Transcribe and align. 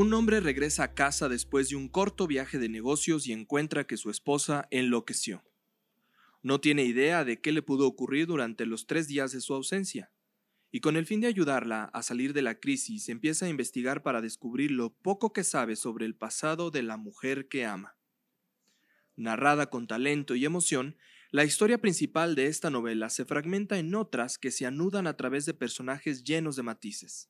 Un 0.00 0.14
hombre 0.14 0.40
regresa 0.40 0.84
a 0.84 0.94
casa 0.94 1.28
después 1.28 1.68
de 1.68 1.76
un 1.76 1.86
corto 1.86 2.26
viaje 2.26 2.58
de 2.58 2.70
negocios 2.70 3.26
y 3.26 3.34
encuentra 3.34 3.86
que 3.86 3.98
su 3.98 4.08
esposa 4.08 4.66
enloqueció. 4.70 5.44
No 6.42 6.58
tiene 6.58 6.84
idea 6.84 7.22
de 7.22 7.42
qué 7.42 7.52
le 7.52 7.60
pudo 7.60 7.86
ocurrir 7.86 8.26
durante 8.26 8.64
los 8.64 8.86
tres 8.86 9.08
días 9.08 9.32
de 9.32 9.42
su 9.42 9.52
ausencia, 9.52 10.10
y 10.70 10.80
con 10.80 10.96
el 10.96 11.04
fin 11.04 11.20
de 11.20 11.26
ayudarla 11.26 11.84
a 11.92 12.02
salir 12.02 12.32
de 12.32 12.40
la 12.40 12.58
crisis 12.60 13.10
empieza 13.10 13.44
a 13.44 13.50
investigar 13.50 14.02
para 14.02 14.22
descubrir 14.22 14.70
lo 14.70 14.88
poco 14.88 15.34
que 15.34 15.44
sabe 15.44 15.76
sobre 15.76 16.06
el 16.06 16.14
pasado 16.14 16.70
de 16.70 16.82
la 16.82 16.96
mujer 16.96 17.48
que 17.48 17.66
ama. 17.66 17.94
Narrada 19.16 19.68
con 19.68 19.86
talento 19.86 20.34
y 20.34 20.46
emoción, 20.46 20.96
la 21.30 21.44
historia 21.44 21.76
principal 21.76 22.34
de 22.36 22.46
esta 22.46 22.70
novela 22.70 23.10
se 23.10 23.26
fragmenta 23.26 23.78
en 23.78 23.94
otras 23.94 24.38
que 24.38 24.50
se 24.50 24.64
anudan 24.64 25.06
a 25.06 25.18
través 25.18 25.44
de 25.44 25.52
personajes 25.52 26.24
llenos 26.24 26.56
de 26.56 26.62
matices. 26.62 27.28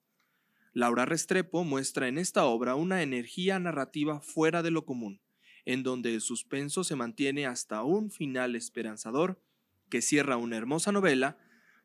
Laura 0.72 1.04
Restrepo 1.04 1.64
muestra 1.64 2.06
en 2.06 2.16
esta 2.16 2.44
obra 2.44 2.76
una 2.76 3.02
energía 3.02 3.58
narrativa 3.58 4.20
fuera 4.20 4.62
de 4.62 4.70
lo 4.70 4.84
común, 4.84 5.20
en 5.64 5.82
donde 5.82 6.14
el 6.14 6.20
suspenso 6.20 6.84
se 6.84 6.94
mantiene 6.94 7.46
hasta 7.46 7.82
un 7.82 8.12
final 8.12 8.54
esperanzador 8.54 9.42
que 9.88 10.00
cierra 10.00 10.36
una 10.36 10.56
hermosa 10.56 10.92
novela, 10.92 11.38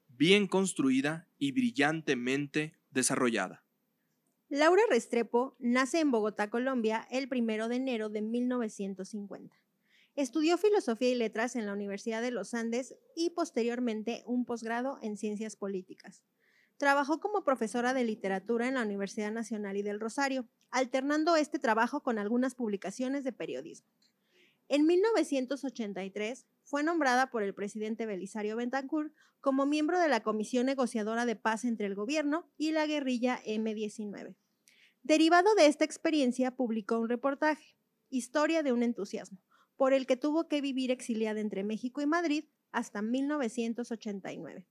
bien 0.07 0.47
construida 0.47 1.27
y 1.39 1.51
brillantemente 1.51 2.77
desarrollada. 2.91 3.65
Laura 4.49 4.83
Restrepo 4.87 5.55
nace 5.57 5.99
en 5.99 6.11
Bogotá, 6.11 6.51
Colombia, 6.51 7.07
el 7.09 7.27
1 7.31 7.67
de 7.67 7.75
enero 7.75 8.09
de 8.09 8.21
1950. 8.21 9.55
Estudió 10.15 10.59
filosofía 10.59 11.09
y 11.09 11.15
letras 11.15 11.55
en 11.55 11.65
la 11.65 11.73
Universidad 11.73 12.21
de 12.21 12.29
los 12.29 12.53
Andes 12.53 12.95
y 13.15 13.31
posteriormente 13.31 14.23
un 14.27 14.45
posgrado 14.45 14.99
en 15.01 15.17
ciencias 15.17 15.55
políticas. 15.55 16.23
Trabajó 16.77 17.19
como 17.19 17.43
profesora 17.43 17.93
de 17.93 18.03
literatura 18.03 18.67
en 18.67 18.73
la 18.73 18.83
Universidad 18.83 19.31
Nacional 19.31 19.77
y 19.77 19.81
del 19.81 19.99
Rosario, 19.99 20.47
alternando 20.71 21.35
este 21.35 21.57
trabajo 21.57 22.03
con 22.03 22.19
algunas 22.19 22.55
publicaciones 22.55 23.23
de 23.23 23.31
periodismo. 23.31 23.87
En 24.67 24.85
1983 24.85 26.47
fue 26.63 26.83
nombrada 26.83 27.29
por 27.29 27.43
el 27.43 27.53
presidente 27.53 28.05
Belisario 28.05 28.55
Bentancur 28.55 29.13
como 29.39 29.65
miembro 29.65 29.99
de 29.99 30.09
la 30.09 30.23
Comisión 30.23 30.65
Negociadora 30.65 31.25
de 31.25 31.35
Paz 31.35 31.65
entre 31.65 31.85
el 31.85 31.95
gobierno 31.95 32.51
y 32.57 32.71
la 32.71 32.87
guerrilla 32.87 33.39
M-19. 33.45 34.35
Derivado 35.03 35.53
de 35.53 35.67
esta 35.67 35.85
experiencia, 35.85 36.55
publicó 36.55 36.99
un 36.99 37.09
reportaje, 37.09 37.77
Historia 38.09 38.63
de 38.63 38.71
un 38.71 38.81
entusiasmo, 38.81 39.39
por 39.75 39.93
el 39.93 40.07
que 40.07 40.17
tuvo 40.17 40.47
que 40.47 40.61
vivir 40.61 40.89
exiliada 40.89 41.39
entre 41.39 41.63
México 41.63 42.01
y 42.01 42.07
Madrid 42.07 42.45
hasta 42.71 43.01
1989. 43.01 44.67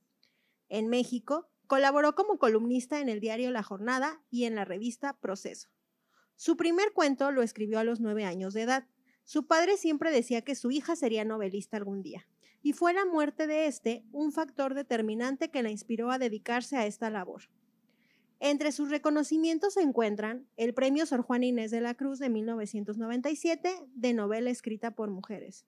En 0.69 0.89
México, 0.89 1.51
Colaboró 1.67 2.15
como 2.15 2.39
columnista 2.39 3.01
en 3.01 3.09
el 3.09 3.21
diario 3.21 3.51
La 3.51 3.63
Jornada 3.63 4.21
y 4.31 4.45
en 4.45 4.55
la 4.55 4.65
revista 4.65 5.15
Proceso. 5.15 5.69
Su 6.37 6.57
primer 6.57 6.93
cuento 6.93 7.31
lo 7.31 7.43
escribió 7.43 7.79
a 7.79 7.85
los 7.85 8.01
nueve 8.01 8.25
años 8.25 8.55
de 8.55 8.63
edad. 8.63 8.87
Su 9.25 9.47
padre 9.47 9.77
siempre 9.77 10.11
decía 10.11 10.43
que 10.43 10.55
su 10.55 10.71
hija 10.71 10.97
sería 10.97 11.25
novelista 11.25 11.77
algún 11.77 12.03
día, 12.03 12.27
y 12.63 12.73
fue 12.73 12.93
la 12.93 13.07
muerte 13.07 13.47
de 13.47 13.67
este 13.67 14.05
un 14.13 14.33
factor 14.33 14.75
determinante 14.75 15.51
que 15.51 15.63
la 15.63 15.71
inspiró 15.71 16.11
a 16.11 16.19
dedicarse 16.19 16.77
a 16.77 16.87
esta 16.87 17.09
labor. 17.09 17.45
Entre 18.41 18.73
sus 18.73 18.91
reconocimientos 18.91 19.75
se 19.75 19.81
encuentran 19.81 20.47
el 20.57 20.75
Premio 20.75 21.07
Sor 21.07 21.23
Juan 21.23 21.45
Inés 21.45 21.71
de 21.71 21.81
la 21.81 21.95
Cruz 21.95 22.19
de 22.19 22.29
1997 22.29 23.87
de 23.95 24.13
novela 24.13 24.51
escrita 24.51 24.91
por 24.91 25.09
mujeres, 25.09 25.65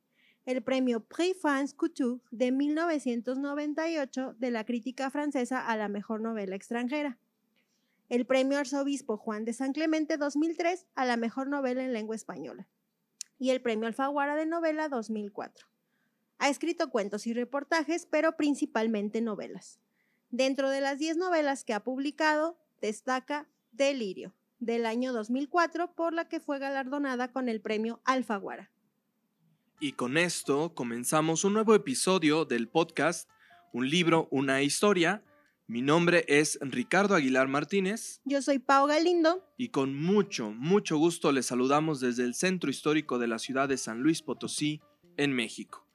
el 0.47 0.63
premio 0.63 1.01
Prix 1.01 1.41
France 1.41 1.75
Couture 1.77 2.21
de 2.31 2.53
1998 2.53 4.37
de 4.39 4.51
la 4.53 4.65
crítica 4.65 5.11
francesa 5.11 5.67
a 5.67 5.77
la 5.77 5.89
mejor 5.89 6.21
novela 6.21 6.55
extranjera, 6.55 7.19
el 8.09 8.27
premio 8.27 8.57
Arzobispo 8.57 9.17
Juan 9.17 9.45
de 9.45 9.53
San 9.53 9.73
Clemente 9.73 10.17
2003 10.17 10.87
a 10.95 11.05
la 11.05 11.17
mejor 11.17 11.49
novela 11.49 11.83
en 11.83 11.93
lengua 11.93 12.15
española 12.15 12.69
y 13.41 13.51
el 13.51 13.61
premio 13.61 13.89
Alfaguara 13.89 14.37
de 14.37 14.47
novela 14.47 14.89
2004. 14.89 15.67
Ha 16.39 16.49
escrito 16.49 16.91
cuentos 16.91 17.27
y 17.27 17.35
reportajes, 17.35 18.07
pero 18.07 18.37
principalmente 18.37 19.21
novelas. 19.21 19.81
Dentro 20.31 20.71
de 20.71 20.81
las 20.81 20.99
10 20.99 21.17
novelas 21.17 21.65
que 21.65 21.75
ha 21.75 21.83
publicado, 21.83 22.57
destaca 22.81 23.49
Delirio, 23.73 24.33
del 24.61 24.87
año 24.87 25.13
2004, 25.13 25.95
por 25.95 26.13
la 26.13 26.29
que 26.29 26.41
fue 26.41 26.61
galardonada 26.61 27.33
con 27.33 27.49
el 27.49 27.61
premio 27.61 28.01
Alfaguara. 28.05 28.71
Y 29.79 29.93
con 29.93 30.17
esto 30.17 30.73
comenzamos 30.75 31.45
un 31.45 31.53
nuevo 31.53 31.75
episodio 31.75 32.47
del 32.47 32.67
podcast 32.67 33.29
Un 33.75 33.91
libro, 33.91 34.27
una 34.31 34.63
historia. 34.63 35.23
Mi 35.67 35.83
nombre 35.83 36.25
es 36.29 36.59
Ricardo 36.63 37.15
Aguilar 37.15 37.47
Martínez. 37.47 38.23
Yo 38.25 38.41
soy 38.41 38.59
Pau 38.59 38.87
Galindo. 38.87 39.45
Y 39.59 39.69
con 39.69 39.95
mucho, 39.95 40.51
mucho 40.51 40.97
gusto 40.97 41.31
les 41.31 41.45
saludamos 41.45 42.01
desde 42.01 42.25
el 42.25 42.35
centro 42.35 42.71
histórico 42.71 43.19
de 43.19 43.29
la 43.29 43.39
ciudad 43.39 43.69
de 43.69 43.77
San 43.77 44.01
Luis 44.01 44.23
Potosí, 44.23 44.81
en 45.19 45.35
México. 45.35 45.87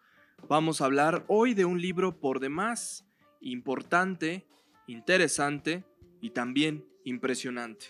Vamos 0.48 0.81
a 0.81 0.86
hablar 0.86 1.25
hoy 1.28 1.56
de 1.56 1.66
un 1.66 1.81
libro 1.81 2.19
por 2.19 2.40
demás 2.40 3.03
importante, 3.40 4.46
interesante 4.86 5.84
y 6.22 6.30
también 6.30 6.86
impresionante. 7.03 7.88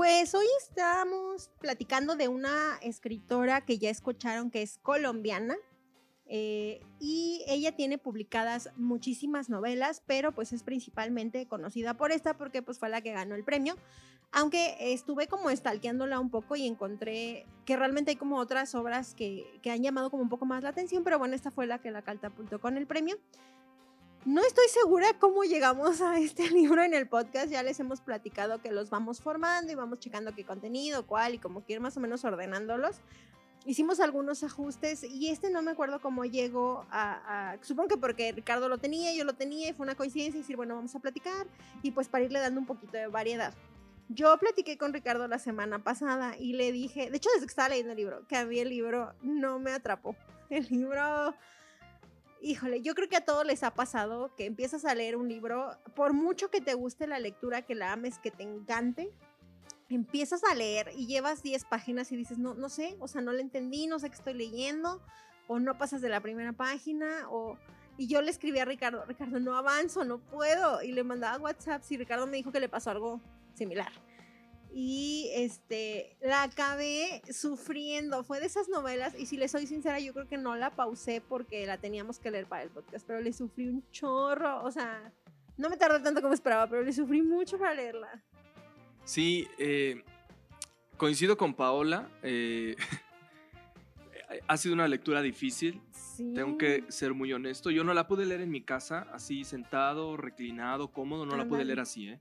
Pues 0.00 0.34
hoy 0.34 0.46
estamos 0.58 1.50
platicando 1.60 2.16
de 2.16 2.26
una 2.26 2.78
escritora 2.80 3.60
que 3.60 3.76
ya 3.76 3.90
escucharon 3.90 4.50
que 4.50 4.62
es 4.62 4.78
colombiana. 4.78 5.56
Eh, 6.24 6.80
y 6.98 7.44
ella 7.46 7.76
tiene 7.76 7.98
publicadas 7.98 8.70
muchísimas 8.76 9.50
novelas, 9.50 10.02
pero 10.06 10.32
pues 10.32 10.54
es 10.54 10.62
principalmente 10.62 11.46
conocida 11.46 11.98
por 11.98 12.12
esta 12.12 12.38
porque 12.38 12.62
pues 12.62 12.78
fue 12.78 12.88
la 12.88 13.02
que 13.02 13.12
ganó 13.12 13.34
el 13.34 13.44
premio. 13.44 13.76
Aunque 14.32 14.74
estuve 14.80 15.26
como 15.26 15.50
estalqueándola 15.50 16.18
un 16.18 16.30
poco 16.30 16.56
y 16.56 16.66
encontré 16.66 17.44
que 17.66 17.76
realmente 17.76 18.12
hay 18.12 18.16
como 18.16 18.38
otras 18.38 18.74
obras 18.74 19.12
que, 19.12 19.44
que 19.60 19.70
han 19.70 19.82
llamado 19.82 20.10
como 20.10 20.22
un 20.22 20.30
poco 20.30 20.46
más 20.46 20.62
la 20.62 20.70
atención, 20.70 21.04
pero 21.04 21.18
bueno, 21.18 21.34
esta 21.34 21.50
fue 21.50 21.66
la 21.66 21.78
que 21.78 21.90
la 21.90 22.00
catapultó 22.00 22.58
con 22.58 22.78
el 22.78 22.86
premio. 22.86 23.18
No 24.26 24.42
estoy 24.42 24.68
segura 24.68 25.14
cómo 25.18 25.44
llegamos 25.44 26.02
a 26.02 26.18
este 26.18 26.50
libro 26.50 26.82
en 26.82 26.92
el 26.92 27.08
podcast. 27.08 27.50
Ya 27.50 27.62
les 27.62 27.80
hemos 27.80 28.02
platicado 28.02 28.60
que 28.60 28.70
los 28.70 28.90
vamos 28.90 29.22
formando 29.22 29.72
y 29.72 29.74
vamos 29.74 29.98
checando 29.98 30.34
qué 30.34 30.44
contenido, 30.44 31.06
cuál 31.06 31.34
y 31.34 31.38
como 31.38 31.62
quieren 31.62 31.82
más 31.82 31.96
o 31.96 32.00
menos 32.00 32.22
ordenándolos. 32.24 32.96
Hicimos 33.64 33.98
algunos 33.98 34.42
ajustes 34.42 35.04
y 35.04 35.28
este 35.28 35.48
no 35.50 35.62
me 35.62 35.70
acuerdo 35.70 36.00
cómo 36.00 36.26
llegó 36.26 36.86
a, 36.90 37.56
Supongo 37.62 37.88
que 37.88 37.96
porque 37.96 38.32
Ricardo 38.32 38.68
lo 38.68 38.76
tenía, 38.76 39.14
yo 39.14 39.24
lo 39.24 39.34
tenía 39.34 39.70
y 39.70 39.72
fue 39.72 39.84
una 39.84 39.94
coincidencia 39.94 40.40
decir, 40.40 40.56
bueno, 40.56 40.74
vamos 40.74 40.94
a 40.94 40.98
platicar 40.98 41.46
y 41.82 41.90
pues 41.90 42.08
para 42.08 42.24
irle 42.24 42.40
dando 42.40 42.60
un 42.60 42.66
poquito 42.66 42.98
de 42.98 43.06
variedad. 43.06 43.54
Yo 44.10 44.36
platiqué 44.38 44.76
con 44.76 44.92
Ricardo 44.92 45.28
la 45.28 45.38
semana 45.38 45.82
pasada 45.82 46.36
y 46.38 46.54
le 46.54 46.72
dije, 46.72 47.10
de 47.10 47.16
hecho 47.16 47.30
desde 47.34 47.46
que 47.46 47.50
estaba 47.50 47.70
leyendo 47.70 47.92
el 47.92 47.98
libro, 47.98 48.26
que 48.26 48.36
a 48.36 48.42
el 48.42 48.68
libro 48.68 49.14
no 49.22 49.58
me 49.58 49.72
atrapó. 49.72 50.14
El 50.50 50.66
libro 50.68 51.34
híjole, 52.40 52.82
yo 52.82 52.94
creo 52.94 53.08
que 53.08 53.16
a 53.16 53.24
todos 53.24 53.44
les 53.46 53.62
ha 53.62 53.74
pasado 53.74 54.34
que 54.36 54.46
empiezas 54.46 54.84
a 54.84 54.94
leer 54.94 55.16
un 55.16 55.28
libro, 55.28 55.76
por 55.94 56.12
mucho 56.12 56.50
que 56.50 56.60
te 56.60 56.74
guste 56.74 57.06
la 57.06 57.18
lectura, 57.18 57.62
que 57.62 57.74
la 57.74 57.92
ames, 57.92 58.18
que 58.18 58.30
te 58.30 58.42
encante, 58.42 59.10
empiezas 59.88 60.42
a 60.44 60.54
leer 60.54 60.90
y 60.96 61.06
llevas 61.06 61.42
10 61.42 61.64
páginas 61.64 62.12
y 62.12 62.16
dices, 62.16 62.38
no, 62.38 62.54
no 62.54 62.68
sé, 62.68 62.96
o 63.00 63.08
sea, 63.08 63.20
no 63.20 63.32
le 63.32 63.42
entendí, 63.42 63.86
no 63.86 63.98
sé 63.98 64.08
qué 64.08 64.16
estoy 64.16 64.34
leyendo, 64.34 65.02
o 65.48 65.58
no 65.58 65.76
pasas 65.76 66.00
de 66.00 66.08
la 66.08 66.20
primera 66.20 66.52
página, 66.52 67.28
o... 67.30 67.58
Y 67.98 68.06
yo 68.06 68.22
le 68.22 68.30
escribí 68.30 68.58
a 68.58 68.64
Ricardo, 68.64 69.04
Ricardo, 69.04 69.40
no 69.40 69.54
avanzo, 69.54 70.04
no 70.04 70.20
puedo. 70.20 70.80
Y 70.80 70.92
le 70.92 71.04
mandaba 71.04 71.36
WhatsApp 71.36 71.82
y 71.90 71.98
Ricardo 71.98 72.26
me 72.26 72.38
dijo 72.38 72.50
que 72.50 72.58
le 72.58 72.68
pasó 72.70 72.90
algo 72.90 73.20
similar 73.52 73.92
y 74.72 75.30
este 75.34 76.16
la 76.20 76.42
acabé 76.42 77.22
sufriendo. 77.30 78.24
Fue 78.24 78.40
de 78.40 78.46
esas 78.46 78.68
novelas 78.68 79.14
y 79.18 79.26
si 79.26 79.36
le 79.36 79.48
soy 79.48 79.66
sincera, 79.66 79.98
yo 80.00 80.12
creo 80.12 80.28
que 80.28 80.38
no 80.38 80.56
la 80.56 80.70
pausé 80.74 81.20
porque 81.20 81.66
la 81.66 81.78
teníamos 81.78 82.18
que 82.18 82.30
leer 82.30 82.46
para 82.46 82.62
el 82.62 82.70
podcast, 82.70 83.06
pero 83.06 83.20
le 83.20 83.32
sufrí 83.32 83.68
un 83.68 83.84
chorro, 83.90 84.62
o 84.62 84.70
sea, 84.70 85.12
no 85.56 85.68
me 85.68 85.76
tardé 85.76 86.00
tanto 86.00 86.22
como 86.22 86.34
esperaba, 86.34 86.68
pero 86.68 86.82
le 86.82 86.92
sufrí 86.92 87.22
mucho 87.22 87.58
para 87.58 87.74
leerla. 87.74 88.22
Sí, 89.04 89.48
eh, 89.58 90.02
coincido 90.96 91.36
con 91.36 91.54
Paola. 91.54 92.08
Eh, 92.22 92.76
ha 94.46 94.56
sido 94.56 94.74
una 94.74 94.88
lectura 94.88 95.22
difícil. 95.22 95.80
Tengo 96.16 96.58
que 96.58 96.84
ser 96.88 97.14
muy 97.14 97.32
honesto. 97.32 97.70
Yo 97.70 97.82
no 97.82 97.94
la 97.94 98.06
pude 98.06 98.26
leer 98.26 98.42
en 98.42 98.50
mi 98.50 98.60
casa, 98.60 99.06
así 99.12 99.44
sentado, 99.44 100.16
reclinado, 100.16 100.88
cómodo. 100.88 101.24
No 101.24 101.36
la 101.36 101.46
pude 101.46 101.64
leer 101.64 101.80
así, 101.80 102.10
¿eh? 102.10 102.20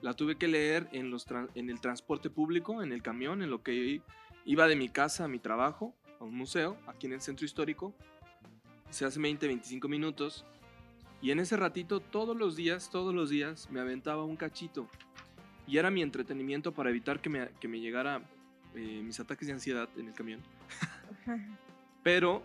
La 0.00 0.14
tuve 0.14 0.36
que 0.36 0.48
leer 0.48 0.88
en, 0.92 1.10
los 1.10 1.26
en 1.54 1.70
el 1.70 1.80
transporte 1.80 2.30
público, 2.30 2.82
en 2.82 2.92
el 2.92 3.02
camión, 3.02 3.42
en 3.42 3.50
lo 3.50 3.62
que 3.62 4.00
iba 4.44 4.68
de 4.68 4.76
mi 4.76 4.88
casa 4.88 5.24
a 5.24 5.28
mi 5.28 5.38
trabajo, 5.38 5.94
a 6.20 6.24
un 6.24 6.34
museo, 6.36 6.78
aquí 6.86 7.06
en 7.06 7.14
el 7.14 7.20
centro 7.20 7.44
histórico. 7.44 7.94
Se 8.90 9.04
hace 9.04 9.20
20, 9.20 9.46
25 9.46 9.88
minutos. 9.88 10.44
Y 11.20 11.32
en 11.32 11.40
ese 11.40 11.56
ratito, 11.56 12.00
todos 12.00 12.36
los 12.36 12.54
días, 12.54 12.90
todos 12.90 13.12
los 13.14 13.28
días, 13.28 13.68
me 13.70 13.80
aventaba 13.80 14.24
un 14.24 14.36
cachito. 14.36 14.88
Y 15.66 15.78
era 15.78 15.90
mi 15.90 16.00
entretenimiento 16.00 16.72
para 16.72 16.90
evitar 16.90 17.20
que 17.20 17.28
me, 17.28 17.48
que 17.60 17.68
me 17.68 17.80
llegara 17.80 18.22
eh, 18.74 19.02
mis 19.02 19.18
ataques 19.18 19.48
de 19.48 19.54
ansiedad 19.54 19.88
en 19.96 20.08
el 20.08 20.14
camión. 20.14 20.40
Pero, 22.04 22.42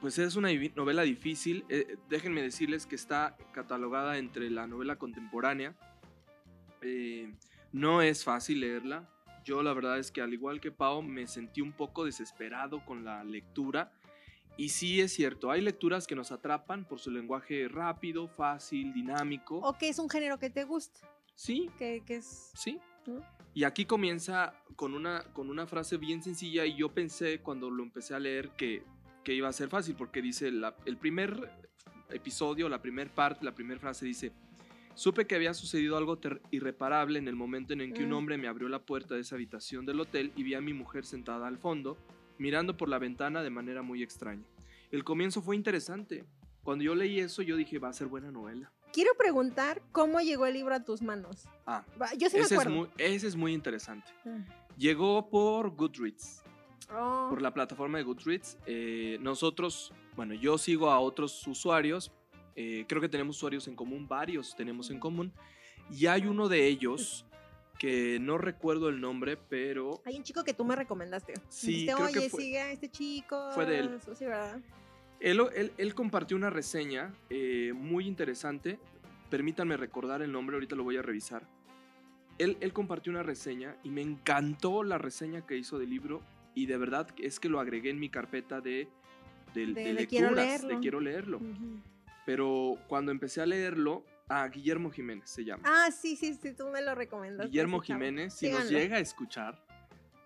pues 0.00 0.18
es 0.18 0.36
una 0.36 0.48
novela 0.76 1.02
difícil. 1.02 1.64
Eh, 1.68 1.96
déjenme 2.08 2.42
decirles 2.42 2.86
que 2.86 2.94
está 2.94 3.36
catalogada 3.52 4.18
entre 4.18 4.48
la 4.50 4.68
novela 4.68 4.96
contemporánea 4.96 5.74
eh, 6.82 7.32
no 7.72 8.02
es 8.02 8.24
fácil 8.24 8.60
leerla. 8.60 9.08
Yo 9.44 9.62
la 9.62 9.72
verdad 9.72 9.98
es 9.98 10.10
que 10.10 10.20
al 10.20 10.32
igual 10.32 10.60
que 10.60 10.70
Pau 10.70 11.02
me 11.02 11.26
sentí 11.26 11.60
un 11.60 11.72
poco 11.72 12.04
desesperado 12.04 12.84
con 12.84 13.04
la 13.04 13.24
lectura. 13.24 13.92
Y 14.56 14.68
sí 14.68 15.00
es 15.00 15.14
cierto, 15.14 15.50
hay 15.50 15.62
lecturas 15.62 16.06
que 16.06 16.14
nos 16.14 16.32
atrapan 16.32 16.84
por 16.84 16.98
su 16.98 17.10
lenguaje 17.10 17.66
rápido, 17.68 18.28
fácil, 18.28 18.92
dinámico. 18.92 19.58
O 19.58 19.78
que 19.78 19.88
es 19.88 19.98
un 19.98 20.10
género 20.10 20.38
que 20.38 20.50
te 20.50 20.64
gusta. 20.64 21.00
Sí, 21.34 21.70
Que, 21.78 22.02
que 22.04 22.16
es. 22.16 22.50
sí. 22.54 22.78
¿no? 23.06 23.22
Y 23.54 23.64
aquí 23.64 23.86
comienza 23.86 24.52
con 24.76 24.92
una, 24.94 25.24
con 25.32 25.48
una 25.48 25.66
frase 25.66 25.96
bien 25.96 26.22
sencilla 26.22 26.66
y 26.66 26.76
yo 26.76 26.90
pensé 26.92 27.40
cuando 27.40 27.70
lo 27.70 27.82
empecé 27.82 28.14
a 28.14 28.18
leer 28.18 28.50
que, 28.50 28.82
que 29.24 29.32
iba 29.34 29.48
a 29.48 29.52
ser 29.52 29.68
fácil 29.70 29.94
porque 29.96 30.20
dice 30.20 30.50
la- 30.50 30.76
el 30.84 30.98
primer 30.98 31.50
episodio, 32.10 32.68
la 32.68 32.82
primera 32.82 33.12
parte, 33.12 33.44
la 33.44 33.54
primera 33.54 33.80
frase 33.80 34.04
dice, 34.04 34.32
supe 34.94 35.26
que 35.26 35.34
había 35.34 35.54
sucedido 35.54 35.96
algo 35.96 36.18
irreparable 36.50 37.18
en 37.18 37.28
el 37.28 37.36
momento 37.36 37.72
en 37.72 37.80
el 37.80 37.92
que 37.92 38.04
un 38.04 38.10
Mm. 38.10 38.14
hombre 38.14 38.38
me 38.38 38.48
abrió 38.48 38.68
la 38.68 38.80
puerta 38.80 39.14
de 39.14 39.20
esa 39.22 39.34
habitación 39.36 39.86
del 39.86 40.00
hotel 40.00 40.32
y 40.36 40.42
vi 40.42 40.54
a 40.54 40.60
mi 40.60 40.72
mujer 40.72 41.04
sentada 41.06 41.46
al 41.46 41.58
fondo, 41.58 41.96
mirando 42.38 42.76
por 42.76 42.88
la 42.88 42.98
ventana 42.98 43.42
de 43.42 43.50
manera 43.50 43.82
muy 43.82 44.02
extraña. 44.02 44.44
El 44.90 45.04
comienzo 45.04 45.40
fue 45.42 45.56
interesante. 45.56 46.24
Cuando 46.62 46.84
yo 46.84 46.94
leí 46.94 47.20
eso 47.20 47.42
yo 47.42 47.56
dije, 47.56 47.78
va 47.78 47.88
a 47.88 47.92
ser 47.92 48.08
buena 48.08 48.30
novela. 48.30 48.70
Quiero 48.92 49.12
preguntar 49.16 49.80
cómo 49.92 50.20
llegó 50.20 50.46
el 50.46 50.54
libro 50.54 50.74
a 50.74 50.84
tus 50.84 51.00
manos. 51.00 51.46
Ah, 51.64 51.84
Yo 52.18 52.28
sí 52.28 52.36
me 52.36 52.42
ese 52.42 52.54
es, 52.54 52.60
acuerdo. 52.60 52.70
muy, 52.70 52.88
ese 52.98 53.28
es 53.28 53.36
muy 53.36 53.52
interesante. 53.54 54.10
Ah. 54.26 54.38
Llegó 54.76 55.30
por 55.30 55.70
Goodreads. 55.76 56.42
Oh, 56.92 57.28
por 57.30 57.40
la 57.40 57.54
plataforma 57.54 57.98
de 57.98 58.04
Goodreads. 58.04 58.58
Eh, 58.66 59.16
nosotros, 59.20 59.92
bueno, 60.16 60.34
yo 60.34 60.58
sigo 60.58 60.90
a 60.90 60.98
otros 60.98 61.46
usuarios. 61.46 62.10
Eh, 62.60 62.84
creo 62.88 63.00
que 63.00 63.08
tenemos 63.08 63.36
usuarios 63.36 63.66
en 63.68 63.74
común, 63.74 64.06
varios 64.06 64.54
tenemos 64.54 64.90
en 64.90 64.98
común. 65.00 65.32
Y 65.90 66.06
hay 66.06 66.26
uno 66.26 66.48
de 66.48 66.66
ellos 66.66 67.24
que 67.78 68.18
no 68.20 68.36
recuerdo 68.36 68.88
el 68.90 69.00
nombre, 69.00 69.36
pero 69.48 70.02
Hay 70.04 70.16
un 70.16 70.22
chico 70.22 70.44
que 70.44 70.52
tú 70.52 70.64
me 70.64 70.76
recomendaste. 70.76 71.34
Sí, 71.48 71.66
Dijiste, 71.68 71.94
creo 71.94 72.06
que 72.12 72.18
oye, 72.18 72.28
fue- 72.30 72.42
sigue 72.42 72.60
a 72.60 72.72
este 72.72 72.90
chico. 72.90 73.50
fue 73.54 73.64
de 73.66 73.78
él. 73.78 73.98
Sí, 74.14 74.24
¿verdad? 74.26 74.60
él, 75.20 75.40
él- 75.56 75.72
él 75.78 75.94
compartió 75.94 76.36
una 76.36 76.50
reseña 76.50 77.14
eh, 77.30 77.72
muy 77.74 78.06
interesante. 78.06 78.78
Permítanme 79.30 79.76
recordar 79.76 80.20
el 80.22 80.30
nombre, 80.32 80.56
ahorita 80.56 80.76
lo 80.76 80.84
voy 80.84 80.96
a 80.98 81.02
revisar. 81.02 81.46
Él, 82.38 82.56
él 82.60 82.72
compartió 82.72 83.10
una 83.12 83.22
reseña 83.22 83.76
y 83.82 83.90
me 83.90 84.02
encantó 84.02 84.82
la 84.82 84.98
reseña 84.98 85.46
que 85.46 85.56
hizo 85.56 85.78
del 85.78 85.90
libro. 85.90 86.20
Y 86.54 86.66
de 86.66 86.76
verdad 86.76 87.06
es 87.18 87.38
que 87.40 87.48
lo 87.48 87.60
agregué 87.60 87.90
en 87.90 87.98
mi 88.00 88.08
carpeta 88.10 88.60
de, 88.60 88.88
de, 89.54 89.66
De- 89.66 89.72
de 89.72 89.92
lecturas, 89.94 90.60
quiero 90.60 90.74
de 90.74 90.80
quiero 90.80 91.00
leerlo. 91.00 91.36
Ujú. 91.38 91.80
Pero 92.30 92.76
cuando 92.86 93.10
empecé 93.10 93.40
a 93.42 93.46
leerlo, 93.46 94.04
a 94.28 94.46
Guillermo 94.46 94.88
Jiménez 94.92 95.28
se 95.28 95.44
llama. 95.44 95.64
Ah, 95.66 95.90
sí, 95.90 96.14
sí, 96.14 96.38
sí, 96.40 96.52
tú 96.56 96.68
me 96.68 96.80
lo 96.80 96.94
recomendaste. 96.94 97.48
Guillermo. 97.50 97.80
Jiménez, 97.80 98.32
si 98.34 98.48
nos 98.52 98.70
llega 98.70 98.98
a 98.98 99.00
escuchar, 99.00 99.60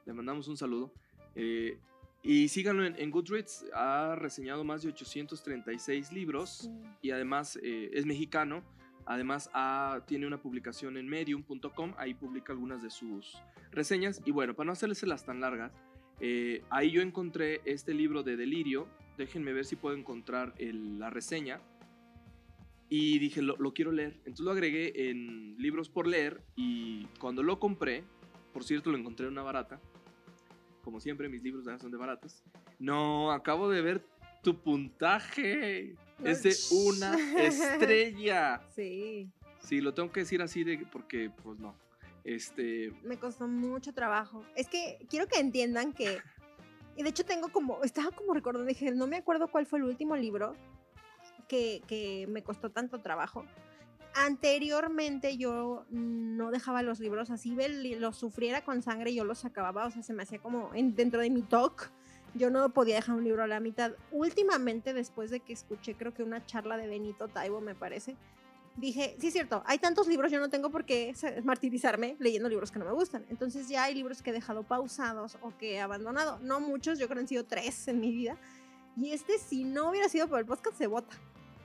le 0.05 0.13
mandamos 0.13 0.47
un 0.49 0.59
saludo. 0.59 0.93
Eh, 1.35 1.79
y 2.23 2.49
síganlo 2.49 2.85
en, 2.85 2.95
en 2.99 3.11
Goodreads, 3.11 3.65
ha 3.73 4.17
reseñado 4.19 4.65
más 4.65 4.83
de 4.83 4.89
836 4.91 6.13
libros 6.13 6.69
Mm. 6.71 6.85
y 7.01 7.11
además 7.13 7.59
eh, 7.63 7.89
es 7.95 8.05
mexicano. 8.05 8.63
Además 9.07 9.49
ha- 9.55 10.03
tiene 10.07 10.27
una 10.27 10.43
publicación 10.43 10.99
en 10.99 11.09
medium.com, 11.09 11.95
ahí 11.97 12.13
publica 12.13 12.53
algunas 12.53 12.83
de 12.83 12.91
sus 12.91 13.39
reseñas. 13.73 14.21
Y 14.27 14.31
bueno, 14.31 14.53
para 14.55 14.67
no 14.67 14.73
hacérselas 14.73 15.25
tan 15.25 15.41
largas, 15.41 15.73
eh, 16.21 16.63
ahí 16.69 16.91
yo 16.91 17.01
encontré 17.01 17.63
este 17.65 17.95
libro 17.95 18.23
de 18.23 18.37
Delirio. 18.37 18.89
Déjenme 19.17 19.55
ver 19.55 19.65
si 19.65 19.77
puedo 19.77 19.97
encontrar 19.97 20.55
el- 20.59 20.99
la 20.99 21.09
reseña. 21.09 21.61
Y 22.89 23.19
dije, 23.19 23.43
lo, 23.43 23.57
lo 23.57 23.73
quiero 23.73 23.93
leer. 23.93 24.15
Entonces 24.19 24.45
lo 24.45 24.53
agregué 24.53 25.11
en 25.11 25.57
libros 25.59 25.89
por 25.89 26.07
leer 26.07 26.43
y 26.55 27.07
cuando 27.19 27.43
lo 27.43 27.59
compré, 27.59 28.05
por 28.53 28.65
cierto 28.65 28.91
lo 28.91 28.99
encontré 28.99 29.27
en 29.27 29.33
una 29.33 29.43
barata. 29.43 29.81
Como 30.83 31.01
siempre, 31.01 31.29
mis 31.29 31.43
libros 31.43 31.65
son 31.81 31.91
de 31.91 31.97
baratas. 31.97 32.45
No, 32.79 33.33
acabo 33.33 33.71
de 33.71 33.81
ver 33.81 34.07
tu 34.43 34.61
puntaje. 34.61 35.97
Es 36.23 36.43
de 36.43 36.55
una 36.71 37.17
estrella. 37.43 38.61
Sí, 38.75 39.33
Sí, 39.65 39.81
lo 39.81 39.95
tengo 39.95 40.13
que 40.13 40.21
decir 40.21 40.43
así 40.43 40.63
de 40.63 40.87
porque, 40.93 41.31
pues 41.43 41.59
no. 41.59 41.75
Este, 42.23 42.93
me 43.03 43.19
costó 43.19 43.49
mucho 43.49 43.93
trabajo. 43.93 44.45
Es 44.57 44.69
que 44.69 44.99
quiero 45.09 45.27
que 45.27 45.41
entiendan 45.41 45.93
que. 45.93 46.19
Y 46.97 47.03
de 47.03 47.09
hecho 47.09 47.25
tengo 47.25 47.49
como. 47.49 47.83
Estaba 47.83 48.11
como 48.11 48.35
recordando, 48.35 48.69
dije, 48.69 48.91
no 48.93 49.07
me 49.07 49.17
acuerdo 49.17 49.49
cuál 49.49 49.67
fue 49.67 49.79
el 49.79 49.87
último 49.87 50.17
libro 50.17 50.55
que, 51.45 52.27
me 52.29 52.43
costó 52.43 52.71
tanto 52.71 53.01
trabajo. 53.01 53.45
Anteriormente 54.15 55.37
yo 55.37 55.85
no 55.91 56.51
dejaba 56.51 56.83
los 56.83 57.01
libros 57.01 57.31
así, 57.31 57.57
los 57.99 58.17
sufriera 58.17 58.65
con 58.65 58.81
sangre 58.81 59.13
yo 59.13 59.25
los 59.25 59.45
acababa, 59.45 59.87
o 59.87 59.91
sea, 59.91 60.03
se 60.03 60.13
me 60.13 60.23
hacía 60.23 60.39
como 60.39 60.73
en- 60.75 60.95
dentro 60.95 61.21
de 61.21 61.31
mi 61.31 61.43
talk. 61.43 61.91
Yo 62.35 62.51
no 62.51 62.69
podía 62.71 62.97
dejar 62.97 63.17
un 63.17 63.25
libro 63.25 63.43
a 63.43 63.47
la 63.47 63.61
mitad. 63.61 63.93
Últimamente, 64.11 64.93
después 64.93 65.31
de 65.31 65.41
que 65.41 65.53
escuché, 65.53 65.95
creo 65.95 66.15
que 66.15 66.23
una 66.23 66.45
charla 66.47 66.77
de 66.77 66.87
Benito 66.89 67.29
Taibo, 67.29 67.61
me 67.61 67.75
parece, 67.75 68.17
dije, 68.77 69.17
sí 69.21 69.29
es 69.29 69.33
cierto, 69.33 69.63
hay 69.67 69.79
tantos 69.79 70.09
libros, 70.09 70.33
yo 70.33 70.41
no 70.41 70.51
tengo 70.51 70.71
por 70.71 70.85
qué 70.85 71.15
martirizarme 71.45 72.17
leyendo 72.19 72.49
libros 72.49 72.71
que 72.71 72.79
no 72.79 72.85
me 72.85 72.93
gustan. 72.93 73.25
Entonces 73.31 73.69
ya 73.69 73.85
hay 73.85 73.95
libros 73.95 74.23
que 74.23 74.31
he 74.31 74.33
dejado 74.33 74.63
pausados 74.65 75.39
o 75.43 75.57
que 75.57 75.75
he 75.75 75.81
abandonado. 75.81 76.39
No 76.41 76.61
muchos, 76.61 76.99
yo 76.99 77.07
creo 77.07 77.17
que 77.17 77.21
han 77.23 77.29
sido 77.29 77.45
tres 77.45 77.87
en 77.89 78.01
mi 78.01 78.11
vida. 78.11 78.37
Y 78.97 79.11
este, 79.13 79.39
si 79.39 79.65
no 79.65 79.91
hubiera 79.91 80.09
sido 80.09 80.29
por 80.29 80.39
el 80.39 80.47
podcast, 80.47 80.77
se 80.77 80.87
bota. 80.87 81.17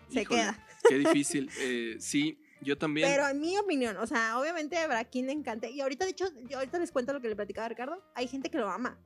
Se 0.09 0.21
híjole, 0.21 0.41
queda. 0.41 0.65
Qué 0.87 0.97
difícil. 0.97 1.49
Eh, 1.59 1.95
sí, 1.99 2.39
yo 2.61 2.77
también. 2.77 3.07
Pero 3.09 3.27
en 3.27 3.39
mi 3.39 3.57
opinión, 3.57 3.97
o 3.97 4.07
sea, 4.07 4.39
obviamente 4.39 4.77
habrá 4.77 5.03
quien 5.05 5.25
le 5.27 5.31
encante. 5.33 5.69
Y 5.71 5.81
ahorita, 5.81 6.05
de 6.05 6.11
hecho, 6.11 6.25
yo 6.49 6.57
ahorita 6.57 6.79
les 6.79 6.91
cuento 6.91 7.13
lo 7.13 7.21
que 7.21 7.27
le 7.29 7.35
platicaba 7.35 7.65
a 7.65 7.69
Ricardo. 7.69 8.03
Hay 8.15 8.27
gente 8.27 8.49
que 8.49 8.57
lo 8.57 8.69
ama. 8.69 8.97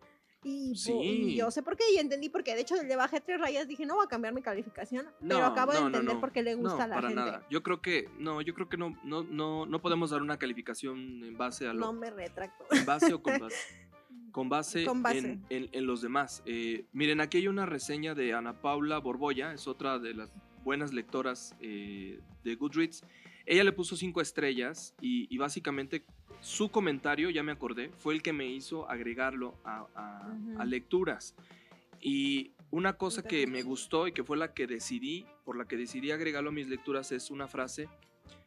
Y, 0.45 0.75
Sí. 0.75 0.91
y 0.91 1.35
yo 1.37 1.49
sé 1.51 1.63
por 1.63 1.77
qué 1.77 1.85
y 1.95 1.99
entendí 1.99 2.27
por 2.27 2.43
qué. 2.43 2.53
De 2.53 2.61
hecho, 2.61 2.75
le 2.81 2.95
bajé 2.97 3.21
tres 3.21 3.39
rayas, 3.39 3.65
dije, 3.65 3.85
no 3.85 3.95
voy 3.95 4.05
a 4.05 4.09
cambiar 4.09 4.33
mi 4.33 4.41
calificación. 4.41 5.05
pero 5.25 5.39
No, 5.39 5.45
acabo 5.45 5.71
de 5.71 5.77
no, 5.77 5.83
no, 5.83 5.87
entender 5.87 6.15
no. 6.15 6.19
por 6.19 6.33
qué 6.33 6.43
le 6.43 6.55
gusta 6.55 6.83
a 6.83 6.87
la 6.87 6.95
para 6.95 7.07
gente. 7.07 7.23
nada. 7.23 7.47
Yo 7.49 7.63
creo 7.63 7.81
que 7.81 8.09
no, 8.19 8.41
yo 8.41 8.53
creo 8.53 8.67
que 8.67 8.75
no, 8.75 8.93
no, 9.05 9.23
no, 9.23 9.65
no 9.65 9.81
podemos 9.81 10.09
dar 10.09 10.21
una 10.21 10.37
calificación 10.37 11.23
en 11.23 11.37
base 11.37 11.65
a 11.65 11.73
lo, 11.73 11.79
No 11.79 11.93
me 11.93 12.11
retracto. 12.11 12.65
en 12.75 12.85
base 12.85 13.13
o 13.13 13.23
con 13.23 13.39
base, 13.39 13.55
con 14.33 14.49
base, 14.49 14.83
Con 14.83 15.01
base. 15.01 15.17
En, 15.19 15.45
en- 15.49 15.69
en 15.71 15.85
los 15.87 16.01
demás. 16.01 16.43
Eh, 16.45 16.87
miren, 16.91 17.21
aquí 17.21 17.37
hay 17.37 17.47
una 17.47 17.65
reseña 17.65 18.13
de 18.13 18.33
Ana 18.33 18.61
Paula 18.61 18.97
Borbolla, 18.97 19.53
es 19.53 19.65
otra 19.65 19.97
de 19.97 20.13
las 20.13 20.29
buenas 20.63 20.93
lectoras 20.93 21.55
eh, 21.59 22.19
de 22.43 22.55
Goodreads. 22.55 23.03
Ella 23.45 23.63
le 23.63 23.71
puso 23.73 23.95
cinco 23.95 24.21
estrellas 24.21 24.95
y, 25.01 25.27
y 25.33 25.37
básicamente 25.37 26.03
su 26.41 26.69
comentario, 26.69 27.29
ya 27.29 27.43
me 27.43 27.51
acordé, 27.51 27.89
fue 27.97 28.13
el 28.13 28.21
que 28.21 28.33
me 28.33 28.47
hizo 28.47 28.89
agregarlo 28.89 29.55
a, 29.63 29.85
a- 29.95 30.33
Ujú. 30.33 30.61
a 30.61 30.65
lecturas. 30.65 31.35
Y 32.01 32.51
una 32.71 32.93
cosa 32.93 33.23
que 33.23 33.47
me 33.47 33.61
gustó 33.63 34.07
y 34.07 34.11
que 34.13 34.23
fue 34.23 34.35
la 34.37 34.53
que 34.53 34.67
decidí, 34.67 35.25
por 35.45 35.57
la 35.57 35.65
que 35.67 35.77
decidí 35.77 36.11
agregarlo 36.11 36.49
a 36.49 36.53
mis 36.53 36.67
lecturas, 36.67 37.11
es 37.11 37.31
una 37.31 37.47
frase 37.47 37.87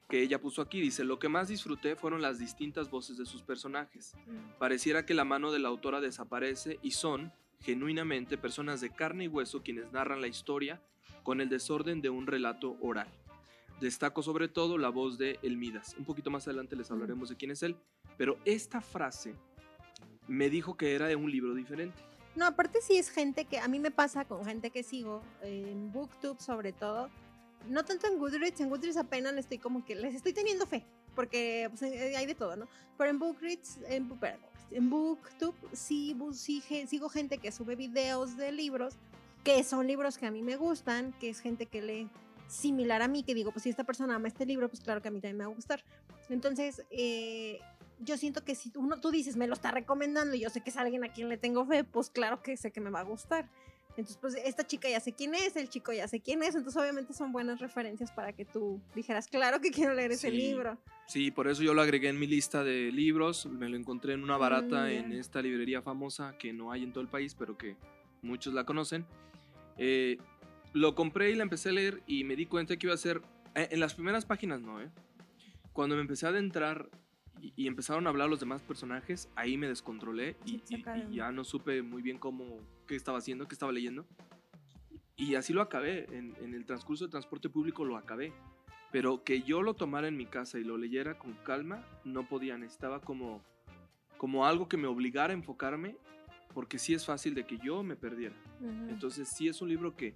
que 0.08 0.20
ella 0.22 0.40
puso 0.40 0.60
aquí. 0.62 0.80
Dice, 0.80 1.04
lo 1.04 1.18
que 1.18 1.28
más 1.28 1.48
disfruté 1.48 1.96
fueron 1.96 2.20
las 2.22 2.38
distintas 2.38 2.90
voces 2.90 3.16
de 3.16 3.24
sus 3.26 3.42
personajes. 3.42 4.14
Pareciera 4.58 5.06
que 5.06 5.14
la 5.14 5.24
mano 5.24 5.52
de 5.52 5.58
la 5.58 5.68
autora 5.68 6.00
desaparece 6.00 6.78
y 6.82 6.90
son, 6.92 7.32
genuinamente, 7.60 8.36
personas 8.36 8.80
de 8.80 8.90
carne 8.90 9.24
y 9.24 9.28
hueso 9.28 9.62
quienes 9.62 9.90
narran 9.92 10.20
la 10.20 10.28
historia 10.28 10.82
con 11.26 11.40
el 11.40 11.48
desorden 11.48 12.00
de 12.00 12.08
un 12.08 12.28
relato 12.28 12.76
oral. 12.80 13.08
Destaco 13.80 14.22
sobre 14.22 14.46
todo 14.46 14.78
la 14.78 14.90
voz 14.90 15.18
de 15.18 15.40
El 15.42 15.56
Midas. 15.56 15.96
Un 15.98 16.04
poquito 16.04 16.30
más 16.30 16.46
adelante 16.46 16.76
les 16.76 16.88
hablaremos 16.90 17.28
de 17.28 17.34
quién 17.36 17.50
es 17.50 17.64
él. 17.64 17.76
Pero 18.16 18.38
esta 18.44 18.80
frase 18.80 19.34
me 20.28 20.48
dijo 20.48 20.76
que 20.76 20.94
era 20.94 21.08
de 21.08 21.16
un 21.16 21.28
libro 21.28 21.52
diferente. 21.54 22.00
No, 22.36 22.46
aparte 22.46 22.78
sí 22.80 22.96
es 22.96 23.10
gente 23.10 23.44
que 23.44 23.58
a 23.58 23.66
mí 23.66 23.80
me 23.80 23.90
pasa 23.90 24.24
con 24.24 24.44
gente 24.44 24.70
que 24.70 24.84
sigo, 24.84 25.20
en 25.42 25.90
Booktube 25.92 26.40
sobre 26.40 26.72
todo, 26.72 27.10
no 27.68 27.84
tanto 27.84 28.06
en 28.06 28.18
Goodreads, 28.18 28.60
en 28.60 28.68
Goodreads 28.68 28.96
apenas 28.98 29.34
le 29.34 29.40
estoy 29.40 29.58
como 29.58 29.84
que 29.84 29.96
les 29.96 30.14
estoy 30.14 30.32
teniendo 30.32 30.66
fe, 30.66 30.84
porque 31.14 31.66
pues, 31.70 31.82
eh, 31.82 32.14
hay 32.16 32.26
de 32.26 32.34
todo, 32.34 32.54
¿no? 32.56 32.68
Pero 32.98 33.10
en 33.10 33.18
Bookreads, 33.18 33.78
en, 33.88 34.08
Bu- 34.08 34.18
perdón, 34.18 34.40
en 34.70 34.90
Booktube 34.90 35.54
sí, 35.72 36.14
sí 36.34 36.60
sigo 36.86 37.08
gente 37.08 37.38
que 37.38 37.50
sube 37.52 37.74
videos 37.74 38.36
de 38.36 38.52
libros, 38.52 38.96
que 39.46 39.62
son 39.62 39.86
libros 39.86 40.18
que 40.18 40.26
a 40.26 40.32
mí 40.32 40.42
me 40.42 40.56
gustan, 40.56 41.12
que 41.20 41.28
es 41.28 41.38
gente 41.38 41.66
que 41.66 41.80
lee 41.80 42.08
similar 42.48 43.00
a 43.00 43.06
mí, 43.06 43.22
que 43.22 43.32
digo, 43.32 43.52
pues 43.52 43.62
si 43.62 43.70
esta 43.70 43.84
persona 43.84 44.16
ama 44.16 44.26
este 44.26 44.44
libro, 44.44 44.68
pues 44.68 44.80
claro 44.82 45.00
que 45.00 45.06
a 45.06 45.10
mí 45.12 45.20
también 45.20 45.36
me 45.36 45.44
va 45.44 45.52
a 45.52 45.54
gustar. 45.54 45.84
Entonces, 46.28 46.82
eh, 46.90 47.60
yo 48.00 48.16
siento 48.16 48.44
que 48.44 48.56
si 48.56 48.72
uno, 48.74 49.00
tú 49.00 49.12
dices, 49.12 49.36
me 49.36 49.46
lo 49.46 49.54
está 49.54 49.70
recomendando 49.70 50.34
y 50.34 50.40
yo 50.40 50.50
sé 50.50 50.62
que 50.62 50.70
es 50.70 50.76
alguien 50.76 51.04
a 51.04 51.12
quien 51.12 51.28
le 51.28 51.36
tengo 51.36 51.64
fe, 51.64 51.84
pues 51.84 52.10
claro 52.10 52.42
que 52.42 52.56
sé 52.56 52.72
que 52.72 52.80
me 52.80 52.90
va 52.90 53.00
a 53.00 53.04
gustar. 53.04 53.48
Entonces, 53.90 54.18
pues 54.20 54.34
esta 54.34 54.66
chica 54.66 54.90
ya 54.90 54.98
sé 54.98 55.12
quién 55.12 55.32
es, 55.36 55.54
el 55.54 55.68
chico 55.68 55.92
ya 55.92 56.08
sé 56.08 56.18
quién 56.20 56.42
es, 56.42 56.56
entonces 56.56 56.82
obviamente 56.82 57.14
son 57.14 57.30
buenas 57.30 57.60
referencias 57.60 58.10
para 58.10 58.32
que 58.32 58.44
tú 58.44 58.80
dijeras, 58.96 59.28
claro 59.28 59.60
que 59.60 59.70
quiero 59.70 59.94
leer 59.94 60.10
ese 60.10 60.30
Sí. 60.30 60.36
libro. 60.36 60.76
Sí, 61.06 61.30
por 61.30 61.46
eso 61.46 61.62
yo 61.62 61.72
lo 61.72 61.82
agregué 61.82 62.08
en 62.08 62.18
mi 62.18 62.26
lista 62.26 62.64
de 62.64 62.90
libros. 62.90 63.46
Me 63.46 63.68
lo 63.68 63.76
encontré 63.76 64.14
en 64.14 64.24
una 64.24 64.36
barata 64.36 64.86
Mm, 64.86 64.88
en 64.90 65.12
esta 65.12 65.40
librería 65.40 65.82
famosa 65.82 66.36
que 66.36 66.52
no 66.52 66.72
hay 66.72 66.82
en 66.82 66.92
todo 66.92 67.00
el 67.02 67.08
país, 67.08 67.36
pero 67.36 67.56
que 67.56 67.76
muchos 68.22 68.52
la 68.52 68.64
conocen. 68.64 69.06
Eh, 69.78 70.18
lo 70.72 70.94
compré 70.94 71.30
y 71.30 71.34
la 71.34 71.42
empecé 71.42 71.70
a 71.70 71.72
leer 71.72 72.02
y 72.06 72.24
me 72.24 72.36
di 72.36 72.46
cuenta 72.46 72.76
que 72.76 72.86
iba 72.86 72.94
a 72.94 72.98
ser... 72.98 73.22
eh, 73.54 73.68
en 73.70 73.80
las 73.80 73.94
primeras 73.94 74.24
páginas 74.26 74.60
no, 74.60 74.80
¿eh? 74.80 74.90
Cuando 75.72 75.94
me 75.94 76.00
empecé 76.02 76.26
a 76.26 76.30
adentrar 76.30 76.88
y, 77.40 77.52
y 77.56 77.66
empezaron 77.66 78.06
a 78.06 78.10
hablar 78.10 78.28
los 78.28 78.40
demás 78.40 78.62
personajes, 78.62 79.28
ahí 79.36 79.56
me 79.58 79.68
descontrolé 79.68 80.36
y, 80.46 80.62
y- 80.68 80.82
de 80.82 81.06
y 81.10 81.16
ya 81.16 81.30
no 81.32 81.44
supe 81.44 81.82
muy 81.82 82.02
bien 82.02 82.18
cómo, 82.18 82.58
qué 82.86 82.96
estaba 82.96 83.18
haciendo, 83.18 83.46
qué 83.48 83.54
estaba 83.54 83.72
leyendo. 83.72 84.06
Y 85.16 85.34
así 85.34 85.52
lo 85.52 85.62
acabé, 85.62 86.04
en, 86.14 86.34
en 86.42 86.54
el 86.54 86.66
transcurso 86.66 87.04
del 87.04 87.10
transporte 87.10 87.48
público 87.48 87.84
lo 87.84 87.96
acabé. 87.96 88.32
Pero 88.92 89.24
que 89.24 89.42
yo 89.42 89.62
lo 89.62 89.74
tomara 89.74 90.08
en 90.08 90.16
mi 90.16 90.26
casa 90.26 90.58
y 90.58 90.64
lo 90.64 90.78
leyera 90.78 91.18
con 91.18 91.32
calma, 91.44 91.82
no 92.04 92.26
podía, 92.28 92.56
necesitaba 92.56 93.00
como, 93.00 93.42
como 94.16 94.46
algo 94.46 94.68
que 94.68 94.76
me 94.76 94.86
obligara 94.86 95.32
a 95.32 95.36
enfocarme, 95.36 95.96
porque 96.56 96.78
sí 96.78 96.94
es 96.94 97.04
fácil 97.04 97.34
de 97.34 97.44
que 97.44 97.58
yo 97.58 97.82
me 97.82 97.96
perdiera. 97.96 98.34
Entonces 98.88 99.28
sí 99.28 99.46
es 99.46 99.60
un 99.60 99.68
libro 99.68 99.94
que 99.94 100.14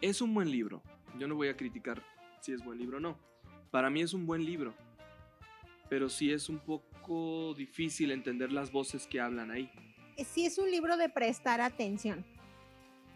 es 0.00 0.20
un 0.20 0.32
buen 0.32 0.48
libro. 0.48 0.84
Yo 1.18 1.26
no 1.26 1.34
voy 1.34 1.48
a 1.48 1.56
criticar 1.56 2.00
si 2.40 2.52
es 2.52 2.64
buen 2.64 2.78
libro 2.78 2.98
o 2.98 3.00
no. 3.00 3.18
Para 3.72 3.90
mí 3.90 4.00
es 4.00 4.14
un 4.14 4.24
buen 4.24 4.44
libro. 4.44 4.72
Pero 5.88 6.08
sí 6.08 6.30
es 6.30 6.48
un 6.48 6.60
poco 6.60 7.54
difícil 7.54 8.12
entender 8.12 8.52
las 8.52 8.70
voces 8.70 9.08
que 9.08 9.20
hablan 9.20 9.50
ahí. 9.50 9.68
sí 10.32 10.46
es 10.46 10.58
un 10.58 10.70
libro 10.70 10.96
de 10.96 11.08
prestar 11.08 11.60
atención. 11.60 12.24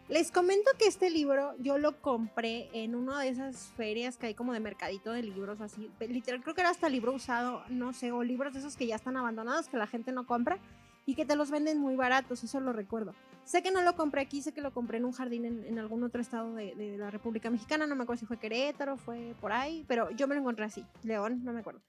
Les 0.08 0.32
comento 0.32 0.72
que 0.76 0.88
este 0.88 1.10
libro 1.10 1.54
yo 1.60 1.78
lo 1.78 2.00
compré 2.00 2.70
en 2.72 2.96
una 2.96 3.20
de 3.20 3.28
esas 3.28 3.72
ferias 3.76 4.16
que 4.16 4.26
hay 4.26 4.34
como 4.34 4.52
de 4.52 4.58
mercadito 4.58 5.12
de 5.12 5.22
libros, 5.22 5.60
así, 5.60 5.92
literal, 6.00 6.42
creo 6.42 6.56
que 6.56 6.62
era 6.62 6.70
hasta 6.70 6.88
libro 6.88 7.12
usado, 7.12 7.62
no 7.68 7.92
sé, 7.92 8.10
o 8.10 8.24
libros 8.24 8.52
de 8.52 8.58
esos 8.58 8.76
que 8.76 8.88
ya 8.88 8.96
están 8.96 9.16
abandonados, 9.16 9.68
que 9.68 9.76
la 9.76 9.86
gente 9.86 10.10
no 10.10 10.26
compra 10.26 10.58
y 11.06 11.14
que 11.14 11.24
te 11.24 11.36
los 11.36 11.50
venden 11.50 11.78
muy 11.78 11.96
baratos, 11.96 12.44
eso 12.44 12.60
lo 12.60 12.72
recuerdo. 12.72 13.14
Sé 13.44 13.62
que 13.62 13.70
no 13.70 13.82
lo 13.82 13.94
compré 13.94 14.22
aquí, 14.22 14.40
sé 14.40 14.52
que 14.52 14.60
lo 14.60 14.72
compré 14.72 14.98
en 14.98 15.04
un 15.04 15.12
jardín 15.12 15.44
en, 15.44 15.64
en 15.64 15.78
algún 15.78 16.02
otro 16.02 16.20
estado 16.20 16.54
de, 16.54 16.74
de 16.74 16.96
la 16.96 17.10
República 17.10 17.50
Mexicana, 17.50 17.86
no 17.86 17.94
me 17.94 18.04
acuerdo 18.04 18.20
si 18.20 18.26
fue 18.26 18.38
Querétaro, 18.38 18.96
fue 18.96 19.34
por 19.40 19.52
ahí, 19.52 19.84
pero 19.86 20.10
yo 20.10 20.26
me 20.26 20.34
lo 20.34 20.40
encontré 20.40 20.64
así, 20.64 20.84
León, 21.02 21.44
no 21.44 21.52
me 21.52 21.60
acuerdo. 21.60 21.80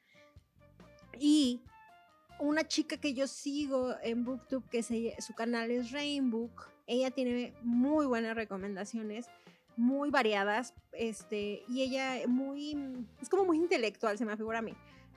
Y 1.18 1.62
una 2.40 2.68
chica 2.68 2.98
que 2.98 3.14
yo 3.14 3.28
sigo 3.28 3.96
en 4.04 4.26
BookTube, 4.26 4.68
que 4.70 4.84
se, 4.84 5.16
su 5.20 5.34
canal 5.34 5.72
es 5.72 5.92
Rainbook, 5.92 6.70
ella 6.88 7.12
tiene 7.12 7.54
muy 7.62 8.06
buenas 8.06 8.36
recomendaciones, 8.36 9.28
muy 9.78 10.10
variadas, 10.10 10.74
este, 10.92 11.64
y 11.68 11.82
ella 11.82 12.28
muy, 12.28 13.08
es 13.22 13.30
como 13.30 13.46
muy 13.46 13.58
intelectual, 13.58 14.18
se 14.18 14.26
me 14.26 14.38
figura 14.38 14.60
a 14.60 14.62
mí. 14.62 14.74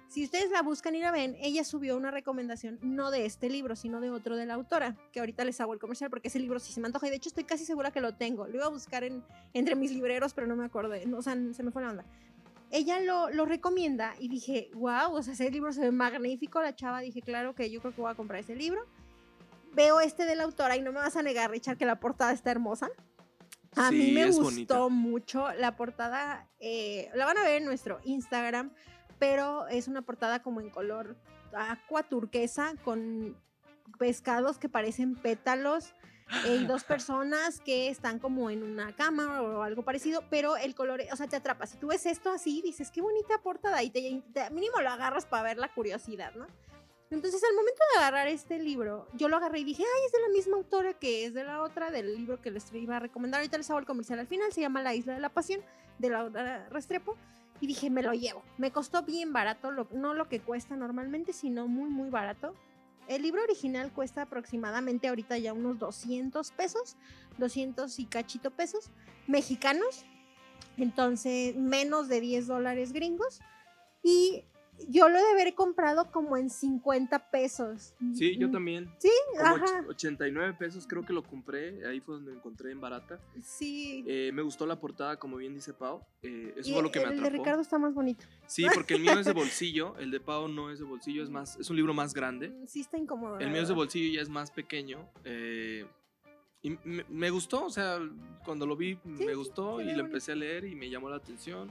Si 0.09 0.25
ustedes 0.25 0.50
la 0.50 0.62
buscan 0.62 0.95
y 0.95 1.00
la 1.00 1.11
ven, 1.12 1.37
ella 1.38 1.65
subió 1.65 1.97
una 1.97 2.11
recomendación 2.11 2.79
no 2.81 3.11
de 3.11 3.27
este 3.27 3.50
libro, 3.50 3.77
sino 3.77 4.00
de 4.00 4.11
otro 4.11 4.37
de 4.37 4.47
la 4.47 4.55
autora, 4.55 4.97
que 5.12 5.21
ahorita 5.21 5.45
les 5.45 5.61
hago 5.61 5.75
el 5.75 5.79
comercial 5.79 6.09
porque 6.09 6.29
ese 6.29 6.38
libro 6.38 6.59
sí 6.61 6.73
se 6.73 6.81
me 6.81 6.87
antoja 6.87 7.07
y 7.07 7.11
de 7.11 7.17
hecho 7.17 7.29
estoy 7.29 7.45
casi 7.45 7.67
segura 7.67 7.91
que 7.91 8.00
lo 8.00 8.15
tengo. 8.15 8.47
Lo 8.47 8.57
iba 8.57 8.65
a 8.67 8.71
buscar 8.71 9.05
en, 9.05 9.23
entre 9.53 9.75
mis 9.77 9.93
libreros, 9.93 10.33
pero 10.33 10.47
no 10.47 10.57
me 10.57 10.65
acordé, 10.65 11.05
no, 11.07 11.19
o 11.19 11.23
sea, 11.23 11.37
se 11.53 11.62
me 11.62 11.71
fue 11.71 11.83
la 11.83 11.91
onda 11.91 12.05
ella 12.71 13.00
lo, 13.00 13.31
lo, 13.31 13.47
recomienda 13.47 14.15
y 14.19 14.29
dije, 14.29 14.71
wow, 14.75 15.12
o 15.15 15.23
sea, 15.23 15.33
ese 15.33 15.50
libro 15.50 15.73
se 15.73 15.81
ve 15.81 15.91
magnífico. 15.91 16.61
La 16.61 16.77
chava 16.77 17.00
dije, 17.00 17.23
claro 17.23 17.55
que 17.55 17.71
yo 17.71 17.81
creo 17.81 17.95
que 17.95 18.00
voy 18.03 18.11
a 18.11 18.15
comprar 18.15 18.41
ese 18.41 18.55
libro. 18.55 18.85
Veo 19.73 20.00
este 20.00 20.27
de 20.27 20.37
la 20.37 20.45
autora 20.45 20.77
y 20.77 20.83
no 20.83 20.93
me 20.93 20.99
vas 20.99 21.17
a 21.17 21.23
negar, 21.23 21.50
Richard, 21.50 21.79
que 21.79 21.87
la 21.87 21.99
portada 21.99 22.31
está 22.33 22.50
hermosa. 22.50 22.91
A 23.75 23.88
Sí, 23.88 23.97
mí 23.97 24.12
me 24.12 24.27
gustó 24.27 24.43
bonita. 24.43 24.88
mucho 24.91 25.50
la 25.55 25.77
portada. 25.77 26.47
eh, 26.61 27.09
la 27.15 27.25
van 27.25 27.38
a 27.38 27.43
ver 27.43 27.57
en 27.57 27.65
nuestro 27.65 28.00
Instagram, 28.05 28.71
pero 29.19 29.67
es 29.69 29.89
una 29.89 30.03
portada 30.03 30.43
como 30.43 30.61
en 30.61 30.71
color 30.71 31.17
aqua 31.53 32.03
turquesa 32.03 32.75
con 32.85 33.37
pescados 33.99 34.59
que 34.59 34.69
parecen 34.69 35.15
pétalos 35.17 35.95
eh, 36.47 36.59
y 36.61 36.67
dos 36.67 36.85
personas 36.85 37.61
que 37.61 37.89
están 37.89 38.19
como 38.19 38.51
en 38.51 38.63
una 38.63 38.95
cama 38.95 39.41
o 39.43 39.63
algo 39.63 39.83
parecido, 39.83 40.23
pero 40.31 40.57
el 40.57 40.75
color, 40.75 41.01
o 41.11 41.17
sea, 41.17 41.27
te 41.27 41.37
atrapa. 41.37 41.67
Si 41.67 41.79
tú 41.79 41.89
ves 41.89 42.05
esto 42.07 42.31
así, 42.31 42.61
dices, 42.63 42.91
qué 42.91 43.01
bonita 43.01 43.39
portada, 43.43 43.83
y 43.83 43.91
te, 43.91 44.23
te- 44.33 44.51
mínimo 44.51 44.81
lo 44.81 44.91
agarras 44.91 45.25
para 45.27 45.43
ver 45.43 45.57
la 45.59 45.73
curiosidad, 45.73 46.35
¿no? 46.35 46.47
Entonces, 47.11 47.43
al 47.43 47.57
momento 47.57 47.81
de 47.95 48.01
agarrar 48.01 48.29
este 48.29 48.59
libro, 48.59 49.09
yo 49.15 49.31
lo 49.31 49.39
agarré 49.39 49.61
y 49.61 49.65
dije, 49.65 49.83
ay, 49.83 50.07
es 50.07 50.13
de 50.13 50.21
la 50.21 50.29
misma 50.29 50.59
autora 50.59 50.93
que 50.93 51.25
es 51.25 51.33
de 51.33 51.43
la 51.43 51.63
otra, 51.63 51.91
del 51.91 52.15
libro 52.15 52.43
que 52.43 52.51
les 52.51 52.71
iba 52.75 52.99
a 52.99 53.01
recomendar. 53.01 53.41
Ahorita 53.41 53.57
les 53.57 53.71
hago 53.71 53.79
el 53.79 53.87
comercial 53.87 54.19
al 54.19 54.27
final, 54.27 54.53
se 54.53 54.61
llama 54.61 54.83
La 54.83 54.95
Isla 54.95 55.15
de 55.15 55.21
la 55.21 55.31
Pasión, 55.31 55.63
de 55.99 56.11
la 56.11 56.69
Restrepo. 56.69 57.17
Y 57.61 57.67
dije, 57.67 57.91
me 57.91 58.03
lo 58.03 58.12
llevo. 58.12 58.43
Me 58.57 58.71
costó 58.71 59.03
bien 59.03 59.33
barato, 59.33 59.71
no 59.93 60.15
lo 60.15 60.29
que 60.29 60.41
cuesta 60.41 60.77
normalmente, 60.77 61.33
sino 61.33 61.67
muy, 61.67 61.91
muy 61.91 62.11
barato. 62.11 62.55
El 63.09 63.23
libro 63.23 63.43
original 63.43 63.91
cuesta 63.93 64.23
aproximadamente 64.23 65.09
ahorita 65.09 65.38
ya 65.38 65.53
unos 65.55 65.79
200 65.79 66.53
pesos, 66.53 66.97
200 67.38 67.99
y 67.99 68.05
cachito 68.05 68.50
pesos 68.50 68.91
mexicanos, 69.27 70.05
entonces 70.77 71.57
menos 71.57 72.09
de 72.09 72.21
10 72.21 72.47
dólares 72.47 72.93
gringos. 72.93 73.41
Y 74.03 74.45
yo 74.88 75.08
lo 75.08 75.18
de 75.18 75.30
haber 75.32 75.54
comprado 75.54 76.11
como 76.12 76.37
en 76.37 76.50
50 76.50 77.30
pesos. 77.30 77.94
Sí, 78.14 78.37
yo 78.37 78.50
también. 78.50 78.88
Sí, 78.99 79.11
Como 79.32 79.56
ajá. 79.64 79.85
89 79.88 80.54
pesos 80.58 80.87
creo 80.87 81.04
que 81.04 81.12
lo 81.12 81.23
compré. 81.23 81.87
Ahí 81.87 82.00
fue 82.00 82.14
donde 82.16 82.30
lo 82.32 82.37
encontré 82.37 82.70
en 82.70 82.80
barata. 82.80 83.18
Sí. 83.42 84.04
Eh, 84.06 84.30
me 84.32 84.42
gustó 84.42 84.66
la 84.66 84.78
portada, 84.78 85.18
como 85.18 85.37
bien 85.37 85.54
dice 85.54 85.73
Pau. 85.75 86.02
Eh, 86.23 86.54
eso 86.56 86.70
Y 86.70 86.73
fue 86.75 86.82
lo 86.82 86.90
que 86.90 87.00
me 87.00 87.06
el 87.06 87.11
de 87.12 87.16
atrapó. 87.26 87.37
Ricardo 87.42 87.61
está 87.62 87.78
más 87.78 87.94
bonito. 87.94 88.25
Sí, 88.47 88.66
porque 88.73 88.94
el 88.94 89.00
mío 89.02 89.18
es 89.18 89.26
de 89.26 89.32
bolsillo. 89.32 89.97
El 89.99 90.11
de 90.11 90.20
Pau 90.20 90.49
no 90.49 90.70
es 90.70 90.78
de 90.78 90.85
bolsillo, 90.85 91.23
es 91.23 91.30
más, 91.30 91.56
es 91.56 91.68
un 91.70 91.76
libro 91.76 91.94
más 91.94 92.14
grande. 92.14 92.49
Mm, 92.50 92.66
Sí 92.66 92.80
está 92.80 92.97
incómodo. 92.99 93.38
El 93.38 93.50
mío 93.50 93.62
es 93.62 93.68
de 93.68 93.75
bolsillo 93.75 94.06
y 94.06 94.12
ya 94.14 94.23
es 94.23 94.28
más 94.28 94.50
pequeño. 94.50 95.08
eh, 95.25 95.87
y 96.61 96.70
me, 96.82 97.04
me 97.08 97.30
gustó, 97.30 97.66
o 97.66 97.70
sea, 97.70 97.99
cuando 98.44 98.66
lo 98.66 98.76
vi 98.76 98.99
me 99.04 99.32
gustó 99.37 99.80
y 99.80 99.85
lo 99.85 99.90
bonito. 99.90 100.06
empecé 100.06 100.32
a 100.32 100.35
leer 100.35 100.64
y 100.64 100.75
me 100.75 100.90
llamó 100.90 101.08
la 101.08 101.14
atención. 101.16 101.70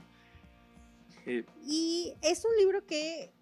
Y 1.66 2.14
es 2.22 2.44
un 2.44 2.56
libro 2.56 2.84
que 2.86 3.32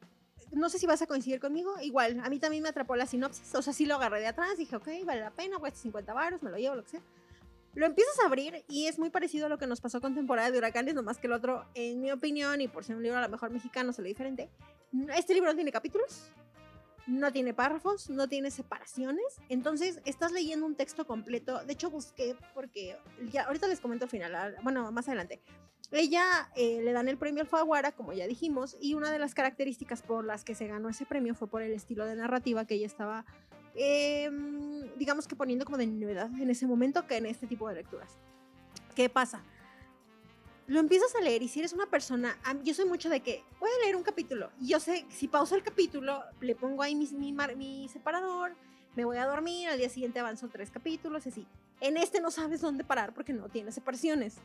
no 0.52 0.68
sé 0.70 0.78
si 0.78 0.86
vas 0.86 1.02
a 1.02 1.06
coincidir 1.06 1.40
conmigo. 1.40 1.74
Igual, 1.80 2.20
a 2.22 2.28
mí 2.30 2.38
también 2.38 2.62
me 2.62 2.68
atrapó 2.68 2.96
la 2.96 3.06
sinopsis. 3.06 3.54
O 3.54 3.62
sea, 3.62 3.72
sí 3.72 3.86
lo 3.86 3.96
agarré 3.96 4.20
de 4.20 4.26
atrás. 4.28 4.56
Dije, 4.58 4.76
ok, 4.76 4.88
vale 5.04 5.20
la 5.20 5.30
pena, 5.30 5.58
cuesta 5.58 5.78
50 5.80 6.12
baros, 6.14 6.42
me 6.42 6.50
lo 6.50 6.56
llevo, 6.56 6.76
lo 6.76 6.84
que 6.84 6.90
sea. 6.90 7.00
Lo 7.74 7.84
empiezas 7.84 8.18
a 8.20 8.26
abrir 8.26 8.64
y 8.68 8.86
es 8.86 8.98
muy 8.98 9.10
parecido 9.10 9.46
a 9.46 9.48
lo 9.50 9.58
que 9.58 9.66
nos 9.66 9.80
pasó 9.82 10.00
con 10.00 10.14
temporada 10.14 10.50
de 10.50 10.56
huracanes, 10.56 10.94
nomás 10.94 11.18
que 11.18 11.26
el 11.26 11.34
otro, 11.34 11.66
en 11.74 12.00
mi 12.00 12.10
opinión, 12.10 12.60
y 12.62 12.68
por 12.68 12.84
ser 12.84 12.96
un 12.96 13.02
libro 13.02 13.18
a 13.18 13.22
lo 13.22 13.28
mejor 13.28 13.50
mexicano, 13.50 13.92
se 13.92 14.00
lo 14.00 14.08
diferente. 14.08 14.48
Este 15.14 15.34
libro 15.34 15.50
no 15.50 15.54
tiene 15.56 15.70
capítulos, 15.72 16.30
no 17.06 17.30
tiene 17.32 17.52
párrafos, 17.52 18.08
no 18.08 18.28
tiene 18.28 18.50
separaciones. 18.50 19.26
Entonces, 19.50 20.00
estás 20.06 20.32
leyendo 20.32 20.64
un 20.64 20.74
texto 20.74 21.06
completo. 21.06 21.62
De 21.66 21.74
hecho, 21.74 21.90
busqué 21.90 22.34
porque 22.54 22.96
ya 23.30 23.42
ahorita 23.42 23.66
les 23.68 23.78
comento 23.80 24.06
al 24.06 24.10
final, 24.10 24.34
al- 24.34 24.56
bueno, 24.62 24.90
más 24.90 25.06
adelante. 25.08 25.42
Ella 25.92 26.50
eh, 26.56 26.80
le 26.82 26.92
dan 26.92 27.08
el 27.08 27.16
premio 27.16 27.42
Alfaguara, 27.42 27.92
como 27.92 28.12
ya 28.12 28.26
dijimos, 28.26 28.76
y 28.80 28.94
una 28.94 29.10
de 29.10 29.18
las 29.18 29.34
características 29.34 30.02
por 30.02 30.24
las 30.24 30.44
que 30.44 30.54
se 30.54 30.66
ganó 30.66 30.88
ese 30.88 31.06
premio 31.06 31.34
fue 31.34 31.48
por 31.48 31.62
el 31.62 31.72
estilo 31.72 32.04
de 32.06 32.16
narrativa 32.16 32.66
que 32.66 32.74
ella 32.74 32.86
estaba, 32.86 33.24
eh, 33.74 34.30
digamos 34.96 35.28
que 35.28 35.36
poniendo 35.36 35.64
como 35.64 35.78
de 35.78 35.86
novedad 35.86 36.30
en 36.40 36.50
ese 36.50 36.66
momento 36.66 37.06
que 37.06 37.16
en 37.16 37.26
este 37.26 37.46
tipo 37.46 37.68
de 37.68 37.76
lecturas. 37.76 38.18
¿Qué 38.94 39.08
pasa? 39.08 39.42
Lo 40.66 40.80
empiezas 40.80 41.14
a 41.14 41.20
leer 41.20 41.42
y 41.42 41.48
si 41.48 41.60
eres 41.60 41.72
una 41.72 41.86
persona, 41.86 42.36
yo 42.64 42.74
soy 42.74 42.86
mucho 42.86 43.08
de 43.08 43.20
que 43.20 43.44
voy 43.60 43.70
a 43.70 43.84
leer 43.84 43.94
un 43.94 44.02
capítulo 44.02 44.50
y 44.60 44.68
yo 44.68 44.80
sé, 44.80 45.06
si 45.10 45.28
pauso 45.28 45.54
el 45.54 45.62
capítulo, 45.62 46.24
le 46.40 46.56
pongo 46.56 46.82
ahí 46.82 46.96
mi, 46.96 47.06
mi, 47.12 47.32
mi 47.32 47.88
separador, 47.88 48.56
me 48.96 49.04
voy 49.04 49.18
a 49.18 49.26
dormir, 49.26 49.68
al 49.68 49.78
día 49.78 49.88
siguiente 49.88 50.18
avanzo 50.18 50.48
tres 50.48 50.70
capítulos 50.70 51.26
y 51.26 51.28
así. 51.28 51.46
En 51.80 51.96
este 51.98 52.20
no 52.20 52.30
sabes 52.30 52.62
dónde 52.62 52.82
parar 52.82 53.12
porque 53.12 53.32
no 53.32 53.48
tiene 53.48 53.70
separaciones. 53.70 54.38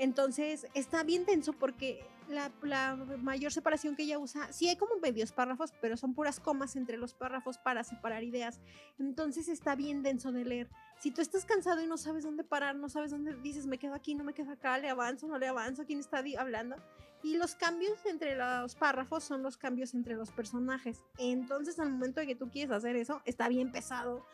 Entonces 0.00 0.66
está 0.72 1.04
bien 1.04 1.26
tenso 1.26 1.52
porque 1.52 2.02
la, 2.30 2.96
mayor 3.20 3.52
separación 3.52 3.94
que 3.94 4.04
ella 4.04 4.18
usa, 4.18 4.50
sí 4.50 4.66
hay 4.66 4.76
como 4.76 4.96
medios 4.96 5.30
párrafos, 5.30 5.74
pero 5.82 5.98
son 5.98 6.14
puras 6.14 6.40
comas 6.40 6.74
entre 6.74 6.96
los 6.96 7.12
párrafos 7.12 7.58
para 7.58 7.84
separar 7.84 8.24
ideas. 8.24 8.60
Entonces 8.98 9.46
está 9.48 9.76
bien 9.76 10.02
denso 10.02 10.32
de 10.32 10.46
leer. 10.46 10.70
Si 11.00 11.10
tú 11.10 11.20
estás 11.20 11.44
cansado 11.44 11.82
y 11.82 11.86
no 11.86 11.98
sabes 11.98 12.24
dónde 12.24 12.44
parar, 12.44 12.76
no 12.76 12.88
sabes 12.88 13.10
dónde 13.10 13.34
dices, 13.42 13.66
me 13.66 13.76
quedo 13.76 13.92
aquí, 13.92 14.14
no 14.14 14.24
me 14.24 14.32
quedo 14.32 14.52
acá, 14.52 14.78
le 14.78 14.88
avanzo, 14.88 15.28
no 15.28 15.38
le 15.38 15.48
avanzo, 15.48 15.84
quién 15.84 16.00
está 16.00 16.24
hablando. 16.38 16.76
Y 17.22 17.36
los 17.36 17.54
cambios 17.54 17.98
entre 18.06 18.36
los 18.36 18.76
párrafos 18.76 19.22
son 19.22 19.42
los 19.42 19.58
cambios 19.58 19.92
entre 19.92 20.14
los 20.14 20.30
personajes. 20.30 21.02
Entonces 21.18 21.78
al 21.78 21.90
momento 21.90 22.20
de 22.20 22.26
que 22.26 22.36
tú 22.36 22.48
quieres 22.48 22.70
hacer 22.70 22.96
eso, 22.96 23.20
está 23.26 23.48
bien 23.50 23.70
pesado 23.70 24.24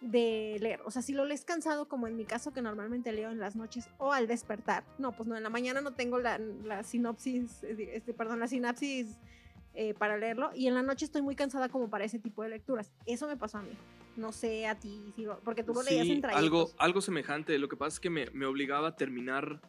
de 0.00 0.56
leer. 0.60 0.80
O 0.84 0.90
sea, 0.90 1.00
si 1.02 1.12
lo 1.12 1.24
lees 1.24 1.44
cansado, 1.44 1.88
como 1.88 2.06
en 2.06 2.16
mi 2.16 2.24
caso, 2.24 2.52
que 2.52 2.60
normalmente 2.62 3.12
leo 3.12 3.30
en 3.30 3.38
las 3.38 3.56
noches 3.56 3.88
o 3.98 4.12
al 4.12 4.26
despertar. 4.26 4.84
No, 4.98 5.12
pues 5.12 5.28
no, 5.28 5.36
en 5.36 5.42
la 5.42 5.48
mañana 5.50 5.80
no 5.80 5.92
tengo 5.94 6.18
la, 6.18 6.38
la 6.38 6.82
sinopsis, 6.82 7.62
eh, 7.64 7.90
este, 7.94 8.12
perdón, 8.12 8.40
la 8.40 8.48
sinapsis 8.48 9.16
eh, 9.72 9.94
para 9.94 10.16
leerlo. 10.18 10.50
Y 10.54 10.66
en 10.66 10.74
la 10.74 10.82
noche 10.82 11.04
estoy 11.06 11.22
muy 11.22 11.34
cansada 11.36 11.68
como 11.68 11.88
para 11.88 12.04
ese 12.04 12.18
tipo 12.18 12.42
de 12.42 12.50
lecturas. 12.50 12.92
Eso 13.06 13.26
me 13.26 13.36
pasó 13.36 13.58
a 13.58 13.62
mí. 13.62 13.70
No 14.16 14.30
sé 14.30 14.66
a 14.66 14.78
ti, 14.78 15.12
si 15.16 15.22
lo- 15.24 15.40
porque 15.40 15.64
tú 15.64 15.72
lo 15.74 15.82
leías 15.82 16.06
en 16.06 16.24
algo, 16.26 16.28
trayectos. 16.66 16.74
algo 16.78 17.00
semejante. 17.00 17.58
Lo 17.58 17.68
que 17.68 17.76
pasa 17.76 17.94
es 17.96 18.00
que 18.00 18.10
me, 18.10 18.26
me 18.32 18.46
obligaba 18.46 18.88
a 18.88 18.96
terminar 18.96 19.60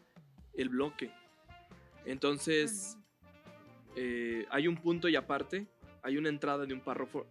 el 0.54 0.70
bloque. 0.70 1.12
Entonces, 2.06 2.98
eh, 3.96 4.46
hay 4.52 4.68
un 4.68 4.76
punto 4.78 5.08
y 5.10 5.16
aparte, 5.16 5.68
hay 6.06 6.18
una 6.18 6.30
entrada 6.30 6.68
de 6.68 6.74
un 6.74 6.82
párrafo, 6.82 7.26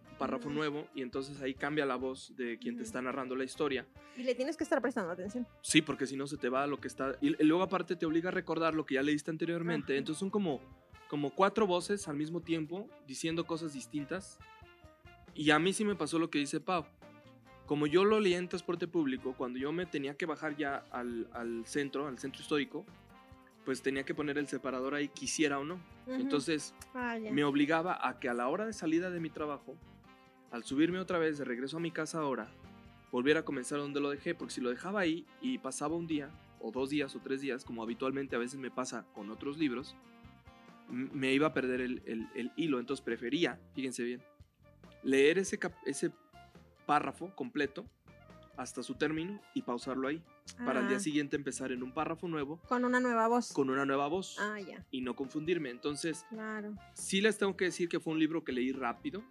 nuevo 0.49 0.85
y 0.93 1.01
entonces 1.01 1.41
ahí 1.41 1.53
cambia 1.53 1.85
la 1.85 1.95
voz 1.95 2.35
de 2.35 2.59
quien 2.59 2.75
te 2.75 2.83
está 2.83 3.01
narrando 3.01 3.33
la 3.33 3.45
historia. 3.45 3.87
Y 4.17 4.23
le 4.23 4.35
tienes 4.35 4.57
que 4.57 4.65
estar 4.65 4.81
prestando 4.81 5.11
atención. 5.11 5.47
Sí, 5.61 5.81
porque 5.81 6.05
si 6.05 6.17
no 6.17 6.27
se 6.27 6.35
te 6.35 6.49
va 6.49 6.67
lo 6.67 6.81
que 6.81 6.89
está... 6.89 7.17
Y, 7.21 7.41
luego 7.43 7.63
aparte 7.63 7.95
te 7.95 8.05
obliga 8.05 8.29
a 8.29 8.31
recordar 8.33 8.73
lo 8.73 8.85
que 8.85 8.95
ya 8.95 9.01
leíste 9.01 9.31
anteriormente. 9.31 9.97
Entonces 9.97 10.19
son 10.19 10.29
como 10.29 10.61
como 11.07 11.29
cuatro 11.29 11.67
voces 11.67 12.07
al 12.07 12.17
mismo 12.17 12.41
tiempo 12.41 12.89
diciendo 13.07 13.45
cosas 13.45 13.73
distintas. 13.73 14.37
Y 15.33 15.51
a 15.51 15.59
mí 15.59 15.71
sí 15.71 15.85
me 15.85 15.95
pasó 15.95 16.19
lo 16.19 16.29
que 16.29 16.39
dice 16.39 16.59
Pau. 16.59 16.85
Como 17.65 17.87
yo 17.87 18.03
lo 18.03 18.19
leí 18.19 18.33
en 18.33 18.49
transporte 18.49 18.87
público, 18.87 19.33
cuando 19.37 19.57
yo 19.57 19.71
me 19.71 19.85
tenía 19.85 20.15
que 20.15 20.25
bajar 20.25 20.57
ya 20.57 20.83
al, 20.91 21.29
al 21.31 21.65
centro, 21.65 22.07
al 22.07 22.19
centro 22.19 22.41
histórico, 22.41 22.85
pues 23.65 23.81
tenía 23.81 24.03
que 24.05 24.13
poner 24.15 24.37
el 24.37 24.47
separador 24.47 24.93
ahí, 24.95 25.07
quisiera 25.09 25.59
o 25.59 25.63
no. 25.65 25.79
Entonces 26.21 26.73
Ah, 26.93 27.17
me 27.33 27.43
obligaba 27.43 28.07
a 28.07 28.19
que 28.19 28.29
a 28.29 28.33
la 28.33 28.47
hora 28.47 28.65
de 28.65 28.73
salida 28.73 29.09
de 29.09 29.19
mi 29.19 29.29
trabajo, 29.29 29.75
al 30.51 30.63
subirme 30.63 30.99
otra 30.99 31.17
vez 31.17 31.37
de 31.37 31.45
regreso 31.45 31.77
a 31.77 31.79
mi 31.79 31.91
casa 31.91 32.19
ahora, 32.19 32.47
volviera 33.11 33.39
a 33.41 33.43
comenzar 33.45 33.79
donde 33.79 33.99
lo 33.99 34.09
dejé, 34.11 34.35
porque 34.35 34.53
si 34.53 34.61
lo 34.61 34.69
dejaba 34.69 34.99
ahí 35.01 35.25
y 35.41 35.57
pasaba 35.57 35.95
un 35.95 36.05
día, 36.07 36.29
o 36.59 36.71
dos 36.71 36.89
días, 36.89 37.15
o 37.15 37.19
tres 37.19 37.41
días, 37.41 37.65
como 37.65 37.81
habitualmente 37.83 38.35
a 38.35 38.39
veces 38.39 38.59
me 38.59 38.71
pasa 38.71 39.05
con 39.13 39.29
otros 39.31 39.57
libros, 39.57 39.95
me 40.89 41.33
iba 41.33 41.47
a 41.47 41.53
perder 41.53 41.81
el, 41.81 42.01
el- 42.05 42.27
el 42.35 42.51
hilo. 42.55 42.79
Entonces 42.79 43.03
prefería, 43.03 43.59
fíjense 43.73 44.03
bien, 44.03 44.21
leer 45.03 45.39
ese, 45.39 45.59
ese 45.85 46.11
párrafo 46.85 47.33
completo 47.35 47.85
hasta 48.57 48.83
su 48.83 48.95
término 48.95 49.41
y 49.53 49.61
pausarlo 49.61 50.07
ahí, 50.07 50.21
para 50.65 50.79
el 50.81 50.87
día 50.87 50.97
Ah, 50.97 50.99
siguiente 51.01 51.35
empezar 51.35 51.71
en 51.71 51.83
un 51.83 51.91
párrafo 51.93 52.27
nuevo 52.27 52.59
Con 52.67 52.85
una 52.85 52.99
nueva 52.99 53.27
voz. 53.27 53.51
con 53.53 53.69
una 53.69 53.85
nueva 53.85 54.07
voz 54.07 54.37
Ah, 54.39 54.59
ya. 54.59 54.85
y 54.91 55.01
no 55.01 55.15
confundirme. 55.15 55.69
Entonces, 55.69 56.25
Claro. 56.29 56.75
sí 56.93 57.21
les 57.21 57.37
tengo 57.37 57.55
que 57.57 57.65
decir 57.65 57.89
que 57.89 57.99
fue 57.99 58.13
un 58.13 58.19
libro 58.19 58.43
que 58.43 58.51
leí 58.51 58.71
rápido. 58.71 59.23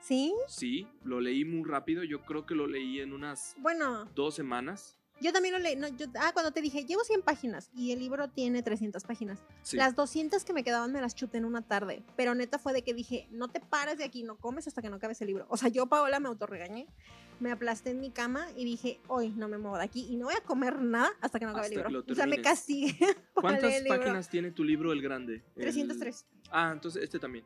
¿Sí? 0.00 0.32
Sí, 0.46 0.86
lo 1.04 1.20
leí 1.20 1.44
muy 1.44 1.68
rápido. 1.68 2.04
Yo 2.04 2.22
creo 2.22 2.46
que 2.46 2.54
lo 2.54 2.66
leí 2.66 3.00
en 3.00 3.12
unas 3.12 3.54
Bueno, 3.58 4.04
dos 4.14 4.34
semanas. 4.34 4.95
Yo 5.20 5.32
también 5.32 5.54
lo 5.54 5.58
leí. 5.60 5.76
no, 5.76 5.88
yo- 5.88 6.06
ah, 6.20 6.30
cuando 6.32 6.50
te 6.52 6.60
dije, 6.60 6.84
llevo 6.84 7.02
100 7.04 7.22
páginas 7.22 7.70
y 7.74 7.92
el 7.92 7.98
libro 8.00 8.28
tiene 8.28 8.62
300 8.62 9.04
páginas. 9.04 9.38
Sí. 9.62 9.76
Las 9.76 9.94
200 9.96 10.44
que 10.44 10.52
me 10.52 10.62
quedaban 10.64 10.92
me 10.92 11.00
las 11.00 11.14
chuté 11.14 11.38
en 11.38 11.44
una 11.44 11.62
tarde. 11.62 12.02
Pero 12.16 12.34
neta 12.34 12.58
fue 12.58 12.72
de 12.72 12.82
que 12.82 12.94
dije, 12.94 13.26
no 13.30 13.48
te 13.48 13.60
paras 13.60 13.98
de 13.98 14.04
aquí, 14.04 14.22
no 14.22 14.36
comes 14.36 14.66
hasta 14.66 14.82
que 14.82 14.90
no 14.90 14.96
acabes 14.96 15.20
el 15.20 15.28
libro. 15.28 15.46
O 15.48 15.56
sea, 15.56 15.68
yo, 15.68 15.86
Paola, 15.86 16.20
me 16.20 16.28
autorregañé. 16.28 16.86
Me 17.38 17.50
aplasté 17.52 17.90
en 17.90 18.00
mi 18.00 18.10
cama 18.10 18.46
y 18.56 18.64
dije, 18.64 18.98
hoy 19.08 19.28
no 19.28 19.46
me 19.48 19.58
muevo 19.58 19.76
de 19.76 19.84
aquí 19.84 20.06
y 20.08 20.16
no 20.16 20.24
voy 20.26 20.34
a 20.34 20.40
comer 20.40 20.80
nada 20.80 21.10
hasta 21.20 21.38
que 21.38 21.44
no 21.44 21.50
acabe 21.50 21.66
el 21.66 21.72
Hasta 21.72 21.82
que 21.88 21.92
libro. 21.92 22.12
O 22.12 22.14
sea, 22.14 22.26
me 22.26 22.40
castigué. 22.40 22.96
¿Cuántas 23.34 23.74
el 23.74 23.86
páginas 23.86 24.28
tiene 24.30 24.50
tu 24.52 24.64
libro, 24.64 24.90
el 24.92 25.02
grande? 25.02 25.42
El- 25.54 25.62
303. 25.64 26.24
Ah, 26.50 26.70
entonces 26.72 27.02
este 27.02 27.18
también. 27.18 27.44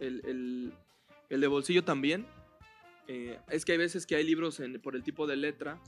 El, 0.00 0.22
el- 0.26 0.72
el 1.28 1.40
de 1.40 1.46
bolsillo 1.46 1.84
también. 1.84 2.26
Eh, 3.08 3.38
es 3.50 3.64
que 3.64 3.72
hay 3.72 3.78
veces 3.78 4.06
que 4.06 4.16
hay 4.16 4.24
libros 4.24 4.60
en- 4.60 4.80
por 4.80 4.96
el 4.96 5.02
tipo 5.02 5.26
de 5.26 5.36
letra. 5.36 5.78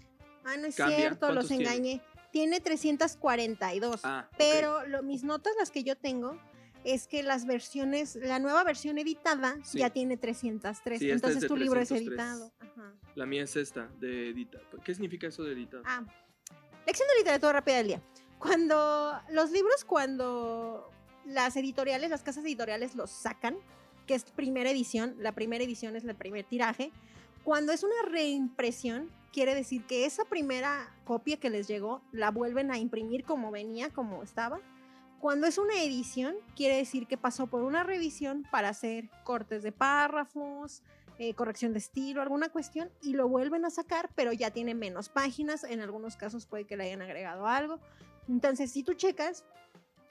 Ah, 0.45 0.57
no 0.57 0.67
es 0.67 0.77
Cambia. 0.77 0.97
cierto, 0.97 1.33
los 1.33 1.51
engañé. 1.51 2.01
Tiene 2.33 2.61
342. 2.61 4.01
Ah. 4.05 4.29
Pero 4.37 4.87
lo- 4.87 5.03
mis 5.03 5.25
notas, 5.25 5.53
las 5.59 5.71
que 5.71 5.83
yo 5.85 5.97
tengo, 5.97 6.39
es 6.85 7.07
que 7.09 7.23
las 7.23 7.47
versiones, 7.47 8.17
la 8.17 8.39
nueva 8.39 8.63
versión 8.65 8.99
editada 8.99 9.57
Sí. 9.65 9.79
ya 9.79 9.91
tiene 9.91 10.17
303. 10.17 10.99
Sí, 11.01 11.11
entonces 11.11 11.47
tu 11.47 11.57
libro 11.57 11.81
es 11.81 11.89
303. 11.89 12.19
editado. 12.19 12.53
Ajá. 12.61 12.95
La 13.15 13.27
mía 13.27 13.43
es 13.43 13.57
esta, 13.57 13.89
de 13.99 14.31
edita. 14.31 14.59
¿Qué 14.85 14.95
significa 14.95 15.27
eso 15.27 15.43
de 15.43 15.53
editar? 15.53 15.83
Ah, 15.85 16.05
lección 16.87 17.09
de 17.09 17.19
literatura 17.19 17.53
rápida 17.55 17.77
del 17.79 17.87
día. 17.89 18.03
Cuando 18.39 19.21
los 19.31 19.51
libros, 19.51 19.85
cuando 19.85 20.91
las 21.27 21.57
editoriales, 21.57 22.11
las 22.11 22.23
casas 22.23 22.45
editoriales 22.45 22.95
los 22.95 23.11
sacan, 23.11 23.57
que 24.07 24.15
es 24.15 24.25
primera 24.25 24.71
edición, 24.71 25.17
la 25.19 25.33
primera 25.33 25.65
edición 25.65 25.97
es 25.97 26.05
el 26.05 26.15
primer 26.15 26.45
tiraje, 26.45 26.93
cuando 27.43 27.73
es 27.73 27.83
una 27.83 27.95
reimpresión, 28.09 29.11
quiere 29.33 29.55
decir 29.55 29.85
que 29.87 30.05
esa 30.07 30.25
primera 30.25 30.89
copia 31.05 31.39
que 31.39 31.51
les 31.51 31.69
llegó 31.69 32.03
la 32.13 32.31
vuelven 32.31 32.71
a 32.71 32.79
imprimir 32.79 33.25
como 33.25 33.51
venía, 33.51 33.91
como 33.91 34.23
estaba. 34.23 34.61
Cuando 35.21 35.47
es 35.47 35.59
una 35.59 35.83
edición, 35.83 36.37
quiere 36.55 36.77
decir 36.77 37.07
que 37.07 37.17
pasó 37.17 37.49
por 37.49 37.63
una 37.63 37.83
revisión 37.83 38.47
para 38.51 38.69
hacer 38.69 39.11
cortes 39.25 39.63
de 39.63 39.73
párrafos, 39.73 40.83
eh, 41.19 41.35
corrección 41.35 41.73
de 41.73 41.81
estilo, 41.81 42.23
alguna 42.23 42.49
cuestión, 42.51 42.91
y 43.03 43.15
lo 43.15 43.29
vuelven 43.29 43.65
a 43.65 43.71
sacar, 43.71 44.11
pero 44.15 44.33
ya 44.33 44.53
tiene 44.53 44.75
menos 44.75 45.09
páginas, 45.09 45.65
en 45.65 45.81
algunos 45.81 46.17
casos 46.17 46.47
puede 46.47 46.65
que 46.65 46.77
le 46.77 46.85
hayan 46.85 47.03
agregado 47.03 47.49
algo. 47.49 47.81
Entonces, 48.29 48.71
si 48.71 48.85
tú 48.85 48.95
checas, 48.95 49.45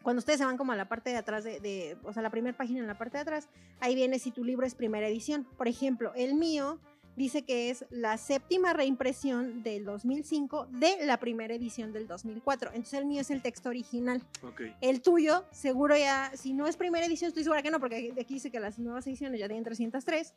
cuando 0.04 0.20
ustedes 0.20 0.40
se 0.40 0.46
van 0.46 0.58
como 0.58 0.74
a 0.74 0.76
la 0.76 0.90
parte 0.90 1.10
de 1.12 1.16
atrás, 1.18 1.46
de, 1.46 1.62
de- 1.62 1.98
o 2.04 2.12
sea, 2.12 2.22
la 2.22 2.30
primera 2.30 2.58
página 2.58 2.82
en 2.82 2.88
la 2.88 2.98
parte 2.98 3.18
de 3.18 3.22
atrás, 3.22 3.48
ahí 3.80 3.96
viene 3.96 4.20
si 4.20 4.32
tu 4.32 4.44
libro 4.44 4.66
es 4.66 4.76
primera 4.76 5.08
edición. 5.08 5.48
Por 5.58 5.70
ejemplo, 5.70 6.12
el 6.16 6.34
mío 6.36 6.80
dice 7.18 7.42
que 7.42 7.70
es 7.70 7.84
la 7.90 8.18
séptima 8.18 8.72
reimpresión 8.72 9.64
del 9.64 9.84
2005 9.84 10.68
de 10.72 11.06
la 11.06 11.18
primera 11.20 11.54
edición 11.54 11.92
del 11.92 12.08
2004. 12.08 12.70
Entonces 12.70 12.94
el 13.00 13.06
mío 13.06 13.20
es 13.22 13.32
el 13.32 13.42
texto 13.42 13.68
original. 13.70 14.22
Ok. 14.44 14.62
El 14.80 15.02
tuyo, 15.02 15.44
seguro 15.52 15.98
ya, 15.98 16.32
si 16.36 16.54
no 16.54 16.68
es 16.68 16.78
primera 16.78 17.06
edición, 17.06 17.28
estoy 17.30 17.44
segura 17.44 17.62
que 17.62 17.72
no, 17.72 17.80
porque 17.80 18.14
aquí 18.22 18.36
dice 18.36 18.50
que 18.52 18.60
las 18.60 18.80
nuevas 18.80 19.06
ediciones 19.08 19.40
ya 19.40 19.48
tienen 19.48 19.66
303. 19.66 20.34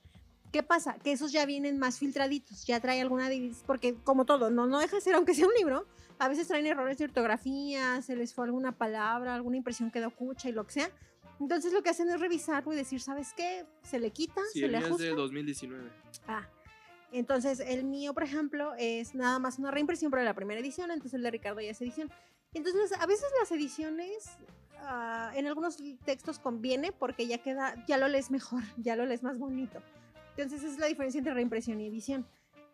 ¿Qué 0.50 0.64
pasa? 0.64 0.94
Que 1.04 1.12
esos 1.12 1.30
ya 1.30 1.46
vienen 1.46 1.78
más 1.78 1.98
filtraditos, 1.98 2.66
ya 2.66 2.80
trae 2.80 3.00
alguna 3.00 3.28
porque 3.66 3.94
como 4.02 4.24
todo, 4.24 4.50
no, 4.50 4.66
no 4.66 4.80
deja 4.80 4.96
de 4.96 5.02
ser, 5.02 5.14
aunque 5.14 5.32
sea 5.34 5.46
un 5.46 5.54
libro, 5.54 5.86
a 6.18 6.28
veces 6.28 6.48
traen 6.48 6.66
errores 6.66 6.98
de 6.98 7.04
ortografía, 7.04 8.02
se 8.02 8.16
les 8.16 8.34
fue 8.34 8.46
alguna 8.46 8.72
palabra, 8.72 9.34
alguna 9.34 9.58
impresión 9.58 9.92
quedó 9.92 10.10
cucha 10.10 10.48
y 10.48 10.52
lo 10.52 10.66
que 10.66 10.72
sea. 10.72 10.90
Entonces 11.38 11.72
lo 11.72 11.82
que 11.82 11.90
hacen 11.90 12.08
es 12.10 12.18
revisarlo 12.18 12.72
y 12.72 12.76
decir, 12.76 13.00
¿sabes 13.00 13.32
qué? 13.36 13.64
Se 13.82 13.98
le 14.00 14.10
quita, 14.10 14.40
Sí, 14.52 14.58
se 14.60 14.66
el 14.66 14.72
le 14.72 14.78
mío 14.78 14.86
es 14.86 14.90
ajusta. 14.92 15.04
de 15.08 15.14
2019. 15.14 15.90
Ah, 16.26 16.48
entonces 17.12 17.60
el 17.60 17.84
mío, 17.84 18.14
por 18.14 18.22
ejemplo, 18.22 18.72
es 18.78 19.14
nada 19.14 19.38
más 19.38 19.58
una 19.58 19.70
reimpresión, 19.70 20.10
pero 20.10 20.22
la 20.22 20.34
primera 20.34 20.60
edición, 20.60 20.90
entonces 20.90 21.14
el 21.14 21.22
de 21.22 21.30
Ricardo 21.30 21.60
ya 21.60 21.70
es 21.70 21.80
edición. 21.80 22.10
Entonces, 22.52 22.92
a 22.98 23.06
veces 23.06 23.26
las 23.38 23.52
ediciones, 23.52 24.38
ah, 24.78 25.32
en 25.34 25.46
algunos 25.46 25.78
textos 26.04 26.38
conviene 26.38 26.92
porque 26.92 27.26
ya 27.26 27.38
queda, 27.38 27.74
ya 27.86 27.96
lo 27.96 28.08
lees 28.08 28.30
mejor, 28.30 28.62
ya 28.76 28.96
lo 28.96 29.06
lees 29.06 29.22
más 29.22 29.38
bonito. 29.38 29.80
Entonces, 30.36 30.62
esa 30.62 30.72
es 30.72 30.78
la 30.78 30.86
diferencia 30.86 31.18
entre 31.18 31.34
reimpresión 31.34 31.80
y 31.80 31.86
edición. 31.86 32.26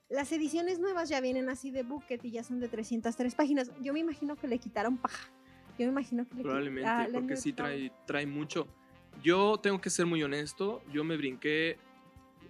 Las 0.08 0.30
ediciones 0.30 0.78
nuevas 0.78 1.08
ya 1.08 1.20
vienen 1.20 1.48
así 1.48 1.70
de 1.70 1.82
bucket 1.82 2.24
y 2.24 2.30
ya 2.30 2.44
son 2.44 2.60
de 2.60 2.68
303 2.68 3.34
páginas. 3.34 3.72
Yo 3.80 3.92
me 3.92 4.00
imagino 4.00 4.36
que 4.36 4.46
le 4.46 4.58
quitaron 4.58 4.98
paja. 4.98 5.30
Yo 5.78 5.86
me 5.86 5.92
imagino 5.92 6.26
que 6.28 6.36
le 6.36 6.42
Probablemente, 6.42 6.88
ah, 6.88 7.08
porque 7.12 7.36
sí 7.36 7.52
trae, 7.52 7.90
trae 8.06 8.24
mucho. 8.24 8.68
Yo 9.22 9.58
tengo 9.58 9.80
que 9.80 9.90
ser 9.90 10.06
muy 10.06 10.22
honesto, 10.22 10.82
yo 10.92 11.02
me 11.02 11.16
brinqué 11.16 11.78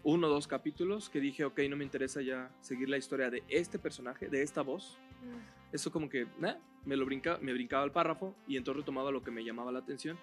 uno 0.07 0.29
o 0.29 0.31
dos 0.31 0.47
capítulos 0.47 1.11
que 1.11 1.19
dije, 1.21 1.45
ok, 1.45 1.59
no 1.69 1.77
me 1.77 1.83
interesa 1.83 2.23
ya 2.23 2.49
seguir 2.61 2.89
la 2.89 2.97
historia 2.97 3.29
de 3.29 3.43
este 3.49 3.77
personaje, 3.79 4.29
de 4.29 4.41
esta 4.43 4.63
voz. 4.63 4.99
Mm. 5.23 5.75
Eso 5.75 5.91
como 5.91 6.09
que, 6.09 6.29
nah, 6.39 6.55
me 6.85 6.97
lo 6.97 7.05
brinca, 7.05 7.39
me 7.43 7.53
brincaba 7.53 7.83
el 7.85 7.91
párrafo 7.91 8.37
y 8.47 8.57
entonces 8.57 8.83
retomaba 8.83 9.11
lo 9.11 9.25
que 9.25 9.33
me 9.33 9.43
llamaba 9.45 9.73
la 9.73 9.81
atención. 9.81 10.17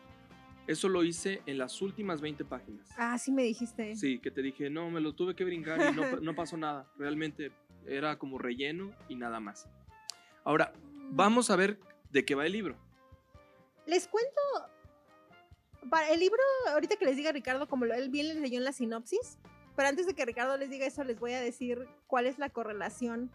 Eso 0.67 0.87
lo 0.87 1.03
hice 1.03 1.41
en 1.47 1.57
las 1.57 1.81
últimas 1.81 2.21
20 2.21 2.45
páginas. 2.45 2.87
Ah, 2.97 3.17
sí 3.17 3.33
me 3.33 3.43
dijiste. 3.43 3.97
Sí, 3.97 4.19
que 4.19 4.31
te 4.31 4.41
dije, 4.41 4.69
no, 4.69 4.89
me 4.89 5.01
lo 5.01 5.13
tuve 5.13 5.35
que 5.35 5.43
brincar 5.43 5.77
y 5.91 5.93
no, 5.93 6.01
pa- 6.03 6.19
no 6.21 6.33
pasó 6.33 6.55
nada. 6.55 6.89
Realmente 6.97 7.51
era 7.85 8.17
como 8.17 8.37
relleno 8.37 8.91
y 9.09 9.15
nada 9.15 9.41
más. 9.41 9.67
Ahora, 10.45 10.71
Mm. 10.75 11.15
vamos 11.17 11.49
a 11.49 11.57
ver 11.57 11.77
de 12.09 12.23
qué 12.23 12.35
va 12.35 12.45
el 12.45 12.53
libro. 12.53 12.77
Les 13.85 14.07
cuento. 14.07 14.39
Para 15.89 16.09
el 16.11 16.21
libro, 16.21 16.39
ahorita 16.71 16.95
que 16.95 17.03
les 17.03 17.17
diga 17.17 17.33
Ricardo, 17.33 17.67
como 17.67 17.83
él 17.83 18.09
bien 18.09 18.29
les 18.29 18.37
leyó 18.37 18.57
en 18.57 18.63
la 18.63 18.71
sinopsis, 18.71 19.37
pero 19.75 19.89
antes 19.89 20.05
de 20.05 20.13
que 20.13 20.25
Ricardo 20.25 20.57
les 20.57 20.69
diga 20.69 20.85
eso, 20.85 21.03
les 21.03 21.19
voy 21.19 21.33
a 21.33 21.41
decir 21.41 21.87
cuál 22.07 22.25
es 22.25 22.37
la 22.37 22.49
correlación 22.49 23.31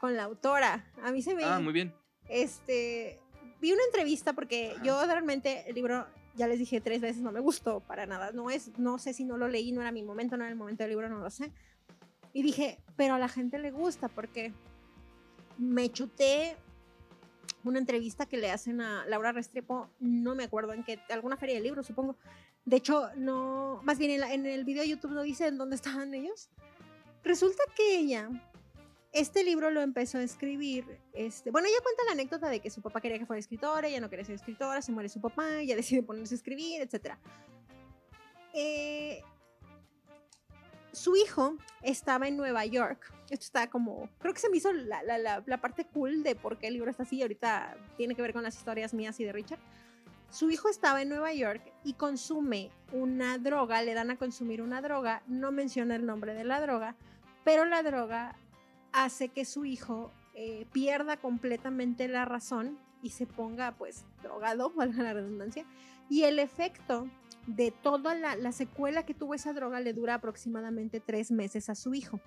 con 0.00 0.16
la 0.16 0.24
autora. 0.24 0.86
A 1.02 1.12
mí 1.12 1.22
se 1.22 1.34
me. 1.34 1.44
Ah, 1.44 1.60
muy 1.60 1.72
bien. 1.72 1.94
Este. 2.28 3.20
Vi 3.60 3.72
una 3.72 3.84
entrevista 3.84 4.32
porque 4.32 4.72
Ajá. 4.74 4.82
yo 4.82 5.06
realmente 5.06 5.68
el 5.68 5.74
libro, 5.74 6.06
ya 6.34 6.46
les 6.46 6.58
dije 6.58 6.80
tres 6.80 7.02
veces, 7.02 7.20
no 7.20 7.30
me 7.30 7.40
gustó 7.40 7.80
para 7.80 8.06
nada. 8.06 8.32
No 8.32 8.50
es, 8.50 8.78
no 8.78 8.98
sé 8.98 9.12
si 9.12 9.24
no 9.24 9.36
lo 9.36 9.48
leí, 9.48 9.72
no 9.72 9.82
era 9.82 9.92
mi 9.92 10.02
momento, 10.02 10.36
no 10.36 10.44
era 10.44 10.50
el 10.50 10.56
momento 10.56 10.82
del 10.82 10.90
libro, 10.90 11.08
no 11.08 11.18
lo 11.18 11.30
sé. 11.30 11.52
Y 12.32 12.42
dije, 12.42 12.78
pero 12.96 13.14
a 13.14 13.18
la 13.18 13.28
gente 13.28 13.58
le 13.58 13.70
gusta 13.70 14.08
porque 14.08 14.52
me 15.58 15.90
chuté 15.90 16.56
una 17.64 17.78
entrevista 17.78 18.26
que 18.26 18.38
le 18.38 18.50
hacen 18.50 18.80
a 18.80 19.04
Laura 19.06 19.32
Restrepo, 19.32 19.90
no 19.98 20.34
me 20.34 20.44
acuerdo 20.44 20.72
en 20.72 20.84
qué, 20.84 20.98
alguna 21.10 21.36
feria 21.36 21.56
de 21.56 21.60
libros, 21.60 21.86
supongo. 21.86 22.16
De 22.64 22.76
hecho, 22.76 23.10
no, 23.16 23.80
más 23.82 23.98
bien 23.98 24.22
en, 24.22 24.46
el 24.46 24.64
video 24.64 24.82
de 24.82 24.88
YouTube 24.88 25.12
no 25.12 25.22
dice 25.22 25.46
en 25.46 25.58
dónde 25.58 25.76
estaban 25.76 26.14
ellos. 26.14 26.50
Resulta 27.22 27.62
que 27.76 27.98
ella, 27.98 28.30
este 29.12 29.44
libro 29.44 29.70
lo 29.70 29.80
empezó 29.80 30.18
a 30.18 30.22
escribir, 30.22 31.00
este, 31.12 31.50
bueno, 31.50 31.68
ella 31.68 31.82
cuenta 31.82 32.04
la 32.06 32.12
anécdota 32.12 32.48
de 32.48 32.60
que 32.60 32.70
su 32.70 32.80
papá 32.80 33.00
quería 33.00 33.18
que 33.18 33.26
fuera 33.26 33.40
escritora, 33.40 33.88
ella 33.88 34.00
no 34.00 34.08
quería 34.08 34.24
ser 34.24 34.34
escritora, 34.34 34.82
se 34.82 34.92
muere 34.92 35.08
su 35.08 35.20
papá, 35.20 35.60
ella 35.60 35.76
decide 35.76 36.02
ponerse 36.02 36.34
a 36.34 36.36
escribir, 36.36 36.80
etc. 36.82 37.16
Eh, 38.54 39.22
su 40.92 41.16
hijo 41.16 41.56
estaba 41.82 42.28
en 42.28 42.36
Nueva 42.36 42.64
York. 42.66 43.12
Esto 43.30 43.44
está 43.44 43.70
como, 43.70 44.08
creo 44.18 44.34
que 44.34 44.40
se 44.40 44.50
me 44.50 44.56
hizo 44.56 44.72
la, 44.72 45.60
parte 45.60 45.84
cool 45.86 46.22
de 46.22 46.34
por 46.34 46.58
qué 46.58 46.66
el 46.66 46.74
libro 46.74 46.90
está 46.90 47.04
así. 47.04 47.22
Ahorita 47.22 47.76
tiene 47.96 48.14
que 48.14 48.22
ver 48.22 48.32
con 48.32 48.42
las 48.42 48.56
historias 48.56 48.92
mías 48.92 49.18
y 49.20 49.24
de 49.24 49.32
Richard. 49.32 49.60
Su 50.30 50.48
hijo 50.50 50.68
estaba 50.68 51.02
en 51.02 51.08
Nueva 51.08 51.32
York 51.32 51.72
y 51.82 51.94
consume 51.94 52.70
una 52.92 53.36
droga, 53.38 53.82
le 53.82 53.94
dan 53.94 54.10
a 54.10 54.16
consumir 54.16 54.62
una 54.62 54.80
droga, 54.80 55.22
no 55.26 55.50
menciona 55.50 55.96
el 55.96 56.06
nombre 56.06 56.34
de 56.34 56.44
la 56.44 56.60
droga, 56.60 56.94
pero 57.44 57.64
la 57.64 57.82
droga 57.82 58.36
hace 58.92 59.28
que 59.28 59.44
su 59.44 59.64
hijo 59.64 60.12
eh, 60.34 60.66
pierda 60.72 61.16
completamente 61.16 62.06
la 62.06 62.24
razón 62.24 62.78
y 63.02 63.10
se 63.10 63.26
ponga 63.26 63.72
pues 63.72 64.04
drogado, 64.22 64.70
valga 64.76 65.02
la 65.02 65.14
redundancia, 65.14 65.64
y 66.08 66.22
el 66.22 66.38
efecto 66.38 67.08
de 67.46 67.72
toda 67.72 68.14
la, 68.14 68.36
la, 68.36 68.52
secuela 68.52 69.04
que 69.04 69.14
tuvo 69.14 69.34
esa 69.34 69.52
droga 69.52 69.80
le 69.80 69.92
dura 69.94 70.14
aproximadamente 70.14 71.00
tres 71.00 71.32
meses 71.32 71.68
a 71.68 71.74
su 71.74 71.94
hijo. 71.94 72.20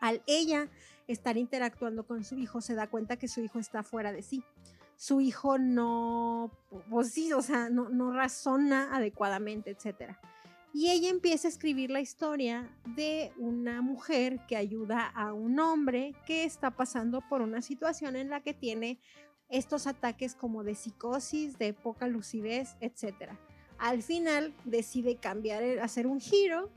Al 0.00 0.22
ella 0.26 0.68
estar 1.06 1.36
interactuando 1.36 2.04
con 2.04 2.24
su 2.24 2.36
hijo, 2.36 2.60
se 2.60 2.74
da 2.74 2.88
cuenta 2.88 3.16
que 3.16 3.28
su 3.28 3.40
hijo 3.40 3.60
está 3.60 3.84
fuera 3.84 4.10
de 4.10 4.22
sí. 4.22 4.42
Su 5.02 5.20
hijo 5.20 5.58
no, 5.58 6.52
pues 6.88 7.10
sí, 7.10 7.32
o 7.32 7.42
sea, 7.42 7.68
no, 7.68 7.88
no 7.88 8.12
razona 8.12 8.94
adecuadamente, 8.94 9.72
etcétera. 9.72 10.20
Y 10.72 10.92
ella 10.92 11.10
empieza 11.10 11.48
a 11.48 11.50
escribir 11.50 11.90
la 11.90 12.00
historia 12.00 12.70
de 12.94 13.32
una 13.36 13.82
mujer 13.82 14.38
que 14.46 14.56
ayuda 14.56 15.08
a 15.08 15.32
un 15.32 15.58
hombre 15.58 16.14
que 16.24 16.44
está 16.44 16.70
pasando 16.70 17.20
por 17.28 17.42
una 17.42 17.62
situación 17.62 18.14
en 18.14 18.30
la 18.30 18.42
que 18.42 18.54
tiene 18.54 19.00
estos 19.48 19.88
ataques 19.88 20.36
como 20.36 20.62
de 20.62 20.76
psicosis, 20.76 21.58
de 21.58 21.74
poca 21.74 22.06
lucidez, 22.06 22.76
etc. 22.78 23.32
Al 23.78 24.04
final 24.04 24.54
decide 24.64 25.16
cambiar, 25.16 25.80
hacer 25.80 26.06
un 26.06 26.20
giro 26.20 26.70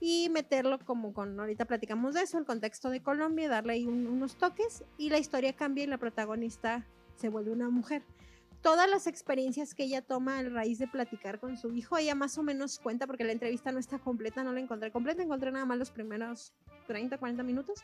y 0.00 0.30
meterlo 0.30 0.80
como 0.80 1.14
con, 1.14 1.38
ahorita 1.38 1.64
platicamos 1.64 2.14
de 2.14 2.22
eso, 2.22 2.38
el 2.38 2.44
contexto 2.44 2.90
de 2.90 3.04
Colombia, 3.04 3.48
darle 3.48 3.74
ahí 3.74 3.86
unos 3.86 4.36
toques 4.36 4.82
y 4.96 5.10
la 5.10 5.18
historia 5.18 5.52
cambia 5.52 5.84
y 5.84 5.86
la 5.86 5.98
protagonista 5.98 6.84
se 7.18 7.28
vuelve 7.28 7.50
una 7.50 7.68
mujer 7.68 8.02
todas 8.62 8.88
las 8.88 9.06
experiencias 9.06 9.74
que 9.74 9.84
ella 9.84 10.02
toma 10.02 10.38
a 10.38 10.42
raíz 10.42 10.78
de 10.78 10.88
platicar 10.88 11.38
con 11.38 11.56
su 11.56 11.72
hijo, 11.74 11.96
ella 11.96 12.14
más 12.14 12.38
o 12.38 12.42
menos 12.42 12.78
cuenta, 12.78 13.06
porque 13.06 13.24
la 13.24 13.32
entrevista 13.32 13.72
no 13.72 13.78
está 13.78 13.98
completa, 13.98 14.42
no 14.42 14.52
la 14.52 14.60
encontré 14.60 14.90
completa, 14.90 15.22
encontré 15.22 15.50
nada 15.52 15.64
más 15.64 15.78
los 15.78 15.90
primeros 15.90 16.52
30, 16.86 17.18
40 17.18 17.42
minutos. 17.42 17.80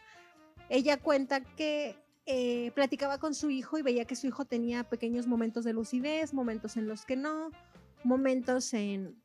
Ella 0.68 0.96
cuenta 0.96 1.40
que 1.40 1.96
eh, 2.26 2.72
platicaba 2.74 3.18
con 3.18 3.34
su 3.34 3.50
hijo 3.50 3.78
y 3.78 3.82
veía 3.82 4.04
que 4.04 4.16
su 4.16 4.26
hijo 4.26 4.44
tenía 4.44 4.84
pequeños 4.84 5.26
momentos 5.26 5.64
de 5.64 5.72
lucidez, 5.72 6.34
momentos 6.34 6.76
en 6.76 6.88
los 6.88 7.04
que 7.04 7.16
no, 7.16 7.50
momentos 8.02 8.72
en, 8.74 9.16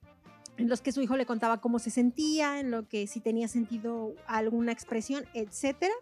en 0.57 0.69
los 0.69 0.81
que 0.81 0.91
su 0.91 1.01
hijo 1.01 1.17
le 1.17 1.25
contaba 1.25 1.61
cómo 1.61 1.79
se 1.79 1.89
sentía, 1.89 2.59
en 2.59 2.71
lo 2.71 2.87
que 2.87 3.07
si 3.07 3.21
tenía 3.21 3.47
sentido 3.47 4.15
alguna 4.27 4.71
expresión, 4.71 5.25
etcétera 5.33 5.93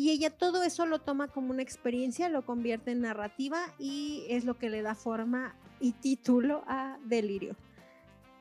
y 0.00 0.08
ella 0.08 0.30
todo 0.30 0.62
eso 0.62 0.86
lo 0.86 0.98
toma 0.98 1.28
como 1.28 1.50
una 1.50 1.60
experiencia, 1.60 2.30
lo 2.30 2.46
convierte 2.46 2.90
en 2.90 3.02
narrativa 3.02 3.60
y 3.78 4.24
es 4.30 4.46
lo 4.46 4.56
que 4.56 4.70
le 4.70 4.80
da 4.80 4.94
forma 4.94 5.54
y 5.78 5.92
título 5.92 6.64
a 6.66 6.96
Delirio. 7.04 7.54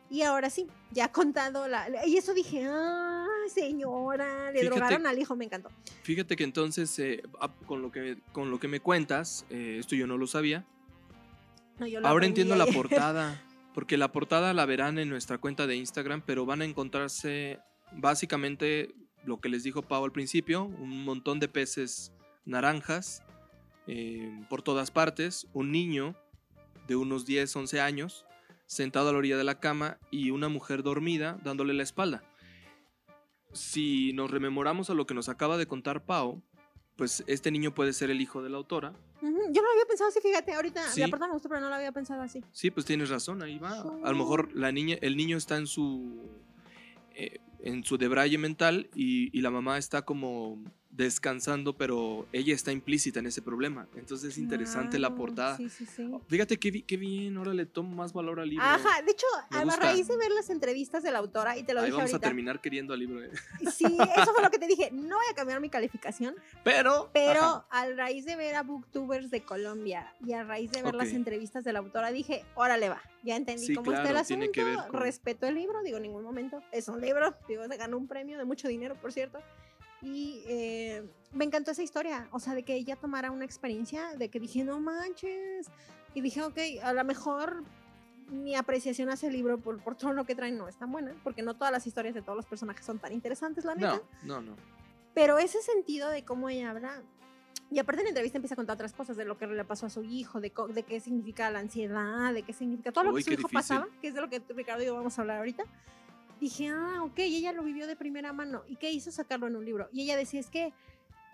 Y 0.10 0.22
ahora 0.22 0.50
sí, 0.50 0.68
ya 0.92 1.12
contado 1.12 1.68
la... 1.68 1.90
Y 2.08 2.16
eso 2.16 2.34
dije, 2.34 2.66
ah, 2.66 3.28
señora, 3.54 4.54
le 4.54 4.64
drogaron 4.64 5.06
al 5.06 5.20
hijo, 5.20 5.36
me 5.36 5.44
encantó. 5.44 5.70
Fíjate 6.04 6.38
que 6.38 6.46
entonces, 6.46 6.98
eh, 6.98 7.24
con, 7.66 7.82
lo 7.82 7.92
que, 7.92 8.20
con 8.32 8.52
lo 8.52 8.60
que 8.62 8.70
me 8.70 8.80
cuentas, 8.80 9.46
eh, 9.50 9.80
esto 9.82 9.98
yo 9.98 10.08
no 10.08 10.18
lo 10.18 10.28
sabía. 10.28 10.66
ahora 12.06 12.26
entiendo 12.26 12.56
la 12.56 12.68
portada, 12.68 13.44
porque 13.74 13.98
la 13.98 14.14
portada 14.14 14.54
la 14.54 14.66
verán 14.66 14.98
en 14.98 15.10
nuestra 15.10 15.40
cuenta 15.40 15.68
de 15.68 15.76
Instagram, 15.76 16.24
pero 16.26 16.46
van 16.46 16.62
a 16.62 16.66
encontrarse 16.66 17.60
básicamente 17.92 18.96
lo 19.24 19.40
que 19.40 19.50
les 19.50 19.64
dijo 19.64 19.82
Pau 19.82 20.04
al 20.04 20.12
principio, 20.12 20.64
un 20.64 21.04
montón 21.04 21.40
de 21.40 21.48
peces 21.48 22.12
naranjas 22.46 23.24
eh, 23.88 24.46
por 24.50 24.62
todas 24.62 24.92
partes, 24.92 25.48
un 25.54 25.72
niño 25.72 26.16
de 26.88 26.96
unos 26.96 27.26
10, 27.26 27.56
11 27.56 27.82
años 27.82 28.26
sentado 28.66 29.10
a 29.10 29.12
la 29.12 29.18
orilla 29.18 29.38
de 29.38 29.44
la 29.44 29.60
cama 29.60 29.98
y 30.12 30.30
una 30.32 30.48
mujer 30.48 30.84
dormida 30.84 31.40
dándole 31.44 31.74
la 31.74 31.84
espalda. 31.84 32.24
Si 33.52 34.14
nos 34.14 34.30
rememoramos 34.30 34.90
a 34.90 34.94
lo 34.94 35.08
que 35.08 35.16
nos 35.16 35.28
acaba 35.28 35.58
de 35.58 35.66
contar 35.66 36.06
Pau, 36.06 36.44
pues 36.96 37.24
este 37.28 37.50
niño 37.50 37.74
puede 37.74 37.94
ser 37.94 38.12
el 38.12 38.22
hijo 38.22 38.44
de 38.44 38.50
la 38.50 38.58
autora. 38.58 38.94
Yo 39.22 39.30
no 39.30 39.68
lo 39.68 39.72
había 39.72 39.86
pensado 39.88 40.10
así, 40.10 40.20
fíjate, 40.22 40.54
ahorita 40.54 40.84
la 40.96 41.08
me 41.08 41.34
gustó, 41.34 41.50
pero 41.50 41.62
no 41.62 41.70
lo 41.70 41.76
había 41.76 41.92
pensado 41.92 42.22
así. 42.22 42.44
Sí, 42.52 42.72
pues 42.72 42.86
tienes 42.86 43.10
razón, 43.10 43.42
ahí 43.42 43.58
va. 43.58 43.80
A 44.04 44.12
lo 44.12 44.16
mejor 44.16 44.54
la 44.54 44.72
niña, 44.72 44.98
el 45.02 45.18
niño 45.18 45.38
está 45.38 45.58
en 45.58 45.66
su 45.66 46.30
eh, 47.16 47.40
en 47.60 47.84
su 47.84 47.98
debraye 47.98 48.38
mental 48.38 48.90
y, 48.96 49.38
y, 49.38 49.42
la 49.42 49.52
mamá 49.52 49.78
está 49.78 50.04
como 50.04 50.64
descansando, 51.04 51.78
pero 51.78 52.28
ella 52.34 52.54
está 52.54 52.72
implícita 52.72 53.20
en 53.20 53.28
ese 53.28 53.42
problema. 53.42 53.88
Entonces 53.96 54.32
es 54.32 54.38
interesante 54.38 55.00
la 55.00 55.16
portada. 55.16 55.58
Fíjate 56.28 56.58
qué, 56.58 56.84
qué, 56.84 56.98
bien, 56.98 57.38
ahora 57.38 57.54
le 57.54 57.66
tomo 57.66 57.96
más 57.96 58.12
valor 58.12 58.40
al 58.40 58.50
libro. 58.50 58.66
Ajá, 58.66 59.02
de 59.02 59.12
hecho, 59.12 59.26
a 59.50 59.64
raíz 59.78 60.08
de 60.08 60.18
ver 60.18 60.32
las 60.32 60.50
entrevistas 60.50 61.02
de 61.02 61.12
la 61.12 61.20
autora, 61.20 61.58
y 61.58 61.64
te 61.64 61.74
lo 61.74 61.82
Ahí 61.82 61.92
vamos 61.92 62.14
a 62.14 62.20
terminar 62.20 62.60
queriendo 62.60 62.94
al 62.94 63.00
libro. 63.00 63.24
¿eh? 63.24 63.32
Sí, 63.72 63.86
eso 63.86 64.34
fue 64.34 64.44
lo 64.44 64.50
que 64.52 64.60
te 64.60 64.68
dije. 64.68 64.90
No 64.92 65.16
voy 65.16 65.26
a 65.32 65.36
cambiar 65.36 65.62
mi 65.62 65.70
calificación. 65.70 66.36
Pero. 66.64 67.10
Pero 67.14 67.66
a 67.70 67.86
raíz 67.96 68.26
de 68.26 68.36
ver 68.36 68.56
a 68.56 68.64
Booktubers 68.64 69.32
de 69.32 69.42
Colombia 69.42 70.14
y 70.26 70.34
a 70.34 70.44
raíz 70.44 70.72
de 70.72 70.84
ver 70.84 70.96
las 70.96 71.10
entrevistas 71.10 71.64
de 71.64 71.74
la 71.74 71.80
autora, 71.80 72.12
dije, 72.12 72.44
órale 72.56 72.90
va. 72.90 73.02
Ya 73.24 73.36
entendí 73.36 73.74
cómo 73.74 73.94
está 73.94 74.10
el 74.10 74.18
asunto. 74.18 74.52
Que 74.52 74.78
Respeto 74.92 75.48
el 75.48 75.56
libro, 75.56 75.82
digo, 75.82 75.98
en 75.98 76.04
ningún 76.04 76.24
momento. 76.24 76.62
Es 76.72 76.90
un 76.90 77.00
libro, 77.00 77.36
digo, 77.48 77.66
se 77.68 77.78
ganó 77.78 77.98
un 77.98 78.08
premio 78.08 78.38
de 78.38 78.44
mucho 78.44 78.68
dinero, 78.68 78.96
por 78.96 79.14
cierto. 79.14 79.40
Y 80.02 80.44
eh, 80.48 81.04
me 81.34 81.46
encantó 81.46 81.72
esa 81.72 81.84
historia, 81.84 82.28
o 82.32 82.40
sea, 82.40 82.56
de 82.56 82.64
que 82.64 82.76
ella 82.76 82.96
tomara 82.96 83.32
una 83.32 83.46
experiencia, 83.46 84.16
de 84.16 84.30
que 84.30 84.40
dije, 84.40 84.64
no 84.64 84.80
manches. 84.80 85.68
Y 86.14 86.22
dije, 86.22 86.42
ok, 86.42 86.58
a 86.84 86.94
lo 86.94 87.04
mejor 87.04 87.64
mi 88.32 88.56
apreciación 88.56 89.10
hacia 89.10 89.28
el 89.28 89.34
libro 89.34 89.60
por, 89.60 89.82
por 89.84 89.96
todo 89.96 90.14
lo 90.14 90.26
que 90.26 90.36
traen 90.36 90.58
no 90.58 90.68
es 90.68 90.78
tan 90.78 90.92
buena, 90.92 91.16
porque 91.24 91.42
no 91.42 91.56
todas 91.56 91.72
las 91.72 91.86
historias 91.86 92.16
de 92.16 92.22
todos 92.22 92.36
los 92.36 92.46
personajes 92.46 92.86
son 92.86 93.00
tan 93.00 93.12
interesantes, 93.12 93.66
la 93.66 93.76
neta. 93.76 94.02
No, 94.24 94.42
no, 94.42 94.52
no. 94.52 94.56
Pero 95.14 95.38
ese 95.38 95.62
sentido 95.62 96.10
de 96.10 96.24
cómo 96.24 96.50
ella 96.50 96.70
habla, 96.70 97.02
y 97.72 97.80
aparte 97.80 98.02
en 98.02 98.06
la 98.06 98.10
entrevista 98.10 98.38
empieza 98.38 98.56
a 98.56 98.58
contar 98.58 98.76
otras 98.76 98.94
cosas, 98.94 99.18
de 99.18 99.26
lo 99.26 99.38
que 99.38 99.48
le 99.48 99.66
pasó 99.66 99.88
a 99.88 99.90
su 99.90 100.04
hijo, 100.04 100.40
de, 100.40 100.52
de 100.74 100.84
qué 100.84 101.00
significa 101.00 101.50
la 101.52 101.60
ansiedad, 101.60 102.34
de 102.34 102.44
qué 102.44 102.54
significa 102.54 102.92
todo 102.92 103.06
lo 103.06 103.14
que 103.14 103.24
su 103.24 103.34
hijo 103.34 103.50
pasaba, 103.50 103.88
que 104.02 104.08
es 104.08 104.14
de 104.14 104.22
lo 104.22 104.30
que 104.30 104.42
Ricardo 104.50 104.84
y 104.84 104.88
yo 104.88 104.96
vamos 104.96 105.18
a 105.18 105.22
hablar 105.22 105.38
ahorita 105.38 105.64
dije, 106.40 106.70
ah, 106.70 107.04
ok, 107.04 107.20
ella 107.20 107.52
lo 107.52 107.64
vivió 107.64 107.88
de 107.88 107.96
primera 107.96 108.34
mano. 108.34 108.64
¿Y 108.68 108.76
qué 108.78 108.92
hizo 108.92 109.12
sacarlo 109.12 109.48
en 109.48 109.56
un 109.56 109.66
libro? 109.66 109.90
Y 109.92 110.04
ella 110.04 110.18
decía, 110.18 110.40
es 110.40 110.50
que 110.50 110.74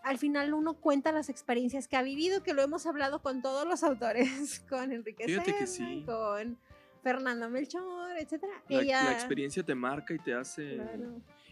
al 0.04 0.20
final 0.20 0.54
uno 0.54 0.76
cuenta 0.76 1.12
las 1.12 1.30
experiencias 1.30 1.88
que 1.88 1.98
ha 1.98 2.04
vivido, 2.04 2.44
que 2.44 2.54
lo 2.54 2.62
hemos 2.62 2.86
hablado 2.86 3.22
con 3.22 3.42
todos 3.42 3.68
los 3.68 3.84
autores, 3.84 4.60
con 4.70 4.92
Enrique 4.92 5.26
Serna, 5.28 6.06
con 6.06 6.58
Fernando 7.02 7.50
Melchor, 7.50 8.18
etc. 8.18 8.44
La, 8.70 8.82
la, 8.84 9.12
experiencia 9.12 9.64
te 9.64 9.76
marca 9.76 10.14
y 10.14 10.20
te 10.20 10.34
hace... 10.34 10.80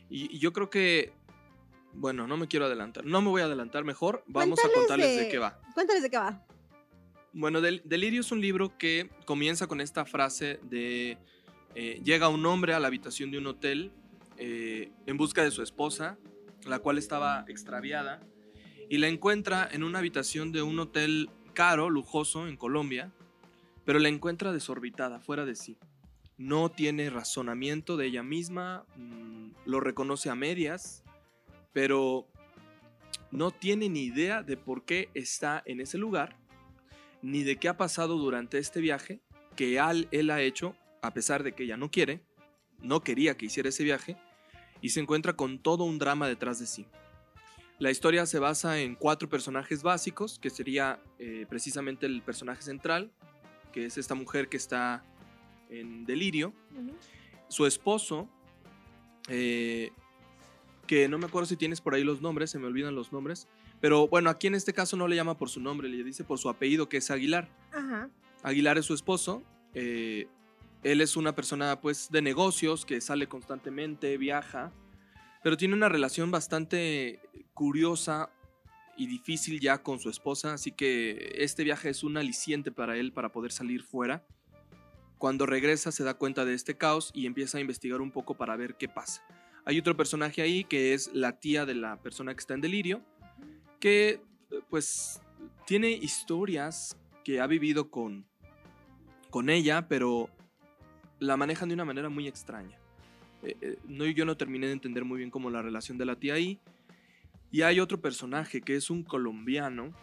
Y, 0.09 0.37
yo 0.37 0.53
creo 0.53 0.69
que, 0.69 1.13
bueno, 1.93 2.27
no 2.27 2.37
me 2.37 2.47
quiero 2.47 2.65
adelantar, 2.65 3.05
no 3.05 3.21
me 3.21 3.29
voy 3.29 3.41
a 3.41 3.45
adelantar 3.45 3.83
mejor, 3.83 4.23
vamos 4.27 4.59
a 4.63 4.69
contarles 4.71 5.17
de, 5.17 5.29
qué 5.29 5.39
va. 5.39 5.59
Cuéntales 5.73 6.03
de 6.03 6.09
qué 6.11 6.17
va. 6.17 6.45
Bueno, 7.31 7.61
Delirio 7.61 8.21
es 8.21 8.31
un 8.31 8.41
libro 8.41 8.77
que 8.77 9.09
comienza 9.25 9.65
con 9.65 9.81
esta 9.81 10.05
frase 10.05 10.59
de 10.61 11.17
eh, 11.75 12.01
llega 12.03 12.29
un 12.29 12.45
hombre 12.45 12.73
a 12.73 12.79
la 12.79 12.87
habitación 12.87 13.31
de 13.31 13.39
un 13.39 13.47
hotel 13.47 13.91
eh, 14.37 14.91
en 15.05 15.17
busca 15.17 15.43
de 15.43 15.51
su 15.51 15.63
esposa, 15.63 16.17
la 16.65 16.79
cual 16.79 16.97
estaba 16.97 17.45
extraviada, 17.47 18.21
y 18.89 18.97
la 18.97 19.07
encuentra 19.07 19.67
en 19.71 19.83
una 19.83 19.99
habitación 19.99 20.51
de 20.51 20.61
un 20.61 20.79
hotel 20.79 21.29
caro, 21.53 21.89
lujoso, 21.89 22.47
en 22.47 22.57
Colombia, 22.57 23.11
pero 23.85 23.99
la 23.99 24.09
encuentra 24.09 24.51
desorbitada, 24.51 25.19
fuera 25.19 25.45
de 25.45 25.55
sí. 25.55 25.77
No 26.37 26.69
tiene 26.69 27.09
razonamiento 27.09 27.97
de 27.97 28.07
ella 28.07 28.23
misma, 28.23 28.85
mm, 28.95 29.51
lo 29.65 29.79
reconoce 29.79 30.29
a 30.29 30.35
medias, 30.35 31.03
pero 31.73 32.27
no 33.31 33.51
tiene 33.51 33.89
ni 33.89 34.01
idea 34.01 34.43
de 34.43 34.57
por 34.57 34.85
qué 34.85 35.09
está 35.15 35.63
en 35.65 35.81
ese 35.81 35.97
lugar, 35.97 36.37
ni 37.21 37.43
de 37.43 37.57
qué 37.57 37.67
ha 37.67 37.77
pasado 37.77 38.17
durante 38.17 38.57
este 38.59 38.79
viaje 38.79 39.21
que 39.55 39.79
él 40.11 40.29
ha 40.29 40.41
hecho 40.41 40.75
a 41.03 41.13
pesar 41.13 41.43
de 41.43 41.51
que 41.51 41.63
ella 41.63 41.77
no 41.77 41.91
quiere, 41.91 42.23
no 42.81 43.03
quería 43.03 43.37
que 43.37 43.45
hiciera 43.45 43.69
ese 43.69 43.83
viaje, 43.83 44.17
y 44.81 44.89
se 44.89 44.99
encuentra 44.99 45.33
con 45.33 45.59
todo 45.59 45.83
un 45.83 45.99
drama 45.99 46.27
detrás 46.27 46.59
de 46.59 46.65
sí. 46.65 46.87
La 47.77 47.91
historia 47.91 48.25
se 48.25 48.39
basa 48.39 48.79
en 48.79 48.95
cuatro 48.95 49.29
personajes 49.29 49.83
básicos, 49.83 50.39
que 50.39 50.49
sería 50.49 51.01
eh, 51.19 51.45
precisamente 51.49 52.05
el 52.05 52.21
personaje 52.21 52.61
central, 52.61 53.11
que 53.73 53.85
es 53.85 53.97
esta 53.97 54.15
mujer 54.15 54.47
que 54.47 54.57
está 54.57 55.03
en 55.69 56.05
delirio, 56.05 56.53
su 57.49 57.65
esposo, 57.65 58.29
eh, 59.27 59.91
que 60.87 61.07
no 61.09 61.17
me 61.17 61.25
acuerdo 61.25 61.47
si 61.47 61.57
tienes 61.57 61.81
por 61.81 61.95
ahí 61.95 62.03
los 62.03 62.21
nombres, 62.21 62.51
se 62.51 62.59
me 62.59 62.67
olvidan 62.67 62.95
los 62.95 63.11
nombres, 63.11 63.47
pero 63.81 64.07
bueno, 64.07 64.29
aquí 64.29 64.47
en 64.47 64.55
este 64.55 64.71
caso 64.71 64.95
no 64.95 65.09
le 65.09 65.17
llama 65.17 65.37
por 65.37 65.49
su 65.49 65.59
nombre, 65.59 65.89
le 65.89 66.01
dice 66.03 66.23
por 66.23 66.39
su 66.39 66.49
apellido, 66.49 66.87
que 66.87 66.97
es 66.97 67.11
Aguilar. 67.11 67.49
Aguilar 68.43 68.77
es 68.77 68.85
su 68.85 68.93
esposo, 68.93 69.43
eh, 69.73 70.27
él 70.83 71.01
es 71.01 71.15
una 71.15 71.33
persona 71.33 71.79
pues 71.79 72.09
de 72.11 72.21
negocios 72.21 72.85
que 72.85 72.99
sale 73.01 73.27
constantemente, 73.27 74.17
viaja, 74.17 74.71
pero 75.41 75.57
tiene 75.57 75.73
una 75.73 75.89
relación 75.89 76.31
bastante 76.31 77.19
curiosa 77.53 78.29
y 78.95 79.07
difícil 79.07 79.59
ya 79.59 79.81
con 79.81 79.99
su 79.99 80.09
esposa, 80.09 80.53
así 80.53 80.71
que 80.71 81.35
este 81.37 81.63
viaje 81.63 81.89
es 81.89 82.03
un 82.03 82.17
aliciente 82.17 82.71
para 82.71 82.97
él 82.97 83.11
para 83.11 83.31
poder 83.31 83.51
salir 83.51 83.83
fuera. 83.83 84.25
Cuando 85.17 85.45
regresa 85.45 85.91
se 85.91 86.03
da 86.03 86.15
cuenta 86.15 86.45
de 86.45 86.53
este 86.53 86.77
caos 86.77 87.11
y 87.13 87.25
empieza 87.25 87.57
a 87.57 87.61
investigar 87.61 88.01
un 88.01 88.11
poco 88.11 88.35
para 88.35 88.55
ver 88.55 88.75
qué 88.75 88.89
pasa. 88.89 89.23
Hay 89.65 89.79
otro 89.79 89.95
personaje 89.95 90.41
ahí 90.41 90.65
que 90.65 90.93
es 90.93 91.13
la 91.13 91.39
tía 91.39 91.65
de 91.65 91.75
la 91.75 92.01
persona 92.01 92.33
que 92.33 92.39
está 92.39 92.53
en 92.53 92.61
delirio, 92.61 93.01
que 93.79 94.21
pues 94.69 95.21
tiene 95.65 95.91
historias 95.91 96.97
que 97.23 97.39
ha 97.39 97.47
vivido 97.47 97.89
con, 97.89 98.25
con 99.29 99.49
ella, 99.49 99.87
pero 99.87 100.29
la 101.23 101.37
manejan 101.37 101.69
de 101.69 101.75
una 101.75 101.85
manera 101.85 102.09
muy 102.09 102.27
extraña. 102.27 102.77
Eh, 103.43 103.57
eh, 103.61 103.77
no, 103.87 104.05
yo 104.05 104.25
no 104.25 104.37
terminé 104.37 104.67
de 104.67 104.73
entender 104.73 105.05
muy 105.05 105.17
bien 105.17 105.31
cómo 105.31 105.49
la 105.49 105.61
relación 105.61 105.97
de 105.97 106.05
la 106.05 106.15
tía 106.15 106.35
ahí. 106.35 106.59
Y 107.51 107.61
hay 107.61 107.79
otro 107.79 108.01
personaje 108.01 108.61
que 108.61 108.75
es 108.75 108.89
un 108.89 109.03
colombiano, 109.03 109.93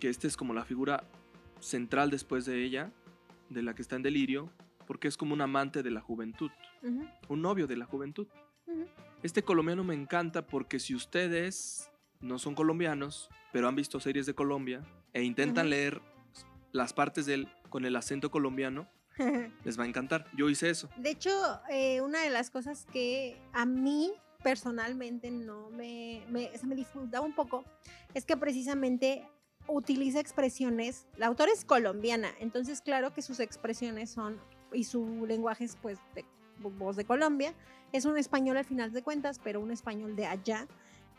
que 0.00 0.08
este 0.08 0.26
es 0.26 0.36
como 0.36 0.52
la 0.52 0.64
figura 0.64 1.04
central 1.60 2.10
después 2.10 2.44
de 2.44 2.64
ella, 2.64 2.92
de 3.50 3.62
la 3.62 3.74
que 3.74 3.82
está 3.82 3.96
en 3.96 4.02
delirio, 4.02 4.50
porque 4.86 5.08
es 5.08 5.16
como 5.16 5.34
un 5.34 5.40
amante 5.40 5.82
de 5.82 5.90
la 5.90 6.00
juventud, 6.00 6.50
un 7.28 7.42
novio 7.42 7.66
de 7.66 7.76
la 7.76 7.84
juventud. 7.84 8.26
Este 9.22 9.42
colombiano 9.42 9.84
me 9.84 9.94
encanta 9.94 10.46
porque 10.46 10.78
si 10.78 10.94
ustedes 10.94 11.90
no 12.20 12.38
son 12.38 12.54
colombianos, 12.54 13.28
pero 13.52 13.68
han 13.68 13.76
visto 13.76 14.00
series 14.00 14.26
de 14.26 14.34
Colombia 14.34 14.82
e 15.12 15.22
intentan 15.22 15.70
leer 15.70 16.00
las 16.72 16.92
partes 16.92 17.26
de 17.26 17.34
él 17.34 17.48
con 17.68 17.84
el 17.84 17.96
acento 17.96 18.30
colombiano, 18.30 18.88
les 19.64 19.78
va 19.78 19.84
a 19.84 19.86
encantar. 19.86 20.26
Yo 20.36 20.48
hice 20.48 20.70
eso. 20.70 20.88
De 20.96 21.10
hecho, 21.10 21.30
eh, 21.70 22.00
una 22.00 22.22
de 22.22 22.30
las 22.30 22.50
cosas 22.50 22.86
que 22.92 23.40
a 23.52 23.66
mí 23.66 24.12
personalmente 24.42 25.30
no 25.30 25.70
me, 25.70 26.24
me, 26.28 26.56
se 26.56 26.66
me 26.66 26.76
dificultaba 26.76 27.26
un 27.26 27.34
poco 27.34 27.64
es 28.14 28.24
que 28.24 28.36
precisamente 28.36 29.26
utiliza 29.68 30.20
expresiones, 30.20 31.06
la 31.16 31.26
autora 31.26 31.52
es 31.52 31.64
colombiana, 31.64 32.30
entonces 32.40 32.80
claro 32.80 33.12
que 33.12 33.22
sus 33.22 33.38
expresiones 33.38 34.10
son, 34.10 34.40
y 34.72 34.84
su 34.84 35.26
lenguaje 35.26 35.64
es 35.64 35.76
pues 35.76 35.98
de 36.14 36.24
voz 36.58 36.96
de 36.96 37.04
Colombia, 37.04 37.54
es 37.92 38.04
un 38.04 38.18
español 38.18 38.56
al 38.56 38.64
final 38.64 38.92
de 38.92 39.02
cuentas, 39.02 39.40
pero 39.42 39.60
un 39.60 39.70
español 39.70 40.16
de 40.16 40.26
allá, 40.26 40.66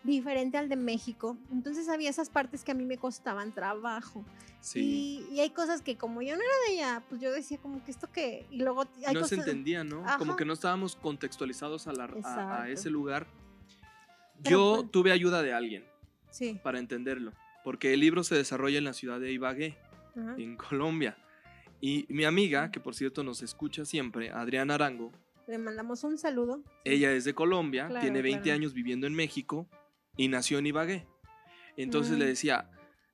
diferente 0.03 0.57
al 0.57 0.69
de 0.69 0.75
México, 0.75 1.37
entonces 1.51 1.89
había 1.89 2.09
esas 2.09 2.29
partes 2.29 2.63
que 2.63 2.71
a 2.71 2.75
mí 2.75 2.85
me 2.85 2.97
costaban 2.97 3.53
trabajo. 3.53 4.23
Sí. 4.61 5.25
Y, 5.29 5.35
y 5.35 5.39
hay 5.41 5.49
cosas 5.51 5.81
que 5.81 5.97
como 5.97 6.21
yo 6.21 6.35
no 6.35 6.41
era 6.41 6.53
de 6.67 6.73
allá, 6.81 7.03
pues 7.09 7.21
yo 7.21 7.31
decía 7.31 7.57
como 7.59 7.83
que 7.83 7.91
esto 7.91 8.11
que... 8.11 8.45
Y 8.51 8.57
luego 8.57 8.85
hay 9.05 9.13
no 9.13 9.23
se 9.25 9.35
entendía, 9.35 9.83
¿no? 9.83 10.03
Como 10.17 10.35
que 10.35 10.45
no 10.45 10.53
estábamos 10.53 10.95
contextualizados 10.95 11.87
a, 11.87 11.93
la- 11.93 12.03
a- 12.05 12.07
a 12.07 12.17
Exacto. 12.17 12.63
ese 12.65 12.89
lugar. 12.89 13.27
Yo 14.43 14.77
pues- 14.81 14.91
tuve 14.91 15.11
ayuda 15.11 15.41
de 15.41 15.53
alguien 15.53 15.83
Sí. 16.29 16.59
para 16.63 16.79
entenderlo, 16.79 17.33
porque 17.63 17.93
el 17.93 17.99
libro 17.99 18.23
se 18.23 18.35
desarrolla 18.35 18.77
en 18.77 18.83
la 18.83 18.93
ciudad 18.93 19.19
de 19.19 19.31
Ibagué, 19.31 19.77
ajá. 20.15 20.35
en 20.37 20.55
Colombia. 20.57 21.17
Y 21.81 22.05
mi 22.09 22.25
amiga, 22.25 22.71
que 22.71 22.79
por 22.79 22.93
cierto 22.95 23.23
nos 23.23 23.41
escucha 23.41 23.85
siempre, 23.85 24.31
Adriana 24.31 24.75
Arango, 24.75 25.11
Le 25.47 25.57
mandamos 25.57 26.03
un 26.03 26.17
saludo. 26.19 26.61
Ella 26.83 27.11
es 27.11 27.23
de 27.23 27.33
Colombia, 27.33 27.87
Claro, 27.87 28.01
tiene 28.01 28.21
20 28.21 28.43
claro. 28.43 28.55
años 28.57 28.73
viviendo 28.73 29.07
en 29.07 29.15
México 29.15 29.65
y 30.19 30.27
nació 30.27 30.59
en 30.59 30.67
Ibagué. 30.67 31.07
Entonces 31.77 32.17
le 32.17 32.25
decía, 32.25 32.69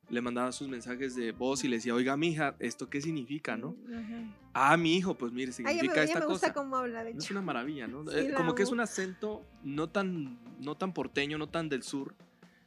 le 0.10 0.22
mandaba 0.22 0.52
sus 0.52 0.68
mensajes 0.68 1.16
de 1.16 1.32
voz 1.32 1.64
y 1.64 1.68
le 1.68 1.76
decía, 1.78 1.94
oiga, 1.94 2.18
mija, 2.18 2.56
¿esto 2.60 2.90
qué 2.90 3.00
significa, 3.00 3.56
no? 3.58 3.76
Ajá. 3.88 4.40
Ah, 4.54 4.78
mi 4.78 4.96
hijo, 4.96 5.16
pues 5.16 5.32
mire, 5.32 5.50
Ay, 5.50 5.54
significa 5.54 5.94
me, 5.94 5.96
ya 5.98 6.04
esta 6.06 6.20
me 6.22 6.26
gusta 6.26 6.48
cosa. 6.48 6.54
cómo 6.54 6.78
habla, 6.78 7.04
de 7.04 7.12
Es 7.12 7.18
hecho. 7.18 7.34
una 7.34 7.42
maravilla, 7.42 7.88
¿no? 7.88 8.04
Sí, 8.10 8.18
Eh, 8.18 8.34
como 8.36 8.56
que 8.56 8.64
es 8.64 8.72
un 8.72 8.80
acento 8.80 9.46
no 9.64 9.90
tan, 9.90 10.40
no 10.60 10.76
tan 10.76 10.94
porteño, 10.94 11.38
no 11.38 11.48
tan 11.48 11.70
del 11.70 11.84
sur, 11.84 12.16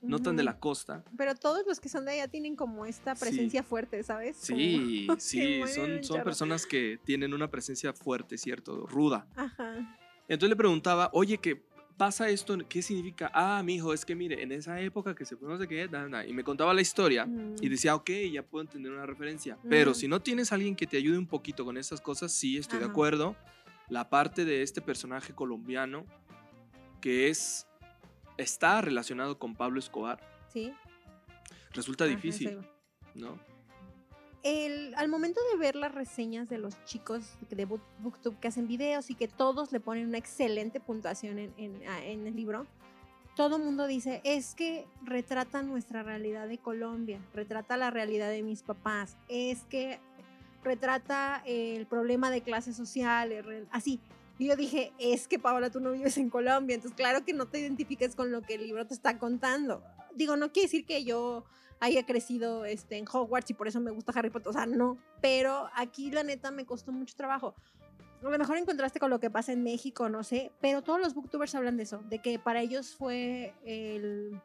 no 0.03 0.21
tan 0.21 0.37
de 0.37 0.45
la 0.45 0.61
costa. 0.61 1.03
Pero 1.17 1.35
todos 1.35 1.67
los 1.67 1.81
que 1.81 1.89
son 1.89 2.05
de 2.05 2.13
allá 2.13 2.29
tienen 2.29 2.55
como 2.55 2.87
esta 2.87 3.17
Sí. 3.17 3.21
presencia 3.21 3.65
fuerte, 3.65 4.03
¿sabes? 4.05 4.37
Sí, 4.37 5.07
Como- 5.09 5.19
sí, 5.21 5.41
que 5.63 5.67
son, 5.69 6.05
son 6.05 6.23
personas 6.23 6.65
que 6.67 7.01
tienen 7.05 7.35
una 7.35 7.51
presencia 7.51 7.93
fuerte, 7.93 8.39
¿cierto? 8.39 8.87
Ruda. 8.87 9.27
Ajá. 9.35 9.97
Entonces 10.29 10.51
le 10.51 10.57
preguntaba, 10.57 11.11
oye, 11.15 11.39
¿qué 11.39 11.57
pasa 11.99 12.31
esto? 12.31 12.57
¿Qué 12.69 12.81
significa? 12.81 13.31
Ah, 13.35 13.63
mi 13.63 13.75
hijo, 13.75 13.93
es 13.93 14.05
que 14.07 14.15
mire, 14.15 14.43
en 14.43 14.53
esa 14.53 14.81
época 14.81 15.15
que 15.15 15.27
se 15.27 15.37
fue 15.37 15.49
no 15.49 15.59
sé 15.59 15.69
qué, 15.69 15.87
da, 15.89 16.09
da", 16.09 16.25
y 16.27 16.33
me 16.33 16.43
contaba 16.45 16.73
la 16.73 16.81
historia. 16.81 17.25
Y 17.61 17.67
Mm. 17.67 17.71
decía, 17.71 17.95
ok, 17.95 18.11
ya 18.33 18.43
puedo 18.43 18.63
entender 18.63 18.91
una 18.93 19.05
referencia. 19.05 19.59
Pero 19.69 19.91
Ujú. 19.91 20.01
si 20.01 20.09
no 20.09 20.21
tienes 20.23 20.51
a 20.51 20.55
alguien 20.55 20.75
que 20.77 20.87
te 20.87 20.97
ayude 20.97 21.19
un 21.19 21.27
poquito 21.27 21.65
con 21.67 21.77
esas 21.77 22.01
cosas, 22.01 22.33
sí, 22.33 22.57
estoy 22.57 22.79
de 22.79 22.87
acuerdo. 22.87 23.37
La 23.91 24.09
parte 24.09 24.45
de 24.47 24.63
este 24.63 24.81
personaje 24.81 25.35
colombiano 25.35 26.07
que 27.01 27.29
es 27.29 27.67
está 28.39 28.81
relacionado 28.81 29.39
con 29.39 29.55
Pablo 29.57 29.79
Escobar 29.81 30.21
Sí. 30.53 30.73
resulta 31.73 32.05
Ajá, 32.05 32.15
difícil. 32.15 32.59
¿no? 33.15 33.39
Al 34.97 35.09
momento 35.09 35.41
de 35.53 35.59
ver 35.59 35.77
las 35.77 35.95
reseñas 35.95 36.49
de 36.49 36.57
los 36.59 36.83
chicos 36.87 37.37
de 37.51 37.67
Book- 37.67 37.83
Booktube 38.01 38.37
que 38.41 38.49
hacen 38.49 38.67
videos 38.67 39.11
y 39.11 39.15
que 39.15 39.29
todos 39.29 39.73
le 39.73 39.81
ponen 39.81 40.07
una 40.09 40.17
excelente 40.19 40.81
puntuación 40.81 41.39
en, 41.39 41.53
en- 41.59 42.27
el 42.27 42.35
libro, 42.35 42.67
todo 43.37 43.57
el 43.57 43.63
mundo 43.63 43.87
dice, 43.87 44.23
es 44.25 44.55
que 44.55 44.87
retrata 45.05 45.63
nuestra 45.63 46.03
realidad 46.03 46.49
de 46.49 46.57
Colombia, 46.59 47.21
retrata 47.35 47.77
la 47.77 47.91
realidad 47.91 48.31
de 48.31 48.43
mis 48.43 48.63
papás, 48.63 49.17
es 49.29 49.65
que 49.69 50.01
retrata 50.65 51.43
el 51.47 51.87
problema 51.87 52.31
de 52.31 52.41
clases 52.41 52.75
sociales, 52.75 53.45
así. 53.71 54.01
Y 54.39 54.47
yo 54.47 54.57
dije, 54.57 54.93
es 54.99 55.29
que 55.29 55.39
Paola, 55.39 55.69
tú 55.71 55.79
no 55.81 55.93
vives 55.93 56.17
en 56.17 56.31
Colombia, 56.31 56.75
entonces 56.75 56.97
claro 56.97 57.25
que 57.25 57.33
no 57.35 57.47
te 57.47 57.61
identifiques 57.61 58.15
con 58.17 58.33
lo 58.33 58.41
que 58.43 58.55
el 58.55 58.63
libro 58.67 58.87
te 58.87 58.95
está 58.95 59.19
contando. 59.19 59.83
Digo, 60.15 60.37
no 60.37 60.53
quiere 60.53 60.67
decir 60.69 60.87
que 60.87 61.05
yo 61.05 61.45
haya 61.81 62.05
crecido 62.05 62.65
este, 62.65 62.97
en 62.97 63.07
Hogwarts 63.11 63.51
y 63.51 63.55
por 63.55 63.69
eso 63.69 63.81
me 63.81 63.91
gusta 63.91 64.13
Harry 64.15 64.31
Potter, 64.31 64.49
o 64.49 64.53
sea, 64.53 64.67
no, 64.67 64.99
pero 65.21 65.69
aquí 65.75 66.11
la 66.11 66.23
neta 66.23 66.51
me 66.51 66.67
costó 66.67 66.93
mucho 66.93 67.15
trabajo. 67.17 67.55
A 68.21 68.25
lo 68.25 68.37
mejor 68.37 68.57
en 68.57 68.67
contraste 68.67 68.99
con 68.99 69.11
lo 69.11 69.21
que 69.21 69.31
pasa 69.31 69.53
en 69.53 69.63
México, 69.63 70.09
no 70.09 70.25
sé, 70.25 70.51
pero 70.61 70.83
todos 70.83 71.01
los 71.01 71.15
booktubers 71.15 71.55
hablan 71.55 71.77
de 71.77 71.85
eso, 71.85 72.03
de 72.09 72.19
que 72.19 72.39
para 72.39 72.61
ellos 72.61 72.97
fue 72.97 73.55
el, 73.65 74.41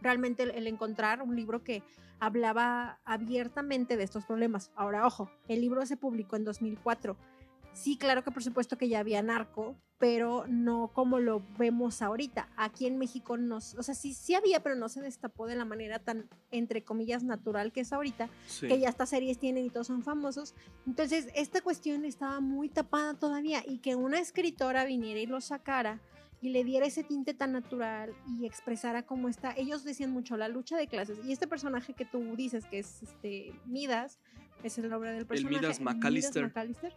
realmente 0.00 0.44
el, 0.44 0.50
el 0.52 0.66
encontrar 0.68 1.20
un 1.20 1.34
libro 1.34 1.64
que 1.64 1.82
hablaba 2.20 3.00
abiertamente 3.04 3.96
de 3.96 4.04
estos 4.04 4.24
problemas. 4.24 4.70
Ahora, 4.76 5.04
ojo, 5.04 5.28
el 5.48 5.60
libro 5.60 5.84
se 5.84 5.96
publicó 5.96 6.36
en 6.36 6.44
2004. 6.44 7.16
Sí, 7.72 7.96
claro 7.96 8.22
que 8.22 8.30
por 8.30 8.44
supuesto 8.44 8.78
que 8.78 8.88
ya 8.88 9.00
había 9.00 9.22
narco, 9.22 9.74
pero 10.02 10.46
no 10.48 10.88
como 10.88 11.20
lo 11.20 11.44
vemos 11.56 12.02
ahorita. 12.02 12.48
Aquí 12.56 12.86
en 12.86 12.98
México 12.98 13.36
no, 13.36 13.58
o 13.58 13.60
sea, 13.60 13.94
sí, 13.94 14.14
sí 14.14 14.34
había, 14.34 14.60
pero 14.60 14.74
no 14.74 14.88
se 14.88 15.00
destapó 15.00 15.46
de 15.46 15.54
la 15.54 15.64
manera 15.64 16.00
tan, 16.00 16.28
entre 16.50 16.82
comillas, 16.82 17.22
natural 17.22 17.70
que 17.70 17.82
es 17.82 17.92
ahorita 17.92 18.28
Sí. 18.48 18.66
que 18.66 18.80
ya 18.80 18.88
estas 18.88 19.10
series 19.10 19.38
tienen 19.38 19.64
y 19.64 19.70
todos 19.70 19.86
son 19.86 20.02
famosos. 20.02 20.56
Entonces, 20.88 21.28
esta 21.36 21.60
cuestión 21.60 22.04
estaba 22.04 22.40
muy 22.40 22.68
tapada 22.68 23.14
todavía 23.14 23.62
y 23.64 23.78
que 23.78 23.94
una 23.94 24.18
escritora 24.18 24.84
viniera 24.84 25.20
y 25.20 25.26
lo 25.26 25.40
sacara 25.40 26.00
y 26.40 26.48
le 26.48 26.64
diera 26.64 26.84
ese 26.86 27.04
tinte 27.04 27.32
tan 27.32 27.52
natural 27.52 28.12
y 28.26 28.44
expresara 28.44 29.06
cómo 29.06 29.28
está. 29.28 29.54
Ellos 29.56 29.84
decían 29.84 30.10
mucho 30.10 30.36
la 30.36 30.48
lucha 30.48 30.76
de 30.76 30.88
clases 30.88 31.20
y 31.24 31.30
este 31.30 31.46
personaje 31.46 31.94
que 31.94 32.06
tú 32.06 32.34
dices 32.34 32.64
que 32.66 32.80
es 32.80 33.04
este 33.04 33.54
Midas, 33.66 34.18
es 34.64 34.78
el 34.78 34.88
nombre 34.88 35.12
del 35.12 35.26
personaje. 35.26 35.60
Midas 35.60 35.80
McAllister. 35.80 36.42
McAllister. 36.46 36.92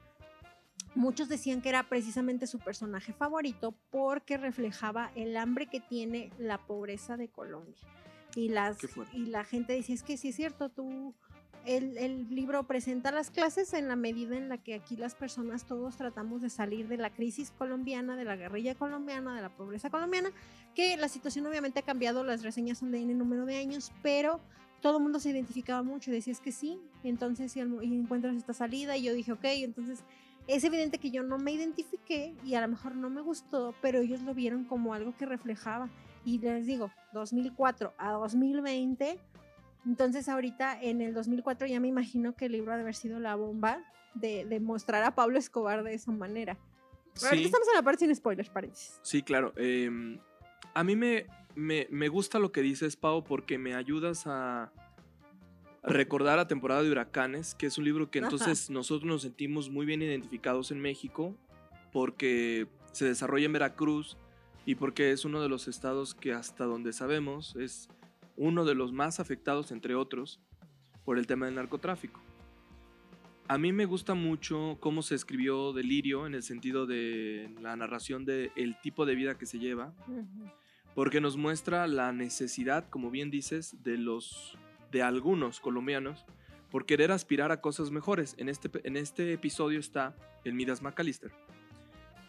Muchos 0.95 1.27
decían 1.27 1.62
que 1.62 1.69
era 1.69 1.84
precisamente 1.84 2.47
su 2.47 2.60
personaje 2.60 3.12
favorito 3.12 3.75
porque 3.91 4.38
reflejaba 4.38 5.12
el 5.15 5.36
hambre 5.36 5.67
que 5.67 5.81
tiene 5.81 6.31
la 6.39 6.58
pobreza 6.58 7.17
de 7.17 7.27
Colombia. 7.27 7.75
Y, 8.36 8.49
las, 8.49 8.77
y 9.13 9.25
la 9.25 9.43
gente 9.43 9.73
decía, 9.73 9.95
es 9.95 10.03
que 10.03 10.17
sí 10.17 10.29
es 10.29 10.36
cierto, 10.36 10.69
tú, 10.69 11.13
el, 11.65 11.97
el 11.97 12.34
libro 12.34 12.63
presenta 12.63 13.12
las 13.12 13.29
clases 13.29 13.73
en 13.73 13.88
la 13.88 13.95
medida 13.95 14.38
en 14.38 14.49
la 14.49 14.58
que 14.58 14.73
aquí 14.73 14.95
las 14.95 15.15
personas 15.15 15.65
todos 15.65 15.97
tratamos 15.97 16.41
de 16.41 16.49
salir 16.49 16.88
de 16.88 16.97
la 16.97 17.10
crisis 17.10 17.51
colombiana, 17.51 18.15
de 18.15 18.25
la 18.25 18.36
guerrilla 18.36 18.75
colombiana, 18.75 19.36
de 19.36 19.41
la 19.41 19.49
pobreza 19.49 19.89
colombiana, 19.89 20.31
que 20.75 20.95
la 20.97 21.10
situación 21.10 21.45
obviamente 21.45 21.79
ha 21.79 21.84
cambiado, 21.84 22.23
las 22.23 22.43
reseñas 22.43 22.77
son 22.77 22.91
de 22.91 23.01
N 23.01 23.13
número 23.15 23.45
de 23.45 23.58
años, 23.58 23.91
pero 24.01 24.39
todo 24.81 24.97
el 24.97 25.03
mundo 25.03 25.19
se 25.19 25.31
identificaba 25.31 25.81
mucho 25.81 26.12
decía, 26.12 26.31
es 26.31 26.39
que 26.39 26.51
sí, 26.51 26.79
entonces 27.03 27.55
y 27.55 27.62
encuentras 27.62 28.36
esta 28.36 28.53
salida 28.53 28.95
y 28.95 29.03
yo 29.03 29.13
dije, 29.13 29.31
ok, 29.31 29.43
entonces 29.45 30.03
es 30.47 30.63
evidente 30.63 30.97
que 30.99 31.12
yo 31.12 31.23
no 31.23 31.38
me 31.38 31.51
identifiqué 31.51 32.36
y 32.43 32.55
a 32.55 32.62
lo 32.62 32.67
mejor 32.67 32.95
no 32.95 33.10
me 33.10 33.21
gustó, 33.21 33.73
pero 33.81 33.99
ellos 33.99 34.21
lo 34.21 34.34
vieron 34.34 34.63
como 34.65 34.93
algo 34.93 35.15
que 35.17 35.25
reflejaba. 35.25 35.89
Y 36.23 36.39
les 36.39 36.65
digo, 36.65 36.91
2004 37.13 37.93
a 37.97 38.12
2020, 38.12 39.19
entonces 39.86 40.27
ahorita 40.29 40.81
en 40.81 41.01
el 41.01 41.13
2004 41.13 41.67
ya 41.67 41.79
me 41.79 41.88
imagino 41.88 42.36
que 42.36 42.45
el 42.45 42.53
libro 42.53 42.71
ha 42.73 42.75
de 42.75 42.81
haber 42.81 42.95
sido 42.95 43.19
la 43.19 43.36
bomba 43.36 43.79
de, 44.15 44.45
de 44.45 44.60
mostrar 44.60 45.03
a 45.03 45.13
Pablo 45.15 45.38
Escobar 45.38 45.84
de 45.84 45.93
esa 45.93 46.12
manera. 46.12 46.58
Pero 47.13 47.27
ahorita 47.27 47.36
Sí, 47.38 47.45
estamos 47.45 47.67
en 47.67 47.73
la 47.75 47.84
parte 47.84 48.05
sin 48.05 48.15
spoilers, 48.15 48.49
paréntesis. 48.49 48.99
sí, 49.03 49.21
claro. 49.21 49.53
em, 49.58 50.19
a 50.73 50.84
mí 50.84 50.95
me, 50.95 51.25
me, 51.55 51.88
me 51.89 52.08
gusta 52.10 52.39
lo 52.39 52.51
que 52.51 52.62
dices, 52.62 52.97
Pau, 52.97 53.23
porque 53.23 53.58
me 53.58 53.73
ayudas 53.75 54.23
a 54.27 54.71
recordar 55.85 56.39
a 56.39 56.47
temporada 56.47 56.83
de 56.83 56.91
huracanes, 56.91 57.55
que 57.55 57.67
es 57.67 57.77
un 57.77 57.85
libro 57.85 58.09
que 58.09 58.19
Ajá. 58.19 58.27
entonces 58.27 58.69
nosotros 58.69 59.07
nos 59.07 59.21
sentimos 59.21 59.69
muy 59.69 59.85
bien 59.85 60.01
identificados 60.01 60.71
en 60.71 60.79
México, 60.79 61.35
porque 61.91 62.67
se 62.91 63.05
desarrolla 63.05 63.45
en 63.45 63.53
Veracruz 63.53 64.17
y 64.65 64.75
porque 64.75 65.11
es 65.11 65.25
uno 65.25 65.41
de 65.41 65.49
los 65.49 65.67
estados 65.67 66.15
que 66.15 66.33
hasta 66.33 66.65
donde 66.65 66.91
sabemos 66.91 67.55
es 67.55 67.87
uno 68.35 68.65
de 68.65 68.75
los 68.75 68.91
más 68.91 69.19
afectados, 69.19 69.71
entre 69.71 69.95
otros, 69.95 70.39
por 71.05 71.17
el 71.17 71.27
tema 71.27 71.45
del 71.45 71.55
narcotráfico. 71.55 72.19
A 73.47 73.59
mí 73.59 73.71
me 73.71 73.85
gusta 73.85 74.15
mucho 74.15 74.77
cómo 74.79 75.03
se 75.03 75.13
escribió 75.13 75.71
Delirio 75.71 76.25
en 76.25 76.33
el 76.33 76.41
sentido 76.41 76.87
de 76.87 77.53
la 77.61 77.75
narración 77.75 78.25
del 78.25 78.51
el 78.55 78.79
tipo 78.81 79.05
de 79.05 79.13
vida 79.13 79.37
que 79.37 79.45
se 79.45 79.59
lleva, 79.59 79.93
porque 80.95 81.21
nos 81.21 81.37
muestra 81.37 81.85
la 81.85 82.11
necesidad, 82.11 82.89
como 82.89 83.11
bien 83.11 83.29
dices, 83.29 83.83
de 83.83 83.97
los 83.97 84.57
de 84.95 85.03
algunos 85.03 85.60
colombianos 85.60 86.25
por 86.71 86.86
querer 86.86 87.12
aspirar 87.12 87.51
a 87.51 87.60
cosas 87.60 87.91
mejores. 87.91 88.34
En 88.38 88.47
este, 88.47 88.69
en 88.86 88.95
este 88.95 89.34
episodio 89.34 89.77
está 89.77 90.15
el 90.45 90.53
Midas 90.53 90.81
McAllister, 90.81 91.34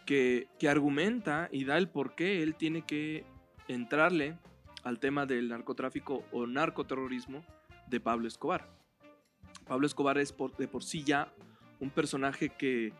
que, 0.05 0.49
que 0.59 0.67
argumenta 0.67 1.47
y 1.49 1.63
da 1.63 1.77
el 1.77 1.87
por 1.87 2.13
qué 2.13 2.43
él 2.43 2.55
tiene 2.55 2.81
que 2.81 3.23
entrarle 3.69 4.37
al 4.83 4.99
tema 4.99 5.25
del 5.25 5.47
narcotráfico 5.47 6.25
o 6.33 6.45
narcoterrorismo 6.45 7.45
de 7.87 8.01
Pablo 8.01 8.27
Escobar. 8.27 8.69
Pablo 9.65 9.87
Escobar 9.87 10.17
es 10.17 10.33
por, 10.33 10.53
de 10.57 10.67
por 10.67 10.83
sí 10.83 11.05
ya 11.05 11.31
un 11.79 11.89
personaje 11.89 12.49
que 12.49 12.91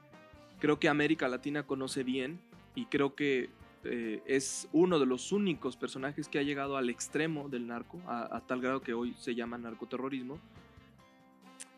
creo 0.59 0.79
que 0.79 0.87
América 0.87 1.27
Latina 1.27 1.63
conoce 1.63 2.03
bien 2.03 2.39
y 2.73 2.85
creo 2.85 3.15
que 3.15 3.49
eh, 3.83 4.21
es 4.25 4.67
uno 4.73 4.99
de 4.99 5.05
los 5.05 5.31
únicos 5.31 5.77
personajes 5.77 6.27
que 6.27 6.39
ha 6.39 6.43
llegado 6.43 6.77
al 6.77 6.89
extremo 6.89 7.49
del 7.49 7.67
narco, 7.67 8.01
a, 8.07 8.41
tal 8.47 8.61
grado 8.61 8.81
que 8.81 8.93
hoy 8.93 9.13
se 9.17 9.35
llama 9.35 9.57
narcoterrorismo. 9.57 10.39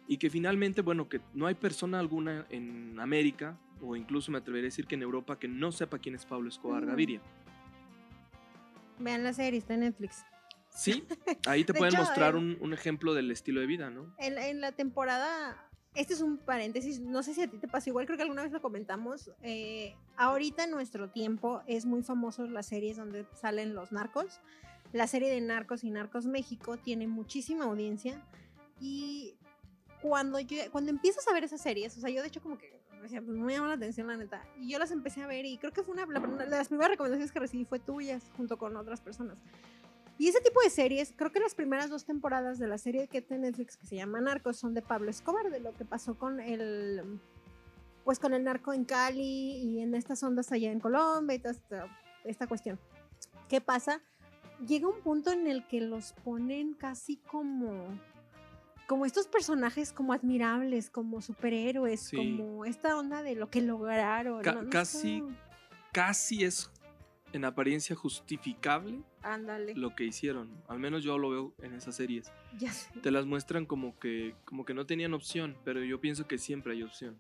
Y 0.08 0.18
que 0.18 0.30
finalmente, 0.30 0.82
bueno, 0.82 1.08
que 1.08 1.22
no 1.34 1.46
hay 1.46 1.56
persona 1.56 2.00
alguna 2.00 2.46
en 2.50 3.00
América, 3.00 3.58
o 3.82 3.96
incluso 3.96 4.32
me 4.32 4.40
atrevería 4.40 4.66
a 4.66 4.70
decir 4.70 4.88
que 4.88 4.96
en 4.96 5.04
Europa, 5.04 5.38
que 5.38 5.48
no 5.48 5.72
sepa 5.72 6.00
quién 6.00 6.16
es 6.16 6.26
Pablo 6.26 6.50
Escobar 6.50 6.86
Gaviria. 6.86 7.22
Vean 8.98 9.24
la 9.24 9.34
serie, 9.34 9.60
está 9.60 9.76
en 9.76 9.82
Netflix. 9.82 10.26
Sí, 10.70 11.04
ahí 11.48 11.64
te 11.64 11.74
pueden 11.74 11.96
mostrar 11.98 12.36
un, 12.36 12.74
ejemplo 12.74 13.14
del 13.14 13.32
estilo 13.32 13.62
de 13.62 13.68
vida, 13.68 13.90
¿no? 13.90 14.14
En, 14.18 14.62
la 14.62 14.72
temporada, 14.72 15.69
este 15.96 16.14
es 16.14 16.22
un 16.22 16.38
paréntesis, 16.38 17.00
no 17.00 17.24
sé 17.24 17.34
si 17.34 17.42
a 17.42 17.48
ti 17.48 17.58
te 17.58 17.68
pasa 17.68 17.90
igual, 17.90 18.06
creo 18.06 18.18
que 18.18 18.24
alguna 18.24 18.44
vez 18.44 18.52
lo 18.52 18.62
comentamos. 18.62 19.32
Eh, 19.42 19.96
ahorita 20.18 20.66
en 20.66 20.72
nuestro 20.72 21.10
tiempo 21.10 21.62
es 21.68 21.86
muy 21.86 22.04
famoso 22.04 22.46
las 22.48 22.68
series 22.68 22.98
donde 22.98 23.26
salen 23.34 23.74
los 23.74 23.92
narcos. 23.92 24.40
La 24.92 25.08
serie 25.08 25.30
de 25.30 25.40
Narcos 25.40 25.84
y 25.84 25.92
Narcos 25.92 26.26
México 26.26 26.78
tiene 26.78 27.08
muchísima 27.08 27.66
audiencia 27.66 28.24
y 28.80 29.36
cuando 30.02 30.40
yo 30.40 30.58
cuando 30.72 30.90
empiezas 30.90 31.28
a 31.28 31.34
ver 31.34 31.44
esas 31.44 31.62
series, 31.62 31.96
o 31.98 32.02
sea, 32.02 32.10
yo 32.10 32.22
de 32.22 32.28
hecho 32.28 32.42
como 32.42 32.58
que 32.58 32.80
pues 33.00 33.12
me 33.12 33.54
llamó 33.54 33.68
la 33.68 33.74
atención 33.74 34.08
la 34.08 34.18
neta 34.18 34.44
y 34.60 34.70
yo 34.70 34.80
las 34.80 34.92
empecé 34.92 35.22
a 35.22 35.28
ver 35.28 35.46
y 35.46 35.58
creo 35.58 35.72
que 35.72 35.84
fue 35.84 35.94
una 35.94 36.06
de 36.06 36.50
las 36.50 36.68
primeras 36.68 36.92
recomendaciones 36.92 37.32
que 37.32 37.40
recibí 37.40 37.66
fue 37.66 37.80
tuyas 37.80 38.32
junto 38.36 38.58
con 38.58 38.76
otras 38.76 39.00
personas. 39.00 39.38
Y 40.20 40.28
ese 40.28 40.42
tipo 40.42 40.60
de 40.62 40.70
series, 40.70 41.14
creo 41.16 41.32
que 41.32 41.40
las 41.40 41.56
primeras 41.56 41.90
dos 41.90 42.04
temporadas 42.04 42.60
de 42.60 42.68
la 42.68 42.78
serie 42.78 43.08
que 43.08 43.22
tiene 43.22 43.48
Netflix 43.48 43.78
que 43.78 43.88
se 43.88 43.96
llama 43.96 44.20
Narcos 44.20 44.58
son 44.58 44.74
de 44.74 44.82
Pablo 44.82 45.10
Escobar, 45.10 45.50
de 45.50 45.62
lo 45.62 45.74
que 45.74 45.86
pasó 45.86 46.16
con 46.16 46.42
el 46.42 47.22
pues 48.04 48.20
con 48.20 48.34
el 48.34 48.44
narco 48.44 48.74
en 48.74 48.84
Cali 48.84 49.22
y 49.22 49.80
en 49.82 49.96
estas 49.96 50.22
ondas 50.22 50.52
allá 50.52 50.72
en 50.72 50.82
Colombia 50.82 51.36
y 51.36 51.40
toda 51.40 51.56
esta, 52.26 52.48
cuestión. 52.48 52.78
¿Qué 53.48 53.62
pasa? 53.62 54.02
Llega 54.68 54.90
un 54.90 55.00
punto 55.02 55.32
en 55.32 55.48
el 55.48 55.66
que 55.68 55.80
los 55.80 56.12
ponen 56.26 56.74
casi 56.74 57.16
como 57.16 57.88
como 58.88 59.06
estos 59.06 59.28
personajes 59.28 59.94
como 59.94 60.12
admirables, 60.12 60.90
como 60.90 61.22
superhéroes, 61.22 62.12
como 62.14 62.66
esta 62.66 62.98
onda 62.98 63.24
de 63.24 63.36
lo 63.36 63.50
que 63.50 63.62
lograron. 63.62 64.42
casi, 64.70 65.24
casi 65.94 66.44
es 66.44 66.70
en 67.34 67.46
apariencia 67.46 67.96
justificable 67.96 69.02
Ándale. 69.22 69.76
lo 69.76 69.96
que 69.96 70.06
hicieron. 70.06 70.50
Al 70.68 70.80
menos 70.80 71.04
yo 71.04 71.18
lo 71.18 71.30
veo 71.30 71.54
en 71.62 71.74
esas 71.74 71.96
series. 71.96 72.32
Ya 72.58 72.72
sé. 72.72 72.90
Te 73.02 73.12
las 73.12 73.26
muestran 73.26 73.66
como 73.66 73.98
que, 74.00 74.36
como 74.46 74.66
que 74.66 74.74
no 74.74 74.86
tenían 74.86 75.14
opción, 75.14 75.58
pero 75.64 75.84
yo 75.84 76.00
pienso 76.00 76.28
que 76.28 76.38
siempre 76.38 76.74
hay 76.74 76.84
opción. 76.84 77.20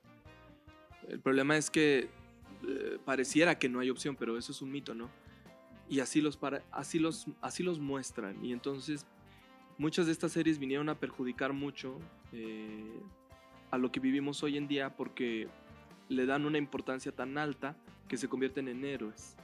El 1.07 1.19
problema 1.19 1.57
es 1.57 1.69
que 1.69 2.09
eh, 2.67 2.97
pareciera 3.05 3.57
que 3.57 3.69
no 3.69 3.79
hay 3.79 3.89
opción, 3.89 4.15
pero 4.15 4.37
eso 4.37 4.51
es 4.51 4.61
un 4.61 4.71
mito, 4.71 4.93
¿no? 4.93 5.09
Y 5.87 6.01
así 6.01 6.21
los, 6.21 6.37
para, 6.37 6.63
así 6.71 6.99
los, 6.99 7.27
así 7.41 7.63
los 7.63 7.79
muestran. 7.79 8.43
Y 8.43 8.53
entonces 8.53 9.05
muchas 9.77 10.05
de 10.05 10.11
estas 10.11 10.31
series 10.31 10.59
vinieron 10.59 10.89
a 10.89 10.99
perjudicar 10.99 11.53
mucho 11.53 11.99
eh, 12.31 13.01
a 13.71 13.77
lo 13.77 13.91
que 13.91 13.99
vivimos 13.99 14.43
hoy 14.43 14.57
en 14.57 14.67
día 14.67 14.95
porque 14.95 15.47
le 16.09 16.25
dan 16.25 16.45
una 16.45 16.57
importancia 16.57 17.11
tan 17.11 17.37
alta 17.37 17.75
que 18.07 18.17
se 18.17 18.27
convierten 18.27 18.67
en 18.67 18.83
héroes. 18.83 19.35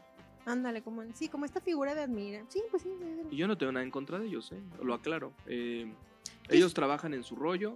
Ándale, 0.46 0.82
como 0.84 1.04
sí, 1.14 1.28
como 1.28 1.46
esta 1.46 1.60
figura 1.60 1.96
de 1.96 2.02
admira. 2.02 2.46
Sí, 2.50 2.62
pues 2.70 2.84
sí. 2.84 2.90
Y 3.32 3.36
yo 3.36 3.48
no 3.48 3.58
tengo 3.58 3.72
nada 3.72 3.84
en 3.84 3.92
contra 3.92 4.20
de 4.20 4.28
ellos, 4.28 4.52
¿eh? 4.52 4.62
lo 4.82 4.94
aclaro. 4.94 5.34
Eh, 5.48 5.92
ellos 6.50 6.74
trabajan 6.74 7.14
en 7.14 7.24
su 7.24 7.36
rollo, 7.36 7.76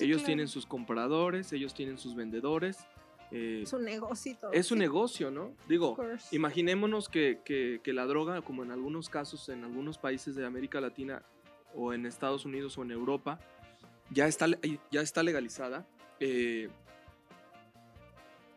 ellos 0.00 0.24
tienen 0.24 0.48
sus 0.48 0.66
compradores, 0.66 1.52
ellos 1.52 1.74
tienen 1.74 1.98
sus 1.98 2.14
vendedores. 2.14 2.78
Eh, 3.30 3.64
su 3.66 3.78
negocio. 3.78 4.38
Es 4.52 4.70
un 4.70 4.78
negocio, 4.78 5.30
¿no? 5.30 5.52
Digo, 5.68 5.96
imaginémonos 6.30 7.08
que, 7.08 7.40
que, 7.44 7.92
la 7.92 8.06
droga, 8.06 8.40
como 8.40 8.62
en 8.62 8.70
algunos 8.70 9.08
casos, 9.08 9.48
en 9.48 9.64
algunos 9.64 9.98
países 9.98 10.34
de 10.36 10.46
América 10.46 10.80
Latina 10.80 11.22
o 11.74 11.92
en 11.92 12.06
Estados 12.06 12.44
Unidos 12.44 12.78
o 12.78 12.82
en 12.82 12.92
Europa, 12.92 13.40
ya 14.10 14.26
está, 14.26 14.46
ya 14.90 15.00
está 15.00 15.22
legalizada. 15.22 15.86
Eh, 16.20 16.70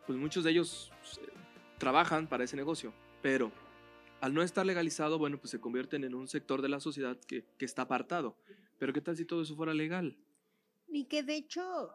pues 0.05 0.17
muchos 0.17 0.43
de 0.43 0.51
ellos 0.51 0.91
trabajan 1.77 2.27
para 2.27 2.43
ese 2.43 2.55
negocio. 2.55 2.93
Pero 3.21 3.51
al 4.21 4.33
no 4.33 4.41
estar 4.41 4.65
legalizado, 4.65 5.17
bueno, 5.17 5.37
pues 5.37 5.51
se 5.51 5.59
convierten 5.59 6.03
en 6.03 6.13
un 6.13 6.27
sector 6.27 6.61
de 6.61 6.69
la 6.69 6.79
sociedad 6.79 7.17
que, 7.27 7.45
está 7.59 7.83
apartado. 7.83 8.35
Pero 8.77 8.93
¿qué 8.93 9.01
tal 9.01 9.17
si 9.17 9.25
todo 9.25 9.41
eso 9.41 9.55
fuera 9.55 9.73
legal? 9.73 10.17
Y 10.87 11.05
que 11.05 11.23
de 11.23 11.35
hecho, 11.35 11.91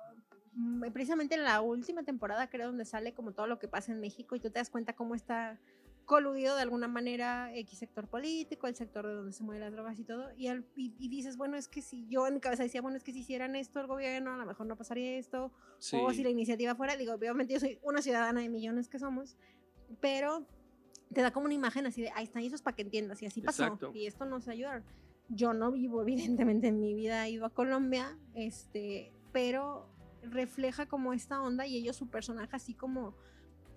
mm, 0.53 0.91
precisamente 0.93 1.35
en 1.35 1.45
la 1.45 1.61
última 1.61 2.03
temporada 2.03 2.49
creo 2.49 2.69
donde 2.69 2.85
sale 2.85 3.15
como 3.15 3.33
todo 3.33 3.47
lo 3.47 3.59
que 3.59 3.69
pasa 3.69 3.93
en 3.93 4.01
México 4.01 4.37
y 4.37 4.41
tú 4.41 4.51
te 4.51 4.59
das 4.59 4.71
cuenta 4.71 4.95
cómo 4.95 5.15
está 5.15 5.59
coludido 6.05 6.55
de 6.55 6.63
alguna 6.63 6.87
manera 6.87 7.51
X 7.55 7.79
sector 7.79 8.09
político, 8.09 8.67
el 8.67 8.77
sector 8.77 9.07
de 9.07 9.15
donde 9.15 9.33
se 9.33 9.43
mueven 9.43 9.63
las 9.63 9.73
drogas 9.73 9.99
y 9.99 10.05
todo, 10.05 10.31
y, 10.37 10.49
y, 10.77 11.09
dices, 11.09 11.39
bueno, 11.39 11.57
es 11.57 11.67
que 11.67 11.81
si 11.81 12.07
yo 12.09 12.27
en 12.27 12.35
mi 12.35 12.41
cabeza 12.41 12.63
decía, 12.63 12.83
bueno, 12.83 12.99
es 12.99 13.03
que 13.03 13.13
si 13.13 13.21
hicieran 13.21 13.57
esto 13.57 13.81
el 13.81 13.87
gobierno, 13.87 14.35
a 14.35 14.37
lo 14.37 14.45
mejor 14.45 14.67
no 14.67 14.77
pasaría 14.77 15.17
esto, 15.17 15.51
o 15.93 16.13
si 16.13 16.23
la 16.23 16.29
iniciativa 16.29 16.75
fuera, 16.75 16.97
digo, 16.97 17.15
obviamente 17.15 17.55
yo 17.55 17.61
soy 17.61 17.79
una 17.83 18.03
ciudadana 18.03 18.43
de 18.43 18.51
millones 18.51 18.89
que 18.89 18.99
somos, 18.99 19.37
pero 20.01 20.47
te 21.15 21.23
da 21.23 21.31
como 21.33 21.47
una 21.47 21.55
imagen 21.55 21.87
así 21.87 22.03
de, 22.03 22.11
ahí 22.15 22.25
están, 22.25 22.43
y 22.43 22.47
eso 22.47 22.57
es 22.57 22.63
para 22.63 22.77
que 22.77 22.83
entiendas, 22.83 23.23
y 23.23 23.27
así 23.27 23.41
pasó, 23.41 23.79
y 23.95 24.07
esto 24.07 24.25
nos 24.25 24.49
ayuda. 24.49 24.83
Yo 25.29 25.55
no 25.55 25.73
vivo, 25.73 26.03
evidentemente, 26.07 26.69
en 26.69 26.81
mi 26.81 26.95
vida 26.95 27.27
he 27.27 27.31
ido 27.31 27.47
a 27.47 27.51
Colombia, 27.51 28.19
este, 28.35 29.13
pero 29.33 29.89
refleja 30.23 30.87
como 30.87 31.13
esta 31.13 31.41
onda 31.43 31.67
y 31.67 31.77
ellos 31.77 31.97
su 31.97 32.09
personaje 32.09 32.57
así 32.57 32.75
como, 32.75 33.15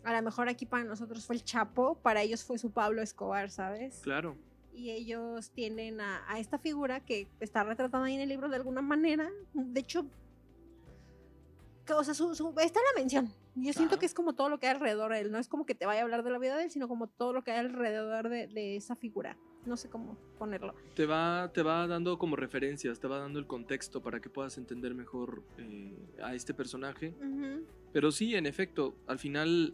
a 0.03 0.13
lo 0.13 0.21
mejor 0.21 0.49
aquí 0.49 0.65
para 0.65 0.83
nosotros 0.83 1.25
fue 1.25 1.35
el 1.35 1.43
Chapo, 1.43 1.95
para 1.95 2.21
ellos 2.21 2.43
fue 2.43 2.57
su 2.57 2.71
Pablo 2.71 3.01
Escobar, 3.01 3.49
¿sabes? 3.49 3.99
Claro. 4.03 4.37
Y 4.73 4.91
ellos 4.91 5.51
tienen 5.51 5.99
a, 6.01 6.23
esta 6.37 6.59
figura 6.59 6.99
que 6.99 7.27
está 7.39 7.63
retratada 7.63 8.05
ahí 8.05 8.15
en 8.15 8.21
el 8.21 8.29
libro 8.29 8.47
de 8.47 8.57
alguna 8.57 8.81
manera. 8.81 9.29
De 9.53 9.79
hecho, 9.79 10.05
o 11.95 12.03
sea, 12.03 12.13
su, 12.13 12.31
está 12.31 12.79
en 12.79 12.85
la 12.85 12.99
mención. 12.99 13.33
Yo 13.55 13.73
siento 13.73 13.97
que 13.97 14.05
es 14.05 14.13
como 14.13 14.33
todo 14.33 14.49
lo 14.49 14.59
que 14.59 14.67
hay 14.67 14.75
alrededor 14.75 15.11
de 15.11 15.21
él. 15.21 15.31
No 15.31 15.39
es 15.39 15.47
como 15.47 15.65
que 15.65 15.75
te 15.75 15.85
vaya 15.85 16.01
a 16.01 16.03
hablar 16.03 16.23
de 16.23 16.31
la 16.31 16.37
vida 16.37 16.55
de 16.55 16.65
él, 16.65 16.71
sino 16.71 16.87
como 16.87 17.07
todo 17.07 17.33
lo 17.33 17.43
que 17.43 17.51
hay 17.51 17.59
alrededor 17.59 18.29
de, 18.29 18.75
esa 18.75 18.95
figura. 18.95 19.37
No 19.65 19.75
sé 19.77 19.89
cómo 19.89 20.17
ponerlo. 20.37 20.75
Te 20.95 21.05
va, 21.05 21.51
te 21.53 21.61
va 21.61 21.87
dando 21.87 22.17
como 22.17 22.35
referencias, 22.35 22.99
te 22.99 23.07
va 23.07 23.19
dando 23.19 23.39
el 23.39 23.47
contexto 23.47 24.01
para 24.01 24.21
que 24.21 24.29
puedas 24.29 24.57
entender 24.57 24.93
mejor 24.93 25.43
eh, 25.57 25.95
a 26.23 26.35
este 26.35 26.53
personaje. 26.53 27.13
Pero 27.91 28.11
sí, 28.11 28.35
en 28.35 28.45
efecto, 28.45 28.95
al 29.07 29.19
final 29.19 29.73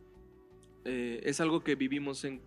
eh, 0.85 1.21
es 1.23 1.39
algo 1.41 1.63
que 1.63 1.75
vivimos 1.75 2.23
en, 2.25 2.41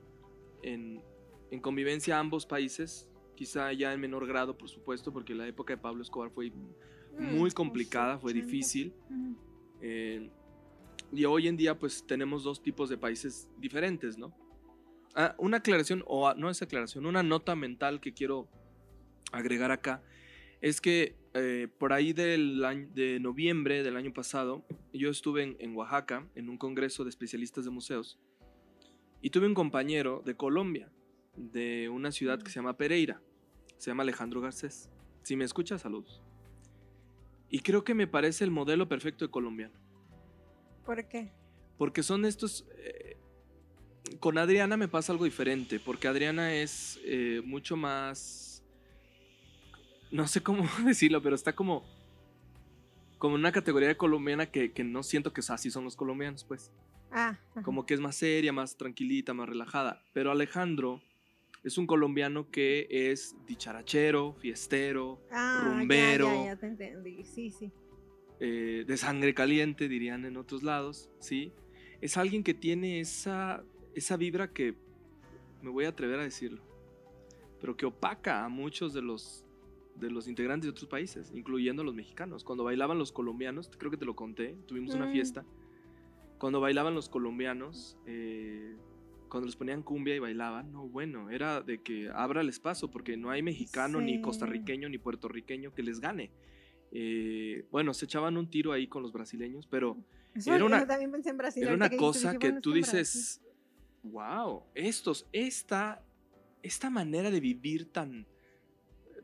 en, 0.63 1.61
convivencia 1.61 2.19
ambos 2.19 2.47
países. 2.47 3.09
Quizá 3.35 3.73
ya 3.73 3.93
en 3.93 4.01
menor 4.01 4.27
grado, 4.27 4.57
por 4.57 4.69
supuesto, 4.69 5.13
porque 5.13 5.35
la 5.35 5.47
época 5.47 5.75
de 5.75 5.79
Pablo 5.79 6.03
Escobar 6.03 6.31
fue 6.31 6.51
mm, 6.51 7.37
muy 7.37 7.51
complicada, 7.51 8.19
fue 8.19 8.33
difícil. 8.33 8.93
Eh, 9.81 10.31
y 11.13 11.25
hoy 11.25 11.49
en 11.49 11.57
día 11.57 11.79
pues 11.79 12.07
tenemos 12.07 12.43
dos 12.43 12.63
tipos 12.63 12.89
de 12.89 12.99
países 12.99 13.49
diferentes, 13.59 14.19
¿no? 14.19 14.35
Ah, 15.15 15.35
una 15.39 15.59
aclaración, 15.59 16.05
o 16.07 16.35
no 16.35 16.51
es 16.51 16.61
aclaración, 16.61 17.07
una 17.07 17.23
nota 17.23 17.57
mental 17.57 18.01
que 18.01 18.13
quiero 18.13 18.49
agregar 19.33 19.71
acá, 19.71 20.03
es 20.61 20.81
que 20.81 21.17
eh, 21.35 21.69
por 21.79 21.93
ahí 21.93 22.13
del 22.13 22.63
de 22.93 23.21
noviembre 23.21 23.83
del 23.83 23.97
año 23.97 24.13
pasado, 24.13 24.65
yo 24.93 25.11
estuve 25.11 25.43
en, 25.43 25.57
en, 25.59 25.77
Oaxaca 25.77 26.27
en 26.35 26.49
un 26.49 26.59
congreso 26.59 27.05
de 27.05 27.11
especialistas 27.11 27.65
de 27.65 27.71
museos 27.71 28.19
y 29.21 29.31
tuve 29.31 29.47
un 29.47 29.55
compañero 29.55 30.23
de 30.25 30.37
Colombia, 30.37 30.91
de 31.37 31.89
una 31.89 32.11
ciudad 32.11 32.43
que 32.43 32.51
se 32.51 32.57
llama 32.57 32.77
Pereira, 32.77 33.23
se 33.79 33.91
llama 33.91 34.03
Alejandro 34.03 34.41
Garcés. 34.41 34.91
Si 35.23 35.37
me 35.37 35.45
escucha, 35.45 35.79
saludos. 35.79 36.23
Y 37.49 37.61
creo 37.61 37.85
que 37.85 37.95
me 37.95 38.07
parece 38.07 38.45
el 38.45 38.51
modelo 38.51 38.89
perfecto 38.89 39.25
de 39.25 39.31
colombiano. 39.31 39.75
¿Por 40.85 41.07
qué? 41.09 41.33
Porque 41.79 42.03
son 42.03 42.25
estos... 42.25 42.67
Eh, 42.79 43.17
con 44.21 44.39
Adriana 44.39 44.77
me 44.77 44.89
pasa 44.89 45.13
algo 45.13 45.25
diferente, 45.25 45.81
porque 45.81 46.09
Adriana 46.09 46.55
es 46.55 47.01
eh, 47.05 47.43
mucho 47.45 47.77
más... 47.77 48.65
No 50.11 50.27
sé 50.27 50.43
cómo 50.43 50.65
decirlo, 50.85 51.23
pero 51.23 51.35
está 51.35 51.55
como... 51.55 51.85
Como 53.19 53.35
una 53.35 53.51
categoría 53.51 53.89
de 53.89 53.97
colombiana 53.97 54.47
que, 54.47 54.73
no 54.85 55.03
siento 55.03 55.33
que 55.33 55.41
así 55.49 55.71
son 55.71 55.85
los 55.85 55.97
colombianos, 55.97 56.45
pues. 56.45 56.71
Ah. 57.11 57.39
Como 57.65 57.87
que 57.87 57.95
es 57.95 58.01
más 58.01 58.17
seria, 58.17 58.53
más 58.53 58.77
tranquilita, 58.77 59.33
más 59.33 59.49
relajada. 59.49 60.03
Pero 60.13 60.31
Alejandro 60.31 61.01
es 61.65 61.79
un 61.79 61.87
colombiano 61.87 62.51
que 62.51 62.87
es 62.91 63.37
dicharachero, 63.47 64.35
fiestero, 64.35 65.21
ah, 65.31 65.61
rumbero. 65.63 66.27
Ya, 66.27 66.35
ya, 66.35 66.45
ya 66.55 66.57
te 66.57 66.67
entendí. 66.67 67.25
Sí, 67.25 67.51
sí. 67.51 67.73
eh, 68.41 68.85
de 68.87 68.97
sangre 68.97 69.35
caliente, 69.35 69.89
dirían 69.89 70.25
en 70.25 70.37
otros 70.37 70.63
lados, 70.63 71.11
¿sí? 71.19 71.53
Es 72.01 72.17
alguien 72.17 72.43
que 72.45 72.53
tiene 72.55 73.01
esa, 73.01 73.65
esa 73.95 74.17
vibra 74.17 74.53
que, 74.53 74.75
me 75.63 75.71
voy 75.71 75.87
a 75.87 75.89
atrever 75.89 76.21
a 76.21 76.23
decirlo, 76.23 76.63
pero 77.61 77.77
que 77.77 77.87
opaca 77.87 78.45
a 78.45 78.49
muchos 78.51 78.93
de 78.93 79.01
los, 79.03 79.45
de 79.97 80.11
los 80.11 80.29
integrantes 80.29 80.67
de 80.67 80.71
otros 80.71 80.87
países, 80.89 81.33
incluyendo 81.35 81.81
a 81.83 81.85
los 81.85 81.95
mexicanos. 81.95 82.45
Cuando 82.45 82.63
bailaban 82.63 82.99
los 82.99 83.11
colombianos, 83.11 83.71
creo 83.79 83.91
que 83.91 83.97
te 83.97 84.05
lo 84.05 84.15
conté, 84.15 84.55
tuvimos 84.67 84.95
una 84.95 85.07
Mm. 85.07 85.13
fiesta, 85.13 85.45
cuando 86.39 86.61
bailaban 86.61 86.95
los 86.95 87.09
colombianos, 87.09 87.97
eh, 88.05 88.77
cuando 89.29 89.47
les 89.47 89.57
ponían 89.57 89.83
cumbia 89.83 90.15
y 90.15 90.19
bailaban, 90.19 90.73
no, 90.73 90.89
bueno, 90.89 91.31
era 91.31 91.61
de 91.61 91.83
que 91.83 92.09
abra 92.15 92.41
el 92.41 92.49
espacio, 92.49 92.89
porque 92.91 93.17
no 93.17 93.31
hay 93.31 93.43
mexicano, 93.43 94.01
ni 94.01 94.21
costarriqueño, 94.21 94.89
ni 94.89 94.99
puertorriqueño 94.99 95.75
que 95.75 95.83
les 95.83 96.01
gane. 96.01 96.31
Eh, 96.93 97.67
bueno, 97.71 97.93
se 97.95 98.05
echaban 98.05 98.37
un 98.37 98.49
tiro 98.49 98.73
ahí 98.73 98.87
con 98.87 99.03
los 99.03 99.13
brasileños, 99.13 99.67
pero 99.67 99.97
Eso, 100.35 100.55
Era 100.55 100.65
una- 100.65 100.87
también 100.87 101.11
pensé 101.11 101.31
en 101.31 101.37
Brasil. 101.39 101.63
era 101.65 101.75
una 101.75 101.89
que 101.89 101.97
cosa 101.97 102.39
que 102.39 102.49
bueno, 102.49 102.61
tú 102.61 102.73
dices, 102.73 103.41
wow, 104.03 104.63
estos, 104.75 105.27
esta, 105.33 106.03
esta 106.63 106.91
manera 106.91 107.31
de 107.31 107.41
vivir 107.41 107.87
tan 107.91 108.27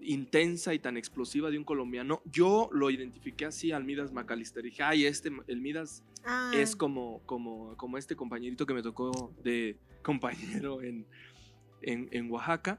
intensa 0.01 0.75
y 0.75 0.79
tan 0.81 0.97
explosiva 0.97 1.51
de 1.51 1.59
un 1.59 1.65
colombiano, 1.65 2.23
yo 2.25 2.69
lo 2.73 2.91
identifiqué 2.91 3.45
así 3.45 3.71
al 3.73 3.85
Midas 3.85 4.13
McAllister. 4.13 4.65
Dije, 4.65 4.83
ay, 4.83 5.05
este, 5.07 5.31
el 5.47 5.61
Midas 5.61 6.03
Ah, 6.25 6.53
es 6.55 6.75
como, 6.77 7.21
como, 7.27 7.77
como 7.77 7.99
este 7.99 8.15
compañerito 8.17 8.65
que 8.65 8.75
me 8.75 8.83
tocó 8.83 9.33
de 9.43 9.77
compañero 10.03 10.83
en, 10.83 11.07
en, 11.83 12.09
en 12.13 12.31
Oaxaca. 12.31 12.79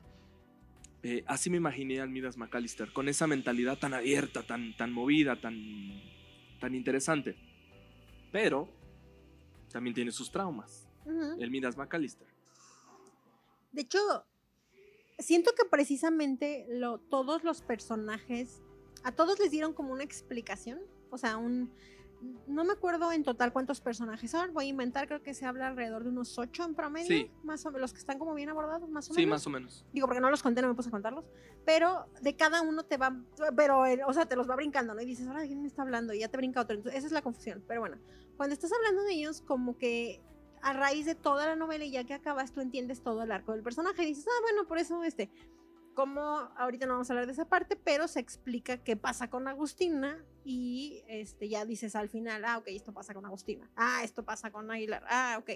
Eh, 1.01 1.23
así 1.27 1.49
me 1.49 1.57
imaginé 1.57 1.99
al 1.99 2.09
Midas 2.09 2.37
McAllister, 2.37 2.93
con 2.93 3.09
esa 3.09 3.27
mentalidad 3.27 3.77
tan 3.77 3.93
abierta, 3.93 4.43
tan, 4.43 4.75
tan 4.77 4.93
movida, 4.93 5.39
tan, 5.39 5.55
tan 6.61 6.75
interesante. 6.75 7.35
Pero 8.31 8.69
también 9.69 9.93
tiene 9.93 10.11
sus 10.11 10.31
traumas, 10.31 10.87
el 11.39 11.51
Midas 11.51 11.75
McAllister. 11.75 12.27
De 13.73 13.81
hecho, 13.81 13.99
siento 15.19 15.51
que 15.57 15.67
precisamente 15.69 16.65
lo, 16.69 16.99
todos 16.99 17.43
los 17.43 17.61
personajes, 17.61 18.61
a 19.03 19.11
todos 19.11 19.39
les 19.39 19.51
dieron 19.51 19.73
como 19.73 19.91
una 19.91 20.03
explicación, 20.03 20.79
o 21.09 21.17
sea, 21.17 21.37
un... 21.37 21.73
No 22.47 22.63
me 22.63 22.73
acuerdo 22.73 23.11
en 23.11 23.23
total 23.23 23.51
cuántos 23.51 23.81
personajes 23.81 24.31
son, 24.31 24.53
voy 24.53 24.65
a 24.65 24.69
inventar, 24.69 25.07
creo 25.07 25.21
que 25.21 25.33
se 25.33 25.45
habla 25.45 25.67
alrededor 25.67 26.03
de 26.03 26.09
unos 26.09 26.37
ocho 26.39 26.63
en 26.63 26.75
promedio, 26.75 27.07
Sí. 27.07 27.31
más 27.43 27.65
o 27.65 27.69
menos, 27.69 27.81
los 27.81 27.93
que 27.93 27.99
están 27.99 28.19
como 28.19 28.33
bien 28.33 28.49
abordados, 28.49 28.89
más 28.89 29.09
o 29.09 29.13
Sí, 29.13 29.21
menos. 29.21 29.29
más 29.31 29.47
o 29.47 29.49
menos. 29.49 29.85
Digo, 29.93 30.07
porque 30.07 30.21
no 30.21 30.29
los 30.29 30.41
conté, 30.43 30.61
no 30.61 30.67
me 30.69 30.73
puse 30.75 30.89
a 30.89 30.91
contarlos, 30.91 31.25
pero 31.65 32.05
de 32.21 32.35
cada 32.35 32.61
uno 32.61 32.83
te 32.83 32.97
va, 32.97 33.15
pero, 33.55 33.85
eh, 33.85 34.01
o 34.07 34.13
sea, 34.13 34.25
te 34.25 34.35
los 34.35 34.49
va 34.49 34.55
brincando, 34.55 34.93
¿no? 34.93 35.01
Y 35.01 35.05
dices, 35.05 35.27
ahora, 35.27 35.41
¿de 35.41 35.47
quién 35.47 35.61
me 35.61 35.67
está 35.67 35.81
hablando? 35.81 36.13
Y 36.13 36.19
ya 36.19 36.27
te 36.29 36.37
brinca 36.37 36.61
otro, 36.61 36.75
entonces 36.75 36.97
esa 36.99 37.07
es 37.07 37.13
la 37.13 37.21
confusión, 37.21 37.63
pero 37.67 37.81
bueno, 37.81 37.97
cuando 38.37 38.53
estás 38.53 38.71
hablando 38.73 39.03
de 39.03 39.13
ellos, 39.13 39.41
como 39.41 39.77
que 39.77 40.21
a 40.61 40.71
raíz 40.71 41.05
de 41.05 41.15
toda 41.15 41.45
la 41.45 41.55
novela 41.57 41.83
y 41.83 41.91
ya 41.91 42.05
que 42.05 42.13
acabas, 42.13 42.53
tú 42.53 42.61
entiendes 42.61 43.01
todo 43.01 43.23
el 43.23 43.31
arco 43.33 43.51
del 43.51 43.63
personaje 43.63 44.03
y 44.03 44.07
dices, 44.07 44.25
ah, 44.29 44.41
bueno, 44.43 44.65
por 44.67 44.77
eso 44.77 45.03
este, 45.03 45.29
como 45.93 46.21
ahorita 46.57 46.85
no 46.85 46.93
vamos 46.93 47.09
a 47.09 47.13
hablar 47.13 47.25
de 47.27 47.33
esa 47.33 47.45
parte, 47.47 47.75
pero 47.75 48.07
se 48.07 48.19
explica 48.19 48.77
qué 48.77 48.95
pasa 48.95 49.29
con 49.29 49.47
Agustina 49.47 50.23
y 50.43 51.03
este, 51.07 51.47
ya 51.49 51.65
dices 51.65 51.95
al 51.95 52.09
final, 52.09 52.43
ah, 52.45 52.57
ok, 52.57 52.65
esto 52.67 52.93
pasa 52.93 53.13
con 53.13 53.25
Agustina, 53.25 53.69
ah, 53.75 54.01
esto 54.03 54.23
pasa 54.23 54.51
con 54.51 54.69
Aguilar, 54.71 55.03
ah, 55.09 55.37
ok. 55.39 55.49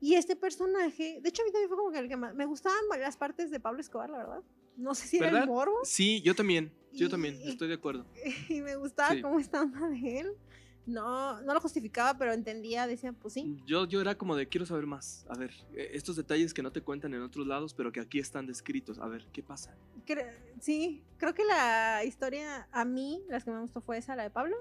Y 0.00 0.14
este 0.14 0.34
personaje, 0.34 1.20
de 1.22 1.28
hecho 1.28 1.42
a 1.42 1.44
mí 1.44 1.52
también 1.52 1.68
fue 1.68 1.76
como 1.78 1.92
que 1.92 1.98
el 1.98 2.08
que 2.08 2.16
más, 2.16 2.34
me 2.34 2.46
gustaban 2.46 2.80
las 2.98 3.16
partes 3.16 3.50
de 3.50 3.60
Pablo 3.60 3.80
Escobar, 3.80 4.10
la 4.10 4.18
verdad. 4.18 4.42
No 4.76 4.94
sé 4.94 5.06
si 5.06 5.18
era 5.18 5.26
¿Verdad? 5.26 5.42
el 5.42 5.48
morbo 5.48 5.78
Sí, 5.84 6.22
yo 6.22 6.34
también, 6.34 6.72
yo 6.92 7.08
también, 7.10 7.38
estoy 7.44 7.68
de 7.68 7.74
acuerdo. 7.74 8.06
y 8.48 8.60
me 8.62 8.76
gustaba 8.76 9.14
Sí. 9.14 9.22
cómo 9.22 9.38
estaba 9.38 9.66
de 9.90 10.18
él. 10.20 10.36
No, 10.84 11.40
no 11.42 11.54
lo 11.54 11.60
justificaba, 11.60 12.18
pero 12.18 12.32
entendía, 12.32 12.86
decía, 12.88 13.12
pues 13.12 13.34
sí. 13.34 13.56
Yo, 13.66 13.86
yo 13.86 14.00
era 14.00 14.16
como 14.16 14.34
de, 14.34 14.48
quiero 14.48 14.66
saber 14.66 14.84
más. 14.86 15.24
A 15.28 15.36
ver, 15.38 15.52
eh, 15.74 15.90
estos 15.92 16.16
detalles 16.16 16.52
que 16.52 16.62
no 16.62 16.72
te 16.72 16.80
cuentan 16.82 17.14
en 17.14 17.22
otros 17.22 17.46
lados, 17.46 17.72
pero 17.72 17.92
que 17.92 18.00
aquí 18.00 18.18
están 18.18 18.46
descritos. 18.46 18.98
A 18.98 19.06
ver, 19.06 19.24
¿qué 19.32 19.42
pasa? 19.44 19.76
Cre- 20.06 20.34
sí, 20.60 21.02
creo 21.18 21.34
que 21.34 21.44
la 21.44 22.02
historia 22.04 22.66
a 22.72 22.84
mí, 22.84 23.22
las 23.28 23.44
que 23.44 23.52
me 23.52 23.60
gustó 23.60 23.80
fue 23.80 23.98
esa, 23.98 24.16
la 24.16 24.24
de 24.24 24.30
Pablo. 24.30 24.56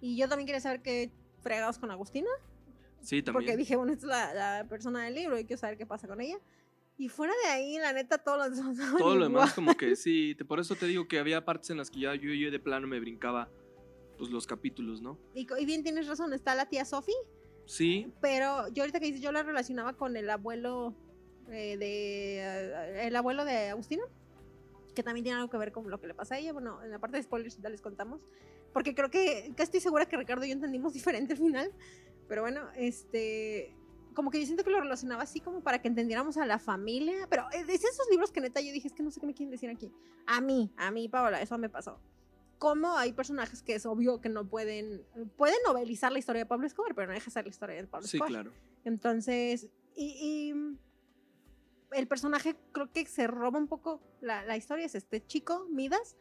Y 0.00 0.16
yo 0.16 0.28
también 0.28 0.46
quería 0.46 0.60
saber 0.60 0.80
qué 0.80 1.10
fregados 1.42 1.78
con 1.78 1.90
Agustina. 1.90 2.30
Sí, 3.00 3.22
Porque 3.22 3.32
también. 3.38 3.56
dije, 3.58 3.74
bueno, 3.76 3.92
esta 3.92 4.06
es 4.06 4.34
la, 4.34 4.34
la 4.60 4.68
persona 4.68 5.04
del 5.04 5.14
libro 5.14 5.38
y 5.38 5.44
quiero 5.44 5.58
saber 5.60 5.76
qué 5.76 5.86
pasa 5.86 6.06
con 6.06 6.20
ella. 6.20 6.38
Y 6.96 7.08
fuera 7.08 7.32
de 7.44 7.50
ahí, 7.50 7.78
la 7.78 7.92
neta, 7.92 8.18
todos 8.18 8.38
los 8.48 8.56
demás 8.56 8.76
Todo 8.98 9.16
lo 9.16 9.24
demás 9.24 9.54
como 9.54 9.76
que 9.76 9.96
sí, 9.96 10.34
te- 10.36 10.44
por 10.44 10.60
eso 10.60 10.76
te 10.76 10.86
digo 10.86 11.06
que 11.08 11.18
había 11.18 11.44
partes 11.44 11.70
en 11.70 11.78
las 11.78 11.90
que 11.90 12.00
ya 12.00 12.14
yo, 12.14 12.32
yo 12.32 12.50
de 12.52 12.58
plano 12.60 12.86
me 12.88 12.98
brincaba 13.00 13.48
pues 14.18 14.30
los 14.30 14.46
capítulos, 14.46 15.00
¿no? 15.00 15.16
Y, 15.34 15.46
y 15.58 15.64
bien 15.64 15.82
tienes 15.82 16.06
razón, 16.08 16.32
está 16.34 16.54
la 16.54 16.66
tía 16.68 16.84
Sophie, 16.84 17.14
Sí, 17.68 18.10
pero 18.22 18.68
yo 18.68 18.82
ahorita 18.82 18.98
que 18.98 19.04
dices, 19.06 19.20
yo 19.20 19.30
la 19.30 19.42
relacionaba 19.42 19.92
con 19.92 20.16
el 20.16 20.30
abuelo 20.30 20.94
eh, 21.50 21.76
de... 21.76 22.38
eh, 22.38 23.06
el 23.08 23.14
abuelo 23.14 23.44
de 23.44 23.68
Agustina, 23.68 24.04
que 24.94 25.02
también 25.02 25.22
tiene 25.22 25.38
algo 25.38 25.50
que 25.50 25.58
ver 25.58 25.70
con 25.70 25.90
lo 25.90 26.00
que 26.00 26.06
le 26.06 26.14
pasa 26.14 26.36
a 26.36 26.38
ella. 26.38 26.54
Bueno, 26.54 26.82
en 26.82 26.90
la 26.90 26.98
parte 26.98 27.18
de 27.18 27.22
spoilers 27.24 27.60
ya 27.60 27.68
les 27.68 27.82
contamos, 27.82 28.22
porque 28.72 28.94
creo 28.94 29.10
que, 29.10 29.52
que 29.54 29.62
estoy 29.62 29.80
segura 29.80 30.06
que 30.06 30.16
Ricardo 30.16 30.46
y 30.46 30.48
yo 30.48 30.54
entendimos 30.54 30.92
diferente 30.94 31.34
al 31.34 31.38
final, 31.38 31.70
pero 32.26 32.40
bueno, 32.40 32.62
este... 32.74 33.74
Como 34.14 34.30
que 34.30 34.40
yo 34.40 34.46
siento 34.46 34.64
que 34.64 34.70
lo 34.70 34.80
relacionaba 34.80 35.22
así 35.22 35.38
como 35.38 35.60
para 35.60 35.80
que 35.80 35.86
entendiéramos 35.88 36.38
a 36.38 36.46
la 36.46 36.58
familia, 36.58 37.28
pero 37.28 37.44
es 37.52 37.66
de 37.66 37.74
esos 37.74 38.08
libros 38.10 38.32
que 38.32 38.40
neta 38.40 38.60
yo 38.62 38.72
dije, 38.72 38.88
es 38.88 38.94
que 38.94 39.02
no 39.02 39.10
sé 39.12 39.20
qué 39.20 39.26
me 39.26 39.34
quieren 39.34 39.50
decir 39.50 39.68
aquí. 39.70 39.92
A 40.26 40.40
mí, 40.40 40.72
a 40.76 40.90
mí, 40.90 41.06
Paola, 41.08 41.40
eso 41.40 41.56
me 41.58 41.68
pasó. 41.68 42.00
Como 42.58 42.96
hay 42.96 43.12
personajes 43.12 43.62
que 43.62 43.74
es 43.74 43.86
obvio 43.86 44.20
que 44.20 44.28
no 44.28 44.48
pueden, 44.48 45.02
pueden 45.36 45.58
novelizar 45.66 46.10
la 46.12 46.18
historia 46.18 46.40
de 46.40 46.46
Pablo 46.46 46.66
Escobar, 46.66 46.94
pero 46.94 47.06
no 47.06 47.14
deja 47.14 47.26
de 47.26 47.30
ser 47.30 47.44
la 47.44 47.50
historia 47.50 47.76
de 47.76 47.86
Pablo 47.86 48.06
sí, 48.06 48.16
Escobar. 48.16 48.30
claro. 48.30 48.52
Entonces, 48.84 49.68
y, 49.94 50.04
y 50.04 50.78
el 51.92 52.06
personaje 52.06 52.56
creo 52.72 52.90
que 52.92 53.06
se 53.06 53.26
roba 53.26 53.58
un 53.58 53.68
poco 53.68 54.00
la, 54.20 54.44
la 54.44 54.56
historia, 54.56 54.86
es 54.86 54.94
este 54.94 55.24
chico, 55.24 55.66
Midas, 55.70 56.16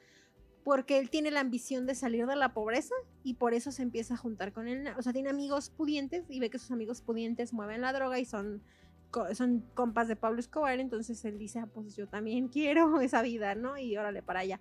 porque 0.63 0.97
él 0.97 1.09
tiene 1.09 1.31
la 1.31 1.39
ambición 1.39 1.85
de 1.85 1.95
salir 1.95 2.25
de 2.27 2.35
la 2.35 2.53
pobreza 2.53 2.93
y 3.23 3.35
por 3.35 3.53
eso 3.53 3.71
se 3.71 3.83
empieza 3.83 4.15
a 4.15 4.17
juntar 4.17 4.51
con 4.51 4.67
él. 4.67 4.87
O 4.97 5.01
sea, 5.01 5.13
tiene 5.13 5.29
amigos 5.29 5.69
pudientes 5.69 6.25
y 6.29 6.39
ve 6.39 6.49
que 6.49 6.59
sus 6.59 6.71
amigos 6.71 7.01
pudientes 7.01 7.53
mueven 7.53 7.81
la 7.81 7.93
droga 7.93 8.19
y 8.19 8.25
son, 8.25 8.61
son 9.33 9.63
compas 9.73 10.07
de 10.07 10.15
Pablo 10.15 10.39
Escobar, 10.39 10.79
entonces 10.79 11.23
él 11.25 11.37
dice, 11.37 11.59
ah, 11.59 11.69
pues 11.73 11.95
yo 11.95 12.07
también 12.07 12.47
quiero 12.49 12.99
esa 13.01 13.21
vida, 13.21 13.55
¿no? 13.55 13.77
Y 13.77 13.95
órale 13.97 14.21
para 14.21 14.41
allá. 14.41 14.59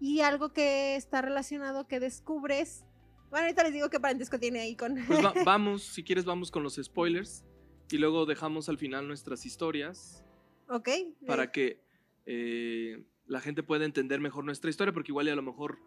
Y 0.00 0.20
algo 0.20 0.52
que 0.52 0.96
está 0.96 1.22
relacionado 1.22 1.86
que 1.88 2.00
descubres, 2.00 2.84
bueno, 3.30 3.44
ahorita 3.46 3.62
les 3.64 3.72
digo 3.72 3.88
qué 3.90 3.98
parentesco 4.00 4.38
tiene 4.38 4.60
ahí 4.60 4.76
con... 4.76 4.94
Pues 5.06 5.24
va- 5.24 5.32
vamos, 5.44 5.82
si 5.84 6.04
quieres 6.04 6.24
vamos 6.24 6.50
con 6.50 6.62
los 6.62 6.74
spoilers 6.76 7.44
y 7.90 7.98
luego 7.98 8.26
dejamos 8.26 8.68
al 8.68 8.78
final 8.78 9.08
nuestras 9.08 9.46
historias 9.46 10.22
ok. 10.68 10.88
para 11.26 11.44
eh, 11.44 11.50
que 11.52 11.82
eh, 12.26 13.04
la 13.26 13.40
gente 13.40 13.62
pueda 13.62 13.84
entender 13.84 14.20
mejor 14.20 14.44
nuestra 14.44 14.68
historia, 14.70 14.92
porque 14.92 15.12
igual 15.12 15.28
y 15.28 15.30
a 15.30 15.36
lo 15.36 15.42
mejor 15.42 15.78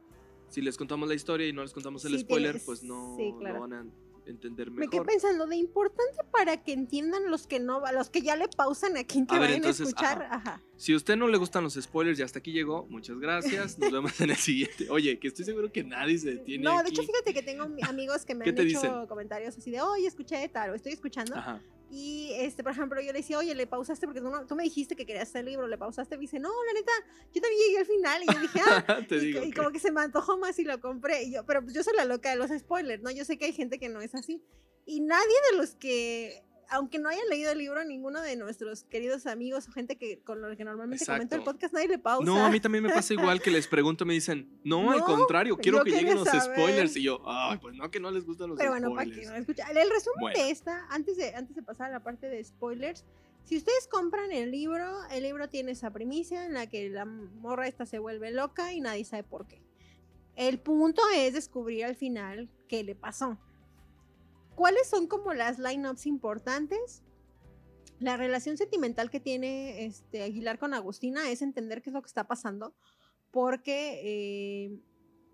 si 0.50 0.62
les 0.62 0.78
contamos 0.78 1.08
la 1.08 1.14
historia 1.16 1.48
y 1.48 1.54
no 1.54 1.62
les 1.62 1.74
contamos 1.74 2.04
el 2.06 2.14
Sí, 2.14 2.20
spoiler, 2.20 2.54
tienes- 2.56 2.66
pues 2.66 2.84
no, 2.84 3.16
sí, 3.18 3.32
no 3.34 3.38
claro. 3.40 3.60
van 3.62 3.74
a 3.74 3.86
entender 4.26 4.72
Me 4.72 4.88
quedé 4.88 5.00
mejor. 5.02 5.08
pensando 5.08 5.48
de 5.48 5.56
importante 5.56 6.18
para 6.32 6.64
que 6.64 6.74
entiendan 6.74 7.30
los 7.30 7.48
que 7.48 7.60
no, 7.60 7.82
los 7.92 8.10
que 8.10 8.22
ya 8.22 8.36
le 8.36 8.48
pausan 8.48 8.98
a 8.98 9.04
quien 9.04 9.26
que 9.26 9.36
A 9.36 9.40
ver, 9.40 9.50
vayan 9.50 9.58
entonces, 9.58 9.86
a 9.88 9.90
escuchar. 9.90 10.22
ajá. 10.24 10.36
Ajá. 10.36 10.62
Si 10.78 10.94
a 10.94 10.98
usted 10.98 11.16
no 11.18 11.28
le 11.28 11.38
gustan 11.38 11.64
los 11.64 11.74
spoilers 11.76 12.18
y 12.20 12.22
hasta 12.24 12.40
aquí 12.40 12.52
llegó, 12.52 12.86
muchas 12.90 13.20
gracias. 13.20 13.78
Nos 13.80 13.92
vemos 13.92 14.20
en 14.22 14.30
el 14.30 14.36
siguiente. 14.38 14.88
Oye, 14.90 15.20
que 15.20 15.28
estoy 15.28 15.46
seguro 15.46 15.72
que 15.72 15.84
nadie 15.84 16.18
se 16.18 16.32
detiene 16.36 16.64
No, 16.64 16.76
de 16.76 16.82
aquí. 16.82 16.92
hecho, 16.92 17.04
fíjate 17.04 17.34
que 17.34 17.44
tengo 17.44 17.68
mi- 17.68 17.82
amigos 17.84 18.26
que 18.26 18.36
me 18.36 18.44
¿Qué 18.46 18.52
han 18.52 18.58
hecho 18.60 18.82
dicen? 18.82 19.08
comentarios 19.08 19.58
así 19.58 19.72
de, 19.72 19.82
oye, 19.82 20.08
escuché 20.08 20.48
tal, 20.50 20.70
o 20.72 20.76
estoy 20.76 20.94
escuchando. 20.94 21.36
Ajá. 21.36 21.62
Y, 21.92 22.32
este, 22.36 22.62
por 22.64 22.72
ejemplo, 22.72 23.02
yo 23.02 23.12
le 23.12 23.20
decía, 23.20 23.38
oye, 23.40 23.56
le 23.56 23.66
pausaste 23.66 24.06
porque 24.06 24.22
tú, 24.22 24.30
no- 24.30 24.46
tú 24.46 24.56
me 24.56 24.64
dijiste 24.64 24.96
que 24.96 25.06
querías 25.06 25.28
hacer 25.28 25.40
el 25.40 25.48
libro, 25.48 25.68
le 25.68 25.78
pausaste. 25.78 26.16
Me 26.18 26.22
dice, 26.22 26.40
no, 26.40 26.50
la 26.68 26.74
neta, 26.74 26.92
yo 27.34 27.42
también 27.42 27.62
llegué 27.66 27.80
al 27.80 27.86
final. 27.86 28.24
Y 28.24 28.34
yo 28.34 28.40
dije, 28.40 28.60
ah, 28.66 29.00
Te 29.10 29.16
y, 29.16 29.20
digo. 29.20 29.44
y 29.44 29.50
que- 29.52 29.58
como 29.58 29.72
que 29.72 29.80
se 29.80 29.92
me 29.92 30.02
antojó 30.02 30.38
más 30.38 30.58
y 30.60 30.66
lo 30.66 30.80
compré. 30.82 31.24
Y 31.24 31.34
yo, 31.34 31.46
pero 31.46 31.62
pues 31.64 31.74
yo 31.74 31.84
soy 31.84 31.96
la 31.96 32.06
loca 32.06 32.30
de 32.30 32.36
los 32.36 32.52
spoilers, 32.52 33.02
¿no? 33.02 33.10
Yo 33.12 33.26
sé 33.26 33.38
que 33.38 33.46
hay 33.46 33.54
gente 33.54 33.80
que 33.80 33.90
no 33.90 34.02
es 34.02 34.14
así. 34.14 34.44
Y 34.86 35.02
nadie 35.02 35.34
de 35.52 35.58
los 35.58 35.72
que, 35.76 36.44
aunque 36.70 37.00
no 37.00 37.10
hayan 37.10 37.28
leído 37.30 37.52
el 37.52 37.58
libro, 37.58 37.84
ninguno 37.84 38.22
de 38.22 38.36
nuestros 38.36 38.84
queridos 38.84 39.26
amigos 39.26 39.68
o 39.68 39.72
gente 39.72 39.98
que 39.98 40.20
con 40.22 40.42
los 40.42 40.56
que 40.56 40.64
normalmente 40.64 41.06
comento 41.06 41.36
el 41.36 41.42
Exacto. 41.42 41.52
podcast, 41.54 41.74
nadie 41.74 41.88
le 41.88 42.00
pausa. 42.00 42.26
No, 42.26 42.46
a 42.46 42.50
mí 42.50 42.60
también 42.60 42.84
me 42.84 42.90
pasa 42.92 43.14
igual 43.14 43.42
que 43.42 43.52
les 43.52 43.68
pregunto, 43.68 44.06
me 44.06 44.14
dicen, 44.14 44.50
no, 44.64 44.90
al 44.92 45.00
No, 45.00 45.06
contrario, 45.06 45.58
quiero 45.58 45.84
que 45.84 45.92
lleguen 45.92 46.16
los 46.16 46.28
saber. 46.28 46.42
spoilers. 46.56 46.96
Y 46.98 47.04
yo, 47.04 47.22
ay, 47.26 47.58
pues 47.60 47.76
no, 47.76 47.90
que 47.92 48.00
no 48.00 48.12
les 48.12 48.26
gustan 48.26 48.50
los 48.50 48.58
Pero 48.58 48.72
bueno, 48.72 48.90
para 48.92 49.04
spoilers. 49.04 49.28
que 49.28 49.34
no 49.34 49.36
escucha. 49.40 49.68
El 49.70 49.90
resumen 49.90 50.22
Bueno. 50.22 50.40
de 50.44 50.52
esta, 50.52 50.86
antes 50.90 51.18
de, 51.18 51.36
antes 51.36 51.56
de 51.56 51.62
pasar 51.64 51.88
a 51.90 51.92
la 51.94 52.04
parte 52.04 52.28
de 52.28 52.44
spoilers, 52.44 53.06
si 53.44 53.58
ustedes 53.58 53.88
compran 53.88 54.32
el 54.32 54.52
libro, 54.52 55.00
el 55.12 55.24
libro 55.24 55.50
tiene 55.50 55.72
esa 55.72 55.92
primicia 55.92 56.46
en 56.46 56.54
la 56.54 56.68
que 56.68 56.90
la 56.90 57.06
morra 57.06 57.68
esta 57.68 57.86
se 57.86 57.98
vuelve 57.98 58.32
loca 58.32 58.74
y 58.74 58.82
nadie 58.82 59.06
sabe 59.06 59.24
por 59.24 59.48
qué. 59.48 59.62
El 60.36 60.60
punto 60.60 61.02
es 61.16 61.34
descubrir 61.34 61.84
al 61.86 61.96
final 61.96 62.50
qué 62.68 62.84
le 62.84 62.96
pasó. 62.96 63.38
¿Cuáles 64.60 64.90
son 64.90 65.08
como 65.08 65.34
las 65.34 65.58
lineups 65.58 66.06
importantes? 66.06 67.02
La 68.02 68.18
relación 68.18 68.58
sentimental 68.58 69.10
que 69.10 69.22
tiene 69.22 69.86
este, 69.86 70.22
Aguilar 70.22 70.60
con 70.60 70.74
Agustina 70.74 71.30
es 71.32 71.42
entender 71.42 71.82
qué 71.82 71.92
es 71.92 71.94
lo 71.94 72.02
que 72.02 72.08
está 72.08 72.28
pasando, 72.28 72.74
porque 73.32 74.02
eh, 74.04 74.78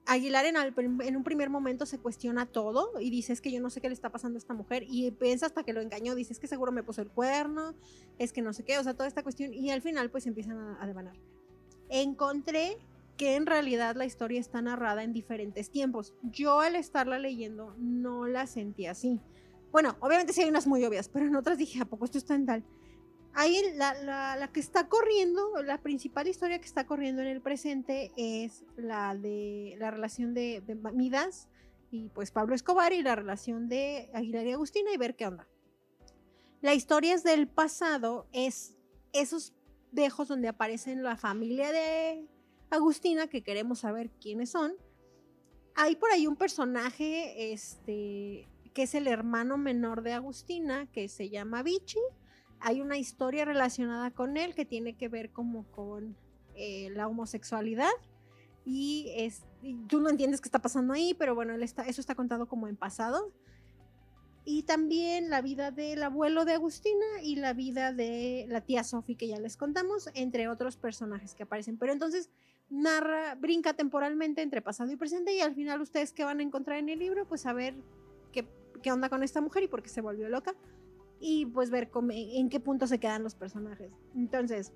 Aguilar 0.06 0.46
en, 0.46 0.58
al- 0.58 0.76
en 0.78 1.16
un 1.18 1.24
primer 1.24 1.50
momento 1.50 1.88
se 1.88 1.98
cuestiona 1.98 2.46
todo 2.46 3.00
y 3.02 3.10
dice 3.10 3.34
es 3.34 3.42
que 3.42 3.52
yo 3.52 3.60
no 3.60 3.72
sé 3.72 3.82
qué 3.82 3.88
le 3.90 3.96
está 3.96 4.12
pasando 4.12 4.38
a 4.38 4.42
esta 4.42 4.54
mujer 4.54 4.86
y 4.88 5.10
piensa 5.10 5.48
hasta 5.48 5.64
que 5.64 5.74
lo 5.74 5.82
engañó, 5.82 6.14
dice 6.14 6.32
es 6.32 6.40
que 6.40 6.46
seguro 6.46 6.72
me 6.72 6.84
puso 6.84 7.02
el 7.02 7.10
cuerno, 7.10 7.74
es 8.20 8.32
que 8.32 8.44
no 8.44 8.54
sé 8.54 8.64
qué, 8.64 8.78
o 8.78 8.84
sea, 8.84 8.94
toda 8.94 9.08
esta 9.08 9.24
cuestión 9.24 9.56
y 9.56 9.72
al 9.72 9.82
final 9.82 10.12
pues 10.12 10.28
empiezan 10.28 10.60
a, 10.60 10.84
a 10.84 10.86
devanar. 10.86 11.18
Encontré 11.90 12.78
que 13.18 13.36
en 13.36 13.45
realidad 13.45 13.95
la 13.95 14.05
historia 14.05 14.39
está 14.39 14.61
narrada 14.61 15.03
en 15.03 15.13
diferentes 15.13 15.70
tiempos. 15.72 16.13
Yo 16.24 16.59
al 16.59 16.76
estarla 16.76 17.18
leyendo 17.20 17.76
no 17.78 18.28
la 18.28 18.45
sentí 18.47 18.88
así. 18.88 19.22
Bueno, 19.72 19.97
obviamente 19.99 20.34
sí 20.34 20.41
hay 20.41 20.49
unas 20.49 20.68
muy 20.68 20.84
obvias, 20.86 21.09
pero 21.09 21.26
en 21.26 21.36
otras 21.36 21.57
dije, 21.57 21.82
¿a 21.82 21.86
poco 21.86 22.05
esto 22.05 22.18
está 22.18 22.36
en 22.36 22.45
tal? 22.45 22.63
Ahí 23.34 23.61
la, 23.76 23.93
la- 24.38 24.49
que 24.53 24.61
está 24.61 24.88
corriendo, 24.88 25.61
la 25.63 25.82
principal 25.82 26.28
historia 26.28 26.59
que 26.59 26.66
está 26.66 26.86
corriendo 26.86 27.22
en 27.22 27.28
el 27.28 27.41
presente 27.41 28.11
es 28.16 28.63
la 28.78 29.13
de 29.16 29.76
la 29.78 29.91
relación 29.91 30.34
de, 30.34 30.61
de 30.66 30.76
Midas 30.76 31.49
y 31.91 32.07
pues 32.09 32.32
Pablo 32.32 32.55
Escobar 32.55 32.93
y 32.93 33.01
la 33.01 33.16
relación 33.16 33.68
de 33.68 34.09
Aguilar 34.13 34.45
y 34.47 34.51
Agustina 34.53 34.91
y 34.93 34.97
ver 34.97 35.16
qué 35.16 35.28
onda. 35.28 35.47
La 36.61 36.74
historia 36.74 37.13
es 37.13 37.24
del 37.24 37.47
pasado, 37.47 38.28
es 38.32 38.76
esos 39.11 39.53
dejos 39.91 40.28
donde 40.30 40.47
aparecen 40.47 41.03
la 41.03 41.18
familia 41.18 41.72
de 41.72 42.26
Agustina, 42.70 43.28
que 43.28 43.43
queremos 43.43 43.80
saber 43.80 44.09
quiénes 44.22 44.51
son. 44.51 44.74
Hay 45.76 45.95
por 45.95 46.11
ahí 46.11 46.28
un 46.28 46.36
personaje, 46.36 47.53
este, 47.53 48.47
que 48.74 48.84
es 48.84 48.95
el 48.95 49.07
hermano 49.07 49.57
menor 49.57 50.01
de 50.03 50.13
Agustina, 50.13 50.88
que 50.91 51.09
se 51.09 51.30
llama 51.30 51.63
Vichy. 51.63 51.99
Hay 52.59 52.82
una 52.82 52.97
historia 52.97 53.45
relacionada 53.45 54.11
con 54.11 54.38
él 54.38 54.55
que 54.55 54.66
tiene 54.66 54.95
que 54.95 55.09
ver 55.09 55.32
como 55.32 55.70
con 55.72 56.16
eh, 56.55 56.89
la 56.91 57.07
homosexualidad. 57.07 57.91
Y, 58.66 59.11
es, 59.16 59.43
y 59.61 59.76
tú 59.88 59.99
no 59.99 60.09
entiendes 60.09 60.41
qué 60.41 60.47
está 60.47 60.59
pasando 60.59 60.93
ahí, 60.93 61.13
pero 61.13 61.36
bueno, 61.36 61.53
él 61.53 61.61
está, 61.61 61.84
eso 61.84 62.01
está 62.01 62.16
contado 62.16 62.47
como 62.47 62.68
en 62.68 62.78
pasado. 62.78 63.32
Y 64.43 64.63
también 64.63 65.30
la 65.30 65.41
vida 65.41 65.72
del 65.72 66.03
abuelo 66.03 66.45
de 66.45 66.53
Agustina 66.53 67.05
y 67.24 67.36
la 67.36 67.53
vida 67.53 67.91
de 67.91 68.45
la 68.47 68.61
tía 68.61 68.84
Sophie, 68.84 69.18
que 69.18 69.28
ya 69.28 69.39
les 69.39 69.57
contamos, 69.57 70.09
entre 70.13 70.47
otros 70.47 70.78
personajes 70.78 71.34
que 71.34 71.43
aparecen. 71.43 71.78
Pero 71.78 71.93
entonces 71.93 72.30
narra, 72.70 73.36
brinca 73.36 73.74
temporalmente 73.74 74.41
entre 74.41 74.61
pasado 74.61 74.91
y 74.91 74.95
presente 74.95 75.34
y 75.34 75.41
al 75.41 75.55
final 75.55 75.82
ustedes 75.82 76.11
que 76.13 76.24
van 76.24 76.39
a 76.39 76.43
encontrar 76.43 76.78
en 76.80 76.89
el 76.89 76.99
libro, 76.99 77.28
pues 77.28 77.41
saber 77.41 77.76
qué, 78.32 78.47
qué 78.82 78.91
onda 78.91 79.09
con 79.09 79.24
esta 79.24 79.41
mujer 79.41 79.63
y 79.63 79.68
por 79.68 79.82
qué 79.84 79.89
se 79.89 80.01
volvió 80.01 80.30
loca 80.30 80.55
y 81.20 81.45
pues 81.45 81.70
ver 81.70 81.89
cómo- 81.89 82.11
en 82.11 82.49
qué 82.49 82.59
punto 82.59 82.88
se 82.88 82.99
quedan 82.99 83.24
los 83.24 83.36
personajes. 83.36 83.91
Entonces, 84.16 84.72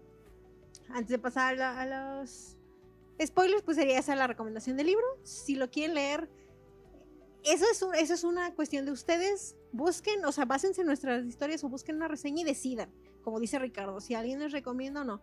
antes 0.89 1.09
de 1.09 1.19
pasar 1.19 1.59
a, 1.61 1.81
a 1.81 2.21
los 2.21 2.55
spoilers, 3.23 3.63
pues 3.63 3.77
sería 3.77 3.99
esa 3.99 4.15
la 4.15 4.27
recomendación 4.27 4.77
del 4.77 4.87
libro. 4.87 5.05
Si 5.23 5.55
lo 5.55 5.69
quieren 5.69 5.95
leer, 5.95 6.29
eso 7.43 7.65
es, 7.71 8.01
eso 8.01 8.13
es 8.13 8.23
una 8.23 8.53
cuestión 8.55 8.85
de 8.85 8.91
ustedes. 8.91 9.55
Busquen, 9.71 10.23
o 10.25 10.31
sea, 10.31 10.45
básense 10.45 10.81
en 10.81 10.87
nuestras 10.87 11.25
historias 11.25 11.63
o 11.63 11.69
busquen 11.69 11.97
una 11.97 12.07
reseña 12.07 12.41
y 12.41 12.45
decidan, 12.45 12.89
como 13.23 13.39
dice 13.39 13.59
Ricardo, 13.59 13.99
si 13.99 14.15
alguien 14.15 14.39
les 14.39 14.51
recomienda 14.51 15.01
o 15.01 15.03
no. 15.03 15.21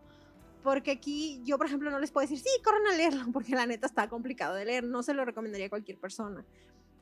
Porque 0.66 0.90
aquí 0.90 1.40
yo, 1.44 1.58
por 1.58 1.68
ejemplo, 1.68 1.92
no 1.92 2.00
les 2.00 2.10
puedo 2.10 2.26
decir, 2.26 2.40
sí, 2.40 2.50
corran 2.64 2.84
a 2.88 2.96
leerlo, 2.96 3.20
porque 3.32 3.54
la 3.54 3.66
neta 3.66 3.86
está 3.86 4.08
complicado 4.08 4.56
de 4.56 4.64
leer. 4.64 4.82
No 4.82 5.00
se 5.04 5.14
lo 5.14 5.24
recomendaría 5.24 5.66
a 5.66 5.70
cualquier 5.70 5.96
persona. 5.96 6.44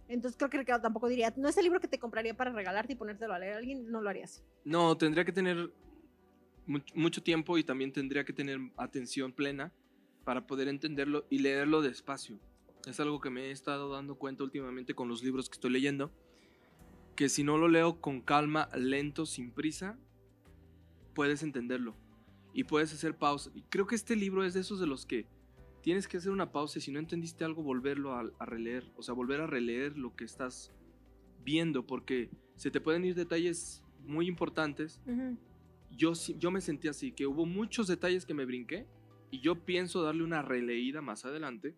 Entonces 0.07 0.37
creo 0.37 0.51
que 0.51 0.59
Ricardo 0.59 0.83
tampoco 0.83 1.09
diría, 1.09 1.33
no 1.39 1.49
es 1.49 1.57
el 1.57 1.65
libro 1.65 1.81
que 1.81 1.89
te 1.89 1.99
compraría 1.99 2.37
para 2.37 2.53
regalarte 2.53 2.93
y 2.93 2.97
ponértelo 2.97 3.33
a 3.33 3.39
leer 3.39 3.55
a 3.55 3.57
alguien, 3.57 3.91
no 3.91 4.03
lo 4.03 4.11
harías. 4.11 4.45
No, 4.67 4.95
tendría 4.99 5.25
que 5.25 5.33
tener 5.33 5.73
much- 6.67 6.95
mucho 6.95 7.23
tiempo 7.23 7.57
y 7.57 7.65
también 7.65 7.91
tendría 7.91 8.23
que 8.27 8.35
tener 8.35 8.59
atención 8.77 9.33
plena 9.33 9.73
para 10.25 10.47
poder 10.47 10.69
entenderlo 10.69 11.25
y 11.31 11.39
leerlo 11.39 11.81
despacio. 11.81 12.39
Es 12.87 13.01
algo 13.01 13.19
que 13.23 13.31
me 13.31 13.47
he 13.47 13.51
estado 13.51 13.91
dando 13.91 14.17
cuenta 14.17 14.45
últimamente 14.45 14.93
con 14.95 15.09
los 15.09 15.23
libros 15.25 15.49
que 15.49 15.55
estoy 15.55 15.71
leyendo, 15.71 16.13
que 17.17 17.31
si 17.31 17.43
no 17.45 17.57
lo 17.57 17.69
leo 17.69 17.99
con 18.03 18.21
calma, 18.21 18.69
lento, 18.77 19.25
sin 19.25 19.53
prisa, 19.53 19.97
puedes 21.15 21.43
entenderlo 21.43 21.97
y 22.55 22.65
puedes 22.65 22.93
hacer 22.95 23.19
pausa. 23.19 23.51
Y 23.55 23.63
creo 23.65 23.87
que 23.87 23.95
este 23.97 24.17
libro 24.17 24.45
es 24.45 24.55
de 24.55 24.61
esos 24.61 24.81
de 24.81 24.87
los 24.87 25.05
que 25.05 25.27
tienes 25.83 26.09
que 26.09 26.17
hacer 26.17 26.33
una 26.33 26.51
pausa 26.53 26.79
y 26.79 26.83
si 26.83 26.91
no 26.93 26.99
entendiste 26.99 27.45
algo, 27.45 27.63
volverlo 27.63 28.15
a, 28.15 28.25
a 28.39 28.47
releer, 28.47 28.91
o 28.97 29.03
sea, 29.03 29.13
volver 29.13 29.43
a 29.43 29.47
releer 29.47 29.99
lo 29.99 30.17
que 30.17 30.25
estás 30.25 30.73
viendo, 31.45 31.87
porque 31.87 32.31
se 32.57 32.71
te 32.71 32.81
pueden 32.81 33.05
ir 33.05 33.15
detalles 33.15 33.83
muy 34.01 34.27
importantes 34.29 35.03
yo, 35.91 36.15
sí- 36.15 36.37
yo 36.39 36.51
me 36.51 36.61
sentí 36.61 36.89
así, 36.89 37.13
que 37.13 37.27
hubo 37.27 37.45
muchos 37.47 37.87
detalles 37.87 38.25
que 38.25 38.35
me 38.35 38.45
brinqué 38.47 38.87
y 39.31 39.41
yo 39.41 39.65
pienso 39.65 40.03
darle 40.03 40.23
una 40.25 40.43
releída 40.43 41.01
más 41.03 41.25
adelante. 41.25 41.77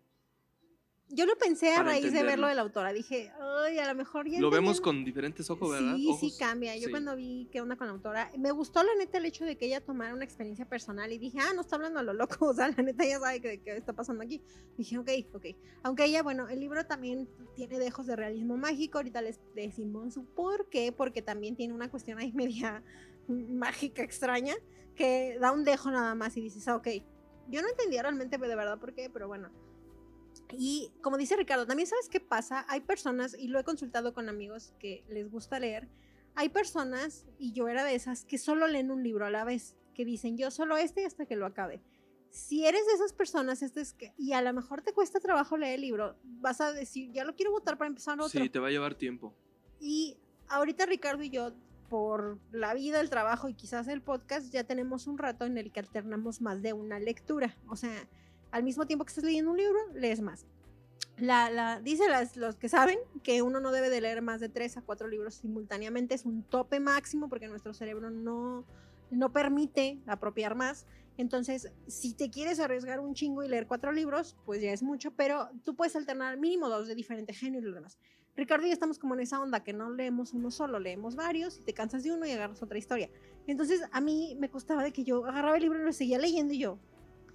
Yo 1.09 1.25
lo 1.25 1.37
pensé 1.37 1.73
a 1.73 1.83
raíz 1.83 2.01
de 2.03 2.09
entenderlo. 2.09 2.41
lo 2.43 2.47
de 2.49 2.55
la 2.55 2.61
autora. 2.63 2.91
Dije, 2.91 3.31
ay, 3.65 3.79
a 3.79 3.87
lo 3.87 3.95
mejor 3.95 4.27
ya 4.29 4.41
Lo 4.41 4.49
vemos 4.49 4.77
entendí". 4.79 4.83
con 4.83 5.05
diferentes 5.05 5.49
ojos, 5.49 5.71
¿verdad? 5.71 5.95
Sí, 5.95 6.07
Ojos. 6.09 6.19
sí 6.19 6.33
cambia. 6.37 6.75
Yo 6.75 6.85
Sí. 6.85 6.91
cuando 6.91 7.15
vi 7.15 7.47
qué 7.49 7.61
onda 7.61 7.77
con 7.77 7.87
la 7.87 7.93
autora, 7.93 8.29
me 8.37 8.51
gustó 8.51 8.83
la 8.83 8.93
neta 8.95 9.17
el 9.17 9.25
hecho 9.25 9.45
de 9.45 9.57
que 9.57 9.67
ella 9.67 9.79
tomara 9.79 10.13
una 10.13 10.25
experiencia 10.25 10.65
personal 10.67 11.11
y 11.13 11.17
dije, 11.17 11.37
ah, 11.39 11.53
no 11.55 11.61
está 11.61 11.77
hablando 11.77 11.99
a 11.99 12.03
lo 12.03 12.11
loco, 12.13 12.37
o 12.49 12.53
sea, 12.53 12.67
la 12.75 12.83
neta 12.83 13.05
ya 13.05 13.19
sabe 13.19 13.39
qué, 13.41 13.61
qué 13.61 13.77
está 13.77 13.93
pasando 13.93 14.21
aquí. 14.23 14.41
Dije, 14.77 14.97
ok, 14.97 15.09
ok. 15.33 15.45
Aunque 15.83 16.03
ella, 16.05 16.23
bueno, 16.23 16.49
el 16.49 16.59
libro 16.59 16.85
también 16.85 17.29
tiene 17.55 17.79
dejos 17.79 18.05
de 18.05 18.17
realismo 18.17 18.57
mágico, 18.57 18.97
ahorita 18.97 19.21
les 19.21 19.39
decimos 19.55 20.19
por 20.35 20.67
qué, 20.69 20.91
porque 20.91 21.21
también 21.21 21.55
tiene 21.55 21.73
una 21.73 21.89
cuestión 21.89 22.19
ahí 22.19 22.31
media 22.33 22.83
mágica, 23.29 24.03
extraña, 24.03 24.55
que 24.95 25.37
da 25.39 25.53
un 25.53 25.63
dejo 25.63 25.89
nada 25.89 26.15
más 26.15 26.35
y 26.35 26.41
dices, 26.41 26.67
ah, 26.67 26.75
ok. 26.75 26.87
Yo 27.49 27.61
no 27.61 27.69
entendía 27.69 28.01
realmente 28.01 28.37
de 28.37 28.55
verdad 28.57 28.77
por 28.77 28.93
qué, 28.93 29.09
pero 29.09 29.29
bueno. 29.29 29.49
Y 30.57 30.91
como 31.01 31.17
dice 31.17 31.35
Ricardo, 31.35 31.65
también 31.65 31.87
sabes 31.87 32.09
qué 32.09 32.19
pasa, 32.19 32.65
hay 32.69 32.81
personas, 32.81 33.35
y 33.37 33.47
lo 33.47 33.59
he 33.59 33.63
consultado 33.63 34.13
con 34.13 34.29
amigos 34.29 34.73
que 34.79 35.03
les 35.09 35.29
gusta 35.29 35.59
leer, 35.59 35.87
hay 36.35 36.49
personas, 36.49 37.25
y 37.39 37.51
yo 37.53 37.67
era 37.67 37.83
de 37.83 37.95
esas, 37.95 38.23
que 38.23 38.37
solo 38.37 38.67
leen 38.67 38.91
un 38.91 39.03
libro 39.03 39.25
a 39.25 39.31
la 39.31 39.43
vez, 39.43 39.75
que 39.93 40.05
dicen 40.05 40.37
yo 40.37 40.51
solo 40.51 40.77
este 40.77 41.05
hasta 41.05 41.25
que 41.25 41.35
lo 41.35 41.45
acabe. 41.45 41.81
Si 42.29 42.65
eres 42.65 42.85
de 42.85 42.93
esas 42.93 43.13
personas, 43.13 43.63
este 43.63 43.81
es 43.81 43.93
que, 43.93 44.13
y 44.17 44.33
a 44.33 44.41
lo 44.41 44.53
mejor 44.53 44.81
te 44.81 44.93
cuesta 44.93 45.19
trabajo 45.19 45.57
leer 45.57 45.75
el 45.75 45.81
libro, 45.81 46.15
vas 46.23 46.61
a 46.61 46.71
decir, 46.71 47.11
ya 47.11 47.23
lo 47.23 47.35
quiero 47.35 47.51
votar 47.51 47.77
para 47.77 47.87
empezar 47.87 48.19
otro. 48.19 48.41
Sí, 48.41 48.49
te 48.49 48.59
va 48.59 48.67
a 48.67 48.71
llevar 48.71 48.95
tiempo. 48.95 49.33
Y 49.79 50.17
ahorita 50.47 50.85
Ricardo 50.85 51.23
y 51.23 51.29
yo, 51.29 51.53
por 51.89 52.37
la 52.51 52.73
vida, 52.73 52.99
el 52.99 53.09
trabajo 53.09 53.49
y 53.49 53.53
quizás 53.53 53.87
el 53.87 54.01
podcast, 54.01 54.51
ya 54.51 54.63
tenemos 54.65 55.07
un 55.07 55.17
rato 55.17 55.45
en 55.45 55.57
el 55.57 55.71
que 55.71 55.79
alternamos 55.79 56.41
más 56.41 56.61
de 56.61 56.73
una 56.73 56.99
lectura. 56.99 57.55
O 57.67 57.75
sea, 57.75 58.07
al 58.51 58.63
mismo 58.63 58.85
tiempo 58.85 59.05
que 59.05 59.09
estás 59.09 59.23
leyendo 59.23 59.51
un 59.51 59.57
libro, 59.57 59.77
lees 59.93 60.21
más. 60.21 60.45
La, 61.17 61.49
la, 61.49 61.79
dice 61.79 62.07
las, 62.07 62.37
los 62.37 62.57
que 62.57 62.69
saben 62.69 62.99
que 63.23 63.41
uno 63.41 63.59
no 63.59 63.71
debe 63.71 63.89
de 63.89 64.01
leer 64.01 64.21
más 64.21 64.39
de 64.39 64.49
tres 64.49 64.77
a 64.77 64.81
cuatro 64.81 65.07
libros 65.07 65.35
simultáneamente. 65.35 66.15
Es 66.15 66.25
un 66.25 66.43
tope 66.43 66.79
máximo 66.79 67.27
porque 67.27 67.47
nuestro 67.47 67.73
cerebro 67.73 68.11
no, 68.11 68.65
no 69.09 69.33
permite 69.33 69.99
apropiar 70.05 70.55
más. 70.55 70.85
Entonces, 71.17 71.71
si 71.87 72.13
te 72.13 72.29
quieres 72.29 72.59
arriesgar 72.59 72.99
un 72.99 73.15
chingo 73.15 73.43
y 73.43 73.49
leer 73.49 73.65
cuatro 73.65 73.91
libros, 73.91 74.37
pues 74.45 74.61
ya 74.61 74.71
es 74.71 74.83
mucho, 74.83 75.11
pero 75.11 75.49
tú 75.63 75.75
puedes 75.75 75.95
alternar 75.95 76.37
mínimo 76.37 76.69
dos 76.69 76.87
de 76.87 76.93
diferente 76.93 77.33
género 77.33 77.67
y 77.67 77.69
lo 77.69 77.75
demás. 77.75 77.97
Ricardo 78.35 78.67
y 78.67 78.69
yo 78.69 78.73
estamos 78.73 78.99
como 78.99 79.15
en 79.15 79.21
esa 79.21 79.41
onda 79.41 79.63
que 79.63 79.73
no 79.73 79.89
leemos 79.89 80.33
uno 80.33 80.51
solo, 80.51 80.79
leemos 80.79 81.15
varios 81.15 81.57
y 81.57 81.63
te 81.63 81.73
cansas 81.73 82.03
de 82.03 82.11
uno 82.11 82.27
y 82.27 82.31
agarras 82.31 82.61
otra 82.61 82.77
historia. 82.77 83.09
Entonces 83.47 83.81
a 83.91 83.99
mí 83.99 84.37
me 84.39 84.51
costaba 84.51 84.83
de 84.83 84.93
que 84.93 85.03
yo 85.03 85.25
agarraba 85.25 85.57
el 85.57 85.63
libro 85.63 85.81
y 85.81 85.85
lo 85.85 85.91
seguía 85.91 86.19
leyendo 86.19 86.53
y 86.53 86.59
yo, 86.59 86.77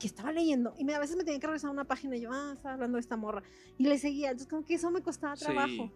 que 0.03 0.09
estaba 0.09 0.33
leyendo? 0.33 0.75
Y 0.77 0.85
me, 0.85 0.95
a 0.95 0.99
veces 0.99 1.17
me 1.17 1.23
tenía 1.25 1.39
que 1.39 1.47
regresar 1.47 1.69
a 1.69 1.73
una 1.73 1.85
página 1.85 2.17
y 2.17 2.23
yo, 2.23 2.31
ah, 2.33 2.51
estaba 2.55 2.75
hablando 2.75 2.97
de 2.97 3.01
esta 3.01 3.17
morra. 3.17 3.43
Y 3.79 3.85
le 3.87 3.97
seguía, 3.99 4.31
entonces 4.31 4.49
como 4.51 4.67
que 4.67 4.75
eso 4.75 4.91
me 4.91 5.01
costaba 5.01 5.37
Sí. 5.37 5.45
trabajo. 5.45 5.93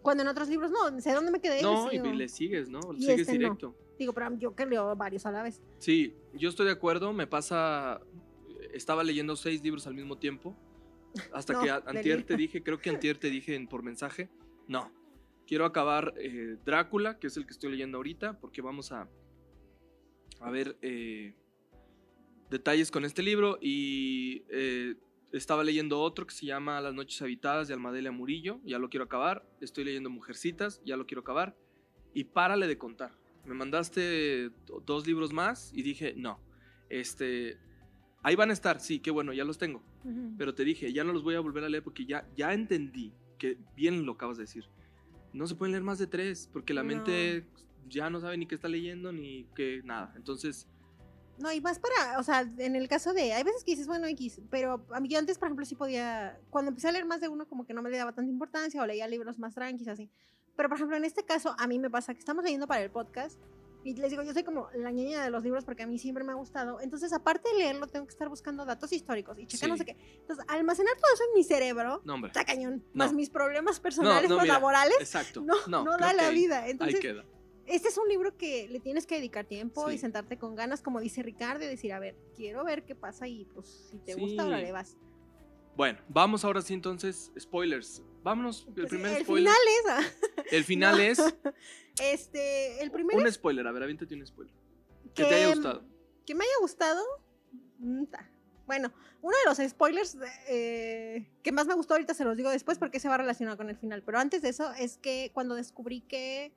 Cuando 0.00 0.22
en 0.22 0.28
otros 0.28 0.48
libros 0.48 0.70
no, 0.70 1.00
sé 1.00 1.12
dónde 1.12 1.32
me 1.32 1.40
quedé. 1.40 1.60
No, 1.60 1.88
le 1.90 1.96
y 1.96 2.16
le 2.16 2.28
sigues, 2.28 2.68
¿no? 2.68 2.78
Le 2.92 3.00
sigues 3.00 3.20
este 3.22 3.32
no. 3.32 3.38
directo. 3.38 3.74
Digo, 3.98 4.12
pero 4.14 4.32
yo 4.38 4.54
que 4.54 4.64
leo 4.64 4.94
varios 4.94 5.26
a 5.26 5.32
la 5.32 5.42
vez. 5.42 5.60
Sí, 5.78 6.14
yo 6.34 6.48
estoy 6.48 6.66
de 6.66 6.72
acuerdo. 6.72 7.12
Me 7.12 7.26
pasa. 7.26 8.00
Estaba 8.72 9.02
leyendo 9.02 9.34
seis 9.34 9.60
libros 9.62 9.86
al 9.88 9.94
mismo 9.94 10.16
tiempo. 10.16 10.56
Hasta 11.32 11.52
No, 11.54 11.62
que 11.62 11.70
antier 11.70 12.22
te 12.24 12.36
dije, 12.36 12.62
creo 12.62 12.78
que 12.80 12.90
antier 12.90 13.18
te 13.18 13.28
dije 13.28 13.56
en- 13.56 13.66
por 13.66 13.82
mensaje. 13.82 14.28
No. 14.68 14.92
Quiero 15.48 15.64
acabar 15.64 16.14
eh, 16.16 16.56
Drácula, 16.64 17.18
que 17.18 17.26
es 17.26 17.36
el 17.36 17.44
que 17.44 17.52
estoy 17.52 17.72
leyendo 17.72 17.96
ahorita, 17.98 18.38
porque 18.38 18.62
vamos 18.62 18.92
a, 18.92 19.08
a 20.40 20.50
ver 20.50 20.76
eh, 20.82 21.34
detalles 22.50 22.90
con 22.90 23.04
este 23.04 23.22
libro. 23.22 23.58
Y 23.60 24.42
eh, 24.50 24.94
estaba 25.32 25.64
leyendo 25.64 26.00
otro 26.00 26.26
que 26.26 26.34
se 26.34 26.46
llama 26.46 26.80
Las 26.80 26.94
noches 26.94 27.20
habitadas 27.22 27.68
de 27.68 27.74
Almadelia 27.74 28.12
Murillo. 28.12 28.60
Ya 28.64 28.78
lo 28.78 28.88
quiero 28.88 29.04
acabar. 29.04 29.44
Estoy 29.60 29.84
leyendo 29.84 30.10
Mujercitas, 30.10 30.80
ya 30.84 30.96
lo 30.96 31.06
quiero 31.06 31.20
acabar. 31.22 31.56
Y 32.14 32.24
párale 32.24 32.66
de 32.66 32.78
contar. 32.78 33.12
Me 33.44 33.54
mandaste 33.54 34.50
do- 34.66 34.82
dos 34.84 35.06
libros 35.06 35.32
más 35.32 35.72
y 35.74 35.82
dije, 35.82 36.14
no. 36.16 36.40
Este. 36.88 37.58
Ahí 38.22 38.34
van 38.34 38.50
a 38.50 38.52
estar, 38.52 38.80
sí, 38.80 38.98
qué 38.98 39.10
bueno, 39.12 39.32
ya 39.32 39.44
los 39.44 39.58
tengo. 39.58 39.82
Pero 40.38 40.54
te 40.54 40.64
dije, 40.64 40.92
ya 40.92 41.04
no 41.04 41.12
los 41.12 41.22
voy 41.22 41.34
a 41.34 41.40
volver 41.40 41.62
a 41.64 41.68
leer 41.68 41.82
porque 41.84 42.04
ya, 42.06 42.26
ya 42.36 42.52
entendí 42.54 43.12
que 43.38 43.58
bien 43.76 44.04
lo 44.06 44.12
acabas 44.12 44.38
de 44.38 44.44
decir. 44.44 44.64
No 45.32 45.46
se 45.46 45.54
pueden 45.54 45.72
leer 45.72 45.84
más 45.84 45.98
de 45.98 46.06
tres 46.08 46.48
porque 46.52 46.72
la 46.74 46.82
No. 46.82 46.88
mente 46.88 47.46
ya 47.88 48.08
no 48.10 48.20
sabe 48.20 48.36
ni 48.38 48.46
qué 48.46 48.54
está 48.56 48.68
leyendo 48.68 49.12
ni 49.12 49.46
qué 49.54 49.82
nada. 49.84 50.12
Entonces, 50.16 50.66
No, 51.38 51.52
y 51.52 51.60
más 51.60 51.78
para, 51.78 52.18
o 52.18 52.22
sea, 52.22 52.40
en 52.58 52.74
el 52.76 52.88
caso 52.88 53.12
de, 53.12 53.32
hay 53.32 53.42
veces 53.44 53.62
que 53.64 53.70
dices, 53.72 53.86
bueno, 53.86 54.06
X, 54.08 54.40
pero 54.50 54.84
a 54.92 55.00
mí 55.00 55.08
yo 55.08 55.18
antes, 55.18 55.38
por 55.38 55.46
ejemplo, 55.48 55.64
sí 55.64 55.74
podía, 55.76 56.38
cuando 56.50 56.70
empecé 56.70 56.88
a 56.88 56.92
leer 56.92 57.04
más 57.06 57.20
de 57.20 57.28
uno, 57.28 57.46
como 57.48 57.64
que 57.64 57.74
no 57.74 57.82
me 57.82 57.90
le 57.90 57.96
daba 57.98 58.12
tanta 58.12 58.30
importancia 58.30 58.82
o 58.82 58.86
leía 58.86 59.06
libros 59.06 59.38
más 59.38 59.54
tranquilos, 59.54 59.88
así. 59.92 60.10
Pero, 60.56 60.68
por 60.68 60.76
ejemplo, 60.76 60.96
en 60.96 61.04
este 61.04 61.24
caso, 61.24 61.54
a 61.58 61.66
mí 61.68 61.78
me 61.78 61.88
pasa 61.90 62.12
que 62.14 62.18
estamos 62.20 62.42
leyendo 62.42 62.66
para 62.66 62.82
el 62.82 62.90
podcast 62.90 63.38
y 63.84 63.94
les 63.94 64.10
digo, 64.10 64.24
yo 64.24 64.34
soy 64.34 64.42
como 64.42 64.68
la 64.74 64.90
niña 64.90 65.22
de 65.22 65.30
los 65.30 65.44
libros 65.44 65.64
porque 65.64 65.84
a 65.84 65.86
mí 65.86 65.96
siempre 66.00 66.24
me 66.24 66.32
ha 66.32 66.34
gustado. 66.34 66.80
Entonces, 66.80 67.12
aparte 67.12 67.48
de 67.52 67.58
leerlo, 67.58 67.86
tengo 67.86 68.04
que 68.06 68.10
estar 68.10 68.28
buscando 68.28 68.64
datos 68.64 68.92
históricos 68.92 69.38
y 69.38 69.46
checar 69.46 69.68
no 69.68 69.76
Sí. 69.76 69.78
sé 69.78 69.84
qué. 69.84 69.96
Entonces, 70.20 70.44
almacenar 70.48 70.94
todo 70.96 71.14
eso 71.14 71.22
en 71.28 71.34
mi 71.38 71.44
cerebro, 71.44 72.02
No, 72.04 72.14
hombre. 72.14 72.30
está 72.30 72.44
cañón. 72.44 72.84
No. 72.92 73.04
Más 73.04 73.12
mis 73.12 73.30
problemas 73.30 73.78
personales 73.78 74.28
no, 74.28 74.40
mira, 74.40 74.54
laborales, 74.54 74.96
Exacto. 74.98 75.42
no, 75.42 75.54
no, 75.68 75.84
no, 75.84 75.96
da 75.96 76.12
la 76.12 76.26
ahí- 76.26 76.34
vida. 76.34 76.62
Ahí 76.64 76.72
Entonces, 76.72 76.98
queda. 76.98 77.24
Este 77.68 77.88
es 77.88 77.98
un 77.98 78.08
libro 78.08 78.36
que 78.36 78.68
le 78.68 78.80
tienes 78.80 79.06
que 79.06 79.16
dedicar 79.16 79.44
tiempo 79.46 79.88
y 79.90 79.94
Sí. 79.94 79.98
sentarte 80.00 80.38
con 80.38 80.54
ganas, 80.54 80.82
como 80.82 81.00
dice 81.00 81.22
Ricardo, 81.22 81.64
y 81.64 81.68
decir, 81.68 81.92
a 81.92 81.98
ver, 81.98 82.16
quiero 82.34 82.64
ver 82.64 82.84
qué 82.84 82.94
pasa 82.94 83.26
y 83.28 83.44
pues 83.54 83.88
si 83.90 83.98
te 83.98 84.14
gusta, 84.14 84.42
Sí. 84.42 84.48
ahora 84.48 84.58
le 84.60 84.72
vas. 84.72 84.96
Bueno, 85.76 85.98
vamos 86.08 86.44
ahora 86.44 86.60
sí 86.60 86.74
entonces, 86.74 87.30
spoilers. 87.38 88.02
Vámonos, 88.24 88.66
el 88.68 88.74
Pues, 88.74 88.88
primer 88.88 89.16
el 89.16 89.22
spoiler. 89.24 89.52
final 89.52 89.68
es, 89.68 89.90
ah, 89.90 90.42
El 90.52 90.64
final 90.64 90.96
No. 90.96 91.02
es 91.02 91.18
este, 92.02 92.82
el 92.82 92.90
primero 92.90 93.20
un 93.20 93.30
spoiler, 93.32 93.66
a 93.66 93.72
ver, 93.72 93.82
aviéntate 93.84 94.14
un 94.14 94.26
spoiler. 94.26 94.54
Que 95.14 95.22
que, 95.22 95.28
te 95.28 95.34
haya 95.36 95.48
gustado. 95.54 95.84
que 96.26 96.34
me 96.34 96.44
haya 96.44 96.54
gustado. 96.60 97.02
mm. 97.78 98.04
Bueno, 98.66 98.92
uno 99.22 99.34
de 99.34 99.48
los 99.48 99.70
spoilers 99.70 100.18
eh, 100.48 101.26
que 101.42 101.52
más 101.52 101.66
me 101.66 101.72
gustó 101.74 101.94
ahorita 101.94 102.12
se 102.12 102.24
los 102.24 102.36
digo 102.36 102.50
después 102.50 102.78
porque 102.78 103.00
se 103.00 103.08
va 103.08 103.16
relacionado 103.16 103.56
con 103.56 103.70
el 103.70 103.76
final. 103.78 104.02
Pero 104.02 104.18
antes 104.18 104.42
de 104.42 104.50
eso 104.50 104.70
es 104.74 104.98
que 104.98 105.30
cuando 105.32 105.54
descubrí 105.54 106.02
que 106.02 106.52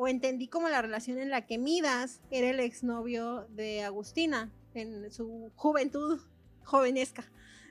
o 0.00 0.06
entendí 0.06 0.46
como 0.46 0.68
la 0.68 0.80
relación 0.80 1.18
en 1.18 1.28
la 1.28 1.44
que 1.44 1.58
Midas 1.58 2.20
era 2.30 2.50
el 2.50 2.60
exnovio 2.60 3.48
de 3.50 3.82
Agustina 3.82 4.52
en 4.74 5.10
su 5.10 5.50
juventud 5.56 6.20
jovenesca. 6.62 7.24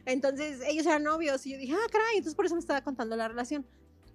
Entonces 0.05 0.59
ellos 0.67 0.85
eran 0.85 1.03
novios 1.03 1.45
y 1.45 1.53
yo 1.53 1.57
dije, 1.57 1.73
ah, 1.73 1.87
caray, 1.89 2.17
entonces 2.17 2.35
por 2.35 2.45
eso 2.45 2.55
me 2.55 2.59
estaba 2.59 2.81
contando 2.81 3.15
la 3.15 3.29
relación. 3.29 3.65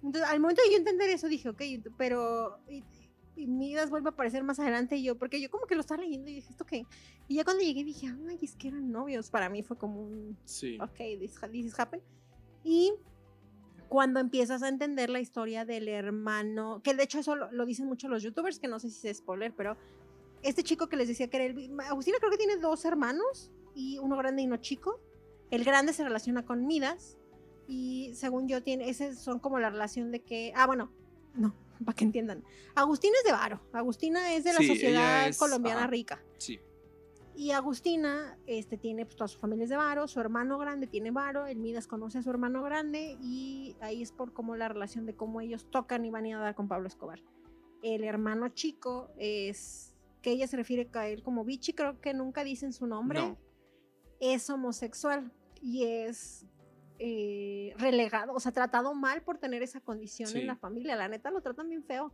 Entonces 0.03 0.29
al 0.29 0.39
momento 0.39 0.61
de 0.61 0.71
yo 0.71 0.77
entender 0.77 1.09
eso 1.09 1.27
dije, 1.27 1.49
ok, 1.49 1.61
pero... 1.97 2.59
Y, 2.69 2.83
y 3.35 3.47
Midas 3.47 3.89
vuelve 3.89 4.09
a 4.09 4.11
aparecer 4.11 4.43
más 4.43 4.59
adelante 4.59 4.95
y 4.95 5.03
yo, 5.03 5.17
porque 5.17 5.41
yo 5.41 5.49
como 5.49 5.65
que 5.65 5.73
lo 5.73 5.81
estaba 5.81 6.03
leyendo 6.03 6.29
y 6.29 6.35
dije, 6.35 6.51
¿esto 6.51 6.67
qué? 6.67 6.85
Y 7.27 7.37
ya 7.37 7.43
cuando 7.43 7.63
llegué 7.63 7.83
dije, 7.83 8.13
ay, 8.29 8.37
es 8.43 8.55
que 8.55 8.67
eran 8.67 8.91
novios. 8.91 9.31
Para 9.31 9.49
mí 9.49 9.63
fue 9.63 9.75
como 9.75 10.01
un, 10.03 10.37
Sí. 10.45 10.77
ok, 10.79 10.97
this, 11.19 11.33
this 11.51 11.65
is 11.65 11.79
happen. 11.79 11.99
Y 12.63 12.93
cuando 13.93 14.19
empiezas 14.19 14.63
a 14.63 14.69
entender 14.69 15.11
la 15.11 15.19
historia 15.19 15.65
del 15.65 15.87
hermano, 15.87 16.81
que 16.83 16.95
de 16.95 17.03
hecho 17.03 17.19
eso 17.19 17.35
lo, 17.35 17.51
lo 17.51 17.63
dicen 17.63 17.85
mucho 17.85 18.07
los 18.07 18.23
youtubers, 18.23 18.57
que 18.57 18.67
no 18.67 18.79
sé 18.79 18.89
si 18.89 19.07
es 19.07 19.17
spoiler, 19.17 19.53
pero 19.55 19.77
este 20.41 20.63
chico 20.63 20.87
que 20.89 20.95
les 20.97 21.07
decía 21.07 21.27
que 21.27 21.37
era 21.37 21.45
el... 21.45 21.79
Agustina 21.87 22.17
creo 22.17 22.31
que 22.31 22.37
tiene 22.37 22.57
dos 22.57 22.85
hermanos, 22.85 23.51
y 23.75 23.99
uno 23.99 24.17
grande 24.17 24.41
y 24.41 24.47
uno 24.47 24.57
chico. 24.57 24.99
El 25.51 25.63
grande 25.63 25.93
se 25.93 26.03
relaciona 26.03 26.43
con 26.43 26.65
Midas, 26.65 27.19
y 27.67 28.13
según 28.15 28.47
yo, 28.47 28.63
tiene, 28.63 28.89
ese 28.89 29.13
son 29.15 29.37
como 29.37 29.59
la 29.59 29.69
relación 29.69 30.11
de 30.11 30.21
que... 30.21 30.51
Ah, 30.55 30.65
bueno, 30.65 30.91
no, 31.35 31.53
para 31.85 31.95
que 31.95 32.03
entiendan. 32.05 32.43
Agustina 32.73 33.13
es 33.19 33.25
de 33.25 33.31
Varo, 33.31 33.61
Agustina 33.73 34.33
es 34.33 34.43
de 34.43 34.53
la 34.53 34.57
Sí, 34.59 34.69
sociedad 34.69 35.27
es- 35.27 35.37
colombiana 35.37 35.81
ajá. 35.81 35.87
rica. 35.91 36.23
Sí. 36.39 36.59
Y 37.35 37.51
Agustina 37.51 38.37
este, 38.45 38.77
tiene 38.77 39.05
pues, 39.05 39.15
toda 39.15 39.27
su 39.27 39.39
familia 39.39 39.63
es 39.63 39.69
de 39.71 39.77
Varo, 39.77 40.07
su 40.07 40.19
hermano 40.19 40.57
grande 40.59 40.85
tiene 40.87 41.09
Varo, 41.11 41.45
el 41.47 41.57
Midas 41.57 41.87
conoce 41.87 42.19
a 42.19 42.21
su 42.21 42.29
hermano 42.29 42.61
grande 42.61 43.17
y 43.21 43.75
ahí 43.81 44.03
es 44.03 44.11
por 44.11 44.33
cómo 44.33 44.55
la 44.55 44.67
relación 44.67 45.05
de 45.07 45.15
cómo 45.15 45.41
ellos 45.41 45.65
tocan 45.71 46.05
y 46.05 46.11
van 46.11 46.25
a 46.31 46.39
dar 46.39 46.53
con 46.55 46.67
Pablo 46.67 46.87
Escobar. 46.87 47.21
El 47.81 48.03
hermano 48.03 48.49
chico 48.49 49.09
es 49.17 49.95
que 50.21 50.31
ella 50.31 50.47
se 50.47 50.57
refiere 50.57 50.87
a 50.93 51.07
él 51.07 51.23
como 51.23 51.43
Vichy, 51.43 51.73
creo 51.73 51.99
que 51.99 52.13
nunca 52.13 52.43
dicen 52.43 52.71
su 52.71 52.85
nombre. 52.87 53.19
No. 53.19 53.37
Es 54.19 54.49
homosexual 54.49 55.31
y 55.61 55.83
es 55.85 56.45
eh, 56.99 57.73
relegado, 57.77 58.33
o 58.33 58.39
sea, 58.39 58.51
tratado 58.51 58.93
mal 58.93 59.23
por 59.23 59.37
tener 59.39 59.63
esa 59.63 59.81
condición 59.81 60.29
Sí. 60.29 60.39
en 60.41 60.47
la 60.47 60.55
familia. 60.55 60.95
La 60.95 61.07
neta 61.09 61.31
lo 61.31 61.41
tratan 61.41 61.67
bien 61.67 61.83
feo. 61.83 62.13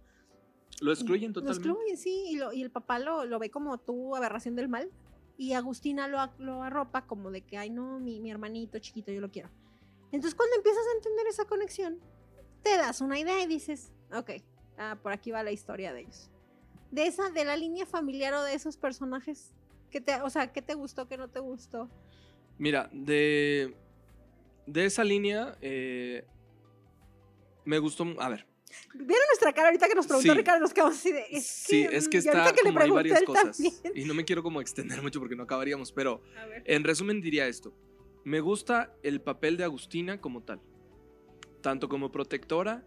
Lo 0.81 0.91
excluyen 0.93 1.31
Lo 1.31 1.41
totalmente. 1.41 1.67
excluyen, 1.69 1.97
sí, 1.97 2.23
y, 2.29 2.35
lo- 2.37 2.53
y 2.53 2.61
el 2.63 2.71
papá 2.71 2.97
lo, 2.99 3.25
lo 3.25 3.37
ve 3.37 3.51
como 3.51 3.77
tu 3.79 4.15
aberración 4.15 4.55
del 4.55 4.69
mal. 4.69 4.89
Y 5.39 5.53
Agustina 5.53 6.09
lo, 6.09 6.19
lo 6.37 6.63
arropa 6.63 7.07
como 7.07 7.31
de 7.31 7.43
que, 7.43 7.57
ay, 7.57 7.69
no, 7.69 7.97
mi, 8.01 8.19
mi 8.19 8.29
hermanito 8.29 8.77
chiquito, 8.79 9.09
yo 9.09 9.21
lo 9.21 9.31
quiero. 9.31 9.49
Entonces, 10.11 10.35
cuando 10.35 10.57
empiezas 10.57 10.83
a 10.85 10.97
entender 10.97 11.27
esa 11.27 11.45
conexión, 11.45 11.97
te 12.61 12.75
das 12.75 12.99
una 12.99 13.17
idea 13.17 13.41
y 13.41 13.47
dices, 13.47 13.93
ok, 14.13 14.31
ah, 14.77 14.97
por 15.01 15.13
aquí 15.13 15.31
va 15.31 15.41
la 15.41 15.51
historia 15.51 15.93
de 15.93 16.01
ellos. 16.01 16.29
De 16.91 17.07
esa, 17.07 17.29
de 17.29 17.45
la 17.45 17.55
línea 17.55 17.85
familiar 17.85 18.33
o 18.33 18.43
de 18.43 18.53
esos 18.53 18.75
personajes, 18.75 19.53
que 19.89 20.01
te, 20.01 20.21
o 20.21 20.29
sea, 20.29 20.51
¿qué 20.51 20.61
te 20.61 20.73
gustó, 20.73 21.07
qué 21.07 21.15
no 21.15 21.29
te 21.29 21.39
gustó? 21.39 21.89
Mira, 22.57 22.89
de, 22.91 23.77
de 24.65 24.85
esa 24.85 25.05
línea, 25.05 25.57
eh, 25.61 26.27
me 27.63 27.79
gustó. 27.79 28.05
A 28.19 28.27
ver, 28.27 28.45
¿Vieron 28.93 29.25
nuestra 29.29 29.53
cara 29.53 29.67
ahorita 29.69 29.87
que 29.87 29.95
nos 29.95 30.05
preguntó 30.07 30.31
Sí. 30.31 30.37
Ricardo? 30.37 30.59
Nos 30.61 30.73
quedamos 30.73 30.95
así 30.95 31.11
de, 31.11 31.25
es 31.31 31.45
sí, 31.45 31.87
que, 31.87 31.97
es 31.97 32.07
que 32.07 32.17
está 32.17 32.53
que 32.53 32.61
como 32.61 32.79
hay 32.79 32.89
varias 32.91 33.23
cosas. 33.23 33.57
también. 33.57 33.73
Y 33.95 34.05
no 34.05 34.13
me 34.13 34.25
quiero 34.25 34.43
como 34.43 34.61
extender 34.61 35.01
mucho 35.01 35.19
porque 35.19 35.35
no 35.35 35.43
acabaríamos, 35.43 35.91
pero 35.91 36.21
en 36.65 36.83
resumen 36.83 37.21
diría 37.21 37.47
esto. 37.47 37.73
Me 38.23 38.41
gusta 38.41 38.93
el 39.01 39.21
papel 39.21 39.57
de 39.57 39.63
Agustina 39.63 40.21
como 40.21 40.43
tal. 40.43 40.61
Tanto 41.61 41.89
como 41.89 42.11
protectora 42.11 42.85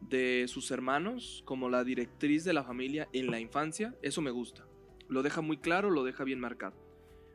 de 0.00 0.44
sus 0.48 0.70
hermanos, 0.70 1.42
como 1.46 1.68
la 1.68 1.82
directriz 1.84 2.44
de 2.44 2.52
la 2.52 2.62
familia 2.62 3.08
en 3.12 3.30
la 3.30 3.40
infancia, 3.40 3.94
eso 4.02 4.20
me 4.22 4.30
gusta. 4.30 4.66
Lo 5.08 5.22
deja 5.22 5.40
muy 5.40 5.56
claro, 5.58 5.90
lo 5.90 6.04
deja 6.04 6.24
bien 6.24 6.40
marcado. 6.40 6.74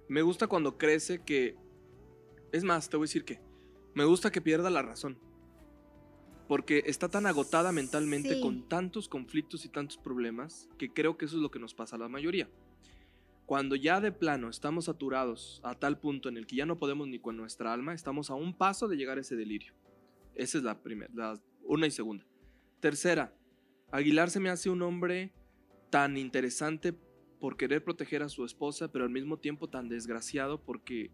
Me 0.07 0.21
gusta 0.21 0.47
cuando 0.47 0.77
crece 0.77 1.23
que... 1.23 1.55
Es 2.51 2.63
más, 2.63 2.89
te 2.89 2.97
voy 2.97 3.05
a 3.05 3.07
decir 3.07 3.25
que... 3.25 3.39
Me 3.93 4.05
gusta 4.05 4.31
que 4.31 4.41
pierda 4.41 4.69
la 4.69 4.81
razón. 4.81 5.19
Porque 6.49 6.83
está 6.87 7.07
tan 7.09 7.27
agotada 7.27 7.71
mentalmente 7.71 8.33
Sí. 8.35 8.41
con 8.41 8.67
tantos 8.67 9.07
conflictos 9.07 9.65
y 9.65 9.69
tantos 9.69 9.97
problemas 9.97 10.67
que 10.79 10.91
creo 10.91 11.15
que 11.15 11.25
eso 11.25 11.37
es 11.37 11.43
lo 11.43 11.51
que 11.51 11.59
nos 11.59 11.75
pasa 11.75 11.95
a 11.95 11.99
la 11.99 12.09
mayoría. 12.09 12.49
Cuando 13.45 13.75
ya 13.75 14.01
de 14.01 14.11
plano 14.11 14.49
estamos 14.49 14.85
saturados 14.85 15.61
a 15.63 15.75
tal 15.75 15.99
punto 15.99 16.27
en 16.27 16.37
el 16.37 16.47
que 16.47 16.55
ya 16.55 16.65
no 16.65 16.77
podemos 16.79 17.07
ni 17.07 17.19
con 17.19 17.37
nuestra 17.37 17.71
alma, 17.71 17.93
estamos 17.93 18.31
a 18.31 18.33
un 18.33 18.55
paso 18.55 18.87
de 18.87 18.97
llegar 18.97 19.19
a 19.19 19.21
ese 19.21 19.35
delirio. 19.35 19.73
Esa 20.33 20.57
es 20.57 20.63
la 20.63 20.81
primera, 20.81 21.11
la 21.13 21.39
una 21.63 21.85
y 21.85 21.91
segunda. 21.91 22.25
Tercera, 22.79 23.31
Aguilar 23.91 24.31
se 24.31 24.39
me 24.39 24.49
hace 24.49 24.71
un 24.71 24.81
hombre 24.81 25.31
tan 25.91 26.17
interesante 26.17 26.93
por 27.39 27.57
querer 27.57 27.83
proteger 27.83 28.23
a 28.23 28.29
su 28.29 28.43
esposa, 28.43 28.91
pero 28.91 29.05
al 29.05 29.11
mismo 29.11 29.37
tiempo 29.37 29.69
tan 29.69 29.87
desgraciado 29.87 30.59
porque 30.59 31.11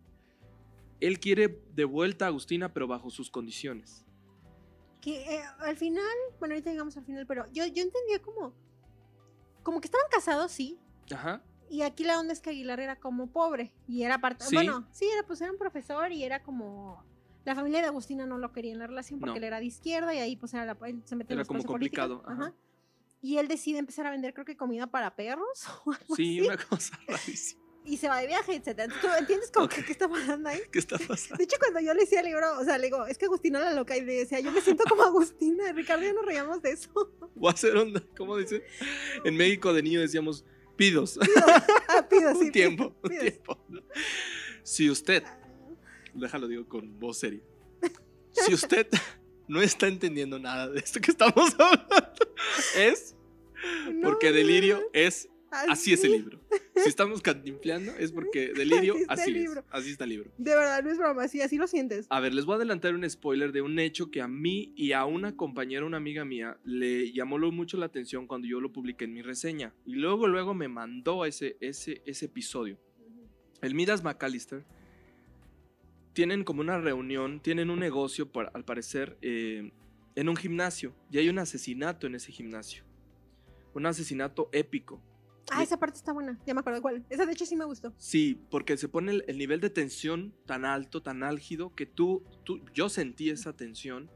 él 1.02 1.20
quiere 1.20 1.62
de 1.74 1.84
vuelta 1.84 2.24
a 2.24 2.28
Agustina, 2.30 2.74
pero 2.74 2.88
bajo 2.88 3.10
sus 3.10 3.30
condiciones. 3.30 4.05
Que 5.06 5.36
eh, 5.36 5.44
al 5.60 5.78
final, 5.78 6.04
bueno, 6.40 6.56
ahorita 6.56 6.72
llegamos 6.72 6.98
al 6.98 7.06
final, 7.06 7.28
pero 7.28 7.46
yo, 7.54 7.64
yo 7.68 7.84
entendía 7.84 8.20
como, 8.24 8.54
como 9.62 9.80
que 9.80 9.86
estaban 9.88 10.08
casados, 10.12 10.52
sí, 10.52 10.80
Ajá. 11.14 11.44
y 11.70 11.84
aquí 11.84 12.04
la 12.04 12.20
onda 12.20 12.34
es 12.34 12.40
que 12.42 12.50
Aguilar 12.50 12.80
era 12.80 13.00
como 13.00 13.28
pobre, 13.32 13.72
y 13.88 14.02
era 14.02 14.20
parte, 14.20 14.46
Sí. 14.46 14.56
bueno, 14.56 14.88
sí, 14.92 15.06
era 15.14 15.26
pues 15.28 15.40
era 15.42 15.52
un 15.52 15.60
profesor 15.60 16.12
y 16.12 16.24
era 16.24 16.42
como, 16.42 17.04
la 17.46 17.54
familia 17.54 17.82
de 17.82 17.88
Agustina 17.88 18.26
no 18.26 18.40
lo 18.40 18.52
quería 18.52 18.72
en 18.74 18.80
la 18.80 18.88
relación 18.88 19.20
porque 19.20 19.34
No. 19.34 19.38
él 19.38 19.44
era 19.44 19.60
de 19.60 19.66
izquierda 19.66 20.12
y 20.16 20.18
ahí 20.18 20.36
pues 20.36 20.56
era 20.56 20.66
la, 20.66 20.76
él 20.88 21.04
se 21.06 21.16
mete 21.16 21.34
en 21.34 21.40
Era 21.40 21.48
como 21.48 21.64
complicado, 21.64 22.24
ajá. 22.26 22.34
ajá. 22.46 22.54
Y 23.22 23.38
él 23.38 23.48
decide 23.48 23.78
empezar 23.78 24.08
a 24.08 24.10
vender, 24.12 24.34
creo 24.34 24.46
que 24.46 24.58
comida 24.58 24.88
para 24.88 25.16
perros 25.16 25.66
o 25.86 25.92
algo 25.92 26.16
Sí, 26.16 26.40
así, 26.40 26.48
una 26.48 26.58
cosa 26.58 27.00
rarísima. 27.08 27.64
Y 27.86 27.98
se 27.98 28.08
va 28.08 28.20
de 28.20 28.28
viaje, 28.28 28.56
etcétera. 28.56 28.86
Entonces, 28.86 29.10
¿tú 29.10 29.18
entiendes 29.18 29.52
como 29.52 29.70
que 29.70 29.84
qué 29.84 29.92
está 29.92 30.10
pasando 30.10 30.50
ahí? 30.50 30.60
¿Qué 30.72 30.80
está 30.80 30.98
pasando? 30.98 31.38
De 31.38 31.44
hecho, 31.44 31.58
cuando 31.60 31.80
yo 31.80 31.94
le 31.94 32.02
decía 32.02 32.20
el 32.20 32.26
libro, 32.26 32.60
o 32.60 32.64
sea, 32.64 32.78
le 32.78 32.88
digo, 32.88 33.06
es 33.06 33.18
que 33.18 33.26
Agustina 33.26 33.60
la 33.60 33.74
loca, 33.74 33.96
y 33.96 34.02
le 34.02 34.14
decía, 34.14 34.40
yo 34.40 34.52
me 34.52 34.62
siento 34.62 34.84
como 34.90 35.04
Agustina, 35.04 35.72
Ricardo 35.72 36.04
y 36.04 36.08
yo 36.08 36.14
nos 36.14 36.26
reíamos 36.26 36.62
de 36.62 36.72
eso. 36.72 36.90
Voy 37.36 37.50
a 37.50 37.54
hacer 37.54 37.76
onda, 37.78 38.02
¿cómo 38.18 38.38
dice? 38.38 38.64
En 39.24 39.36
México 39.36 39.74
de 39.74 39.84
niño 39.84 40.02
decíamos 40.02 40.46
pidos. 40.76 41.20
Ah, 41.88 42.10
pido, 42.10 42.34
sí, 42.34 42.46
un 42.46 42.52
tiempo, 42.52 42.96
un 43.04 43.10
tiempo. 43.10 43.58
Si 44.64 44.90
usted, 44.90 45.24
déjalo 46.14 46.48
digo 46.48 46.68
con 46.68 47.00
voz 47.00 47.20
seria, 47.20 47.40
si 48.32 48.54
usted 48.54 48.88
no 49.48 49.62
está 49.62 49.88
entendiendo 49.88 50.40
nada 50.40 50.68
de 50.68 50.80
esto 50.80 51.00
que 51.00 51.12
estamos 51.12 51.54
hablando, 51.58 52.36
es 52.76 53.16
No, 53.94 54.10
porque 54.10 54.32
Delirio 54.32 54.80
no, 54.80 54.86
es, 54.92 55.30
así 55.70 55.94
es 55.94 56.04
el 56.04 56.12
libro. 56.14 56.40
Si 56.76 56.90
estamos 56.90 57.22
cantinfleando 57.22 57.92
es 57.98 58.12
porque 58.12 58.52
Delirio, 58.56 58.94
Así 58.94 59.02
está 59.04 59.14
así 59.14 59.30
el 59.30 59.36
es, 59.38 59.42
libro. 59.44 59.64
así 59.70 59.90
está 59.92 60.04
el 60.04 60.10
libro. 60.10 60.32
De 60.38 60.56
verdad, 60.56 60.84
no 60.84 60.92
es 60.92 60.98
broma, 60.98 61.28
sí, 61.28 61.42
así 61.42 61.58
lo 61.58 61.68
sientes. 61.68 62.06
A 62.10 62.20
ver, 62.20 62.34
les 62.34 62.46
voy 62.46 62.54
a 62.54 62.56
adelantar 62.58 62.94
un 62.96 63.10
spoiler 63.10 63.52
de 63.52 63.62
un 63.62 63.80
hecho 63.80 64.12
que 64.12 64.22
a 64.22 64.28
mí 64.28 64.74
y 64.76 64.92
a 64.92 65.06
una 65.06 65.36
compañera, 65.36 65.86
una 65.86 65.98
amiga 65.98 66.26
mía, 66.26 66.58
le 66.66 67.12
llamó 67.12 67.38
mucho 67.52 67.78
la 67.78 67.86
atención 67.86 68.28
cuando 68.28 68.48
yo 68.48 68.60
lo 68.60 68.72
publiqué 68.72 69.06
en 69.06 69.14
mi 69.14 69.22
reseña. 69.22 69.74
Y 69.86 69.96
luego, 69.96 70.28
luego 70.28 70.54
me 70.54 70.68
mandó 70.68 71.26
ese, 71.26 71.58
ese, 71.62 72.02
ese 72.06 72.26
episodio. 72.26 72.78
El 73.62 73.74
Midas 73.76 74.04
McAllister 74.04 74.66
tienen 76.14 76.44
como 76.44 76.62
una 76.62 76.80
reunión, 76.80 77.40
tienen 77.42 77.70
un 77.70 77.80
negocio, 77.80 78.32
por- 78.32 78.50
al 78.54 78.64
parecer, 78.64 79.18
eh, 79.22 79.72
en 80.16 80.30
un 80.30 80.36
gimnasio. 80.36 80.96
Y 81.12 81.18
hay 81.18 81.30
un 81.30 81.40
asesinato 81.40 82.08
en 82.08 82.16
ese 82.16 82.32
gimnasio. 82.32 82.84
Un 83.74 83.86
asesinato 83.86 84.50
épico. 84.54 85.02
Ah, 85.52 85.62
esa 85.62 85.78
parte 85.80 85.98
está 85.98 86.12
buena. 86.12 86.40
Ya 86.46 86.54
me 86.54 86.60
acuerdo 86.62 86.82
cuál. 86.82 87.06
Esa 87.10 87.26
de 87.26 87.32
hecho 87.34 87.46
sí 87.46 87.56
me 87.56 87.66
gustó. 87.66 87.94
Sí, 87.98 88.40
porque 88.50 88.78
se 88.78 88.88
pone 88.90 89.12
el, 89.12 89.24
el 89.28 89.38
nivel 89.38 89.62
de 89.62 89.70
tensión 89.70 90.34
tan 90.46 90.66
alto, 90.66 91.02
tan 91.04 91.22
álgido, 91.24 91.76
que 91.76 91.86
tú, 91.86 92.24
tú, 92.44 92.62
yo 92.74 92.90
sentí 92.90 93.30
esa 93.30 93.56
tensión 93.56 94.10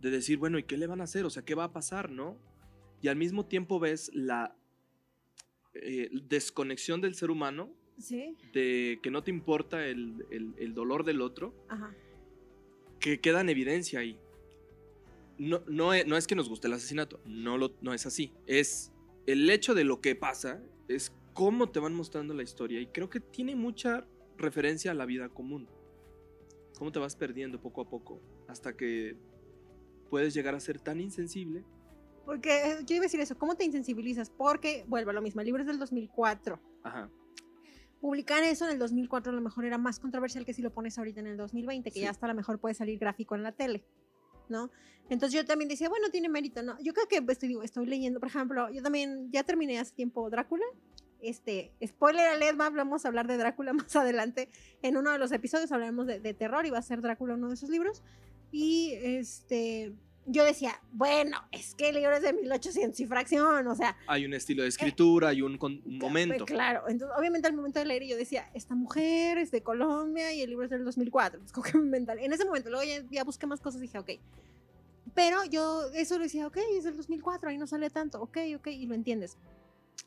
de 0.00 0.10
decir, 0.10 0.38
bueno, 0.38 0.58
¿y 0.58 0.62
qué 0.62 0.76
le 0.76 0.86
van 0.86 1.00
a 1.00 1.04
hacer? 1.04 1.24
O 1.24 1.30
sea, 1.30 1.44
¿qué 1.44 1.54
va 1.54 1.64
a 1.64 1.72
pasar, 1.72 2.10
no? 2.10 2.38
Y 3.02 3.08
al 3.08 3.16
mismo 3.16 3.46
tiempo 3.46 3.80
ves 3.80 4.10
la 4.14 4.54
eh, 5.74 6.08
desconexión 6.28 7.00
del 7.00 7.14
ser 7.14 7.30
humano, 7.30 7.70
Sí. 7.98 8.36
de 8.52 8.98
que 9.02 9.10
no 9.10 9.22
te 9.22 9.30
importa 9.30 9.84
el, 9.86 10.24
el- 10.30 10.54
el 10.58 10.74
dolor 10.74 11.04
del 11.04 11.20
otro, 11.20 11.54
Ajá. 11.68 11.94
que 12.98 13.20
queda 13.20 13.40
en 13.40 13.48
evidencia 13.50 14.00
ahí. 14.00 14.18
No, 15.38 15.62
no, 15.68 15.94
es, 15.94 16.06
no 16.06 16.16
es 16.16 16.26
que 16.26 16.34
nos 16.34 16.48
guste 16.48 16.66
el 16.68 16.74
asesinato, 16.74 17.20
no, 17.24 17.56
lo, 17.58 17.72
no 17.80 17.92
es 17.94 18.04
así. 18.06 18.32
Es 18.46 18.92
el 19.26 19.48
hecho 19.50 19.74
de 19.74 19.84
lo 19.84 20.00
que 20.00 20.14
pasa, 20.14 20.60
es 20.88 21.12
cómo 21.34 21.70
te 21.70 21.78
van 21.80 21.94
mostrando 21.94 22.34
la 22.34 22.42
historia. 22.42 22.80
Y 22.80 22.86
creo 22.86 23.08
que 23.10 23.20
tiene 23.20 23.54
mucha 23.56 24.06
referencia 24.36 24.90
a 24.90 24.94
la 24.94 25.06
vida 25.06 25.28
común. 25.28 25.68
Cómo 26.78 26.90
te 26.92 26.98
vas 26.98 27.14
perdiendo 27.16 27.60
poco 27.60 27.82
a 27.82 27.88
poco, 27.88 28.20
hasta 28.48 28.76
que 28.76 29.16
puedes 30.08 30.34
llegar 30.34 30.54
a 30.54 30.60
ser 30.60 30.80
tan 30.80 31.00
insensible. 31.00 31.62
Porque 32.24 32.50
eh, 32.50 32.76
yo 32.86 32.96
iba 32.96 33.02
a 33.02 33.06
decir 33.06 33.20
eso, 33.20 33.36
¿cómo 33.38 33.54
te 33.56 33.64
insensibilizas? 33.64 34.30
Porque, 34.30 34.84
vuelvo 34.88 35.10
a 35.10 35.12
lo 35.12 35.22
mismo, 35.22 35.40
el 35.40 35.46
libro 35.46 35.62
es 35.62 35.66
del 35.66 35.78
2004. 35.78 36.60
Ajá. 36.82 37.10
Publicar 38.00 38.42
eso 38.44 38.64
en 38.64 38.72
el 38.72 38.78
2004 38.78 39.30
a 39.30 39.34
lo 39.34 39.42
mejor 39.42 39.66
era 39.66 39.76
más 39.76 40.00
controversial 40.00 40.46
que 40.46 40.54
si 40.54 40.62
lo 40.62 40.72
pones 40.72 40.96
ahorita 40.96 41.20
en 41.20 41.26
el 41.26 41.36
2020, 41.36 41.90
que 41.90 41.98
Sí. 41.98 42.00
ya 42.00 42.10
hasta 42.10 42.26
a 42.26 42.30
lo 42.30 42.34
mejor 42.34 42.58
puede 42.58 42.74
salir 42.74 42.98
gráfico 42.98 43.34
en 43.34 43.42
la 43.42 43.52
tele, 43.52 43.84
¿no? 44.50 44.70
Entonces 45.08 45.40
yo 45.40 45.44
también 45.44 45.68
decía, 45.68 45.88
bueno, 45.88 46.10
tiene 46.10 46.28
mérito, 46.28 46.62
¿no? 46.62 46.78
Yo 46.80 46.92
creo 46.94 47.08
que 47.08 47.20
pues, 47.20 47.38
estoy, 47.42 47.86
leyendo, 47.86 48.20
por 48.20 48.28
ejemplo, 48.28 48.70
yo 48.70 48.82
también 48.82 49.30
ya 49.32 49.42
terminé 49.42 49.78
hace 49.78 49.92
tiempo 49.94 50.30
Drácula. 50.30 50.64
Este, 51.20 51.72
spoiler 51.84 52.26
alert, 52.28 52.58
va, 52.58 52.70
vamos 52.70 53.04
a 53.04 53.08
hablar 53.08 53.26
de 53.26 53.36
Drácula 53.36 53.72
más 53.72 53.94
adelante. 53.96 54.48
En 54.82 54.96
uno 54.96 55.10
de 55.10 55.18
los 55.18 55.32
episodios 55.32 55.72
hablaremos 55.72 56.06
de, 56.06 56.20
de 56.20 56.34
terror 56.34 56.64
y 56.66 56.70
va 56.70 56.78
a 56.78 56.82
ser 56.82 57.00
Drácula 57.00 57.34
uno 57.34 57.48
de 57.48 57.54
esos 57.54 57.70
libros. 57.70 58.02
Y 58.52 58.92
este, 59.02 59.92
yo 60.32 60.44
decía, 60.44 60.80
bueno, 60.92 61.36
es 61.52 61.74
que 61.74 61.88
el 61.90 61.96
libro 61.96 62.14
es 62.16 62.22
de 62.22 62.32
1800 62.32 62.98
y 63.00 63.06
fracción, 63.06 63.66
o 63.66 63.74
sea, 63.74 63.96
Hay 64.06 64.24
un 64.24 64.34
estilo 64.34 64.62
de 64.62 64.68
escritura, 64.68 65.28
hay 65.28 65.42
un, 65.42 65.58
con- 65.58 65.82
un 65.84 65.98
Ca- 65.98 66.06
momento. 66.06 66.44
Claro, 66.44 66.82
entonces 66.88 67.16
obviamente 67.18 67.48
al 67.48 67.54
momento 67.54 67.78
de 67.78 67.84
leer 67.86 68.04
yo 68.06 68.16
decía, 68.16 68.50
esta 68.54 68.74
mujer 68.74 69.38
es 69.38 69.50
de 69.50 69.62
Colombia 69.62 70.32
y 70.32 70.42
el 70.42 70.50
libro 70.50 70.64
es 70.64 70.70
del 70.70 70.84
2004. 70.84 71.40
Es 71.44 71.52
como 71.52 71.64
que 71.64 71.78
mental. 71.78 72.18
En 72.18 72.32
ese 72.32 72.44
momento, 72.44 72.70
luego 72.70 72.84
ya, 72.84 73.02
ya 73.10 73.24
busqué 73.24 73.46
más 73.46 73.60
cosas 73.60 73.80
y 73.80 73.82
dije, 73.86 73.98
ok. 73.98 74.10
Pero 75.14 75.44
yo 75.44 75.84
eso 75.94 76.16
lo 76.18 76.24
decía, 76.24 76.46
ok, 76.46 76.58
es 76.76 76.84
del 76.84 76.96
2004, 76.96 77.48
ahí 77.50 77.58
no 77.58 77.66
sale 77.66 77.90
tanto, 77.90 78.20
ok, 78.22 78.38
ok, 78.56 78.66
y 78.68 78.86
lo 78.86 78.94
entiendes. 78.94 79.36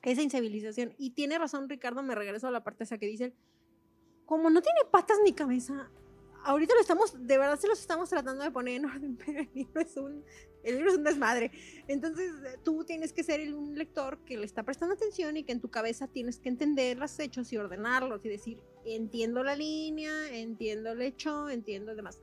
Esa 0.02 0.22
incivilización. 0.22 0.94
Y 0.98 1.12
tiene 1.12 1.38
razón 1.38 1.68
Ricardo, 1.70 2.04
me 2.04 2.16
regreso 2.16 2.48
a 2.48 2.52
la 2.52 2.64
parte 2.64 2.84
esa 2.86 2.98
que 2.98 3.06
dice, 3.08 3.34
como 4.26 4.50
no 4.50 4.62
tiene 4.62 4.80
patas 4.92 5.18
ni 5.24 5.34
cabeza, 5.34 5.90
ahorita 6.46 6.74
lo 6.76 6.82
estamos, 6.82 7.14
de 7.28 7.38
verdad 7.38 7.60
se 7.60 7.68
los 7.68 7.80
estamos 7.80 8.10
tratando 8.10 8.44
de 8.44 8.52
poner 8.52 8.76
en 8.76 8.86
orden, 8.86 9.18
pero 9.26 9.40
el 9.42 9.50
libro 9.54 9.82
es 9.82 9.96
un, 9.98 10.24
el 10.64 10.76
libro 10.76 10.92
es 10.92 10.98
un 10.98 11.04
desmadre. 11.04 11.52
Entonces 11.88 12.32
eh, 12.46 12.58
tú 12.64 12.84
tienes 12.86 13.14
que 13.14 13.24
ser 13.24 13.40
el- 13.40 13.54
un 13.56 13.78
lector 13.78 14.20
que 14.26 14.38
le 14.38 14.46
está 14.46 14.64
prestando 14.64 14.96
atención 14.96 15.36
y 15.38 15.44
que 15.44 15.52
en 15.54 15.62
tu 15.62 15.70
cabeza 15.70 16.08
tienes 16.08 16.40
que 16.40 16.50
entender 16.50 16.98
los 16.98 17.18
hechos 17.20 17.52
y 17.54 17.58
ordenarlos 17.58 18.24
y 18.26 18.30
decir, 18.30 18.62
entiendo 18.86 19.44
la 19.44 19.56
línea, 19.56 20.30
entiendo 20.36 20.92
el 20.92 21.02
hecho, 21.02 21.50
entiendo 21.50 21.96
demás. 21.96 22.22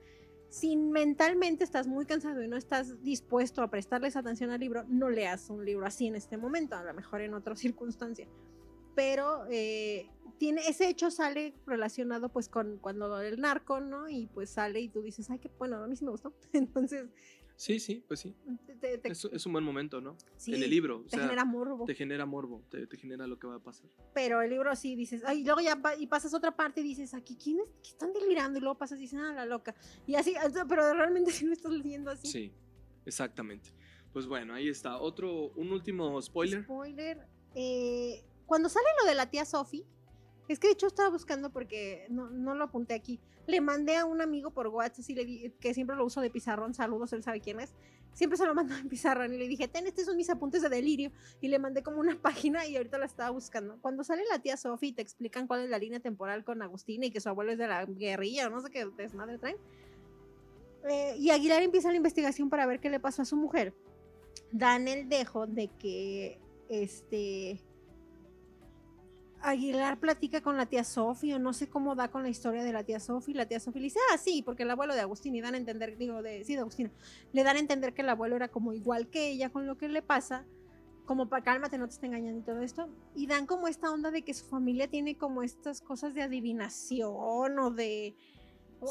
Si 0.49 0.77
mentalmente 0.77 1.63
estás 1.63 1.87
muy 1.87 2.07
cansado 2.07 2.43
y 2.43 2.49
no 2.49 2.57
estás 2.57 3.03
dispuesto 3.05 3.63
a 3.63 3.71
prestarles 3.71 4.17
atención 4.17 4.51
al 4.51 4.59
libro, 4.61 4.85
no 4.89 5.09
leas 5.09 5.49
un 5.49 5.65
libro 5.65 5.87
así 5.87 6.09
en 6.09 6.17
este 6.17 6.37
momento, 6.37 6.75
a 6.75 6.83
lo 6.83 6.93
mejor 6.93 7.21
en 7.21 7.35
otra 7.35 7.55
circunstancia. 7.55 8.27
Pero 8.97 9.45
eh, 9.49 10.11
tiene, 10.41 10.67
ese 10.67 10.89
hecho 10.89 11.11
sale 11.11 11.53
relacionado 11.67 12.31
pues 12.31 12.49
con 12.49 12.79
cuando 12.79 13.21
el 13.21 13.39
narco, 13.43 13.79
¿no? 13.79 14.09
Y 14.09 14.27
pues 14.27 14.49
sale 14.49 14.81
y 14.81 14.89
tú 14.89 15.03
dices, 15.03 15.29
ay, 15.29 15.39
qué 15.39 15.51
bueno, 15.59 15.77
a 15.85 15.87
mí 15.87 15.95
sí 15.97 16.05
me 16.07 16.11
gustó. 16.13 16.33
Entonces, 16.55 17.11
Sí, 17.57 17.79
sí, 17.79 18.03
pues 18.09 18.21
sí. 18.21 18.35
te, 18.67 18.75
te- 18.77 18.97
te- 18.97 19.13
Es, 19.13 19.23
es 19.27 19.45
un 19.45 19.53
buen 19.53 19.63
momento, 19.63 20.01
¿no? 20.01 20.17
sí, 20.39 20.55
en 20.55 20.63
el 20.63 20.71
libro. 20.71 21.01
O 21.01 21.03
te 21.03 21.11
sea, 21.11 21.21
genera 21.25 21.45
morbo. 21.45 21.85
te 21.85 21.95
genera 21.95 22.25
morbo, 22.25 22.65
te, 22.71 22.87
te 22.87 22.97
genera 22.97 23.27
lo 23.27 23.39
que 23.39 23.47
va 23.49 23.57
a 23.57 23.63
pasar. 23.63 23.87
Pero 24.15 24.41
el 24.41 24.49
libro 24.49 24.75
sí 24.77 24.97
dices, 24.97 25.23
ay, 25.27 25.41
y 25.41 25.45
luego 25.45 25.61
ya 25.61 25.79
y 25.99 26.07
pasas 26.07 26.33
a 26.33 26.39
otra 26.39 26.57
parte 26.57 26.81
y 26.81 26.85
dices, 26.85 27.13
aquí, 27.13 27.37
¿quién 27.37 27.59
es? 27.61 27.69
que 27.83 27.91
están 27.91 28.15
delirando? 28.15 28.57
Y 28.59 28.63
luego 28.63 28.79
pasas 28.79 28.99
y 28.99 29.03
dices, 29.03 29.21
ah, 29.23 29.35
la 29.35 29.45
loca. 29.45 29.75
Y 30.07 30.15
así, 30.15 30.33
pero 30.71 30.95
realmente 30.95 31.31
sí 31.33 31.45
lo 31.45 31.53
estás 31.53 31.71
leyendo 31.71 32.11
así. 32.11 32.29
Sí, 32.29 32.51
exactamente. 33.05 33.69
Pues 34.15 34.27
bueno, 34.27 34.55
ahí 34.55 34.69
está. 34.71 34.97
Otro, 34.99 35.49
un 35.51 35.71
último 35.71 36.21
spoiler. 36.23 36.65
Spoiler. 36.65 37.27
eh, 37.55 38.25
cuando 38.47 38.71
sale 38.71 38.87
lo 39.03 39.07
de 39.07 39.15
la 39.15 39.29
tía 39.31 39.45
Sophie, 39.45 39.85
es 40.53 40.59
que 40.59 40.69
de 40.69 40.73
hecho 40.75 40.87
estaba 40.87 41.09
buscando 41.11 41.51
porque 41.51 42.07
no, 42.09 42.31
no 42.31 42.55
lo 42.55 42.65
apunté 42.65 42.95
aquí. 42.95 43.21
Le 43.47 43.61
mandé 43.61 43.97
a 43.97 44.05
un 44.05 44.21
amigo 44.21 44.51
por 44.51 44.69
WhatsApp 44.69 45.01
así 45.01 45.15
le 45.15 45.25
di- 45.25 45.51
que 45.61 45.75
siempre 45.75 45.97
lo 45.97 46.05
uso 46.05 46.21
de 46.21 46.31
pizarrón, 46.31 46.75
saludos, 46.75 47.13
él 47.13 47.23
sabe 47.23 47.41
quién 47.41 47.61
es. 47.61 47.73
Siempre 48.13 48.37
se 48.37 48.45
lo 48.47 48.55
mando 48.57 48.75
en 48.77 48.89
pizarrón 48.89 49.33
y 49.33 49.39
le 49.39 49.47
dije, 49.49 49.69
ten, 49.69 49.87
estos 49.87 50.07
son 50.07 50.17
mis 50.17 50.29
apuntes 50.31 50.63
de 50.63 50.69
delirio. 50.69 51.13
Y 51.41 51.49
le 51.49 51.59
mandé 51.59 51.83
como 51.83 51.99
una 52.01 52.17
página 52.23 52.67
y 52.67 52.77
ahorita 52.77 52.99
la 52.99 53.07
estaba 53.07 53.31
buscando. 53.31 53.79
Cuando 53.81 54.03
sale 54.05 54.23
la 54.31 54.41
tía 54.41 54.57
Sophie 54.57 54.91
y 54.91 54.93
te 54.93 55.03
explican 55.03 55.47
cuál 55.47 55.61
es 55.63 55.71
la 55.71 55.79
línea 55.79 56.01
temporal 56.01 56.45
con 56.45 56.61
Agustina 56.63 57.07
y 57.07 57.11
que 57.11 57.21
su 57.21 57.29
abuelo 57.29 57.53
es 57.53 57.59
de 57.59 57.69
la 57.69 57.85
guerrilla 57.87 58.47
o 58.47 58.51
no 58.51 58.61
sé 58.61 58.71
qué 58.71 58.87
desmadre 58.97 59.39
traen. 59.39 59.57
Eh, 60.89 61.15
y 61.19 61.31
Aguilar 61.31 61.63
empieza 61.63 61.91
la 61.91 61.97
investigación 61.97 62.49
para 62.51 62.67
ver 62.67 62.81
qué 62.81 62.91
le 62.91 62.99
pasó 63.01 63.23
a 63.23 63.25
su 63.25 63.37
mujer. 63.37 63.75
Dan 64.51 64.89
el 64.89 65.09
dejo 65.09 65.47
de 65.47 65.69
que 65.79 66.39
este 66.69 67.61
Aguilar 69.43 69.99
platica 69.99 70.41
con 70.43 70.57
la 70.57 70.67
tía 70.67 70.85
Sofi 70.85 71.33
o 71.33 71.39
no 71.39 71.53
sé 71.53 71.69
cómo 71.69 71.95
da 71.95 72.09
con 72.09 72.23
la 72.23 72.29
historia 72.29 72.63
de 72.63 72.73
la 72.73 72.85
tía 72.85 73.01
Sofi. 73.01 73.33
La 73.35 73.47
tía 73.47 73.61
Sofi 73.61 73.79
le 73.79 73.85
dice, 73.85 73.99
ah, 74.13 74.19
sí, 74.19 74.43
porque 74.43 74.65
el 74.65 74.71
abuelo 74.71 74.95
de 74.95 75.01
Agustín 75.01 75.35
y 75.35 75.41
dan 75.41 75.55
a 75.55 75.59
entender, 75.59 75.97
digo, 75.97 76.23
de, 76.23 76.45
sí, 76.45 76.55
de 76.55 76.61
Agustina, 76.61 76.91
le 77.33 77.43
dan 77.43 77.57
a 77.57 77.61
entender 77.61 77.95
que 77.95 78.03
el 78.03 78.09
abuelo 78.09 78.37
era 78.37 78.49
como 78.49 78.73
igual 78.73 79.09
que 79.09 79.31
ella 79.31 79.51
con 79.51 79.67
lo 79.67 79.77
que 79.79 79.89
le 79.89 80.03
pasa, 80.03 80.45
como 81.07 81.29
para 81.29 81.43
cálmate, 81.43 81.79
no 81.79 81.89
te 81.89 81.95
está 81.95 82.07
engañando 82.07 82.41
y 82.41 82.45
todo 82.45 82.61
esto. 82.63 82.89
Y 83.17 83.27
dan 83.27 83.47
como 83.47 83.67
esta 83.67 83.91
onda 83.91 84.11
de 84.11 84.23
que 84.23 84.35
su 84.35 84.45
familia 84.47 84.89
tiene 84.89 85.17
como 85.17 85.43
estas 85.43 85.81
cosas 85.81 86.15
de 86.15 86.23
adivinación 86.23 87.59
o 87.59 87.71
de... 87.71 88.15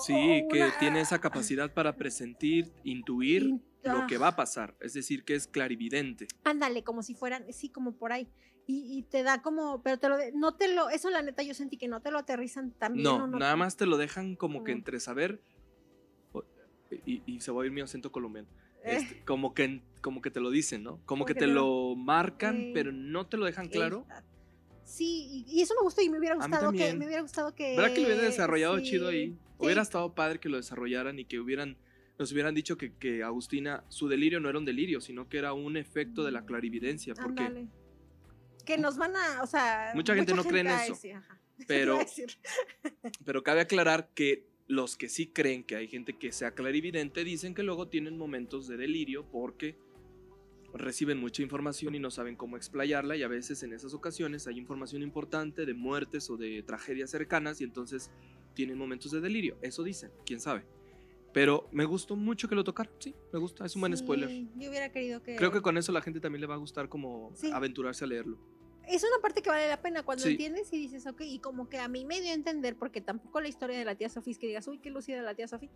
Sí, 0.06 0.44
que 0.52 0.70
tiene 0.80 1.02
esa 1.02 1.20
capacidad 1.20 1.74
para 1.74 1.96
presentir, 1.96 2.72
intuir 2.84 3.44
in- 3.44 3.64
lo 3.84 4.00
ah. 4.00 4.08
que 4.08 4.18
va 4.18 4.30
a 4.30 4.36
pasar. 4.36 4.76
Es 4.82 4.94
decir, 4.94 5.24
que 5.24 5.36
es 5.36 5.48
clarividente. 5.48 6.28
Ándale, 6.44 6.84
como 6.84 7.02
si 7.04 7.14
fueran, 7.16 7.46
sí, 7.54 7.70
como 7.70 7.94
por 7.94 8.12
ahí. 8.12 8.28
Y, 8.68 8.98
y 9.00 9.04
te 9.04 9.24
da 9.24 9.42
como, 9.42 9.82
pero 9.82 9.98
te 9.98 10.10
lo, 10.10 10.18
de- 10.18 10.32
no 10.34 10.56
te 10.56 10.74
lo, 10.74 10.90
eso 10.90 11.10
la 11.10 11.22
neta 11.24 11.42
yo 11.42 11.54
sentí 11.56 11.78
que 11.78 11.88
no 11.88 12.02
te 12.02 12.12
lo 12.12 12.20
aterrizan 12.20 12.72
tan 12.72 12.94
bien. 12.94 13.04
No, 13.04 13.24
o 13.24 13.28
nada 13.28 13.56
más 13.56 13.78
te 13.78 13.86
lo 13.86 13.98
dejan 13.98 14.36
como 14.36 14.64
que 14.64 14.72
entre 14.74 15.00
saber. 15.00 15.42
Y, 17.06 17.22
y 17.26 17.40
se 17.42 17.52
va 17.52 17.62
a 17.64 17.66
ir 17.66 17.72
mi 17.72 17.82
acento 17.82 18.12
colombiano. 18.12 18.48
Eh, 18.84 18.98
Este, 18.98 19.24
como, 19.26 19.54
que, 19.54 19.82
como 20.02 20.22
que 20.22 20.32
te 20.32 20.40
lo 20.40 20.50
dicen, 20.50 20.84
¿no? 20.84 20.92
Como 20.92 21.06
Como 21.06 21.26
que 21.26 21.34
que 21.36 21.42
te 21.42 21.48
lo 21.48 21.96
marcan, 21.96 22.72
pero 22.74 22.92
no 22.92 23.28
te 23.28 23.38
lo 23.38 23.46
dejan 23.46 23.68
claro. 23.68 24.06
eh, 24.10 24.22
Sí, 24.84 25.46
y, 25.48 25.62
eso 25.62 25.76
me 25.76 25.82
gustó 25.84 26.02
y 26.02 26.10
me 26.10 26.18
hubiera 26.18 26.34
gustado 26.36 26.72
que, 26.72 26.80
también. 26.80 26.98
me 26.98 27.06
hubiera 27.06 27.22
gustado 27.22 27.54
que. 27.54 27.76
¿Verdad 27.76 27.94
que 27.94 28.02
lo 28.02 28.08
hubieran 28.08 28.26
desarrollado 28.26 28.78
sí, 28.80 28.84
chido 28.86 29.10
ahí? 29.10 29.30
sí. 29.34 29.38
Hubiera 29.60 29.84
estado 29.84 30.16
padre 30.16 30.40
que 30.40 30.50
lo 30.50 30.58
desarrollaran 30.58 31.20
y 31.20 31.26
que 31.26 31.40
hubieran 31.40 31.78
nos 32.20 32.34
hubieran 32.34 32.54
dicho 32.54 32.78
que, 32.78 32.94
que 32.98 33.24
Agustina, 33.24 33.86
su 33.88 34.10
delirio 34.10 34.42
no 34.42 34.50
era 34.50 34.60
un 34.60 34.66
delirio, 34.66 35.00
sino 35.00 35.30
que 35.30 35.38
era 35.38 35.54
un 35.54 35.78
efecto 35.78 36.24
de 36.26 36.32
la 36.32 36.46
clarividencia. 36.46 37.14
Porque. 37.16 37.68
Que 38.66 38.78
nos 38.78 38.98
van 38.98 39.16
a, 39.16 39.42
o 39.42 39.48
sea. 39.48 39.94
Mucha 39.96 40.14
gente 40.14 40.34
no 40.34 40.44
cree 40.44 40.62
en 40.62 40.68
eso, 40.68 41.00
pero, 41.68 42.00
pero 43.24 43.42
cabe 43.42 43.62
aclarar 43.62 44.10
que 44.14 44.46
los 44.68 44.98
que 44.98 45.08
sí 45.08 45.28
creen 45.28 45.64
que 45.64 45.78
hay 45.78 45.88
gente 45.88 46.18
que 46.18 46.32
sea 46.34 46.52
clarividente 46.52 47.24
dicen 47.24 47.56
que 47.56 47.64
luego 47.64 47.88
tienen 47.88 48.18
momentos 48.18 48.68
de 48.68 48.78
delirio 48.78 49.26
porque 49.32 49.80
reciben 50.74 51.18
mucha 51.18 51.42
información 51.42 51.96
y 51.96 52.00
no 52.00 52.12
saben 52.12 52.36
cómo 52.36 52.56
explayarla 52.56 53.16
y 53.16 53.24
a 53.24 53.28
veces 53.28 53.64
en 53.64 53.74
esas 53.74 53.96
ocasiones 53.96 54.46
hay 54.46 54.60
información 54.60 55.02
importante 55.02 55.66
de 55.66 55.74
muertes 55.74 56.30
o 56.30 56.38
de 56.38 56.62
tragedias 56.62 57.10
cercanas 57.10 57.62
y 57.62 57.64
entonces 57.64 58.12
tienen 58.54 58.78
momentos 58.78 59.12
de 59.12 59.22
delirio. 59.22 59.58
Eso 59.64 59.84
dicen, 59.84 60.12
quién 60.24 60.40
sabe. 60.40 60.66
Pero 61.34 61.68
me 61.72 61.86
gustó 61.86 62.16
mucho 62.16 62.48
que 62.50 62.56
lo 62.56 62.64
tocaran, 62.64 62.92
sí, 63.00 63.14
me 63.32 63.40
gusta, 63.40 63.66
es 63.66 63.76
un 63.76 63.82
buen 63.82 63.96
Sí, 63.96 64.04
spoiler. 64.04 64.30
Yo 64.56 64.70
hubiera 64.70 64.92
querido 64.92 65.22
que. 65.22 65.36
Creo 65.36 65.52
que 65.52 65.62
con 65.62 65.78
eso 65.78 65.92
la 65.92 66.02
gente 66.02 66.20
también 66.20 66.42
le 66.42 66.48
va 66.48 66.56
a 66.56 66.58
gustar 66.58 66.90
como 66.90 67.32
Sí. 67.36 67.52
aventurarse 67.54 68.04
a 68.04 68.08
leerlo. 68.08 68.38
es 68.88 69.04
una 69.04 69.22
parte 69.22 69.44
que 69.44 69.52
vale 69.52 69.68
la 69.70 69.80
pena 69.80 70.02
cuando 70.02 70.24
Sí. 70.24 70.32
entiendes 70.32 70.74
y 70.74 70.78
dices, 70.80 71.06
ok, 71.06 71.22
y 71.22 71.38
como 71.38 71.70
que 71.70 71.78
a 71.78 71.88
mí 71.88 72.06
me 72.06 72.20
dio 72.22 72.32
a 72.32 72.34
entender, 72.34 72.76
porque 72.76 73.02
tampoco 73.02 73.40
la 73.40 73.48
historia 73.48 73.78
de 73.78 73.86
la 73.86 73.94
tía 73.94 74.10
Sofía 74.10 74.32
es 74.32 74.40
que 74.40 74.48
digas, 74.48 74.68
uy, 74.68 74.80
qué 74.80 74.90
lucida 74.90 75.22
la 75.22 75.36
tía 75.36 75.48
Sofía. 75.48 75.70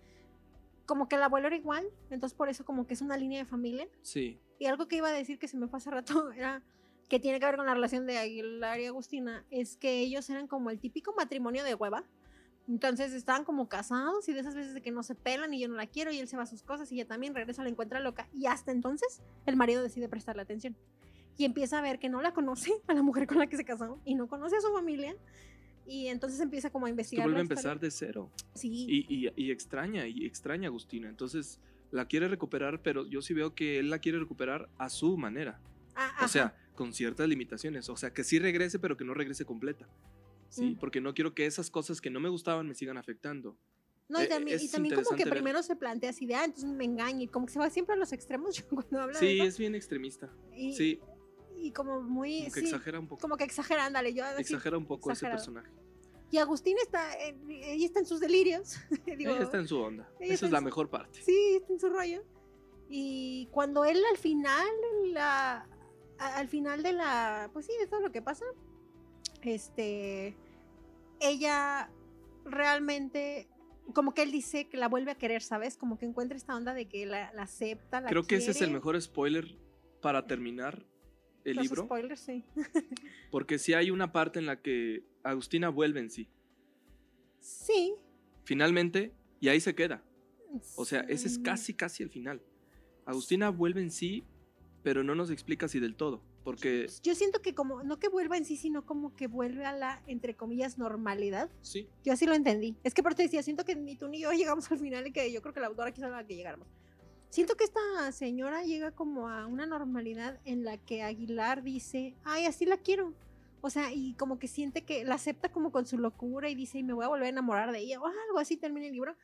Como 0.87 1.07
que 1.07 1.15
el 1.17 1.21
abuelo 1.21 1.45
era 1.45 1.55
igual, 1.55 1.85
entonces 2.09 2.35
por 2.35 2.49
eso 2.49 2.65
como 2.65 2.87
que 2.87 2.95
es 2.95 3.01
una 3.01 3.15
línea 3.15 3.37
de 3.37 3.45
familia. 3.45 3.87
Sí, 4.01 4.39
Y 4.57 4.65
algo 4.65 4.87
que 4.87 4.95
iba 4.95 5.09
a 5.09 5.11
decir 5.13 5.37
que 5.37 5.47
se 5.47 5.57
me 5.57 5.67
fue 5.67 5.77
hace 5.77 5.91
rato 5.91 6.31
era 6.35 6.63
que 7.07 7.19
tiene 7.19 7.39
que 7.39 7.45
ver 7.45 7.55
con 7.57 7.67
la 7.67 7.75
relación 7.75 8.07
de 8.07 8.17
Aguilar 8.17 8.79
y 8.79 8.85
Agustina, 8.87 9.45
es 9.51 9.77
que 9.77 9.99
ellos 9.99 10.27
eran 10.31 10.47
como 10.47 10.71
el 10.71 10.79
típico 10.79 11.13
matrimonio 11.15 11.63
de 11.63 11.75
hueva. 11.75 12.03
Entonces 12.67 13.11
estaban 13.13 13.43
como 13.43 13.67
casados 13.67 14.27
y 14.29 14.33
de 14.33 14.39
esas 14.39 14.55
veces 14.55 14.73
de 14.73 14.81
que 14.81 14.91
no 14.91 15.03
se 15.03 15.15
pelan 15.15 15.53
y 15.53 15.59
yo 15.59 15.67
no 15.67 15.75
la 15.75 15.85
quiero 15.87 16.11
y 16.11 16.19
él 16.19 16.27
se 16.29 16.37
va 16.37 16.43
a 16.43 16.47
sus 16.47 16.63
cosas 16.63 16.89
y 16.91 16.95
ella 16.95 17.07
también 17.07 17.35
regresa, 17.35 17.61
la 17.63 17.69
encuentra 17.69 17.99
loca 17.99 18.29
y 18.33 18.45
hasta 18.45 18.71
entonces 18.71 19.21
el 19.45 19.55
marido 19.57 19.83
decide 19.83 20.07
prestarle 20.07 20.41
atención. 20.43 20.75
y 21.37 21.45
empieza 21.45 21.79
a 21.79 21.81
ver 21.81 21.99
que 21.99 22.07
no 22.09 22.21
la 22.21 22.33
conoce 22.33 22.71
a 22.87 22.93
la 22.93 23.01
mujer 23.01 23.27
con 23.27 23.39
la 23.39 23.47
que 23.47 23.57
se 23.57 23.65
casó 23.65 23.99
y 24.05 24.15
no 24.15 24.27
conoce 24.27 24.55
a 24.55 24.61
su 24.61 24.71
familia. 24.71 25.15
Y 25.85 26.07
entonces 26.07 26.39
empieza 26.39 26.69
como 26.69 26.85
a 26.85 26.89
investigar. 26.89 27.25
vuelve 27.25 27.39
a 27.39 27.41
empezar 27.41 27.77
de 27.79 27.91
cero. 27.91 28.31
Sí. 28.55 28.85
Y, 28.87 29.05
y- 29.27 29.33
y 29.35 29.51
extraña, 29.51 30.07
y 30.07 30.25
extraña 30.25 30.67
a 30.67 30.69
Agustina. 30.69 31.09
Entonces 31.09 31.59
la 31.91 32.05
quiere 32.05 32.29
recuperar, 32.29 32.81
pero 32.81 33.05
yo 33.05 33.21
sí 33.21 33.33
veo 33.33 33.53
que 33.53 33.79
él 33.79 33.89
la 33.89 33.99
quiere 33.99 34.17
recuperar 34.19 34.69
a 34.77 34.87
su 34.89 35.17
manera. 35.17 35.59
Ah, 35.95 36.07
O 36.13 36.15
ajá. 36.19 36.27
sea, 36.29 36.55
con 36.75 36.93
ciertas 36.93 37.27
limitaciones. 37.27 37.89
O 37.89 37.97
sea, 37.97 38.13
que 38.13 38.23
sí 38.23 38.39
regrese, 38.39 38.79
pero 38.79 38.95
que 38.95 39.03
no 39.03 39.13
regrese 39.13 39.43
completa. 39.43 39.89
Sí, 40.53 40.71
Mm. 40.71 40.77
porque 40.79 41.01
no 41.01 41.13
quiero 41.13 41.33
que 41.33 41.45
esas 41.45 41.69
cosas 41.71 41.99
que 41.99 42.09
no 42.09 42.19
me 42.19 42.29
gustaban 42.29 42.67
me 42.67 42.75
sigan 42.75 42.97
afectando. 42.97 43.57
No, 44.09 44.19
y 44.21 44.25
Eh, 44.25 44.27
también, 44.27 44.59
y 44.61 44.67
también 44.69 44.95
como 44.95 45.17
que 45.17 45.23
ver. 45.25 45.33
primero 45.33 45.63
se 45.63 45.75
plantea 45.75 46.11
así 46.11 46.25
de, 46.27 46.35
ah, 46.35 46.45
entonces 46.45 46.69
me 46.69 46.83
engaña, 46.85 47.23
y 47.23 47.27
como 47.27 47.45
que 47.47 47.53
se 47.53 47.59
va 47.59 47.69
siempre 47.69 47.95
a 47.95 47.97
los 47.97 48.11
extremos 48.13 48.55
yo 48.57 48.65
cuando 48.69 49.01
habla 49.01 49.17
Sí, 49.17 49.25
de 49.25 49.35
eso. 49.37 49.43
es 49.45 49.57
bien 49.57 49.73
extremista. 49.75 50.29
Y, 50.55 50.73
Sí, 50.75 50.99
y 51.57 51.71
como 51.71 52.01
muy, 52.01 52.41
como 52.41 52.51
que 52.53 52.59
sí, 52.59 52.65
exagera 52.67 52.99
un 52.99 53.07
poco. 53.07 53.21
como 53.21 53.37
que 53.37 53.45
exagera, 53.45 53.85
ándale, 53.85 54.13
yo 54.13 54.23
Exagera 54.37 54.77
un 54.77 54.85
poco 54.85 55.09
exagerado. 55.09 55.41
ese 55.41 55.51
personaje. 55.51 55.73
Y 56.29 56.37
Agustín 56.37 56.77
está, 56.79 57.15
ella 57.19 57.85
está 57.85 57.99
en 57.99 58.05
sus 58.05 58.19
delirios. 58.19 58.75
Digo, 59.17 59.31
Ella 59.31 59.43
está 59.43 59.57
en 59.59 59.67
su 59.67 59.79
onda. 59.79 60.07
Esa 60.19 60.45
es 60.47 60.51
la 60.51 60.59
su- 60.59 60.65
mejor 60.65 60.89
parte. 60.89 61.21
Sí, 61.23 61.55
está 61.61 61.73
en 61.73 61.79
su 61.79 61.89
rollo. 61.89 62.23
Y 62.89 63.47
cuando 63.51 63.85
él 63.85 63.99
al 64.11 64.17
final, 64.17 64.67
la, 65.13 65.67
al 66.19 66.47
final 66.47 66.83
de 66.83 66.93
la, 66.93 67.49
pues 67.53 67.65
sí, 67.67 67.71
de 67.79 67.87
todo 67.87 68.01
lo 68.01 68.11
que 68.11 68.21
pasa, 68.21 68.45
este, 69.41 70.35
ella 71.23 71.89
realmente, 72.45 73.47
como 73.93 74.13
que 74.13 74.23
él 74.23 74.31
dice 74.31 74.67
que 74.67 74.77
la 74.77 74.87
vuelve 74.87 75.11
a 75.11 75.15
querer, 75.15 75.41
¿sabes? 75.41 75.77
Como 75.77 75.97
que 75.97 76.05
encuentra 76.05 76.37
esta 76.37 76.55
onda 76.55 76.73
de 76.73 76.87
que 76.87 77.05
la, 77.05 77.31
la 77.33 77.43
acepta, 77.43 78.01
la 78.01 78.09
Creo 78.09 78.23
que 78.23 78.35
ese 78.35 78.51
es 78.51 78.61
el 78.61 78.71
mejor 78.71 78.99
spoiler 79.01 79.57
para 80.01 80.27
terminar 80.27 80.85
el 81.45 81.57
Los 81.57 81.65
libro. 81.65 81.83
spoilers, 81.83 82.19
sí. 82.19 82.43
Porque 83.31 83.57
sí 83.59 83.73
hay 83.73 83.91
una 83.91 84.11
parte 84.11 84.39
en 84.39 84.45
la 84.45 84.61
que 84.61 85.03
Agustina 85.23 85.69
vuelve 85.69 85.99
en 85.99 86.09
sí. 86.09 86.29
Sí. 87.39 87.95
Finalmente, 88.45 89.13
y 89.39 89.49
ahí 89.49 89.59
se 89.59 89.75
queda. 89.75 90.03
O 90.75 90.85
sea, 90.85 91.01
ese 91.01 91.27
es 91.27 91.39
casi, 91.39 91.73
casi 91.73 92.03
el 92.03 92.09
final. 92.09 92.41
Agustina 93.05 93.49
vuelve 93.49 93.81
en 93.81 93.91
sí, 93.91 94.23
pero 94.83 95.03
no 95.03 95.15
nos 95.15 95.31
explica 95.31 95.67
si 95.67 95.79
del 95.79 95.95
todo. 95.95 96.21
Porque 96.43 96.87
Yo 97.03 97.15
siento 97.15 97.41
que 97.41 97.55
como, 97.55 97.83
no 97.83 97.99
que 97.99 98.09
vuelva 98.09 98.37
en 98.37 98.45
sí, 98.45 98.57
sino 98.57 98.85
como 98.85 99.15
que 99.15 99.27
vuelve 99.27 99.65
a 99.65 99.71
la, 99.73 100.03
entre 100.07 100.35
comillas, 100.35 100.77
normalidad. 100.77 101.49
sí, 101.61 101.87
Yo 102.03 102.13
así 102.13 102.25
lo 102.25 102.33
entendí. 102.33 102.75
Es 102.83 102.93
que 102.93 103.01
por 103.01 103.15
te 103.15 103.23
decía, 103.23 103.41
siento 103.43 103.63
que 103.63 103.75
ni 103.75 103.95
tú 103.95 104.07
ni 104.07 104.19
yo 104.21 104.31
llegamos 104.33 104.69
al 104.71 104.79
final 104.79 105.07
y 105.07 105.11
que 105.11 105.31
yo 105.31 105.41
creo 105.41 105.53
que 105.53 105.59
la 105.59 105.67
autora 105.67 105.91
quiso 105.91 106.13
a 106.13 106.23
que 106.23 106.35
llegáramos. 106.35 106.67
Siento 107.29 107.55
que 107.55 107.63
esta 107.63 108.11
señora 108.11 108.63
llega 108.63 108.91
como 108.91 109.27
a 109.27 109.47
una 109.47 109.65
normalidad 109.65 110.39
en 110.45 110.63
la 110.63 110.77
que 110.77 111.01
Aguilar 111.01 111.63
dice, 111.63 112.13
ay, 112.23 112.45
así 112.45 112.65
la 112.65 112.77
quiero. 112.77 113.13
O 113.61 113.69
sea, 113.69 113.91
y 113.91 114.13
como 114.13 114.37
que 114.37 114.47
siente 114.47 114.83
que 114.83 115.03
la 115.05 115.15
acepta 115.15 115.51
como 115.51 115.71
con 115.71 115.87
su 115.87 115.97
locura 115.97 116.49
y 116.49 116.55
dice, 116.55 116.77
y 116.77 116.83
me 116.83 116.93
voy 116.93 117.05
a 117.05 117.07
volver 117.07 117.27
a 117.27 117.29
enamorar 117.29 117.71
de 117.71 117.79
ella, 117.79 117.99
o 117.99 118.05
algo 118.05 118.37
así 118.37 118.57
termina 118.57 118.85
el 118.85 118.91
libro. 118.93 119.15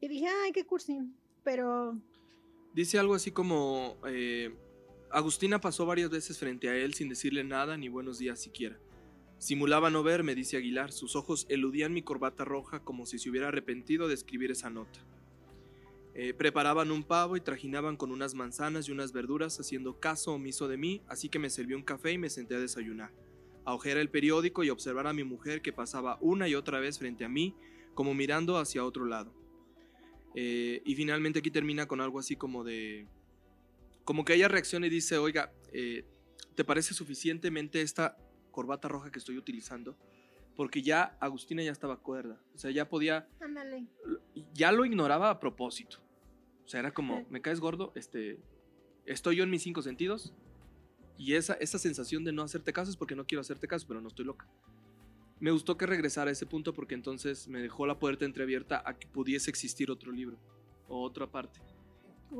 Y 0.00 0.08
dije, 0.08 0.28
ay, 0.44 0.52
qué 0.52 0.64
cursi. 0.64 1.00
Pero, 1.42 1.98
dice 2.74 2.98
algo 2.98 3.14
así 3.14 3.32
como... 3.32 3.96
eh, 4.06 4.54
Agustina 5.10 5.60
pasó 5.60 5.86
varias 5.86 6.10
veces 6.10 6.38
frente 6.38 6.68
a 6.68 6.76
él 6.76 6.94
sin 6.94 7.08
decirle 7.08 7.44
nada 7.44 7.76
ni 7.76 7.88
buenos 7.88 8.18
días 8.18 8.40
siquiera. 8.40 8.78
Simulaba 9.38 9.90
no 9.90 10.02
verme, 10.02 10.34
dice 10.34 10.56
Aguilar. 10.56 10.92
Sus 10.92 11.14
ojos 11.14 11.46
eludían 11.48 11.92
mi 11.92 12.02
corbata 12.02 12.44
roja 12.44 12.80
como 12.80 13.06
si 13.06 13.18
se 13.18 13.30
hubiera 13.30 13.48
arrepentido 13.48 14.08
de 14.08 14.14
escribir 14.14 14.50
esa 14.50 14.70
nota. 14.70 15.00
Eh, 16.14 16.32
preparaban 16.32 16.90
un 16.90 17.02
pavo 17.04 17.36
y 17.36 17.42
trajinaban 17.42 17.96
con 17.98 18.10
unas 18.10 18.34
manzanas 18.34 18.88
y 18.88 18.92
unas 18.92 19.12
verduras 19.12 19.60
haciendo 19.60 20.00
caso 20.00 20.32
omiso 20.32 20.66
de 20.66 20.78
mí, 20.78 21.02
así 21.08 21.28
que 21.28 21.38
me 21.38 21.50
serví 21.50 21.74
un 21.74 21.82
café 21.82 22.12
y 22.12 22.18
me 22.18 22.30
senté 22.30 22.54
a 22.54 22.60
desayunar. 22.60 23.12
A 23.66 23.74
ojear 23.74 23.98
el 23.98 24.08
periódico 24.08 24.64
y 24.64 24.70
observar 24.70 25.06
a 25.06 25.12
mi 25.12 25.24
mujer 25.24 25.60
que 25.60 25.74
pasaba 25.74 26.16
una 26.22 26.48
y 26.48 26.54
otra 26.54 26.80
vez 26.80 26.98
frente 26.98 27.26
a 27.26 27.28
mí, 27.28 27.54
como 27.92 28.14
mirando 28.14 28.56
hacia 28.56 28.84
otro 28.84 29.04
lado. 29.04 29.34
Eh, 30.34 30.80
y 30.86 30.94
finalmente 30.94 31.40
aquí 31.40 31.50
termina 31.50 31.86
con 31.86 32.00
algo 32.00 32.18
así 32.18 32.34
como 32.36 32.64
de... 32.64 33.06
Como 34.06 34.24
que 34.24 34.34
ella 34.34 34.46
reacciona 34.46 34.86
y 34.86 34.90
dice, 34.90 35.18
oiga, 35.18 35.52
eh, 35.72 36.06
¿te 36.54 36.64
parece 36.64 36.94
suficientemente 36.94 37.82
esta 37.82 38.16
corbata 38.52 38.86
roja 38.86 39.10
que 39.10 39.18
estoy 39.18 39.36
utilizando? 39.36 39.98
Porque 40.54 40.80
ya 40.80 41.18
Agustina 41.20 41.60
ya 41.64 41.72
estaba 41.72 41.96
cuerda. 41.98 42.40
O 42.54 42.58
sea, 42.58 42.70
ya 42.70 42.88
podía... 42.88 43.28
ándale. 43.40 43.88
Ya 44.54 44.70
lo 44.70 44.84
ignoraba 44.84 45.28
a 45.28 45.40
propósito. 45.40 45.98
O 46.64 46.68
sea, 46.68 46.78
era 46.78 46.94
como, 46.94 47.26
me 47.30 47.42
caes 47.42 47.58
gordo, 47.58 47.92
este... 47.96 48.38
Estoy 49.06 49.36
yo 49.36 49.42
en 49.42 49.50
mis 49.50 49.62
cinco 49.62 49.82
sentidos. 49.82 50.32
Y 51.18 51.34
esa, 51.34 51.54
esa 51.54 51.80
sensación 51.80 52.22
de 52.22 52.30
no 52.30 52.42
hacerte 52.44 52.72
caso 52.72 52.92
es 52.92 52.96
porque 52.96 53.16
no 53.16 53.26
quiero 53.26 53.40
hacerte 53.40 53.66
caso, 53.66 53.86
pero 53.88 54.00
no 54.00 54.06
estoy 54.06 54.24
loca. 54.24 54.48
Me 55.40 55.50
gustó 55.50 55.76
que 55.76 55.84
regresara 55.84 56.30
a 56.30 56.32
ese 56.32 56.46
punto 56.46 56.72
porque 56.72 56.94
entonces 56.94 57.48
me 57.48 57.60
dejó 57.60 57.86
la 57.86 57.98
puerta 57.98 58.24
entreabierta 58.24 58.84
a 58.86 58.96
que 58.96 59.08
pudiese 59.08 59.50
existir 59.50 59.90
otro 59.90 60.12
libro 60.12 60.38
o 60.86 61.02
otra 61.02 61.26
parte. 61.26 61.60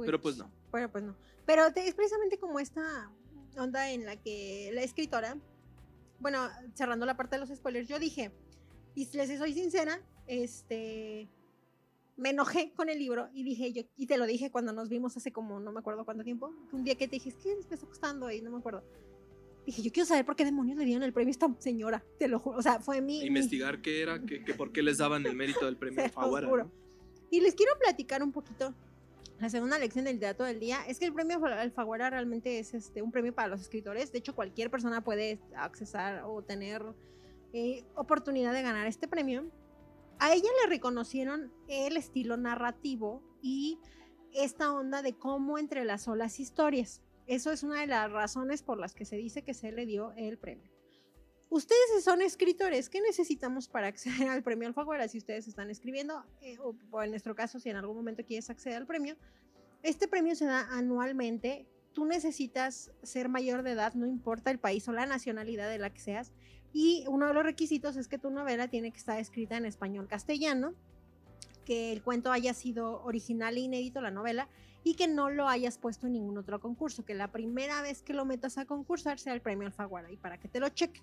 Pero 0.04 0.20
pues 0.20 0.36
no. 0.36 0.50
Pero 0.76 0.90
pues 0.92 1.04
no. 1.04 1.16
Pero 1.46 1.72
te- 1.72 1.88
es 1.88 1.94
precisamente 1.94 2.38
como 2.38 2.60
esta 2.60 3.10
onda 3.56 3.90
en 3.90 4.04
la 4.04 4.16
que 4.16 4.70
la 4.74 4.82
escritora, 4.82 5.36
bueno, 6.20 6.48
cerrando 6.74 7.06
la 7.06 7.16
parte 7.16 7.36
de 7.36 7.40
los 7.46 7.56
spoilers, 7.56 7.88
yo 7.88 7.98
dije, 7.98 8.30
y 8.94 9.06
si 9.06 9.16
les 9.16 9.38
soy 9.38 9.54
sincera, 9.54 10.00
este, 10.26 11.28
me 12.16 12.30
enojé 12.30 12.72
con 12.74 12.88
el 12.90 12.98
libro 12.98 13.28
y 13.32 13.42
dije 13.44 13.72
yo, 13.72 13.82
y 13.96 14.06
te 14.06 14.18
lo 14.18 14.26
dije 14.26 14.50
cuando 14.50 14.72
nos 14.72 14.88
vimos 14.88 15.16
hace 15.16 15.32
como 15.32 15.60
no 15.60 15.72
me 15.72 15.80
acuerdo 15.80 16.04
cuánto 16.04 16.24
tiempo, 16.24 16.52
un 16.72 16.84
día 16.84 16.94
que 16.96 17.06
te 17.08 17.12
dije, 17.16 17.30
es 17.30 17.36
que 17.36 17.54
me 17.54 17.60
está 17.60 17.76
costando 17.78 18.30
y 18.30 18.40
no 18.42 18.50
me 18.50 18.58
acuerdo. 18.58 18.82
Dije, 19.64 19.82
yo 19.82 19.90
quiero 19.90 20.06
saber 20.06 20.24
por 20.24 20.36
qué 20.36 20.44
demonios 20.44 20.78
le 20.78 20.84
dieron 20.84 21.02
el 21.02 21.12
premio 21.12 21.30
a 21.30 21.32
esta 21.32 21.48
señora, 21.58 22.04
te 22.18 22.28
lo 22.28 22.38
juro. 22.38 22.58
O 22.58 22.62
sea, 22.62 22.80
fue 22.80 23.00
mi... 23.00 23.20
mi- 23.20 23.26
Investigar 23.26 23.80
qué 23.82 24.00
era, 24.02 24.20
que, 24.24 24.44
que 24.44 24.54
por 24.54 24.70
qué 24.72 24.82
les 24.82 24.98
daban 24.98 25.24
el 25.26 25.34
mérito 25.34 25.64
del 25.64 25.76
premio 25.78 26.02
Se. 26.04 26.10
Y 27.30 27.40
les 27.40 27.54
quiero 27.54 27.72
platicar 27.78 28.22
un 28.22 28.30
poquito. 28.30 28.72
La 29.38 29.50
segunda 29.50 29.78
lección 29.78 30.06
del 30.06 30.14
literato 30.14 30.44
del 30.44 30.60
día 30.60 30.78
es 30.88 30.98
que 30.98 31.04
el 31.04 31.12
premio 31.12 31.44
Alfaguara 31.44 32.08
realmente 32.08 32.58
es 32.58 32.72
este, 32.72 33.02
un 33.02 33.12
premio 33.12 33.34
para 33.34 33.48
los 33.48 33.60
escritores. 33.60 34.10
De 34.10 34.18
hecho, 34.18 34.34
cualquier 34.34 34.70
persona 34.70 35.04
puede 35.04 35.40
accesar 35.54 36.22
o 36.24 36.42
tener 36.42 36.82
eh, 37.52 37.84
oportunidad 37.94 38.54
de 38.54 38.62
ganar 38.62 38.86
este 38.86 39.08
premio. 39.08 39.50
A 40.18 40.32
ella 40.32 40.48
le 40.62 40.70
reconocieron 40.70 41.52
el 41.68 41.98
estilo 41.98 42.38
narrativo 42.38 43.22
y 43.42 43.78
esta 44.32 44.72
onda 44.72 45.02
de 45.02 45.12
cómo 45.14 45.58
entrelazó 45.58 46.16
las 46.16 46.40
historias. 46.40 47.02
Eso 47.26 47.50
es 47.52 47.62
una 47.62 47.80
de 47.80 47.88
las 47.88 48.10
razones 48.10 48.62
por 48.62 48.78
las 48.78 48.94
que 48.94 49.04
se 49.04 49.16
dice 49.16 49.42
que 49.42 49.52
se 49.52 49.70
le 49.70 49.84
dio 49.84 50.12
el 50.16 50.38
premio. 50.38 50.75
Ustedes 51.48 52.02
son 52.02 52.22
escritores, 52.22 52.88
¿qué 52.90 53.00
necesitamos 53.00 53.68
para 53.68 53.86
acceder 53.86 54.28
al 54.28 54.42
premio 54.42 54.66
Alfaguara? 54.66 55.08
Si 55.08 55.18
ustedes 55.18 55.46
están 55.46 55.70
escribiendo, 55.70 56.24
eh, 56.40 56.58
o, 56.58 56.74
o 56.90 57.02
en 57.02 57.10
nuestro 57.10 57.34
caso, 57.34 57.60
si 57.60 57.70
en 57.70 57.76
algún 57.76 57.96
momento 57.96 58.24
quieres 58.24 58.50
acceder 58.50 58.78
al 58.78 58.86
premio, 58.86 59.16
este 59.82 60.08
premio 60.08 60.34
se 60.34 60.46
da 60.46 60.66
anualmente. 60.70 61.66
Tú 61.92 62.04
necesitas 62.04 62.90
ser 63.02 63.28
mayor 63.28 63.62
de 63.62 63.72
edad, 63.72 63.94
no 63.94 64.06
importa 64.06 64.50
el 64.50 64.58
país 64.58 64.86
o 64.88 64.92
la 64.92 65.06
nacionalidad 65.06 65.70
de 65.70 65.78
la 65.78 65.90
que 65.90 66.00
seas. 66.00 66.32
Y 66.72 67.04
uno 67.08 67.28
de 67.28 67.34
los 67.34 67.44
requisitos 67.44 67.96
es 67.96 68.08
que 68.08 68.18
tu 68.18 68.30
novela 68.30 68.68
tiene 68.68 68.90
que 68.90 68.98
estar 68.98 69.18
escrita 69.18 69.56
en 69.56 69.64
español 69.64 70.08
castellano, 70.08 70.74
que 71.64 71.92
el 71.92 72.02
cuento 72.02 72.32
haya 72.32 72.52
sido 72.52 73.02
original 73.04 73.56
e 73.56 73.60
inédito, 73.60 74.00
la 74.00 74.10
novela, 74.10 74.48
y 74.84 74.94
que 74.94 75.08
no 75.08 75.30
lo 75.30 75.48
hayas 75.48 75.78
puesto 75.78 76.06
en 76.06 76.14
ningún 76.14 76.36
otro 76.36 76.60
concurso, 76.60 77.04
que 77.04 77.14
la 77.14 77.32
primera 77.32 77.80
vez 77.80 78.02
que 78.02 78.12
lo 78.12 78.24
metas 78.24 78.58
a 78.58 78.66
concursar 78.66 79.18
sea 79.18 79.32
el 79.32 79.40
premio 79.40 79.66
Alfaguara 79.66 80.10
y 80.10 80.16
para 80.16 80.38
que 80.38 80.48
te 80.48 80.60
lo 80.60 80.68
chequen. 80.68 81.02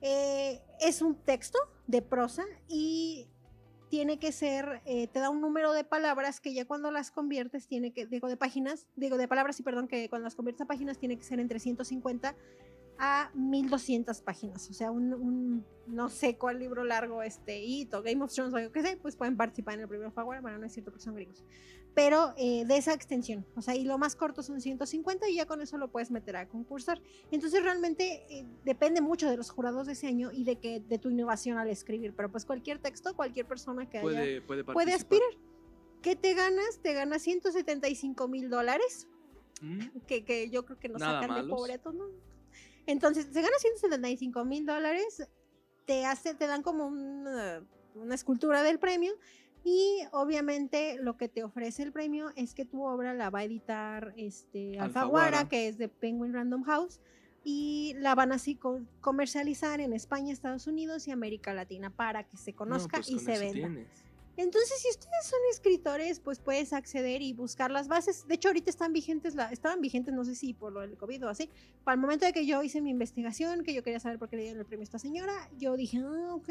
Eh, 0.00 0.60
es 0.80 1.02
un 1.02 1.16
texto 1.16 1.58
de 1.86 2.02
prosa 2.02 2.44
y 2.68 3.26
tiene 3.88 4.18
que 4.18 4.32
ser, 4.32 4.82
eh, 4.84 5.08
te 5.08 5.18
da 5.18 5.30
un 5.30 5.40
número 5.40 5.72
de 5.72 5.82
palabras 5.82 6.40
que 6.40 6.52
ya 6.52 6.66
cuando 6.66 6.90
las 6.90 7.10
conviertes 7.10 7.66
tiene 7.66 7.92
que, 7.92 8.06
digo 8.06 8.28
de 8.28 8.36
páginas, 8.36 8.86
digo 8.96 9.16
de 9.16 9.26
palabras 9.28 9.58
y 9.60 9.62
perdón, 9.62 9.88
que 9.88 10.08
cuando 10.08 10.24
las 10.24 10.34
conviertes 10.34 10.62
a 10.62 10.66
páginas 10.66 10.98
tiene 10.98 11.16
que 11.16 11.24
ser 11.24 11.40
entre 11.40 11.58
150 11.58 12.34
a 12.98 13.30
1200 13.34 14.20
páginas, 14.22 14.68
o 14.70 14.72
sea, 14.74 14.90
un, 14.90 15.12
un 15.14 15.64
no 15.86 16.08
sé 16.08 16.36
cuál 16.36 16.58
libro 16.58 16.84
largo 16.84 17.22
este, 17.22 17.62
Hito, 17.64 18.02
Game 18.02 18.22
of 18.24 18.32
Thrones 18.32 18.52
o 18.52 18.56
algo 18.56 18.72
que 18.72 18.82
sé, 18.82 18.96
pues 19.00 19.14
pueden 19.16 19.36
participar 19.36 19.74
en 19.74 19.80
el 19.80 19.88
primer 19.88 20.06
Alfaguara, 20.06 20.40
bueno, 20.40 20.58
no 20.58 20.66
es 20.66 20.72
cierto 20.72 20.90
porque 20.90 21.04
son 21.04 21.14
gringos, 21.14 21.44
pero 21.94 22.34
eh, 22.36 22.64
de 22.66 22.76
esa 22.76 22.92
extensión, 22.92 23.46
o 23.56 23.62
sea, 23.62 23.76
y 23.76 23.84
lo 23.84 23.98
más 23.98 24.16
corto 24.16 24.42
son 24.42 24.60
150 24.60 25.28
y 25.28 25.36
ya 25.36 25.46
con 25.46 25.60
eso 25.60 25.78
lo 25.78 25.88
puedes 25.90 26.10
meter 26.10 26.36
a 26.36 26.48
concursar. 26.48 27.00
Entonces 27.30 27.62
realmente 27.62 28.24
eh, 28.30 28.44
depende 28.64 29.00
mucho 29.00 29.28
de 29.30 29.36
los 29.36 29.50
jurados 29.50 29.86
de 29.86 29.92
ese 29.94 30.06
año 30.06 30.30
y 30.32 30.44
de 30.44 30.56
que 30.56 30.80
de 30.80 30.98
tu 30.98 31.08
innovación 31.10 31.58
al 31.58 31.68
escribir, 31.68 32.14
pero 32.16 32.30
pues 32.30 32.44
cualquier 32.44 32.78
texto, 32.78 33.14
cualquier 33.16 33.46
persona 33.46 33.88
que 33.88 33.98
haya 33.98 34.02
Puede, 34.04 34.40
puede, 34.42 34.64
puede 34.64 34.64
participar. 34.64 34.94
aspirar. 34.94 35.48
¿Qué 36.02 36.14
te 36.16 36.34
ganas? 36.34 36.78
Te 36.82 36.94
ganas 36.94 37.22
175 37.22 38.28
mil 38.28 38.50
dólares, 38.50 39.08
Mm, 39.60 39.80
que, 40.06 40.24
que 40.24 40.50
yo 40.50 40.64
creo 40.64 40.78
que 40.78 40.88
nos 40.88 41.00
Nada 41.00 41.20
sacan 41.20 41.34
de 41.36 41.42
malos. 41.42 41.58
pobretos, 41.58 41.92
¿no? 41.92 42.04
Entonces, 42.88 43.26
se 43.32 43.40
gana 43.42 43.54
175 43.58 44.44
mil 44.44 44.64
dólares, 44.66 45.28
te, 45.84 46.06
hace, 46.06 46.34
te 46.34 46.46
dan 46.46 46.62
como 46.62 46.86
una, 46.88 47.62
una 47.94 48.14
escultura 48.14 48.62
del 48.62 48.78
premio, 48.78 49.12
Y 49.64 50.00
obviamente 50.12 50.96
lo 51.02 51.16
que 51.16 51.28
te 51.28 51.42
ofrece 51.44 51.82
el 51.82 51.92
premio 51.92 52.30
es 52.36 52.54
que 52.54 52.64
tu 52.64 52.84
obra 52.84 53.12
la 53.12 53.28
va 53.28 53.40
a 53.40 53.44
editar 53.44 54.14
este, 54.16 54.78
Alfaguara, 54.78 55.26
Alfaguara. 55.40 55.48
que 55.48 55.68
es 55.68 55.76
de 55.78 55.88
Penguin 55.88 56.32
Random 56.32 56.62
House, 56.62 57.00
y 57.44 57.94
la 57.98 58.14
van 58.14 58.32
así 58.32 58.54
co- 58.56 58.80
comercializar 59.00 59.80
en 59.80 59.92
España, 59.92 60.32
Estados 60.32 60.66
Unidos 60.66 61.06
y 61.08 61.10
América 61.10 61.52
Latina 61.54 61.90
para 61.90 62.22
que 62.24 62.36
se 62.36 62.54
conozca 62.54 62.98
No, 62.98 63.02
pues 63.04 63.10
y 63.10 63.14
con 63.16 63.24
se 63.24 63.38
venda. 63.38 63.52
tienes. 63.52 63.88
Entonces, 64.38 64.78
si 64.80 64.88
ustedes 64.88 65.26
son 65.26 65.40
escritores, 65.50 66.20
pues 66.20 66.38
puedes 66.38 66.72
acceder 66.72 67.22
y 67.22 67.32
buscar 67.32 67.72
las 67.72 67.88
bases. 67.88 68.24
De 68.28 68.36
hecho, 68.36 68.50
ahorita 68.50 68.70
están 68.70 68.92
vigentes, 68.92 69.34
estaban 69.50 69.80
vigentes, 69.80 70.14
no 70.14 70.24
sé 70.24 70.36
si 70.36 70.54
por 70.54 70.72
lo 70.72 70.80
del 70.80 70.96
COVID 70.96 71.26
o 71.26 71.28
así. 71.28 71.50
Para 71.82 71.96
el 71.96 72.00
momento 72.00 72.24
de 72.24 72.32
que 72.32 72.46
yo 72.46 72.62
hice 72.62 72.80
mi 72.80 72.90
investigación, 72.90 73.64
que 73.64 73.74
yo 73.74 73.82
quería 73.82 73.98
saber 73.98 74.16
por 74.20 74.28
qué 74.28 74.36
le 74.36 74.42
dieron 74.42 74.60
el 74.60 74.64
premio 74.64 74.82
a 74.82 74.84
esta 74.84 75.00
señora, 75.00 75.32
yo 75.58 75.76
dije, 75.76 75.98
ah, 75.98 76.36
ok. 76.36 76.48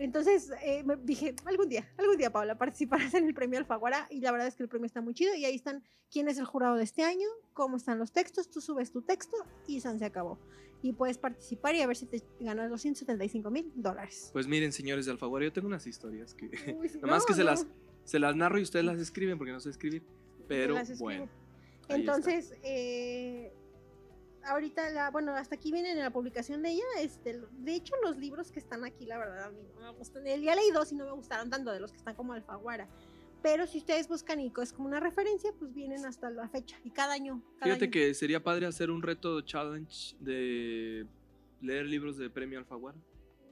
Entonces 0.00 0.50
eh, 0.64 0.82
me 0.82 0.96
dije, 0.96 1.36
algún 1.44 1.68
día, 1.68 1.88
algún 1.98 2.16
día, 2.16 2.32
Paula, 2.32 2.58
participarás 2.58 3.14
en 3.14 3.28
el 3.28 3.34
premio 3.34 3.60
Alfaguara. 3.60 4.08
Y 4.10 4.18
la 4.18 4.32
verdad 4.32 4.48
es 4.48 4.56
que 4.56 4.64
el 4.64 4.68
premio 4.68 4.86
está 4.86 5.00
muy 5.00 5.14
chido. 5.14 5.32
Y 5.36 5.44
ahí 5.44 5.54
están 5.54 5.84
quién 6.10 6.26
es 6.26 6.36
el 6.38 6.46
jurado 6.46 6.74
de 6.74 6.82
este 6.82 7.04
año, 7.04 7.28
cómo 7.52 7.76
están 7.76 8.00
los 8.00 8.10
textos. 8.10 8.50
Tú 8.50 8.60
subes 8.60 8.90
tu 8.90 9.02
texto 9.02 9.36
y 9.68 9.80
San 9.80 10.00
se 10.00 10.04
acabó. 10.04 10.36
Y 10.80 10.92
puedes 10.92 11.18
participar 11.18 11.74
y 11.74 11.82
a 11.82 11.86
ver 11.86 11.96
si 11.96 12.06
te 12.06 12.22
ganas 12.38 12.70
275 12.70 13.50
mil 13.50 13.72
dólares. 13.74 14.30
Pues 14.32 14.46
miren, 14.46 14.72
señores 14.72 15.06
de 15.06 15.12
Alfaguara, 15.12 15.44
yo 15.44 15.52
tengo 15.52 15.66
unas 15.66 15.86
historias 15.86 16.34
que 16.34 16.46
Uy, 16.78 16.88
nomás 17.02 17.22
no, 17.22 17.26
que 17.26 17.34
se 17.34 17.44
las 17.44 17.66
se 18.04 18.18
las 18.18 18.34
narro 18.34 18.58
y 18.58 18.62
ustedes 18.62 18.86
las 18.86 18.98
escriben 18.98 19.36
porque 19.36 19.52
no 19.52 19.60
sé 19.60 19.68
escribir. 19.68 20.02
Pero 20.48 20.76
bueno. 20.98 21.28
Entonces, 21.88 22.54
eh, 22.62 23.52
ahorita, 24.44 24.90
la, 24.90 25.10
bueno, 25.10 25.34
hasta 25.34 25.56
aquí 25.56 25.70
viene 25.70 25.92
en 25.92 25.98
la 25.98 26.10
publicación 26.10 26.62
de 26.62 26.70
ella. 26.70 26.84
Este, 27.00 27.38
de 27.58 27.74
hecho, 27.74 27.94
los 28.02 28.16
libros 28.16 28.50
que 28.50 28.58
están 28.58 28.84
aquí, 28.84 29.04
la 29.04 29.18
verdad, 29.18 29.44
a 29.44 29.50
mí 29.50 29.60
no 29.74 29.92
me 29.92 29.98
gustan. 29.98 30.26
El 30.26 30.40
día 30.40 30.54
leí 30.54 30.70
dos 30.70 30.90
y 30.92 30.94
no 30.94 31.04
me 31.04 31.12
gustaron 31.12 31.50
tanto 31.50 31.70
de 31.70 31.80
los 31.80 31.92
que 31.92 31.98
están 31.98 32.14
como 32.14 32.32
Alfaguara. 32.32 32.88
Pero 33.42 33.66
si 33.66 33.78
ustedes 33.78 34.08
buscan 34.08 34.40
y 34.40 34.52
es 34.60 34.72
como 34.72 34.88
una 34.88 35.00
referencia, 35.00 35.52
pues 35.58 35.72
vienen 35.72 36.04
hasta 36.04 36.28
la 36.30 36.48
fecha. 36.48 36.76
Y 36.84 36.90
cada 36.90 37.12
año. 37.14 37.42
Cada 37.58 37.66
Fíjate 37.66 37.84
año. 37.84 37.90
que 37.92 38.14
sería 38.14 38.42
padre 38.42 38.66
hacer 38.66 38.90
un 38.90 39.00
reto 39.02 39.40
challenge 39.42 40.16
de 40.20 41.06
leer 41.60 41.86
libros 41.86 42.16
de 42.16 42.28
premio 42.30 42.58
Alfaguara. 42.58 42.98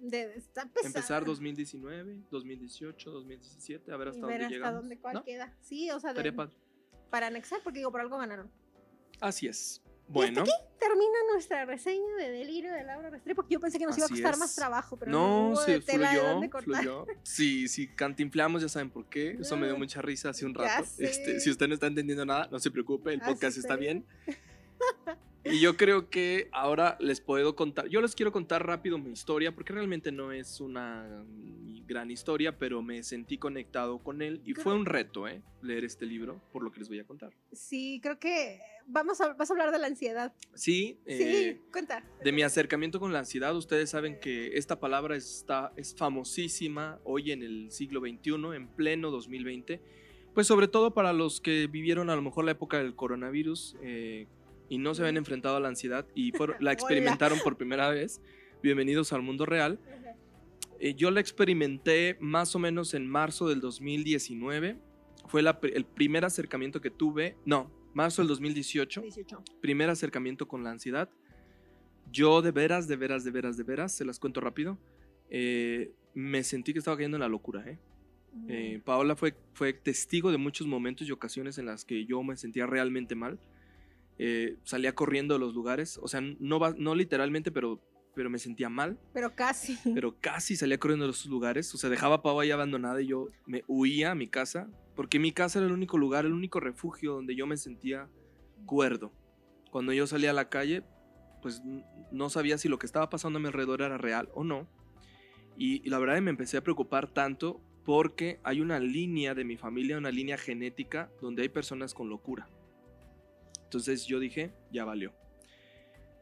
De, 0.00 0.34
está. 0.36 0.68
Empezar 0.84 1.24
2019, 1.24 2.18
2018, 2.30 3.10
2017, 3.10 3.92
a 3.92 3.96
ver 3.96 4.08
hasta 4.08 4.18
y 4.18 4.20
dónde 4.20 4.34
ver 4.34 4.42
hasta 4.44 4.54
llegamos. 4.54 4.80
dónde 4.80 4.98
cuál 4.98 5.14
¿no? 5.14 5.24
queda. 5.24 5.56
Sí, 5.62 5.90
o 5.90 5.98
sea, 6.00 6.12
de- 6.12 6.32
para 7.10 7.28
anexar, 7.28 7.60
porque 7.62 7.78
digo, 7.78 7.90
por 7.92 8.00
algo 8.00 8.18
ganaron. 8.18 8.50
Así 9.20 9.46
es. 9.46 9.82
Bueno, 10.08 10.44
Termina 10.78 11.18
nuestra 11.32 11.64
reseña 11.64 12.14
de 12.16 12.30
Delirio 12.30 12.72
de 12.72 12.84
Laura 12.84 13.10
Restrepo, 13.10 13.42
porque 13.42 13.54
yo 13.54 13.60
pensé 13.60 13.78
que 13.78 13.86
nos 13.86 13.96
iba 13.96 14.06
a 14.06 14.10
costar 14.10 14.34
es. 14.34 14.38
más 14.38 14.54
trabajo, 14.54 14.96
pero 14.96 15.10
no, 15.10 15.54
sí, 15.56 15.72
de 15.72 15.80
tela 15.80 16.12
de 16.12 16.48
fluyó, 16.48 16.60
fluyó. 16.62 17.06
Sí, 17.22 17.66
sí, 17.66 17.88
cantinflamos, 17.88 18.62
ya 18.62 18.68
saben 18.68 18.90
por 18.90 19.06
qué. 19.06 19.38
Eso 19.40 19.56
me 19.56 19.66
dio 19.66 19.72
No, 19.72 19.78
mucha 19.78 20.02
risa 20.02 20.30
hace 20.30 20.44
un 20.44 20.54
rato. 20.54 20.86
Este, 20.98 21.40
si 21.40 21.50
usted 21.50 21.66
no 21.66 21.74
está 21.74 21.86
entendiendo 21.86 22.24
nada, 22.24 22.48
no 22.52 22.58
se 22.58 22.70
preocupe, 22.70 23.12
el 23.12 23.20
Así 23.20 23.30
podcast 23.30 23.58
está 23.58 23.76
bien. 23.76 24.04
Y 25.48 25.60
yo 25.60 25.76
creo 25.76 26.10
que 26.10 26.48
ahora 26.52 26.96
les 26.98 27.20
puedo 27.20 27.54
contar, 27.54 27.86
yo 27.86 28.00
les 28.00 28.16
quiero 28.16 28.32
contar 28.32 28.66
rápido 28.66 28.98
mi 28.98 29.12
historia, 29.12 29.54
porque 29.54 29.72
realmente 29.72 30.10
no 30.10 30.32
es 30.32 30.60
una 30.60 31.24
gran 31.86 32.10
historia, 32.10 32.58
pero 32.58 32.82
me 32.82 33.02
sentí 33.02 33.38
conectado 33.38 33.98
con 34.02 34.20
él 34.22 34.40
y 34.44 34.54
fue 34.54 34.64
Creo- 34.64 34.76
un 34.76 34.86
reto, 34.86 35.28
¿eh? 35.28 35.42
Leer 35.62 35.84
este 35.84 36.04
libro, 36.06 36.40
por 36.52 36.62
lo 36.62 36.70
que 36.72 36.80
les 36.80 36.88
voy 36.88 36.98
a 36.98 37.04
contar. 37.04 37.32
Sí, 37.52 38.00
creo 38.02 38.18
que 38.18 38.60
vamos 38.86 39.20
a, 39.20 39.34
vas 39.34 39.50
a 39.50 39.54
hablar 39.54 39.70
de 39.72 39.78
la 39.78 39.86
ansiedad. 39.86 40.32
Sí, 40.54 40.98
Sí, 41.06 41.14
eh, 41.22 41.60
cuenta. 41.72 42.04
de 42.24 42.32
mi 42.32 42.42
acercamiento 42.42 42.98
con 43.00 43.12
la 43.12 43.20
ansiedad, 43.20 43.54
ustedes 43.56 43.90
saben 43.90 44.18
que 44.20 44.56
esta 44.56 44.80
palabra 44.80 45.16
está, 45.16 45.72
es 45.76 45.94
famosísima 45.96 47.00
hoy 47.04 47.32
en 47.32 47.42
el 47.42 47.70
siglo 47.70 48.00
XXI, 48.00 48.34
en 48.56 48.68
pleno 48.68 49.10
2020, 49.10 49.80
pues 50.34 50.46
sobre 50.46 50.68
todo 50.68 50.92
para 50.92 51.12
los 51.12 51.40
que 51.40 51.66
vivieron 51.66 52.10
a 52.10 52.16
lo 52.16 52.22
mejor 52.22 52.44
la 52.44 52.50
época 52.52 52.78
del 52.78 52.94
coronavirus 52.94 53.76
eh, 53.82 54.26
y 54.68 54.78
no 54.78 54.94
se 54.94 55.02
habían 55.02 55.16
enfrentado 55.16 55.56
a 55.56 55.60
la 55.60 55.68
ansiedad 55.68 56.06
y 56.14 56.32
por- 56.32 56.56
la 56.62 56.72
experimentaron 56.72 57.38
por 57.44 57.56
primera 57.56 57.88
vez. 57.90 58.20
Bienvenidos 58.62 59.12
al 59.12 59.22
mundo 59.22 59.46
real. 59.46 59.78
Eh, 60.80 60.94
yo 60.94 61.10
la 61.10 61.20
experimenté 61.20 62.16
más 62.20 62.54
o 62.54 62.58
menos 62.58 62.94
en 62.94 63.06
marzo 63.06 63.48
del 63.48 63.60
2019. 63.60 64.78
Fue 65.26 65.42
la 65.42 65.58
el 65.62 65.84
primer 65.84 66.24
acercamiento 66.24 66.80
que 66.80 66.90
tuve. 66.90 67.36
No, 67.44 67.70
marzo 67.94 68.22
del 68.22 68.28
2018 68.28 69.02
18. 69.02 69.42
primer 69.60 69.90
acercamiento 69.90 70.46
con 70.46 70.62
la 70.62 70.70
ansiedad. 70.70 71.10
Yo 72.12 72.42
de 72.42 72.52
veras, 72.52 72.86
de 72.88 72.96
veras, 72.96 73.24
de 73.24 73.30
veras, 73.30 73.56
de 73.56 73.64
veras, 73.64 73.92
se 73.92 74.04
las 74.04 74.18
cuento 74.18 74.40
rápido, 74.40 74.78
eh, 75.28 75.92
me 76.14 76.44
sentí 76.44 76.72
que 76.72 76.78
estaba 76.78 76.96
cayendo 76.96 77.16
en 77.16 77.22
la 77.22 77.28
locura. 77.28 77.64
¿eh? 77.68 77.78
Eh, 78.48 78.80
Paola 78.84 79.16
fue, 79.16 79.34
fue 79.54 79.72
testigo 79.72 80.30
de 80.30 80.38
muchos 80.38 80.66
momentos 80.66 81.08
y 81.08 81.12
ocasiones 81.12 81.58
en 81.58 81.66
las 81.66 81.84
que 81.84 82.04
yo 82.04 82.22
me 82.22 82.36
sentía 82.36 82.66
realmente 82.66 83.14
mal. 83.14 83.38
Eh, 84.18 84.56
salía 84.64 84.94
corriendo 84.94 85.34
de 85.34 85.40
los 85.40 85.54
lugares, 85.54 85.98
o 86.02 86.08
sea, 86.08 86.22
no, 86.22 86.58
no 86.78 86.94
literalmente, 86.94 87.50
pero, 87.50 87.82
pero 88.16 88.30
me 88.30 88.38
sentía 88.38 88.68
mal, 88.70 88.98
Pero 89.12 89.34
casi. 89.36 89.78
pero 89.94 90.16
casi 90.18 90.56
salía 90.56 90.78
corriendo 90.78 91.04
de 91.04 91.08
los 91.12 91.26
lugares, 91.26 91.72
o 91.74 91.78
sea, 91.78 91.90
dejaba 91.90 92.16
a 92.16 92.22
Pau 92.22 92.40
ahí 92.40 92.50
abandonada 92.50 93.00
y 93.02 93.06
yo 93.08 93.28
me 93.44 93.62
huía 93.68 94.12
a 94.12 94.14
mi 94.14 94.26
casa, 94.26 94.68
porque 94.96 95.18
mi 95.18 95.32
casa 95.32 95.58
era 95.58 95.66
el 95.66 95.72
único 95.74 95.98
lugar, 95.98 96.24
el 96.24 96.32
único 96.32 96.58
refugio 96.58 97.12
donde 97.12 97.36
yo 97.36 97.46
me 97.46 97.58
sentía 97.58 98.08
cuerdo. 98.64 99.12
Cuando 99.70 99.92
yo 99.92 100.06
salía 100.06 100.30
a 100.30 100.32
la 100.32 100.48
calle, 100.48 100.82
pues 101.42 101.62
no 102.10 102.30
sabía 102.30 102.56
si 102.56 102.68
lo 102.70 102.78
que 102.78 102.86
estaba 102.86 103.10
pasando 103.10 103.38
a 103.38 103.40
mi 103.42 103.48
alrededor 103.48 103.82
era 103.82 103.98
real 103.98 104.30
o 104.34 104.42
no. 104.42 104.66
Y, 105.58 105.86
y 105.86 105.90
la 105.90 105.98
verdad 105.98 106.18
me 106.22 106.30
empecé 106.30 106.56
a 106.56 106.62
preocupar 106.62 107.12
tanto 107.12 107.60
porque 107.84 108.40
hay 108.42 108.62
una 108.62 108.80
línea 108.80 109.34
de 109.34 109.44
mi 109.44 109.58
familia, 109.58 109.98
una 109.98 110.10
línea 110.10 110.38
genética 110.38 111.10
donde 111.20 111.42
hay 111.42 111.50
personas 111.50 111.92
con 111.92 112.08
locura. 112.08 112.48
Entonces 113.64 114.06
yo 114.06 114.18
dije, 114.18 114.54
ya 114.72 114.84
valió. 114.86 115.12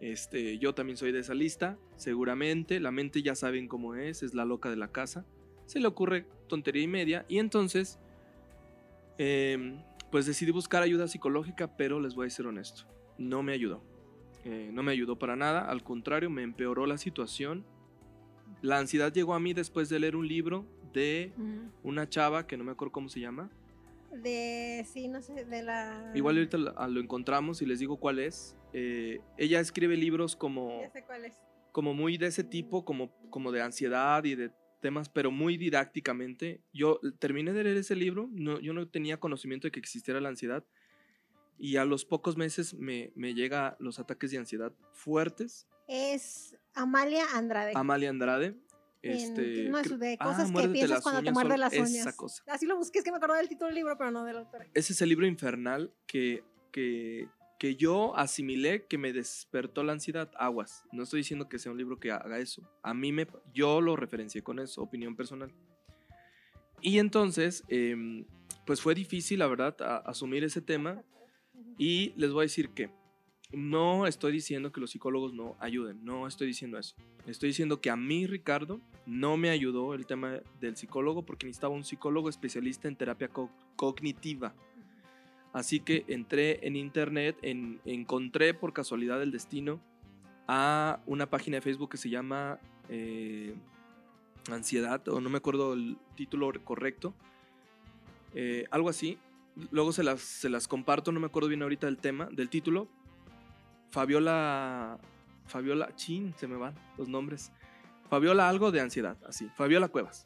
Este, 0.05 0.59
yo 0.59 0.75
también 0.75 0.99
soy 0.99 1.13
de 1.13 1.21
esa 1.21 1.33
lista, 1.33 1.79
seguramente. 1.97 2.79
La 2.79 2.91
mente 2.91 3.23
ya 3.23 3.35
saben 3.35 3.69
cómo 3.69 3.95
es, 3.95 4.23
es 4.23 4.35
la 4.35 4.45
loca 4.45 4.69
de 4.69 4.77
la 4.77 4.89
casa. 4.89 5.25
Se 5.65 5.81
le 5.81 5.87
ocurre 5.87 6.27
tontería 6.47 6.83
y 6.83 6.87
media. 6.87 7.25
Y 7.27 7.39
entonces, 7.39 7.99
em, 9.17 9.79
pues 10.11 10.27
decidí 10.27 10.51
buscar 10.51 10.83
ayuda 10.83 11.09
psicológica, 11.09 11.75
pero 11.79 12.01
les 12.01 12.15
voy 12.15 12.27
a 12.27 12.31
ser 12.31 12.47
honesto, 12.47 12.83
no 13.17 13.43
me 13.43 13.55
ayudó. 13.55 13.83
Eh, 14.45 14.69
no 14.75 14.83
me 14.83 14.93
ayudó 14.93 15.19
para 15.19 15.37
nada, 15.37 15.71
al 15.71 15.83
contrario, 15.83 16.29
me 16.29 16.43
empeoró 16.43 16.85
la 16.85 16.99
situación. 16.99 17.65
La 18.61 18.77
ansiedad 18.77 19.11
llegó 19.11 19.33
a 19.33 19.41
mí 19.41 19.55
después 19.55 19.89
de 19.89 20.01
leer 20.01 20.17
un 20.17 20.29
libro 20.29 20.67
de 20.93 21.33
una 21.83 22.11
chava 22.11 22.47
que 22.47 22.59
no 22.59 22.65
me 22.65 22.73
acuerdo 22.73 22.93
cómo 22.93 23.09
se 23.09 23.21
llama. 23.21 23.49
De, 24.13 24.85
sí, 24.87 25.09
no 25.09 25.23
sé, 25.23 25.47
de 25.47 25.63
la... 25.63 26.13
Igual 26.15 26.37
ahorita 26.37 26.59
lo 26.59 27.01
encontramos 27.01 27.63
y 27.63 27.67
les 27.67 27.79
digo 27.79 27.97
cuál 27.97 28.19
es. 28.19 28.55
Eh, 28.75 29.21
ella 29.39 29.61
escribe 29.61 29.97
libros 29.97 30.35
como, 30.37 30.81
Ya 30.83 30.91
sé 30.91 31.05
cuál 31.05 31.25
es. 31.25 31.35
como 31.73 31.95
muy 31.95 32.19
de 32.19 32.27
ese 32.27 32.43
tipo, 32.45 32.85
como, 32.85 33.11
como 33.31 33.53
de 33.53 33.63
ansiedad 33.63 34.23
y 34.25 34.35
de 34.35 34.51
temas, 34.81 35.09
pero 35.09 35.31
muy 35.31 35.57
didácticamente. 35.57 36.61
Yo 36.73 37.01
terminé 37.21 37.53
de 37.53 37.65
leer 37.65 37.77
ese 37.79 37.95
libro, 37.97 38.29
no, 38.33 38.59
yo 38.61 38.73
no 38.75 38.87
tenía 38.89 39.19
conocimiento 39.19 39.67
de 39.69 39.73
que 39.73 39.81
existiera 39.81 40.21
la 40.21 40.29
ansiedad 40.29 40.65
y 41.57 41.77
a 41.77 41.85
los 41.85 42.05
pocos 42.05 42.37
meses 42.37 42.75
me, 42.75 43.13
me 43.15 43.33
llega 43.33 43.77
los 43.79 43.99
ataques 44.01 44.31
de 44.33 44.39
ansiedad 44.39 44.73
fuertes. 44.93 45.67
Es 45.87 46.57
Amalia 46.75 47.25
Andrade. 47.35 47.73
Amalia 47.77 48.11
Andrade. 48.11 48.57
Este, 49.03 49.43
de 49.43 49.71
cre- 49.71 49.85
sus 49.87 49.99
de 50.01 50.17
Ah, 50.19 50.25
cosas 50.25 50.47
que 50.47 50.53
Muérdete 50.53 50.73
piensas 50.79 51.03
cuando 51.03 51.21
te 51.21 51.25
uñas, 51.25 51.35
muerdes 51.35 51.53
sol- 51.53 51.61
las 51.61 51.73
uñas. 51.75 52.07
Esa 52.07 52.17
cosa. 52.17 52.43
Así 52.49 52.65
lo 52.67 52.77
busqué, 52.77 52.99
es 52.99 53.05
que 53.05 53.11
me 53.11 53.19
acordaba 53.19 53.39
del 53.39 53.49
título 53.51 53.67
del 53.67 53.75
libro, 53.77 53.97
pero 53.99 54.11
no 54.11 54.25
de 54.25 54.33
la 54.33 54.41
autora. 54.41 54.67
Ese 54.75 54.95
es 54.95 55.01
el 55.03 55.11
libro 55.11 55.27
infernal 55.27 55.93
que, 56.07 56.43
que, 56.73 57.29
que 57.65 57.77
yo 57.77 58.15
asimilé 58.15 58.85
que 58.87 58.99
me 58.99 59.15
despertó 59.15 59.83
la 59.83 59.95
ansiedad. 59.95 60.31
Aguas. 60.39 60.85
No 60.93 61.03
estoy 61.03 61.21
diciendo 61.21 61.49
que 61.49 61.59
sea 61.59 61.73
un 61.73 61.79
libro 61.79 61.99
que 61.99 62.11
haga 62.11 62.39
eso. 62.39 62.61
A 62.83 62.93
mí 62.93 63.11
me. 63.11 63.27
Yo 63.55 63.81
lo 63.81 63.97
referencié 63.97 64.43
con 64.43 64.59
eso, 64.59 64.83
opinión 64.83 65.17
personal. 65.17 65.51
Y 66.83 66.99
entonces, 66.99 67.65
em, 67.69 68.27
pues 68.67 68.83
fue 68.83 68.95
difícil, 68.95 69.39
la 69.39 69.47
verdad, 69.47 69.75
a- 69.81 69.97
asumir 69.97 70.45
ese 70.45 70.61
tema. 70.61 71.03
Y 71.79 72.13
les 72.17 72.33
voy 72.33 72.43
a 72.43 72.51
decir 72.51 72.69
que 72.69 72.91
no 73.51 74.07
estoy 74.07 74.33
diciendo 74.33 74.71
que 74.71 74.83
los 74.83 74.91
psicólogos 74.91 75.33
no 75.33 75.57
ayuden, 75.59 76.05
no 76.05 76.27
estoy 76.27 76.47
diciendo 76.49 76.79
eso. 76.79 76.95
Estoy 77.27 77.49
diciendo 77.49 77.81
que 77.81 77.89
a 77.89 77.97
mí, 77.97 78.27
Ricardo, 78.27 78.83
no 79.07 79.39
me 79.39 79.49
ayudó 79.49 79.95
el 79.95 80.05
tema 80.05 80.43
del 80.61 80.77
psicólogo 80.77 81.25
porque 81.25 81.47
necesitaba 81.47 81.73
un 81.73 81.85
psicólogo 81.85 82.29
especialista 82.29 82.89
en 82.89 82.97
terapia 82.97 83.29
co- 83.29 83.51
cognitiva. 83.77 84.55
Así 85.55 85.81
que 85.81 86.05
entré 86.09 86.67
en 86.67 86.77
internet, 86.77 87.39
en- 87.41 87.81
encontré 87.87 88.53
por 88.53 88.73
casualidad 88.75 89.19
del 89.21 89.31
destino 89.31 89.81
a 90.49 91.01
una 91.07 91.31
página 91.31 91.57
de 91.57 91.61
Facebook 91.63 91.91
que 91.91 91.97
se 91.97 92.11
llama 92.11 92.59
eh, 92.91 93.55
Ansiedad, 94.51 95.07
o 95.09 95.21
no 95.23 95.31
me 95.31 95.39
acuerdo 95.39 95.73
el 95.73 95.97
título 96.17 96.53
correcto, 96.65 97.15
eh, 98.35 98.67
algo 98.71 98.91
así. 98.91 99.17
Luego 99.71 99.93
se 99.93 100.03
las, 100.03 100.21
se 100.21 100.51
las 100.51 100.67
comparto, 100.69 101.13
no 101.13 101.21
me 101.21 101.27
acuerdo 101.27 101.49
bien 101.49 101.63
ahorita 101.63 101.87
del 101.87 101.97
tema, 101.99 102.29
del 102.33 102.51
título. 102.51 102.89
Fabiola, 103.91 104.99
Fabiola, 105.47 105.95
chin, 105.95 106.35
se 106.37 106.49
me 106.49 106.57
van 106.57 106.75
los 106.99 107.09
nombres. 107.09 107.53
Fabiola 108.11 108.49
algo 108.49 108.73
de 108.73 108.81
ansiedad, 108.81 109.17
así, 109.27 109.49
Fabiola 109.57 109.89
Cuevas. 109.89 110.25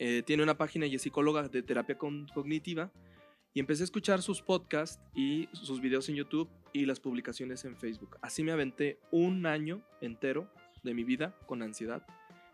Eh, 0.00 0.22
tiene 0.26 0.42
una 0.42 0.58
página 0.58 0.86
y 0.86 0.96
es 0.96 1.02
psicóloga 1.02 1.48
de 1.48 1.62
terapia 1.62 1.96
cognitiva. 1.96 2.90
Y 3.54 3.60
empecé 3.60 3.82
a 3.82 3.84
escuchar 3.84 4.20
sus 4.20 4.42
podcasts 4.42 5.00
y 5.14 5.48
sus 5.52 5.80
videos 5.80 6.08
en 6.08 6.16
YouTube 6.16 6.48
y 6.72 6.86
las 6.86 6.98
publicaciones 6.98 7.64
en 7.64 7.76
Facebook. 7.76 8.18
Así 8.20 8.42
me 8.42 8.50
aventé 8.50 8.98
un 9.12 9.46
año 9.46 9.80
entero 10.00 10.50
de 10.82 10.92
mi 10.92 11.04
vida 11.04 11.38
con 11.46 11.62
ansiedad, 11.62 12.04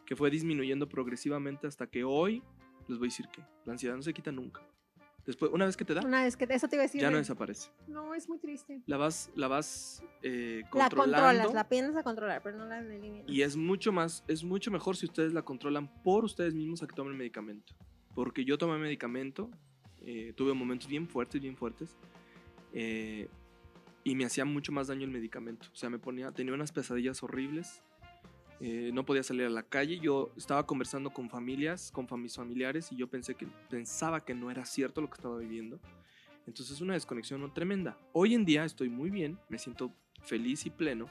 que 0.04 0.14
fue 0.14 0.30
disminuyendo 0.30 0.88
progresivamente 0.88 1.66
hasta 1.66 1.86
que 1.86 2.04
hoy 2.04 2.42
les 2.86 2.98
voy 2.98 3.06
a 3.06 3.10
decir 3.10 3.28
que 3.28 3.40
la 3.64 3.72
ansiedad 3.72 3.96
no 3.96 4.02
se 4.02 4.12
quita 4.12 4.30
nunca. 4.30 4.60
Después, 5.24 5.50
una 5.54 5.64
vez 5.66 5.76
que 5.76 5.84
te 5.84 5.94
da, 5.94 6.02
Una 6.02 6.24
vez 6.24 6.36
que 6.36 6.44
eso 6.50 6.66
te 6.68 6.76
iba 6.76 6.82
a 6.82 6.86
decir. 6.86 7.00
ya 7.00 7.08
no 7.08 7.16
de- 7.16 7.22
desaparece. 7.22 7.70
No, 7.86 8.14
es 8.14 8.28
muy 8.28 8.38
triste. 8.38 8.82
La 8.86 8.96
vas, 8.96 9.30
la 9.36 9.48
vas 9.48 10.02
eh, 10.22 10.62
La 10.64 10.70
controlando. 10.70 11.16
controlas, 11.28 11.54
la 11.54 11.60
aprendes 11.60 11.96
a 11.96 12.02
controlar, 12.02 12.42
pero 12.42 12.58
no 12.58 12.66
la 12.66 12.78
eliminas. 12.80 13.24
Y 13.28 13.42
es 13.42 13.56
mucho 13.56 13.92
más, 13.92 14.24
es 14.28 14.42
mucho 14.44 14.70
mejor 14.70 14.96
si 14.96 15.06
ustedes 15.06 15.32
la 15.32 15.42
controlan 15.42 15.88
por 16.02 16.24
ustedes 16.24 16.54
mismos 16.54 16.82
a 16.82 16.86
que 16.86 16.94
tomen 16.94 17.16
medicamento. 17.16 17.74
Porque 18.14 18.44
yo 18.44 18.58
tomé 18.58 18.78
medicamento, 18.78 19.50
eh, 20.04 20.32
tuve 20.36 20.54
momentos 20.54 20.88
bien 20.88 21.08
fuertes, 21.08 21.40
bien 21.40 21.56
fuertes, 21.56 21.96
eh, 22.72 23.28
y 24.02 24.14
me 24.14 24.24
hacía 24.24 24.44
mucho 24.44 24.72
más 24.72 24.88
daño 24.88 25.04
el 25.04 25.10
medicamento. 25.10 25.68
O 25.72 25.76
sea, 25.76 25.90
me 25.90 25.98
ponía, 25.98 26.32
tenía 26.32 26.54
unas 26.54 26.72
pesadillas 26.72 27.22
horribles, 27.22 27.82
eh, 28.60 28.90
no 28.92 29.06
podía 29.06 29.22
salir 29.22 29.46
a 29.46 29.50
la 29.50 29.62
calle. 29.62 29.98
Yo 29.98 30.32
estaba 30.36 30.66
conversando 30.66 31.10
con 31.10 31.30
familias, 31.30 31.90
con 31.92 32.06
mis 32.20 32.36
familiares, 32.36 32.92
y 32.92 32.96
yo 32.96 33.08
pensé 33.08 33.34
que, 33.34 33.46
pensaba 33.68 34.24
que 34.24 34.34
no 34.34 34.50
era 34.50 34.64
cierto 34.64 35.00
lo 35.00 35.08
que 35.08 35.14
estaba 35.14 35.38
viviendo. 35.38 35.80
Entonces 36.46 36.76
es 36.76 36.80
una 36.80 36.94
desconexión 36.94 37.52
tremenda. 37.54 37.98
Hoy 38.12 38.34
en 38.34 38.44
día 38.44 38.64
estoy 38.64 38.88
muy 38.88 39.10
bien, 39.10 39.38
me 39.48 39.58
siento 39.58 39.92
feliz 40.22 40.66
y 40.66 40.70
pleno. 40.70 41.10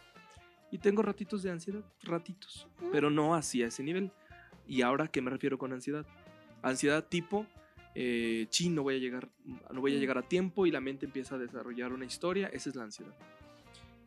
Y 0.72 0.78
tengo 0.78 1.02
ratitos 1.02 1.42
de 1.42 1.50
ansiedad, 1.50 1.84
ratitos, 2.04 2.68
pero 2.92 3.10
no 3.10 3.34
así 3.34 3.64
a 3.64 3.68
ese 3.68 3.84
nivel. 3.84 4.12
¿Y 4.68 4.84
ahora 4.84 5.08
qué 5.08 5.22
me 5.22 5.32
refiero 5.32 5.58
con 5.58 5.74
ansiedad? 5.74 6.06
Ansiedad 6.62 7.08
tipo, 7.08 7.48
eh, 8.02 8.47
chin, 8.50 8.74
no 8.76 8.84
voy, 8.84 8.95
a 8.95 8.97
llegar, 8.97 9.28
no 9.74 9.82
voy 9.82 9.93
a 9.93 10.00
llegar 10.00 10.18
a 10.18 10.22
tiempo 10.22 10.66
y 10.66 10.72
la 10.72 10.80
mente 10.80 11.06
empieza 11.06 11.36
a 11.36 11.38
desarrollar 11.38 11.91
una 11.91 12.06
historia, 12.06 12.47
esa 12.47 12.70
es 12.70 12.76
la 12.78 12.84
ansiedad. 12.84 13.14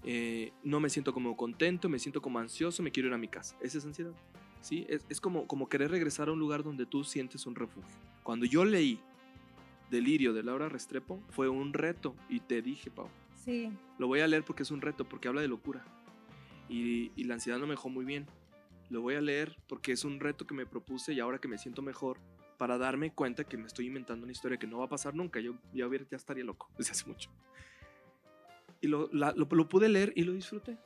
Eh, 0.05 0.51
no 0.65 0.81
me 0.81 0.89
siento 0.89 1.13
como 1.13 1.37
contento, 1.37 1.91
me 1.91 1.99
siento 1.99 2.23
como 2.23 2.39
ansioso, 2.39 2.83
me 2.83 2.91
quiero 2.91 3.09
ir 3.11 3.15
a 3.15 3.19
mi 3.19 3.29
casa, 3.29 3.55
esa 3.61 3.77
es 3.77 3.85
ansiedad. 3.85 4.15
¿sí? 4.63 4.87
Es, 4.89 5.05
es 5.11 5.21
como, 5.21 5.47
como 5.47 5.69
querer 5.69 5.91
regresar 5.91 6.31
a 6.31 6.33
un 6.33 6.39
lugar 6.39 6.63
donde 6.63 6.87
tú 6.87 7.05
sientes 7.05 7.45
un 7.45 7.55
refugio. 7.55 7.95
Cuando 8.23 8.47
yo 8.47 8.65
leí 8.65 8.99
Delirio 9.91 10.33
de 10.33 10.43
Laura 10.43 10.71
Restrepo, 10.71 11.23
fue 11.29 11.51
un 11.51 11.75
reto 11.75 12.17
y 12.31 12.41
te 12.41 12.63
dije, 12.63 12.91
Pau, 12.91 13.09
Sí. 13.45 13.71
lo 13.99 14.07
voy 14.07 14.21
a 14.21 14.27
leer 14.27 14.43
porque 14.43 14.63
es 14.63 14.71
un 14.71 14.81
reto, 14.81 15.05
porque 15.07 15.29
habla 15.29 15.43
de 15.43 15.49
locura. 15.49 15.85
Y, 16.71 17.13
y 17.15 17.25
la 17.25 17.35
ansiedad 17.35 17.59
no 17.59 17.67
me 17.67 17.73
dejó 17.73 17.91
muy 17.91 18.07
bien. 18.07 18.27
Lo 18.89 19.03
voy 19.03 19.17
a 19.17 19.21
leer 19.21 19.55
porque 19.69 19.93
es 19.93 20.05
un 20.05 20.19
reto 20.19 20.47
que 20.47 20.55
me 20.55 20.65
propuse 20.65 21.13
y 21.13 21.21
ahora 21.21 21.39
que 21.39 21.49
me 21.49 21.59
siento 21.59 21.83
mejor, 21.83 22.19
para 22.63 22.79
darme 22.79 23.11
cuenta 23.13 23.43
que 23.43 23.57
me 23.57 23.67
estoy 23.67 23.89
inventando 23.89 24.23
una 24.23 24.31
historia 24.31 24.57
que 24.57 24.69
no 24.69 24.79
va 24.79 24.85
a 24.85 24.89
pasar 24.89 25.17
nunca. 25.17 25.41
Yo 25.41 25.57
ya, 25.75 25.85
hubiera- 25.85 26.05
ya 26.09 26.17
estaría 26.17 26.45
loco 26.45 26.71
desde 26.79 26.93
hace 26.93 27.05
mucho. 27.09 27.29
Y 28.81 28.87
lo, 28.87 29.09
la- 29.13 29.33
lo- 29.33 29.49
lo 29.51 29.69
pude 29.69 29.89
leer 29.89 30.13
y 30.15 30.23
lo 30.23 30.33
disfruté. 30.33 30.79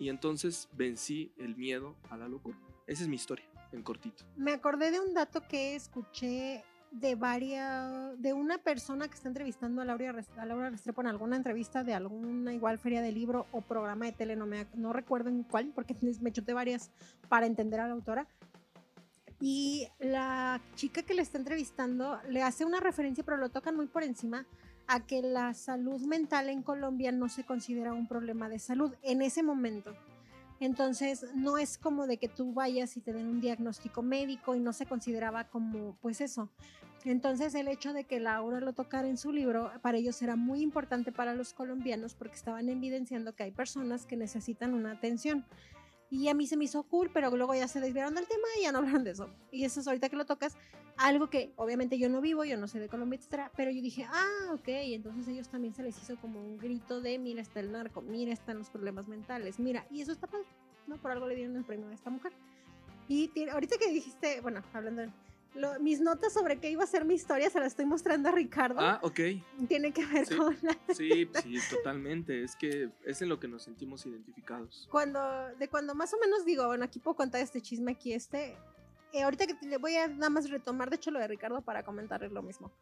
Y 0.00 0.08
entonces 0.08 0.68
vencí 0.72 1.32
el 1.38 1.54
miedo 1.54 1.94
a 2.10 2.16
la 2.16 2.26
locura. 2.26 2.58
Esa 2.88 3.04
es 3.04 3.08
mi 3.08 3.14
historia, 3.14 3.44
en 3.70 3.84
cortito. 3.84 4.24
Me 4.36 4.52
acordé 4.52 4.90
de 4.90 4.98
un 4.98 5.14
dato 5.14 5.46
que 5.46 5.76
escuché 5.76 6.64
de 6.90 7.14
varias, 7.14 8.20
de 8.20 8.32
una 8.32 8.58
persona 8.58 9.06
que 9.06 9.14
está 9.14 9.28
entrevistando 9.28 9.80
a 9.80 9.84
Laura, 9.84 10.24
a 10.36 10.44
Laura 10.44 10.70
Restrepo 10.70 11.02
en 11.02 11.06
alguna 11.06 11.36
entrevista 11.36 11.84
de 11.84 11.94
alguna 11.94 12.52
igual 12.52 12.80
feria 12.80 13.00
de 13.00 13.12
libro 13.12 13.46
o 13.52 13.60
programa 13.60 14.06
de 14.06 14.12
tele, 14.12 14.34
no, 14.34 14.46
me, 14.46 14.66
no 14.74 14.92
recuerdo 14.92 15.28
en 15.30 15.44
cuál, 15.44 15.70
porque 15.72 15.94
me 16.20 16.32
chuté 16.32 16.52
varias 16.52 16.90
para 17.28 17.46
entender 17.46 17.78
a 17.78 17.86
la 17.86 17.92
autora. 17.92 18.26
Y 19.46 19.88
la 19.98 20.58
chica 20.74 21.02
que 21.02 21.12
le 21.12 21.20
está 21.20 21.36
entrevistando 21.36 22.18
le 22.30 22.40
hace 22.40 22.64
una 22.64 22.80
referencia, 22.80 23.22
pero 23.24 23.36
lo 23.36 23.50
tocan 23.50 23.76
muy 23.76 23.86
por 23.86 24.02
encima, 24.02 24.46
a 24.86 25.04
que 25.04 25.20
la 25.20 25.52
salud 25.52 26.00
mental 26.00 26.48
en 26.48 26.62
Colombia 26.62 27.12
no 27.12 27.28
se 27.28 27.44
considera 27.44 27.92
un 27.92 28.08
problema 28.08 28.48
de 28.48 28.58
salud 28.58 28.94
en 29.02 29.20
ese 29.20 29.42
momento. 29.42 29.94
Entonces, 30.60 31.26
no 31.34 31.58
es 31.58 31.76
como 31.76 32.06
de 32.06 32.16
que 32.16 32.30
tú 32.30 32.54
vayas 32.54 32.96
y 32.96 33.02
te 33.02 33.12
den 33.12 33.26
un 33.26 33.42
diagnóstico 33.42 34.00
médico 34.00 34.54
y 34.54 34.60
no 34.60 34.72
se 34.72 34.86
consideraba 34.86 35.44
como, 35.44 35.94
pues 36.00 36.22
eso. 36.22 36.48
Entonces, 37.04 37.54
el 37.54 37.68
hecho 37.68 37.92
de 37.92 38.04
que 38.04 38.20
Laura 38.20 38.60
lo 38.60 38.72
tocara 38.72 39.08
en 39.08 39.18
su 39.18 39.30
libro, 39.30 39.70
para 39.82 39.98
ellos 39.98 40.22
era 40.22 40.36
muy 40.36 40.62
importante 40.62 41.12
para 41.12 41.34
los 41.34 41.52
colombianos 41.52 42.14
porque 42.14 42.36
estaban 42.36 42.70
evidenciando 42.70 43.34
que 43.34 43.42
hay 43.42 43.50
personas 43.50 44.06
que 44.06 44.16
necesitan 44.16 44.72
una 44.72 44.92
atención. 44.92 45.44
Y 46.14 46.28
a 46.28 46.34
mí 46.34 46.46
se 46.46 46.56
me 46.56 46.62
hizo 46.62 46.84
cool, 46.84 47.10
pero 47.12 47.28
luego 47.36 47.56
ya 47.56 47.66
se 47.66 47.80
desviaron 47.80 48.14
del 48.14 48.28
tema 48.28 48.46
y 48.56 48.62
ya 48.62 48.70
no 48.70 48.78
hablaron 48.80 49.02
de 49.02 49.10
eso. 49.10 49.28
Y 49.50 49.64
eso 49.64 49.80
es 49.80 49.88
ahorita 49.88 50.08
que 50.08 50.14
lo 50.14 50.24
tocas, 50.24 50.56
algo 50.96 51.28
que 51.28 51.52
obviamente 51.56 51.98
yo 51.98 52.08
no 52.08 52.20
vivo, 52.20 52.44
yo 52.44 52.56
no 52.56 52.68
sé 52.68 52.78
de 52.78 52.88
Colombia, 52.88 53.18
etcétera, 53.18 53.50
pero 53.56 53.72
yo 53.72 53.82
dije, 53.82 54.06
ah, 54.08 54.52
ok, 54.52 54.68
entonces 54.68 55.26
ellos 55.26 55.48
también 55.48 55.74
se 55.74 55.82
les 55.82 56.00
hizo 56.00 56.16
como 56.20 56.40
un 56.40 56.56
grito 56.56 57.00
de, 57.00 57.18
mira, 57.18 57.42
está 57.42 57.58
el 57.58 57.72
narco, 57.72 58.00
mira, 58.00 58.32
están 58.32 58.58
los 58.58 58.70
problemas 58.70 59.08
mentales, 59.08 59.58
mira, 59.58 59.86
y 59.90 60.02
eso 60.02 60.12
está 60.12 60.28
padre, 60.28 60.46
¿no? 60.86 60.98
Por 60.98 61.10
algo 61.10 61.26
le 61.26 61.34
dieron 61.34 61.56
el 61.56 61.64
premio 61.64 61.88
a 61.88 61.92
esta 61.92 62.10
mujer. 62.10 62.32
Y 63.08 63.28
ahorita 63.48 63.76
que 63.76 63.88
dijiste, 63.88 64.40
bueno, 64.40 64.62
hablando 64.72 65.12
lo- 65.54 65.78
mis 65.80 66.00
notas 66.00 66.32
sobre 66.32 66.58
qué 66.58 66.70
iba 66.70 66.82
a 66.84 66.86
ser 66.86 67.04
mi 67.04 67.14
historia, 67.14 67.48
se 67.50 67.58
las 67.60 67.68
estoy 67.68 67.86
mostrando 67.86 68.28
a 68.28 68.32
Ricardo. 68.32 68.80
Ah, 68.80 68.98
ok. 69.02 69.20
Tiene 69.68 69.92
que 69.92 70.04
ver 70.06 70.26
Sí. 70.26 70.36
con 70.36 70.56
la 70.62 70.76
Sí, 70.94 71.28
sí, 71.42 71.54
totalmente. 71.70 72.42
Es 72.42 72.56
que 72.56 72.90
es 73.04 73.22
en 73.22 73.28
lo 73.28 73.38
que 73.38 73.48
nos 73.48 73.62
sentimos 73.62 74.04
identificados. 74.06 74.88
cuando, 74.90 75.20
de 75.58 75.68
cuando 75.68 75.94
más 75.94 76.12
o 76.12 76.18
menos 76.18 76.44
digo, 76.44 76.66
bueno, 76.66 76.84
aquí 76.84 76.98
puedo 76.98 77.16
contar 77.16 77.40
este 77.40 77.60
chisme, 77.60 77.92
aquí 77.92 78.12
este. 78.12 78.56
eh, 79.12 79.22
ahorita 79.22 79.46
que 79.46 79.54
le 79.66 79.76
voy 79.76 79.94
a 79.94 80.08
nada 80.08 80.28
más 80.28 80.50
retomar, 80.50 80.90
de 80.90 80.96
hecho, 80.96 81.12
lo 81.12 81.20
de 81.20 81.28
Ricardo 81.28 81.60
para 81.62 81.84
comentarles 81.84 82.32
lo 82.32 82.42
mismo. 82.42 82.72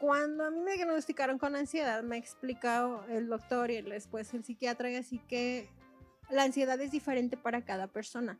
Cuando 0.00 0.44
a 0.46 0.50
mí 0.50 0.58
me 0.60 0.72
diagnosticaron 0.76 1.38
con 1.38 1.54
ansiedad, 1.54 2.02
me 2.02 2.16
ha 2.16 2.18
explicado 2.18 3.04
el 3.08 3.28
doctor 3.28 3.70
y 3.70 3.82
después 3.82 4.32
el 4.34 4.44
psiquiatra, 4.44 4.90
y 4.90 4.96
así 4.96 5.18
que 5.28 5.68
la 6.30 6.42
ansiedad 6.44 6.80
es 6.80 6.90
diferente 6.90 7.36
para 7.36 7.64
cada 7.64 7.86
persona. 7.86 8.38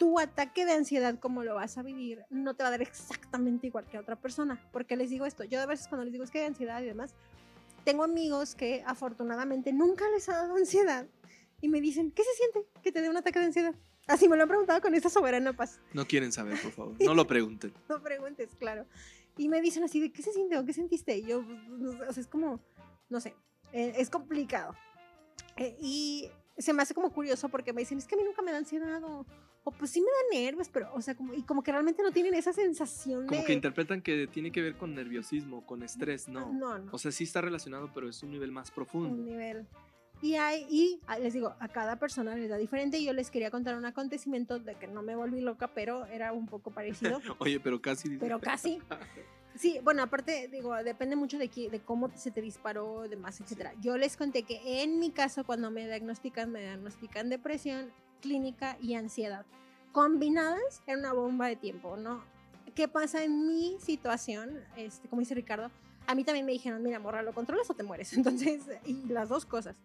Tu 0.00 0.18
ataque 0.18 0.64
de 0.64 0.72
ansiedad, 0.72 1.18
como 1.18 1.44
lo 1.44 1.56
vas 1.56 1.76
a 1.76 1.82
vivir, 1.82 2.24
no 2.30 2.54
te 2.54 2.62
va 2.62 2.68
a 2.68 2.70
dar 2.70 2.80
exactamente 2.80 3.66
igual 3.66 3.84
que 3.84 3.98
a 3.98 4.00
otra 4.00 4.16
persona. 4.16 4.58
Porque 4.72 4.96
les 4.96 5.10
digo 5.10 5.26
esto, 5.26 5.44
yo 5.44 5.60
a 5.60 5.66
veces 5.66 5.88
cuando 5.88 6.04
les 6.04 6.12
digo 6.12 6.24
es 6.24 6.30
que 6.30 6.40
hay 6.40 6.46
ansiedad 6.46 6.80
y 6.80 6.86
demás, 6.86 7.14
tengo 7.84 8.02
amigos 8.02 8.54
que 8.54 8.82
afortunadamente 8.86 9.74
nunca 9.74 10.08
les 10.08 10.26
ha 10.30 10.38
dado 10.38 10.56
ansiedad 10.56 11.06
y 11.60 11.68
me 11.68 11.82
dicen, 11.82 12.12
¿qué 12.12 12.22
se 12.24 12.32
siente 12.32 12.66
que 12.82 12.92
te 12.92 13.02
dé 13.02 13.10
un 13.10 13.18
ataque 13.18 13.40
de 13.40 13.44
ansiedad? 13.44 13.74
Así 14.06 14.26
me 14.26 14.38
lo 14.38 14.44
han 14.44 14.48
preguntado 14.48 14.80
con 14.80 14.94
esta 14.94 15.10
soberana 15.10 15.52
paz. 15.52 15.78
No 15.92 16.06
quieren 16.06 16.32
saber, 16.32 16.58
por 16.62 16.72
favor. 16.72 16.94
No 17.04 17.14
lo 17.14 17.26
pregunten. 17.26 17.74
No 17.86 18.02
preguntes, 18.02 18.48
claro. 18.58 18.86
Y 19.36 19.50
me 19.50 19.60
dicen 19.60 19.84
así 19.84 20.00
de, 20.00 20.10
¿qué 20.12 20.22
se 20.22 20.32
siente 20.32 20.56
o 20.56 20.64
qué 20.64 20.72
sentiste? 20.72 21.14
Y 21.18 21.26
yo, 21.26 21.44
pues, 21.44 22.08
o 22.08 22.12
sea, 22.14 22.22
es 22.22 22.26
como, 22.26 22.58
no 23.10 23.20
sé, 23.20 23.34
eh, 23.74 23.92
es 23.96 24.08
complicado. 24.08 24.74
Eh, 25.58 25.76
y 25.78 26.30
se 26.56 26.72
me 26.72 26.82
hace 26.82 26.94
como 26.94 27.12
curioso 27.12 27.50
porque 27.50 27.74
me 27.74 27.82
dicen, 27.82 27.98
es 27.98 28.06
que 28.06 28.14
a 28.14 28.18
mí 28.18 28.24
nunca 28.24 28.40
me 28.40 28.50
da 28.50 28.56
ansiedad 28.56 29.04
o, 29.04 29.26
o 29.64 29.70
pues 29.72 29.90
sí 29.90 30.00
me 30.00 30.06
da 30.06 30.40
nervios, 30.42 30.68
pero, 30.70 30.88
o 30.94 31.02
sea, 31.02 31.14
como, 31.14 31.34
y 31.34 31.42
como 31.42 31.62
que 31.62 31.70
realmente 31.70 32.02
no 32.02 32.12
tienen 32.12 32.34
esa 32.34 32.52
sensación 32.52 33.26
Como 33.26 33.40
de... 33.40 33.46
que 33.46 33.52
interpretan 33.52 34.00
que 34.00 34.26
tiene 34.26 34.50
que 34.52 34.62
ver 34.62 34.76
con 34.76 34.94
nerviosismo, 34.94 35.66
con 35.66 35.82
estrés. 35.82 36.28
No. 36.28 36.52
No, 36.52 36.78
no. 36.78 36.92
O 36.92 36.98
sea, 36.98 37.12
sí 37.12 37.24
está 37.24 37.40
relacionado, 37.42 37.90
pero 37.94 38.08
es 38.08 38.22
un 38.22 38.30
nivel 38.30 38.52
más 38.52 38.68
un 38.70 38.74
profundo. 38.74 39.22
nivel. 39.22 39.66
Y, 40.22 40.34
hay, 40.34 40.66
y 40.70 41.00
ah, 41.06 41.18
les 41.18 41.32
digo, 41.32 41.54
a 41.60 41.68
cada 41.68 41.98
persona 41.98 42.34
les 42.36 42.48
da 42.50 42.56
diferente. 42.58 43.02
Yo 43.02 43.12
les 43.14 43.30
quería 43.30 43.50
contar 43.50 43.76
un 43.76 43.86
acontecimiento 43.86 44.58
de 44.58 44.74
que 44.74 44.86
no 44.86 45.02
me 45.02 45.16
volví 45.16 45.40
loca, 45.40 45.68
pero 45.74 46.04
era 46.06 46.32
un 46.32 46.46
poco 46.46 46.70
parecido, 46.70 47.20
Oye, 47.38 47.58
pero 47.60 47.80
casi. 47.80 48.16
pero 48.18 48.38
casi. 48.40 48.78
Sí, 49.56 49.78
bueno, 49.82 50.02
aparte, 50.04 50.46
digo, 50.48 50.74
depende 50.76 51.16
mucho 51.16 51.36
de, 51.36 51.50
qui- 51.50 51.68
de 51.68 51.80
cómo 51.80 52.08
se 52.16 52.30
te 52.30 52.40
disparó, 52.40 53.08
demás, 53.08 53.40
etcétera. 53.40 53.74
Yo 53.80 53.98
les 53.98 54.16
conté 54.16 54.44
que 54.44 54.82
en 54.84 55.00
mi 55.00 55.10
caso, 55.10 55.44
cuando 55.44 55.70
me 55.72 55.86
diagnostican, 55.86 56.52
me 56.52 56.60
diagnostican 56.60 57.28
depresión 57.28 57.90
clínica 58.20 58.76
y 58.80 58.94
ansiedad. 58.94 59.44
Combinadas 59.92 60.82
en 60.86 61.00
una 61.00 61.12
bomba 61.12 61.48
de 61.48 61.56
tiempo, 61.56 61.96
¿no? 61.96 62.22
¿Qué 62.74 62.86
pasa 62.86 63.24
en 63.24 63.46
mi 63.46 63.76
situación? 63.80 64.62
Este, 64.76 65.08
como 65.08 65.20
dice 65.20 65.34
Ricardo, 65.34 65.70
a 66.06 66.14
mí 66.14 66.24
también 66.24 66.46
me 66.46 66.52
dijeron, 66.52 66.82
mira, 66.82 66.98
morra, 66.98 67.22
¿lo 67.22 67.34
controlas 67.34 67.68
o 67.70 67.74
te 67.74 67.82
mueres? 67.82 68.12
Entonces, 68.16 68.62
y 68.84 68.94
las 69.06 69.28
dos 69.28 69.46
cosas. 69.46 69.76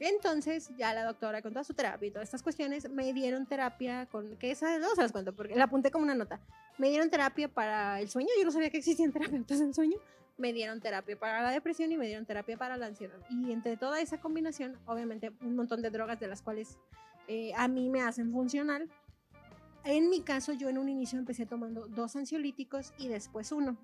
Entonces, 0.00 0.70
ya 0.78 0.94
la 0.94 1.04
doctora 1.04 1.42
con 1.42 1.52
toda 1.52 1.62
su 1.62 1.74
terapia 1.74 2.08
y 2.08 2.10
todas 2.10 2.26
estas 2.26 2.42
cuestiones, 2.42 2.88
me 2.88 3.12
dieron 3.12 3.44
terapia 3.44 4.06
con, 4.06 4.36
que 4.38 4.50
esa 4.50 4.78
no 4.78 4.94
se 4.94 5.02
las 5.02 5.12
cuento 5.12 5.34
porque 5.34 5.54
la 5.54 5.64
apunté 5.64 5.90
como 5.90 6.04
una 6.04 6.14
nota. 6.14 6.40
Me 6.78 6.88
dieron 6.88 7.10
terapia 7.10 7.48
para 7.48 8.00
el 8.00 8.08
sueño, 8.08 8.30
yo 8.38 8.44
no 8.46 8.50
sabía 8.50 8.70
que 8.70 8.78
existían 8.78 9.12
terapeutas 9.12 9.58
del 9.58 9.74
sueño. 9.74 9.98
Me 10.38 10.54
dieron 10.54 10.80
terapia 10.80 11.18
para 11.18 11.42
la 11.42 11.50
depresión 11.50 11.92
y 11.92 11.98
me 11.98 12.06
dieron 12.06 12.24
terapia 12.24 12.56
para 12.56 12.78
la 12.78 12.86
ansiedad. 12.86 13.18
Y 13.28 13.52
entre 13.52 13.76
toda 13.76 14.00
esa 14.00 14.18
combinación, 14.18 14.78
obviamente, 14.86 15.32
un 15.42 15.54
montón 15.54 15.82
de 15.82 15.90
drogas 15.90 16.18
de 16.18 16.28
las 16.28 16.40
cuales 16.40 16.78
eh, 17.28 17.52
a 17.56 17.68
mí 17.68 17.90
me 17.90 18.02
hacen 18.02 18.32
funcional. 18.32 18.88
En 19.84 20.10
mi 20.10 20.20
caso, 20.20 20.52
yo 20.52 20.68
en 20.68 20.78
un 20.78 20.88
inicio 20.88 21.18
empecé 21.18 21.46
tomando 21.46 21.86
dos 21.88 22.16
ansiolíticos 22.16 22.92
y 22.98 23.08
después 23.08 23.52
uno. 23.52 23.76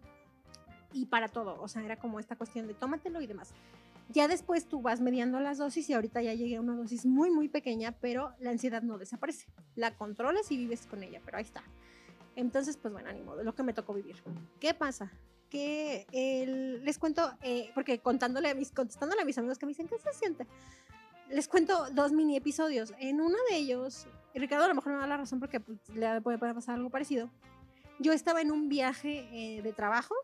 Y 0.92 1.06
para 1.06 1.28
todo, 1.28 1.60
o 1.60 1.68
sea, 1.68 1.82
era 1.82 1.96
como 1.96 2.20
esta 2.20 2.36
cuestión 2.36 2.66
de 2.66 2.74
tómatelo 2.74 3.20
y 3.20 3.26
demás. 3.26 3.52
Ya 4.08 4.28
después 4.28 4.68
tú 4.68 4.82
vas 4.82 5.00
mediando 5.00 5.40
las 5.40 5.58
dosis 5.58 5.90
y 5.90 5.94
ahorita 5.94 6.22
ya 6.22 6.34
llegué 6.34 6.56
a 6.56 6.60
una 6.60 6.76
dosis 6.76 7.06
muy, 7.06 7.30
muy 7.30 7.48
pequeña, 7.48 7.92
pero 7.92 8.32
la 8.38 8.50
ansiedad 8.50 8.82
no 8.82 8.98
desaparece. 8.98 9.48
La 9.74 9.96
controlas 9.96 10.50
y 10.52 10.56
vives 10.56 10.86
con 10.86 11.02
ella, 11.02 11.20
pero 11.24 11.38
ahí 11.38 11.44
está. 11.44 11.64
Entonces, 12.36 12.76
pues 12.76 12.92
bueno, 12.92 13.08
ánimo, 13.08 13.34
de 13.34 13.44
lo 13.44 13.54
que 13.54 13.62
me 13.62 13.72
tocó 13.72 13.94
vivir. 13.94 14.22
¿Qué 14.60 14.74
pasa? 14.74 15.10
Que 15.50 16.06
les 16.82 16.98
cuento, 16.98 17.32
eh, 17.42 17.70
porque 17.74 17.98
contándole 17.98 18.50
a 18.50 18.54
mis, 18.54 18.70
contestándole 18.70 19.22
a 19.22 19.24
mis 19.24 19.38
amigos 19.38 19.58
que 19.58 19.66
me 19.66 19.70
dicen, 19.70 19.88
¿qué 19.88 19.98
se 19.98 20.12
siente? 20.12 20.46
Les 21.28 21.48
cuento 21.48 21.90
dos 21.92 22.12
mini 22.12 22.36
episodios. 22.36 22.94
En 22.98 23.20
uno 23.20 23.36
de 23.50 23.56
ellos, 23.56 24.06
Ricardo 24.34 24.64
a 24.64 24.68
lo 24.68 24.74
mejor 24.74 24.92
me 24.92 24.98
da 24.98 25.06
la 25.06 25.16
razón 25.16 25.40
porque 25.40 25.58
pues, 25.58 25.78
le 25.94 26.20
puede 26.20 26.38
pasar 26.38 26.76
algo 26.76 26.88
parecido. 26.88 27.30
Yo 27.98 28.12
estaba 28.12 28.42
en 28.42 28.52
un 28.52 28.68
viaje 28.68 29.28
eh, 29.32 29.62
de 29.62 29.72
trabajo 29.72 30.14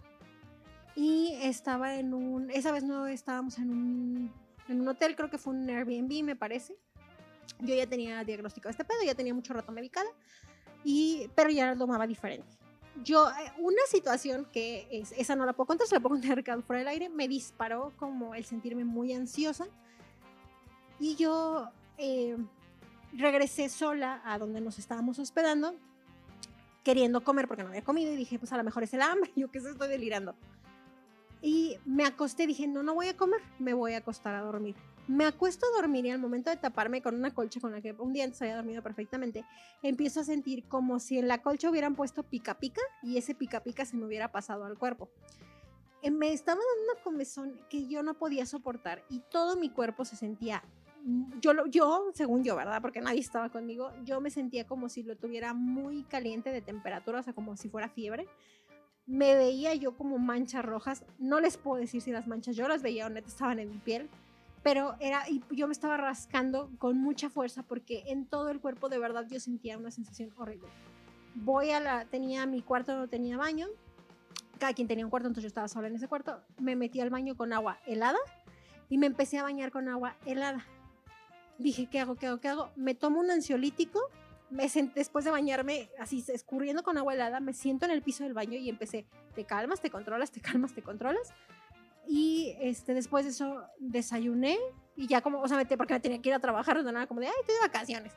y 0.95 1.35
estaba 1.41 1.97
en 1.97 2.15
un, 2.15 2.51
esa 2.51 2.71
vez 2.71 2.85
no 2.85 3.07
estábamos 3.07 3.59
en 3.59 3.71
un, 3.71 4.33
en 4.69 4.81
un 4.81 4.89
hotel, 4.89 5.17
creo 5.17 5.31
que 5.31 5.39
fue 5.39 5.55
un 5.55 5.69
Airbnb, 5.69 6.23
me 6.23 6.37
parece. 6.37 6.77
Yo 7.59 7.75
ya 7.75 7.87
tenía 7.87 8.23
diagnóstico 8.23 8.69
de 8.69 8.73
este 8.73 8.85
pedo, 8.85 8.99
ya 9.05 9.15
tenía 9.15 9.35
mucho 9.35 9.55
rato 9.55 9.73
medicada, 9.73 10.09
y, 10.85 11.29
pero 11.35 11.51
ya 11.51 11.73
lo 11.73 11.79
tomaba 11.79 12.07
diferente. 12.07 12.47
Yo, 13.03 13.29
eh, 13.31 13.53
una 13.59 13.83
situación 13.89 14.47
que 14.53 14.87
es, 14.91 15.13
esa 15.13 15.35
no 15.35 15.47
la 15.47 15.55
puedo 15.55 15.67
contar, 15.67 15.87
se 15.87 15.95
la 15.95 16.01
puedo 16.01 16.15
contar 16.15 16.37
Ricardo 16.37 16.63
fuera 16.63 16.81
del 16.81 16.89
aire, 16.89 17.09
me 17.09 17.27
disparó 17.27 17.93
como 17.97 18.35
el 18.35 18.45
sentirme 18.45 18.85
muy 18.85 19.13
ansiosa 19.15 19.67
y 21.03 21.17
yo 21.17 21.69
eh, 21.99 22.37
regresé 23.13 23.69
sola 23.69 24.23
a 24.25 24.39
donde 24.39 24.61
nos 24.61 24.79
estábamos 24.79 25.19
hospedando 25.19 25.75
queriendo 26.85 27.23
comer 27.23 27.49
porque 27.49 27.65
no 27.65 27.71
había 27.71 27.83
comido 27.83 28.13
y 28.13 28.17
dije, 28.17 28.39
pues 28.39 28.53
a 28.53 28.57
lo 28.57 28.63
mejor 28.63 28.85
es 28.85 28.95
el 28.95 29.03
hambre, 29.03 29.33
yo 29.37 29.51
que 29.51 29.61
sé, 29.61 29.71
estoy 29.71 29.89
delirando. 29.89 30.37
Y 31.41 31.77
me 31.85 32.05
acosté, 32.05 32.47
dije, 32.47 32.69
no, 32.69 32.85
no 32.85 32.95
voy 32.95 33.09
a 33.09 33.17
comer, 33.17 33.41
me 33.59 33.75
voy 33.75 33.95
a 33.95 33.99
acostar 33.99 34.37
a 34.37 34.43
dormir. 34.43 34.77
Me 35.09 35.25
acuesto 35.25 35.67
a 35.67 35.81
dormir 35.81 36.07
y 36.07 36.11
al 36.11 36.21
momento 36.21 36.51
de 36.51 36.57
taparme 36.57 37.03
con 37.03 37.17
una 37.17 37.35
colcha 37.35 37.59
con 37.59 37.73
la 37.73 37.81
que 37.81 37.93
un 37.99 38.13
día 38.13 38.23
antes 38.23 38.41
había 38.41 38.55
dormido 38.55 38.81
perfectamente, 38.81 39.45
empiezo 39.83 40.21
a 40.21 40.25
sentir 40.25 40.69
como 40.69 41.01
si 41.01 41.19
en 41.19 41.27
la 41.27 41.43
colcha 41.43 41.69
hubieran 41.69 41.97
puesto 41.97 42.23
pica 42.23 42.61
pica 42.61 42.81
y 43.03 43.19
ese 43.19 43.35
pica 43.35 43.65
pica 43.65 43.85
se 43.85 43.97
me 43.97 44.07
hubiera 44.07 44.31
pasado 44.31 44.65
al 44.65 44.79
cuerpo. 44.79 45.11
Eh, 46.03 46.13
Me 46.13 46.33
estaba 46.33 46.61
dando 46.61 46.93
una 46.93 47.03
comezón 47.03 47.61
que 47.69 47.89
yo 47.89 48.05
no 48.05 48.15
podía 48.15 48.47
soportar 48.47 49.05
y 49.09 49.21
todo 49.29 49.57
mi 49.57 49.69
cuerpo 49.69 50.05
se 50.05 50.15
sentía 50.15 50.63
yo, 51.41 51.67
yo, 51.67 52.11
según 52.15 52.45
yo, 52.45 52.57
¿verdad? 52.57 52.81
Porque 52.81 53.01
nadie 53.01 53.21
estaba 53.21 53.49
conmigo, 53.49 53.91
yo 54.05 54.21
me 54.21 54.31
sentía 54.31 54.67
como 54.67 54.89
si 54.89 55.03
lo 55.03 55.17
tuviera 55.17 55.53
muy 55.55 56.05
caliente 56.05 56.51
de 56.51 56.61
temperatura, 56.61 57.21
o 57.21 57.23
sea, 57.23 57.33
como 57.33 57.57
si 57.57 57.69
fuera 57.69 57.89
fiebre. 57.89 58.29
Me 59.05 59.35
veía 59.35 59.75
yo 59.75 59.97
como 59.97 60.19
manchas 60.19 60.65
rojas, 60.65 61.05
no 61.19 61.41
les 61.41 61.57
puedo 61.57 61.81
decir 61.81 62.01
si 62.01 62.13
las 62.13 62.29
manchas 62.29 62.55
yo 62.55 62.69
las 62.69 62.83
veía 62.83 63.07
o 63.07 63.11
neta 63.11 63.27
estaban 63.27 63.59
en 63.59 63.71
mi 63.71 63.79
piel, 63.79 64.09
pero 64.63 64.95
era, 65.01 65.29
y 65.29 65.43
yo 65.51 65.67
me 65.67 65.73
estaba 65.73 65.97
rascando 65.97 66.71
con 66.79 66.99
mucha 66.99 67.29
fuerza 67.29 67.65
porque 67.65 68.05
en 68.07 68.27
todo 68.27 68.51
el 68.51 68.61
cuerpo 68.61 68.89
de 68.89 68.99
verdad 68.99 69.27
yo 69.29 69.41
sentía 69.41 69.77
una 69.77 69.91
sensación 69.91 70.33
horrible. 70.37 70.69
Voy 71.35 71.71
a 71.71 71.81
la, 71.81 72.05
tenía 72.05 72.47
mi 72.47 72.63
cuarto, 72.63 72.97
no 72.97 73.09
tenía 73.09 73.37
baño, 73.37 73.67
cada 74.61 74.73
quien 74.73 74.87
tenía 74.87 75.05
un 75.05 75.11
cuarto, 75.11 75.27
entonces 75.27 75.45
yo 75.45 75.49
estaba 75.49 75.67
sola 75.67 75.89
en 75.89 75.97
ese 75.97 76.07
cuarto, 76.07 76.41
me 76.61 76.77
metí 76.77 77.01
al 77.01 77.11
baño 77.11 77.37
con 77.37 77.53
agua 77.53 77.81
helada 77.87 78.19
y 78.89 78.99
me 78.99 79.07
empecé 79.07 79.39
a 79.39 79.43
bañar 79.43 79.73
con 79.73 79.89
agua 79.89 80.15
helada 80.27 80.65
dije, 81.63 81.87
¿qué 81.91 82.01
hago? 82.01 82.15
¿Qué 82.17 82.27
hago? 82.27 82.41
¿Qué 82.41 82.49
hago? 82.49 82.71
Me 82.77 82.95
tomo 82.95 83.21
un 83.21 83.31
ansiolítico, 83.31 84.01
me 84.51 84.65
sent- 84.65 84.93
después 84.95 85.25
de 85.25 85.31
bañarme 85.31 85.89
así 85.99 86.23
escurriendo 86.29 86.83
con 86.83 86.99
agua 86.99 87.15
helada, 87.15 87.41
me 87.41 87.55
siento 87.55 87.87
en 87.87 87.93
el 87.93 88.03
piso 88.03 88.25
del 88.25 88.35
baño 88.35 88.59
y 88.59 88.69
empecé, 88.69 89.07
te 89.35 89.45
calmas, 89.45 89.81
te 89.81 89.91
controlas, 89.91 90.31
te 90.31 90.41
calmas, 90.41 90.75
te 90.75 90.83
controlas. 90.83 91.33
Y 92.07 92.55
este, 92.61 92.95
después 92.95 93.25
de 93.25 93.31
eso 93.31 93.63
desayuné 93.79 94.59
y 94.97 95.07
ya 95.07 95.21
como, 95.23 95.41
o 95.41 95.49
sea, 95.49 95.57
me 95.57 95.65
te- 95.65 95.77
porque 95.79 95.95
me 95.95 96.01
tenía 96.01 96.21
que 96.21 96.29
ir 96.29 96.35
a 96.35 96.41
trabajar, 96.41 96.83
no 96.83 96.93
nada 96.93 97.07
como 97.07 97.21
de, 97.21 97.29
ay, 97.29 97.33
estoy 97.41 97.55
de 97.55 97.61
vacaciones. 97.63 98.13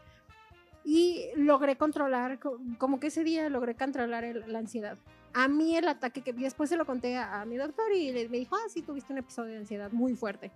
Y 0.84 1.26
logré 1.36 1.78
controlar, 1.78 2.40
co- 2.40 2.60
como 2.78 3.00
que 3.00 3.08
ese 3.08 3.24
día 3.24 3.50
logré 3.50 3.76
controlar 3.76 4.24
el- 4.24 4.44
la 4.52 4.60
ansiedad. 4.60 4.98
A 5.34 5.48
mí 5.48 5.76
el 5.76 5.88
ataque 5.88 6.22
que 6.22 6.32
después 6.34 6.70
se 6.70 6.78
lo 6.78 6.86
conté 6.86 7.16
a, 7.18 7.42
a 7.42 7.46
mi 7.46 7.58
doctor 7.58 7.92
y 7.94 8.12
le- 8.12 8.30
me 8.30 8.38
dijo, 8.38 8.56
ah, 8.56 8.70
sí, 8.70 8.82
tuviste 8.82 9.12
un 9.14 9.20
episodio 9.20 9.52
de 9.54 9.58
ansiedad 9.60 9.92
muy 9.92 10.16
fuerte. 10.16 10.52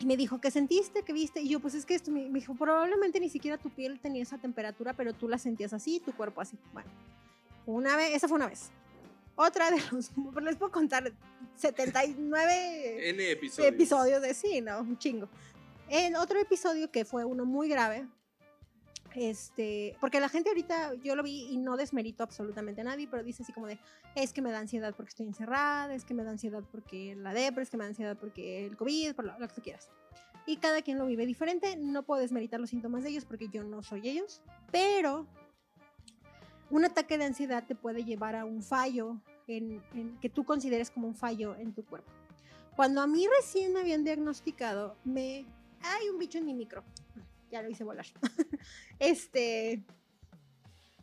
Y 0.00 0.06
me 0.06 0.16
dijo, 0.16 0.40
¿qué 0.40 0.50
sentiste? 0.50 1.02
¿Qué 1.02 1.12
viste? 1.12 1.40
Y 1.40 1.48
yo, 1.48 1.60
pues 1.60 1.74
es 1.74 1.84
que 1.84 1.94
esto, 1.94 2.10
me, 2.10 2.28
me 2.28 2.38
dijo, 2.38 2.54
probablemente 2.54 3.18
ni 3.18 3.28
siquiera 3.28 3.58
tu 3.58 3.70
piel 3.70 3.98
tenía 4.00 4.22
esa 4.22 4.38
temperatura, 4.38 4.92
pero 4.92 5.12
tú 5.12 5.28
la 5.28 5.38
sentías 5.38 5.72
así, 5.72 6.00
tu 6.00 6.12
cuerpo 6.12 6.40
así. 6.40 6.56
Bueno, 6.72 6.88
una 7.66 7.96
vez, 7.96 8.14
esa 8.14 8.28
fue 8.28 8.36
una 8.36 8.46
vez. 8.46 8.70
Otra 9.34 9.70
de 9.70 9.78
los, 9.92 10.10
les 10.42 10.56
puedo 10.56 10.72
contar 10.72 11.12
79 11.56 13.10
N 13.10 13.30
episodios. 13.30 13.72
episodios 13.72 14.22
de 14.22 14.34
sí, 14.34 14.60
¿no? 14.60 14.80
Un 14.80 14.98
chingo. 14.98 15.28
El 15.88 16.16
otro 16.16 16.38
episodio 16.38 16.90
que 16.90 17.04
fue 17.04 17.24
uno 17.24 17.44
muy 17.44 17.68
grave, 17.68 18.06
este, 19.14 19.96
porque 20.00 20.20
la 20.20 20.28
gente 20.28 20.48
ahorita, 20.50 20.94
yo 21.02 21.16
lo 21.16 21.22
vi 21.22 21.48
y 21.50 21.56
no 21.58 21.76
desmerito 21.76 22.22
absolutamente 22.22 22.80
a 22.80 22.84
nadie, 22.84 23.08
pero 23.10 23.22
dice 23.22 23.42
así 23.42 23.52
como 23.52 23.66
de, 23.66 23.78
es 24.14 24.32
que 24.32 24.42
me 24.42 24.50
da 24.50 24.58
ansiedad 24.58 24.94
porque 24.96 25.10
estoy 25.10 25.26
encerrada, 25.26 25.94
es 25.94 26.04
que 26.04 26.14
me 26.14 26.24
da 26.24 26.30
ansiedad 26.30 26.62
porque 26.70 27.14
la 27.16 27.32
depre, 27.34 27.62
es 27.62 27.70
que 27.70 27.76
me 27.76 27.84
da 27.84 27.88
ansiedad 27.90 28.16
porque 28.18 28.66
el 28.66 28.76
COVID, 28.76 29.14
por 29.14 29.24
lo, 29.24 29.38
lo 29.38 29.48
que 29.48 29.54
tú 29.54 29.62
quieras. 29.62 29.88
Y 30.46 30.56
cada 30.56 30.80
quien 30.82 30.98
lo 30.98 31.06
vive 31.06 31.26
diferente, 31.26 31.76
no 31.76 32.04
puedo 32.04 32.20
desmeritar 32.22 32.58
los 32.60 32.70
síntomas 32.70 33.02
de 33.02 33.10
ellos 33.10 33.24
porque 33.24 33.48
yo 33.48 33.64
no 33.64 33.82
soy 33.82 34.08
ellos, 34.08 34.40
pero 34.70 35.26
un 36.70 36.84
ataque 36.84 37.18
de 37.18 37.24
ansiedad 37.24 37.64
te 37.66 37.74
puede 37.74 38.04
llevar 38.04 38.36
a 38.36 38.44
un 38.44 38.62
fallo 38.62 39.20
en, 39.46 39.82
en- 39.94 40.18
que 40.20 40.28
tú 40.28 40.44
consideres 40.44 40.90
como 40.90 41.08
un 41.08 41.14
fallo 41.14 41.54
en 41.56 41.72
tu 41.74 41.84
cuerpo. 41.84 42.10
Cuando 42.76 43.00
a 43.00 43.06
mí 43.06 43.26
recién 43.40 43.72
me 43.72 43.80
habían 43.80 44.04
diagnosticado, 44.04 44.96
me... 45.04 45.44
Hay 45.80 46.08
un 46.08 46.18
bicho 46.18 46.38
en 46.38 46.46
mi 46.46 46.54
micro. 46.54 46.82
Ya 47.50 47.62
lo 47.62 47.70
hice 47.70 47.84
volar. 47.84 48.06
este... 48.98 49.84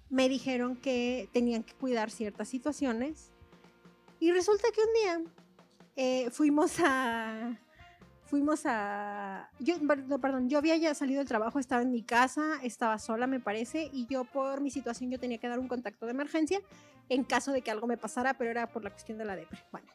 Me 0.09 0.29
dijeron 0.29 0.75
que 0.75 1.29
tenían 1.33 1.63
que 1.63 1.73
cuidar 1.73 2.11
ciertas 2.11 2.47
situaciones. 2.47 3.31
Y 4.19 4.31
resulta 4.31 4.67
que 4.73 4.81
un 4.81 4.93
día 4.93 5.31
eh, 5.95 6.29
fuimos 6.29 6.79
a... 6.79 7.59
Fuimos 8.25 8.61
a... 8.65 9.49
Yo, 9.59 9.75
perdón, 10.19 10.49
yo 10.49 10.57
había 10.57 10.77
ya 10.77 10.93
salido 10.95 11.19
del 11.19 11.27
trabajo, 11.27 11.59
estaba 11.59 11.81
en 11.81 11.91
mi 11.91 12.01
casa, 12.01 12.59
estaba 12.63 12.97
sola, 12.97 13.27
me 13.27 13.39
parece, 13.39 13.89
y 13.93 14.07
yo 14.07 14.25
por 14.25 14.61
mi 14.61 14.71
situación 14.71 15.11
yo 15.11 15.19
tenía 15.19 15.37
que 15.37 15.47
dar 15.47 15.59
un 15.59 15.67
contacto 15.67 16.05
de 16.05 16.11
emergencia 16.11 16.59
en 17.09 17.23
caso 17.23 17.51
de 17.51 17.61
que 17.61 17.69
algo 17.69 17.85
me 17.87 17.97
pasara, 17.97 18.35
pero 18.35 18.49
era 18.49 18.67
por 18.67 18.83
la 18.83 18.89
cuestión 18.89 19.19
de 19.19 19.25
la 19.25 19.35
depre. 19.35 19.59
Bueno, 19.71 19.87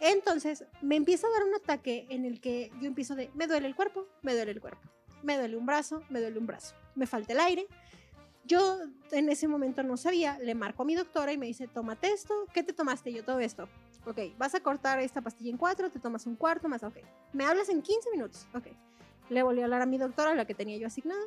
entonces 0.00 0.64
me 0.80 0.96
empieza 0.96 1.26
a 1.26 1.30
dar 1.30 1.44
un 1.44 1.54
ataque 1.54 2.06
en 2.08 2.24
el 2.24 2.40
que 2.40 2.72
yo 2.80 2.88
empiezo 2.88 3.14
de, 3.14 3.30
me 3.34 3.46
duele 3.46 3.68
el 3.68 3.76
cuerpo, 3.76 4.06
me 4.22 4.34
duele 4.34 4.52
el 4.52 4.60
cuerpo, 4.60 4.88
me 5.22 5.36
duele 5.36 5.56
un 5.56 5.66
brazo, 5.66 6.02
me 6.08 6.20
duele 6.20 6.38
un 6.38 6.46
brazo, 6.46 6.74
me 6.94 7.06
falta 7.06 7.32
el 7.32 7.40
aire. 7.40 7.66
Yo 8.44 8.78
en 9.12 9.28
ese 9.28 9.46
momento 9.46 9.82
no 9.82 9.96
sabía, 9.96 10.38
le 10.38 10.54
marco 10.54 10.82
a 10.82 10.86
mi 10.86 10.94
doctora 10.94 11.32
y 11.32 11.38
me 11.38 11.46
dice, 11.46 11.68
tómate 11.68 12.12
esto, 12.12 12.46
¿qué 12.52 12.62
te 12.62 12.72
tomaste? 12.72 13.12
Yo 13.12 13.24
todo 13.24 13.38
esto. 13.38 13.68
Ok, 14.06 14.18
vas 14.38 14.54
a 14.54 14.60
cortar 14.60 14.98
esta 14.98 15.20
pastilla 15.20 15.50
en 15.50 15.58
cuatro, 15.58 15.90
te 15.90 16.00
tomas 16.00 16.26
un 16.26 16.36
cuarto 16.36 16.68
más, 16.68 16.82
ok. 16.82 16.96
Me 17.32 17.44
hablas 17.44 17.68
en 17.68 17.82
15 17.82 18.10
minutos, 18.10 18.48
ok. 18.54 18.68
Le 19.28 19.42
volví 19.42 19.60
a 19.60 19.64
hablar 19.64 19.82
a 19.82 19.86
mi 19.86 19.98
doctora, 19.98 20.34
la 20.34 20.46
que 20.46 20.54
tenía 20.54 20.78
yo 20.78 20.86
asignada. 20.86 21.20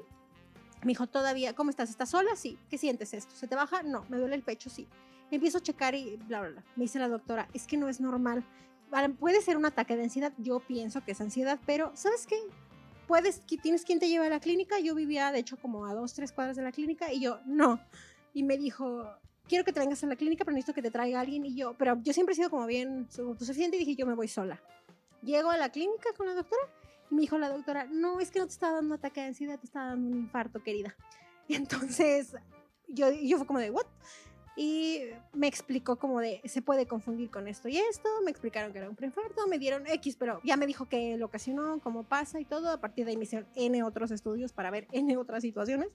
Me 0.81 0.89
dijo, 0.89 1.07
todavía, 1.07 1.53
¿cómo 1.53 1.69
estás? 1.69 1.89
¿Estás 1.89 2.09
sola? 2.09 2.35
Sí. 2.35 2.57
¿Qué 2.69 2.77
sientes 2.77 3.13
esto? 3.13 3.33
¿Se 3.35 3.47
te 3.47 3.55
baja? 3.55 3.83
No. 3.83 4.05
¿Me 4.09 4.17
duele 4.17 4.35
el 4.35 4.43
pecho? 4.43 4.69
Sí. 4.69 4.89
Empiezo 5.31 5.59
a 5.59 5.61
checar 5.61 5.95
y 5.95 6.17
bla, 6.27 6.41
bla, 6.41 6.49
bla. 6.49 6.63
Me 6.75 6.83
dice 6.83 6.99
la 6.99 7.07
doctora, 7.07 7.47
es 7.53 7.65
que 7.65 7.77
no 7.77 7.87
es 7.87 8.01
normal. 8.01 8.43
Puede 9.17 9.41
ser 9.41 9.55
un 9.55 9.65
ataque 9.65 9.95
de 9.95 10.03
ansiedad. 10.03 10.33
Yo 10.37 10.59
pienso 10.59 11.01
que 11.05 11.13
es 11.13 11.21
ansiedad, 11.21 11.57
pero 11.65 11.91
¿sabes 11.95 12.27
qué? 12.27 12.37
Puedes, 13.07 13.41
tienes 13.61 13.83
quien 13.83 13.99
te 13.99 14.07
lleve 14.07 14.27
a 14.27 14.29
la 14.29 14.39
clínica. 14.39 14.79
Yo 14.79 14.95
vivía, 14.95 15.31
de 15.31 15.39
hecho, 15.39 15.57
como 15.57 15.85
a 15.85 15.93
dos, 15.93 16.13
tres 16.13 16.31
cuadras 16.31 16.55
de 16.55 16.63
la 16.63 16.71
clínica 16.71 17.11
y 17.11 17.19
yo, 17.19 17.39
no. 17.45 17.79
Y 18.33 18.43
me 18.43 18.57
dijo, 18.57 19.07
quiero 19.47 19.65
que 19.65 19.73
te 19.73 19.79
vengas 19.79 20.03
a 20.03 20.07
la 20.07 20.15
clínica, 20.15 20.45
pero 20.45 20.55
necesito 20.55 20.73
que 20.73 20.81
te 20.81 20.91
traiga 20.91 21.19
alguien. 21.19 21.45
Y 21.45 21.55
yo, 21.55 21.75
pero 21.77 21.99
yo 22.01 22.13
siempre 22.13 22.33
he 22.33 22.35
sido 22.35 22.49
como 22.49 22.65
bien 22.65 23.07
autosuficiente 23.17 23.77
y 23.77 23.79
dije, 23.79 23.95
yo 23.95 24.05
me 24.05 24.13
voy 24.13 24.27
sola. 24.27 24.61
Llego 25.21 25.51
a 25.51 25.57
la 25.57 25.69
clínica 25.69 26.09
con 26.17 26.27
la 26.27 26.33
doctora 26.33 26.63
y 27.09 27.15
me 27.15 27.21
dijo 27.21 27.37
la 27.37 27.49
doctora, 27.49 27.85
no, 27.85 28.19
es 28.19 28.31
que 28.31 28.39
no 28.39 28.45
te 28.45 28.53
está 28.53 28.71
dando 28.71 28.87
un 28.87 28.99
ataque 28.99 29.21
de 29.21 29.27
ansiedad, 29.27 29.59
te 29.59 29.65
está 29.65 29.85
dando 29.85 30.09
un 30.09 30.17
infarto, 30.17 30.61
querida. 30.63 30.95
Y 31.47 31.55
entonces 31.55 32.35
yo, 32.87 33.11
yo 33.11 33.37
fue 33.37 33.47
como 33.47 33.59
de, 33.59 33.71
¿what? 33.71 33.85
Y 34.55 35.01
me 35.33 35.47
explicó 35.47 35.95
como 35.95 36.19
de, 36.19 36.41
se 36.45 36.61
puede 36.61 36.85
confundir 36.85 37.31
con 37.31 37.47
esto 37.47 37.69
y 37.69 37.77
esto, 37.77 38.07
me 38.23 38.29
explicaron 38.29 38.71
que 38.71 38.77
era 38.77 38.89
un 38.89 38.95
preinfarto, 38.95 39.47
me 39.47 39.57
dieron 39.57 39.87
X, 39.87 40.15
pero 40.15 40.39
ya 40.43 40.57
me 40.57 40.67
dijo 40.67 40.87
que 40.87 41.17
lo 41.17 41.25
ocasionó, 41.25 41.79
cómo 41.79 42.03
pasa 42.03 42.39
y 42.39 42.45
todo, 42.45 42.69
a 42.69 42.79
partir 42.79 43.05
de 43.05 43.11
ahí 43.11 43.17
me 43.17 43.23
hicieron 43.23 43.47
N 43.55 43.81
otros 43.83 44.11
estudios 44.11 44.53
para 44.53 44.69
ver 44.69 44.87
N 44.91 45.17
otras 45.17 45.41
situaciones. 45.41 45.89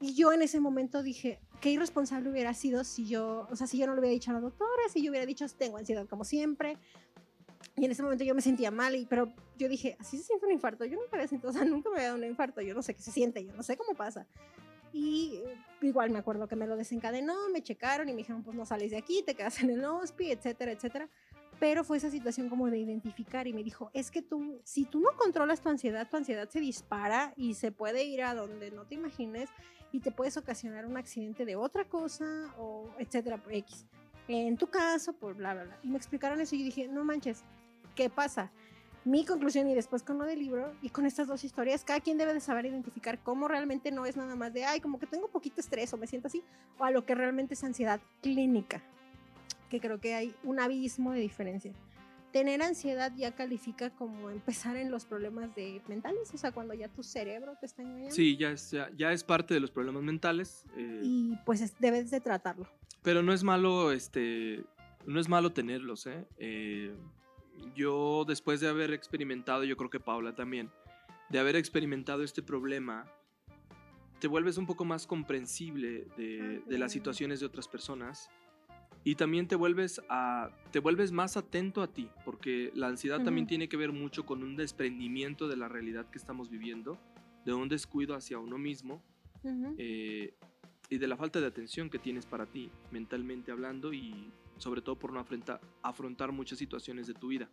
Y 0.00 0.14
yo 0.14 0.32
en 0.32 0.42
ese 0.42 0.60
momento 0.60 1.02
dije, 1.02 1.38
qué 1.60 1.70
irresponsable 1.70 2.30
hubiera 2.30 2.54
sido 2.54 2.84
si 2.84 3.06
yo, 3.06 3.46
o 3.50 3.56
sea, 3.56 3.66
si 3.66 3.78
yo 3.78 3.86
no 3.86 3.94
le 3.94 4.00
hubiera 4.00 4.14
dicho 4.14 4.30
a 4.30 4.34
la 4.34 4.40
doctora, 4.40 4.82
si 4.90 5.02
yo 5.02 5.10
hubiera 5.10 5.26
dicho, 5.26 5.46
tengo 5.56 5.76
ansiedad 5.76 6.08
como 6.08 6.24
siempre. 6.24 6.78
Y 7.76 7.84
en 7.84 7.92
ese 7.92 8.02
momento 8.02 8.24
yo 8.24 8.34
me 8.34 8.40
sentía 8.40 8.70
mal, 8.70 8.96
y, 8.96 9.04
pero 9.04 9.32
yo 9.58 9.68
dije, 9.68 9.96
así 10.00 10.16
se 10.16 10.24
siente 10.24 10.46
un 10.46 10.52
infarto. 10.52 10.86
Yo 10.86 10.96
nunca 10.96 11.10
había 11.12 11.28
sentido, 11.28 11.50
o 11.50 11.52
sea, 11.52 11.64
nunca 11.66 11.90
me 11.90 11.96
había 11.96 12.08
dado 12.08 12.18
un 12.18 12.24
infarto. 12.24 12.62
Yo 12.62 12.74
no 12.74 12.82
sé 12.82 12.94
qué 12.94 13.02
se 13.02 13.12
siente, 13.12 13.44
yo 13.44 13.52
no 13.54 13.62
sé 13.62 13.76
cómo 13.76 13.94
pasa. 13.94 14.26
Y 14.92 15.40
eh, 15.44 15.56
igual 15.82 16.10
me 16.10 16.18
acuerdo 16.18 16.48
que 16.48 16.56
me 16.56 16.66
lo 16.66 16.76
desencadenó, 16.76 17.48
me 17.52 17.62
checaron 17.62 18.08
y 18.08 18.12
me 18.12 18.18
dijeron, 18.18 18.42
pues 18.42 18.56
no 18.56 18.66
sales 18.66 18.90
de 18.90 18.98
aquí, 18.98 19.22
te 19.24 19.34
quedas 19.34 19.62
en 19.62 19.70
el 19.70 19.84
hospital, 19.84 20.38
etcétera, 20.38 20.72
etcétera. 20.72 21.08
pero 21.58 21.84
fue 21.84 21.98
esa 21.98 22.10
situación 22.10 22.48
como 22.48 22.70
de 22.70 22.78
identificar 22.78 23.46
y 23.46 23.52
me 23.52 23.62
dijo, 23.62 23.90
es 23.92 24.10
que 24.10 24.22
tú, 24.22 24.60
si 24.64 24.84
tú 24.84 25.00
no 25.00 25.10
controlas 25.16 25.60
tu 25.60 25.68
ansiedad, 25.68 26.08
tu 26.08 26.16
ansiedad 26.16 26.48
se 26.48 26.60
dispara 26.60 27.34
y 27.36 27.54
se 27.54 27.70
puede 27.70 28.04
ir 28.04 28.22
a 28.22 28.34
donde 28.34 28.70
no 28.70 28.86
te 28.86 28.94
imagines 28.94 29.50
y 29.92 30.00
te 30.00 30.10
puedes 30.10 30.36
ocasionar 30.36 30.86
un 30.86 30.96
accidente 30.96 31.44
de 31.44 31.56
otra 31.56 31.84
cosa 31.84 32.54
o 32.58 32.88
etcétera, 32.98 33.36
por 33.38 33.52
X. 33.52 33.86
En 34.28 34.56
tu 34.56 34.68
caso, 34.68 35.12
por 35.12 35.34
bla, 35.34 35.54
bla, 35.54 35.64
bla. 35.64 35.78
Y 35.82 35.88
me 35.88 35.96
explicaron 35.96 36.40
eso 36.40 36.54
y 36.54 36.60
yo 36.60 36.64
dije, 36.64 36.88
no 36.88 37.04
manches, 37.04 37.42
¿qué 37.94 38.08
pasa? 38.08 38.52
Mi 39.04 39.24
conclusión 39.24 39.68
y 39.68 39.74
después 39.74 40.02
con 40.02 40.18
lo 40.18 40.24
del 40.24 40.38
libro 40.38 40.72
y 40.82 40.90
con 40.90 41.06
estas 41.06 41.26
dos 41.26 41.42
historias, 41.42 41.84
cada 41.84 42.00
quien 42.00 42.18
debe 42.18 42.34
de 42.34 42.40
saber 42.40 42.66
identificar 42.66 43.18
cómo 43.22 43.48
realmente 43.48 43.90
no 43.90 44.04
es 44.04 44.16
nada 44.16 44.36
más 44.36 44.52
de, 44.52 44.64
ay, 44.66 44.80
como 44.80 44.98
que 44.98 45.06
tengo 45.06 45.28
poquito 45.28 45.60
estrés 45.60 45.92
o 45.94 45.96
me 45.96 46.06
siento 46.06 46.28
así, 46.28 46.42
o 46.78 46.84
a 46.84 46.90
lo 46.90 47.06
que 47.06 47.14
realmente 47.14 47.54
es 47.54 47.64
ansiedad 47.64 48.00
clínica 48.20 48.82
que 49.70 49.80
creo 49.80 50.00
que 50.00 50.14
hay 50.14 50.34
un 50.42 50.60
abismo 50.60 51.12
de 51.12 51.20
diferencia. 51.20 51.72
Tener 52.32 52.62
ansiedad 52.62 53.12
ya 53.16 53.32
califica 53.32 53.90
como 53.90 54.30
empezar 54.30 54.76
en 54.76 54.90
los 54.90 55.04
problemas 55.04 55.54
de 55.56 55.80
mentales, 55.88 56.30
o 56.34 56.38
sea, 56.38 56.52
cuando 56.52 56.74
ya 56.74 56.88
tu 56.88 57.02
cerebro 57.02 57.54
te 57.58 57.66
está 57.66 57.82
engañando. 57.82 58.14
Sí, 58.14 58.36
ya 58.36 58.50
es, 58.50 58.70
ya, 58.96 59.12
es 59.12 59.24
parte 59.24 59.54
de 59.54 59.60
los 59.60 59.70
problemas 59.70 60.02
mentales. 60.02 60.64
Eh, 60.76 61.00
y 61.02 61.38
pues 61.46 61.74
debes 61.80 62.10
de 62.10 62.20
tratarlo. 62.20 62.68
Pero 63.02 63.22
no 63.22 63.32
es 63.32 63.42
malo, 63.42 63.90
este, 63.90 64.62
no 65.06 65.18
es 65.18 65.28
malo 65.28 65.52
tenerlos, 65.52 66.06
¿eh? 66.06 66.24
¿eh? 66.36 66.94
Yo 67.74 68.24
después 68.26 68.60
de 68.60 68.68
haber 68.68 68.92
experimentado, 68.92 69.64
yo 69.64 69.76
creo 69.76 69.90
que 69.90 70.00
Paula 70.00 70.34
también, 70.34 70.70
de 71.28 71.38
haber 71.38 71.56
experimentado 71.56 72.22
este 72.22 72.42
problema, 72.42 73.06
te 74.20 74.28
vuelves 74.28 74.58
un 74.58 74.66
poco 74.66 74.84
más 74.84 75.06
comprensible 75.06 76.06
de, 76.16 76.62
de 76.66 76.78
las 76.78 76.92
situaciones 76.92 77.40
de 77.40 77.46
otras 77.46 77.68
personas 77.68 78.30
y 79.02 79.14
también 79.14 79.48
te 79.48 79.56
vuelves 79.56 80.00
a 80.08 80.50
te 80.72 80.78
vuelves 80.78 81.10
más 81.10 81.36
atento 81.36 81.82
a 81.82 81.92
ti 81.92 82.10
porque 82.24 82.70
la 82.74 82.88
ansiedad 82.88 83.22
también 83.22 83.46
tiene 83.46 83.68
que 83.68 83.76
ver 83.76 83.92
mucho 83.92 84.26
con 84.26 84.42
un 84.42 84.56
desprendimiento 84.56 85.48
de 85.48 85.56
la 85.56 85.68
realidad 85.68 86.10
que 86.10 86.18
estamos 86.18 86.50
viviendo 86.50 86.98
de 87.44 87.54
un 87.54 87.68
descuido 87.68 88.14
hacia 88.14 88.38
uno 88.38 88.58
mismo 88.58 89.02
eh, 89.78 90.34
y 90.90 90.98
de 90.98 91.08
la 91.08 91.16
falta 91.16 91.40
de 91.40 91.46
atención 91.46 91.88
que 91.88 91.98
tienes 91.98 92.26
para 92.26 92.46
ti 92.46 92.70
mentalmente 92.90 93.52
hablando 93.52 93.92
y 93.92 94.30
sobre 94.60 94.82
todo 94.82 94.96
por 94.96 95.12
no 95.12 95.20
afrontar, 95.20 95.60
afrontar 95.82 96.32
muchas 96.32 96.58
situaciones 96.58 97.06
de 97.06 97.14
tu 97.14 97.28
vida. 97.28 97.48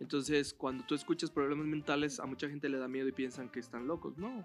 Entonces 0.00 0.52
cuando 0.54 0.84
tú 0.84 0.94
escuchas 0.94 1.30
problemas 1.30 1.66
mentales 1.66 2.18
a 2.18 2.26
mucha 2.26 2.48
gente 2.48 2.68
le 2.68 2.78
da 2.78 2.88
miedo 2.88 3.08
y 3.08 3.12
piensan 3.12 3.48
que 3.48 3.60
están 3.60 3.86
locos. 3.86 4.16
No 4.18 4.44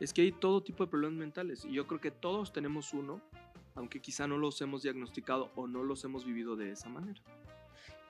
es 0.00 0.12
que 0.12 0.22
hay 0.22 0.32
todo 0.32 0.62
tipo 0.62 0.84
de 0.84 0.90
problemas 0.90 1.18
mentales 1.18 1.64
y 1.64 1.72
yo 1.72 1.86
creo 1.86 2.00
que 2.00 2.10
todos 2.10 2.52
tenemos 2.52 2.92
uno 2.94 3.20
aunque 3.74 4.00
quizá 4.00 4.26
no 4.26 4.36
los 4.36 4.60
hemos 4.60 4.82
diagnosticado 4.82 5.50
o 5.54 5.66
no 5.66 5.82
los 5.82 6.04
hemos 6.04 6.24
vivido 6.24 6.56
de 6.56 6.72
esa 6.72 6.88
manera. 6.88 7.20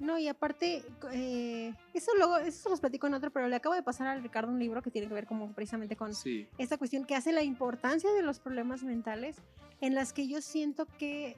No, 0.01 0.19
y 0.19 0.27
aparte, 0.27 0.83
eh, 1.13 1.73
eso 1.95 2.11
luego, 2.17 2.39
eso 2.39 2.69
los 2.69 2.81
platico 2.81 3.07
en 3.07 3.15
otro, 3.15 3.31
pero 3.31 3.47
le 3.47 3.55
acabo 3.55 3.75
de 3.77 3.83
pasar 3.83 4.09
a 4.09 4.17
Ricardo 4.17 4.51
un 4.51 4.59
libro 4.59 4.83
que 4.83 4.91
tiene 4.91 5.07
que 5.07 5.15
ver 5.15 5.27
como 5.27 5.53
precisamente 5.53 5.95
con 5.95 6.11
esta 6.59 6.79
cuestión 6.79 7.05
que 7.05 7.15
hace 7.15 7.33
la 7.33 7.45
importancia 7.45 8.13
de 8.13 8.23
los 8.23 8.41
problemas 8.41 8.83
mentales, 8.83 9.37
en 9.81 9.95
las 9.95 10.13
que 10.13 10.27
yo 10.27 10.41
siento 10.41 10.87
que 10.99 11.37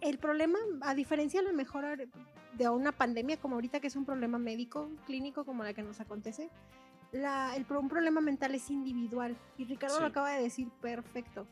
el 0.00 0.18
problema, 0.18 0.58
a 0.82 0.94
diferencia 0.94 1.40
a 1.40 1.42
lo 1.42 1.52
mejor 1.52 2.08
de 2.56 2.68
una 2.68 2.92
pandemia 2.92 3.38
como 3.38 3.56
ahorita, 3.56 3.80
que 3.80 3.86
es 3.86 3.96
un 3.96 4.04
problema 4.04 4.38
médico, 4.38 4.90
clínico 5.06 5.44
como 5.44 5.64
la 5.64 5.72
que 5.72 5.82
nos 5.82 6.00
acontece, 6.00 6.50
la, 7.12 7.56
el, 7.56 7.66
un 7.70 7.88
problema 7.88 8.20
mental 8.20 8.54
es 8.54 8.70
individual. 8.70 9.36
Y 9.58 9.64
Ricardo 9.64 10.00
lo 10.00 10.06
acaba 10.06 10.30
de 10.30 10.42
decir 10.42 10.68
perfecto 10.80 11.46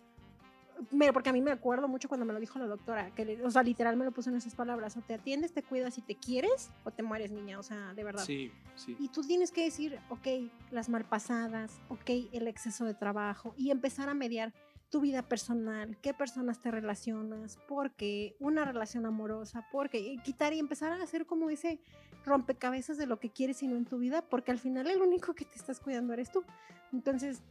porque 1.13 1.31
a 1.31 1.33
mí 1.33 1.41
me 1.41 1.51
acuerdo 1.51 1.89
mucho 1.89 2.09
cuando 2.09 2.25
me 2.25 2.33
lo 2.33 2.41
dijo 2.41 2.59
la 2.59 2.67
doctora, 2.67 3.11
que, 3.15 3.41
o 3.45 3.51
sea, 3.51 3.63
literal 3.63 3.97
me 3.97 4.05
lo 4.05 4.13
puso 4.13 4.31
en 4.31 4.37
esas 4.37 4.55
palabras, 4.55 4.97
o 4.97 5.01
te 5.01 5.15
atiendes, 5.15 5.53
te 5.53 5.63
cuidas 5.63 5.99
y 5.99 6.03
te 6.03 6.15
quieres, 6.15 6.71
o 6.85 6.91
te 6.91 7.03
mueres, 7.03 7.31
niña, 7.31 7.59
o 7.59 7.63
sea, 7.63 7.95
de 7.95 8.05
verdad. 8.05 8.25
Sí, 8.25 8.53
sí. 8.75 8.97
Y 8.99 9.09
tú 9.09 9.23
tienes 9.23 9.51
que 9.51 9.65
decir, 9.65 9.99
ok, 10.09 10.51
las 10.71 10.89
malpasadas, 10.89 11.81
ok, 11.89 12.11
el 12.33 12.49
exceso 12.49 12.85
de 12.85 12.95
trabajo, 12.95 13.55
y 13.57 13.71
empezar 13.71 14.09
a 14.09 14.15
mediar 14.15 14.53
tu 14.91 15.01
vida 15.01 15.23
personal, 15.23 15.97
qué 16.01 16.15
personas 16.15 16.61
te 16.61 16.71
relacionas, 16.71 17.59
por 17.69 17.93
qué, 17.93 18.37
una 18.41 18.65
relación 18.65 19.07
amorosa, 19.07 19.67
por 19.71 19.91
qué, 19.91 19.99
y 19.99 20.19
quitar 20.19 20.53
y 20.53 20.59
empezar 20.59 20.93
a 20.93 21.03
hacer 21.03 21.27
como 21.27 21.51
ese 21.51 21.81
rompecabezas 22.25 22.97
de 22.97 23.07
lo 23.07 23.19
que 23.21 23.31
quieres 23.31 23.63
y 23.63 23.69
no 23.69 23.77
en 23.77 23.85
tu 23.85 23.99
vida, 23.99 24.23
porque 24.23 24.51
al 24.51 24.59
final 24.59 24.87
el 24.89 25.01
único 25.01 25.35
que 25.35 25.45
te 25.45 25.57
estás 25.57 25.81
cuidando 25.81 26.13
eres 26.13 26.31
tú. 26.31 26.45
Entonces, 26.93 27.43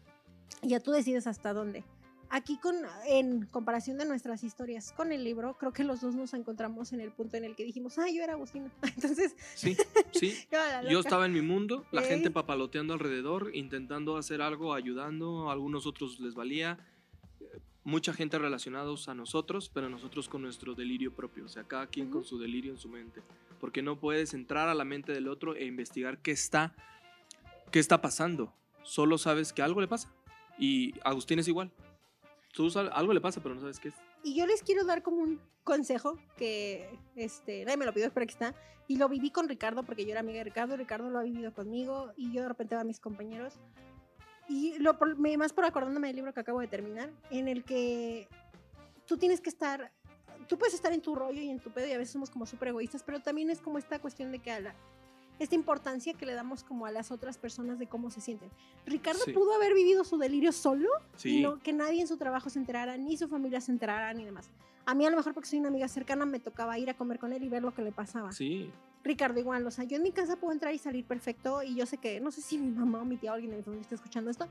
ya 0.62 0.80
tú 0.80 0.92
decides 0.92 1.28
hasta 1.28 1.54
dónde 1.54 1.84
aquí 2.30 2.58
con, 2.58 2.76
en 3.08 3.46
comparación 3.46 3.98
de 3.98 4.06
nuestras 4.06 4.44
historias 4.44 4.92
con 4.92 5.12
el 5.12 5.24
libro, 5.24 5.58
creo 5.58 5.74
que 5.74 5.84
los 5.84 6.02
dos 6.02 6.16
nos 6.16 6.34
encontramos 6.34 6.94
en 6.94 7.02
el 7.02 7.12
punto 7.12 7.38
en 7.38 7.46
el 7.46 7.56
que 7.56 7.64
dijimos, 7.64 7.98
ah, 7.98 8.10
yo 8.14 8.24
era 8.24 8.34
Agustina. 8.34 8.72
Entonces... 8.96 9.36
Sí, 9.56 9.78
sí. 10.12 10.34
yo 10.90 11.00
estaba 11.00 11.26
en 11.26 11.34
mi 11.34 11.42
mundo, 11.42 11.86
la 11.92 12.02
gente 12.02 12.32
papaloteando 12.32 12.94
alrededor, 12.94 13.52
intentando 13.54 14.18
hacer 14.18 14.42
algo, 14.42 14.74
ayudando, 14.74 15.50
a 15.50 15.54
algunos 15.54 15.86
otros 15.86 16.20
les 16.20 16.36
valía. 16.36 16.78
Mucha 17.84 18.14
gente 18.14 18.38
relacionados 18.38 19.08
a 19.08 19.14
nosotros, 19.14 19.70
pero 19.74 19.90
nosotros 19.90 20.28
con 20.28 20.42
nuestro 20.42 20.76
delirio 20.76 21.14
propio, 21.14 21.46
o 21.46 21.50
sea, 21.50 21.64
cada 21.64 21.88
quien 21.88 22.10
con 22.10 22.26
su 22.26 22.38
delirio 22.38 22.72
en 22.72 22.78
su 22.78 22.90
mente. 22.90 23.22
Porque 23.62 23.82
no 23.82 24.00
puedes 24.00 24.34
entrar 24.34 24.68
a 24.68 24.76
la 24.76 24.84
mente 24.84 25.14
del 25.14 25.28
otro 25.30 25.56
e 25.56 25.66
investigar 25.66 26.22
qué 26.22 26.32
está, 26.32 26.76
qué 27.72 27.80
está 27.80 28.02
pasando. 28.02 28.54
Solo 28.84 29.18
sabes 29.18 29.54
que 29.54 29.62
algo 29.62 29.80
le 29.82 29.88
pasa. 29.88 30.14
Y 30.60 30.94
Agustín 31.04 31.40
es 31.40 31.48
igual 31.48 31.72
tú 32.58 32.72
algo 32.92 33.14
le 33.14 33.22
pasa, 33.22 33.42
pero 33.42 33.54
no 33.54 33.62
sabes 33.62 33.80
qué 33.80 33.90
es. 33.90 33.96
Y 34.24 34.36
yo 34.36 34.48
les 34.48 34.64
quiero 34.64 34.84
dar 34.84 35.04
como 35.04 35.18
un 35.18 35.40
consejo 35.64 36.18
que 36.38 36.90
este, 37.16 37.64
nadie 37.64 37.78
me 37.78 37.86
lo 37.86 37.94
pidió, 37.94 38.12
pero 38.12 38.24
aquí 38.24 38.34
está. 38.34 38.56
Y 38.88 38.98
lo 38.98 39.08
viví 39.08 39.30
con 39.30 39.48
Ricardo 39.48 39.84
porque 39.84 40.06
yo 40.06 40.12
era 40.12 40.22
amiga 40.22 40.40
de 40.40 40.46
Ricardo, 40.46 40.76
Ricardo 40.76 41.10
lo 41.10 41.20
ha 41.20 41.24
vivido 41.24 41.54
conmigo 41.54 42.12
y 42.18 42.34
yo 42.34 42.42
de 42.42 42.48
repente 42.48 42.76
a 42.76 42.84
mis 42.84 43.00
compañeros. 43.00 43.54
Y 44.50 44.78
lo, 44.80 44.98
más 45.38 45.54
por 45.54 45.66
acordándome 45.66 46.08
del 46.08 46.16
libro 46.16 46.34
que 46.34 46.40
acabo 46.40 46.60
de 46.60 46.68
terminar, 46.68 47.12
en 47.30 47.48
el 47.48 47.64
que 47.64 48.28
tú 49.06 49.18
tienes 49.18 49.42
que 49.42 49.50
estar, 49.50 49.92
tú 50.48 50.58
puedes 50.58 50.74
estar 50.74 50.94
en 50.94 51.02
tu 51.02 51.16
rollo 51.16 51.42
y 51.42 51.50
en 51.50 51.60
tu 51.60 51.72
pedo 51.72 51.88
y 51.88 51.92
a 51.92 51.98
veces 51.98 52.14
somos 52.14 52.30
como 52.30 52.46
súper 52.46 52.70
egoístas, 52.70 53.04
pero 53.04 53.20
también 53.20 53.50
es 53.50 53.60
como 53.60 53.78
esta 53.78 54.00
cuestión 54.00 54.32
de 54.32 54.40
que 54.40 54.52
a 54.52 54.60
la, 54.60 54.76
esta 55.40 55.56
importancia 55.56 56.14
que 56.14 56.26
le 56.26 56.34
damos 56.34 56.64
como 56.64 56.86
a 56.86 56.92
las 56.92 57.12
otras 57.12 57.38
personas 57.38 57.80
de 57.80 57.88
cómo 57.88 58.10
se 58.10 58.22
sienten. 58.22 58.50
Ricardo 58.86 59.24
pudo 59.34 59.54
haber 59.54 59.74
vivido 59.74 60.04
su 60.04 60.18
delirio 60.18 60.52
solo 60.52 60.90
y 61.24 61.42
no, 61.42 61.60
que 61.60 61.74
nadie 61.74 62.02
en 62.02 62.08
su 62.08 62.18
trabajo 62.18 62.50
se 62.50 62.60
enterara, 62.60 62.98
ni 62.98 63.18
su 63.18 63.28
familia 63.28 63.62
se 63.62 63.72
enterara, 63.72 64.14
ni 64.14 64.26
demás. 64.26 64.50
A 64.86 64.96
mí 64.96 65.06
a 65.06 65.10
lo 65.10 65.18
mejor 65.18 65.34
porque 65.34 65.50
soy 65.50 65.60
una 65.60 65.68
amiga 65.68 65.88
cercana 65.88 66.26
me 66.26 66.40
tocaba 66.40 66.80
ir 66.80 66.90
a 66.90 66.96
comer 66.96 67.20
con 67.20 67.34
él 67.34 67.44
y 67.44 67.50
ver 67.50 67.62
lo 67.62 67.74
que 67.74 67.82
le 67.82 67.92
pasaba. 67.92 68.32
Sí. 68.32 68.72
Ricardo 69.08 69.40
igual, 69.40 69.66
o 69.66 69.72
sea, 69.72 69.86
yo 69.86 69.98
en 69.98 70.04
mi 70.04 70.12
casa 70.12 70.36
puedo 70.36 70.54
entrar 70.54 70.74
y 70.74 70.78
salir 70.78 71.06
perfecto 71.06 71.64
y 71.64 71.76
yo 71.76 71.86
sé 71.86 71.98
que, 71.98 72.20
no 72.20 72.32
sé 72.32 72.42
si 72.42 72.58
mi 72.58 72.72
mamá 72.72 73.02
o 73.02 73.06
mi 73.06 73.18
tía 73.18 73.32
o 73.32 73.36
alguien 73.36 73.52
de 73.52 73.58
mi 73.58 73.64
familia 73.64 73.82
está 73.82 73.96
escuchando 73.96 74.30
esto, 74.30 74.48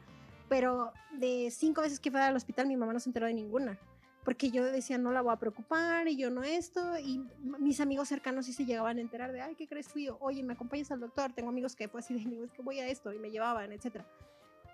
pero 0.48 0.92
de 1.12 1.50
cinco 1.50 1.82
veces 1.82 2.00
que 2.00 2.10
fue 2.10 2.20
al 2.20 2.36
hospital 2.36 2.66
mi 2.66 2.76
mamá 2.76 2.92
no 2.92 3.00
se 3.00 3.08
enteró 3.08 3.26
de 3.26 3.34
ninguna 3.34 3.78
porque 4.26 4.50
yo 4.50 4.64
decía, 4.64 4.98
no 4.98 5.12
la 5.12 5.22
voy 5.22 5.32
a 5.32 5.36
preocupar 5.36 6.08
y 6.08 6.16
yo 6.16 6.30
no 6.30 6.42
esto, 6.42 6.98
y 6.98 7.24
mis 7.60 7.80
amigos 7.80 8.08
cercanos 8.08 8.46
sí 8.46 8.52
se 8.52 8.64
llegaban 8.64 8.98
a 8.98 9.00
enterar 9.00 9.30
de, 9.30 9.40
ay, 9.40 9.54
¿qué 9.54 9.68
crees 9.68 9.88
fui 9.88 10.08
Oye, 10.18 10.42
¿me 10.42 10.54
acompañas 10.54 10.90
al 10.90 10.98
doctor? 10.98 11.32
Tengo 11.32 11.48
amigos 11.48 11.76
que 11.76 11.86
pues 11.86 12.06
así 12.06 12.14
de, 12.14 12.44
es 12.44 12.50
que 12.50 12.60
voy 12.60 12.80
a 12.80 12.88
esto, 12.88 13.12
y 13.12 13.20
me 13.20 13.30
llevaban, 13.30 13.70
etcétera. 13.70 14.04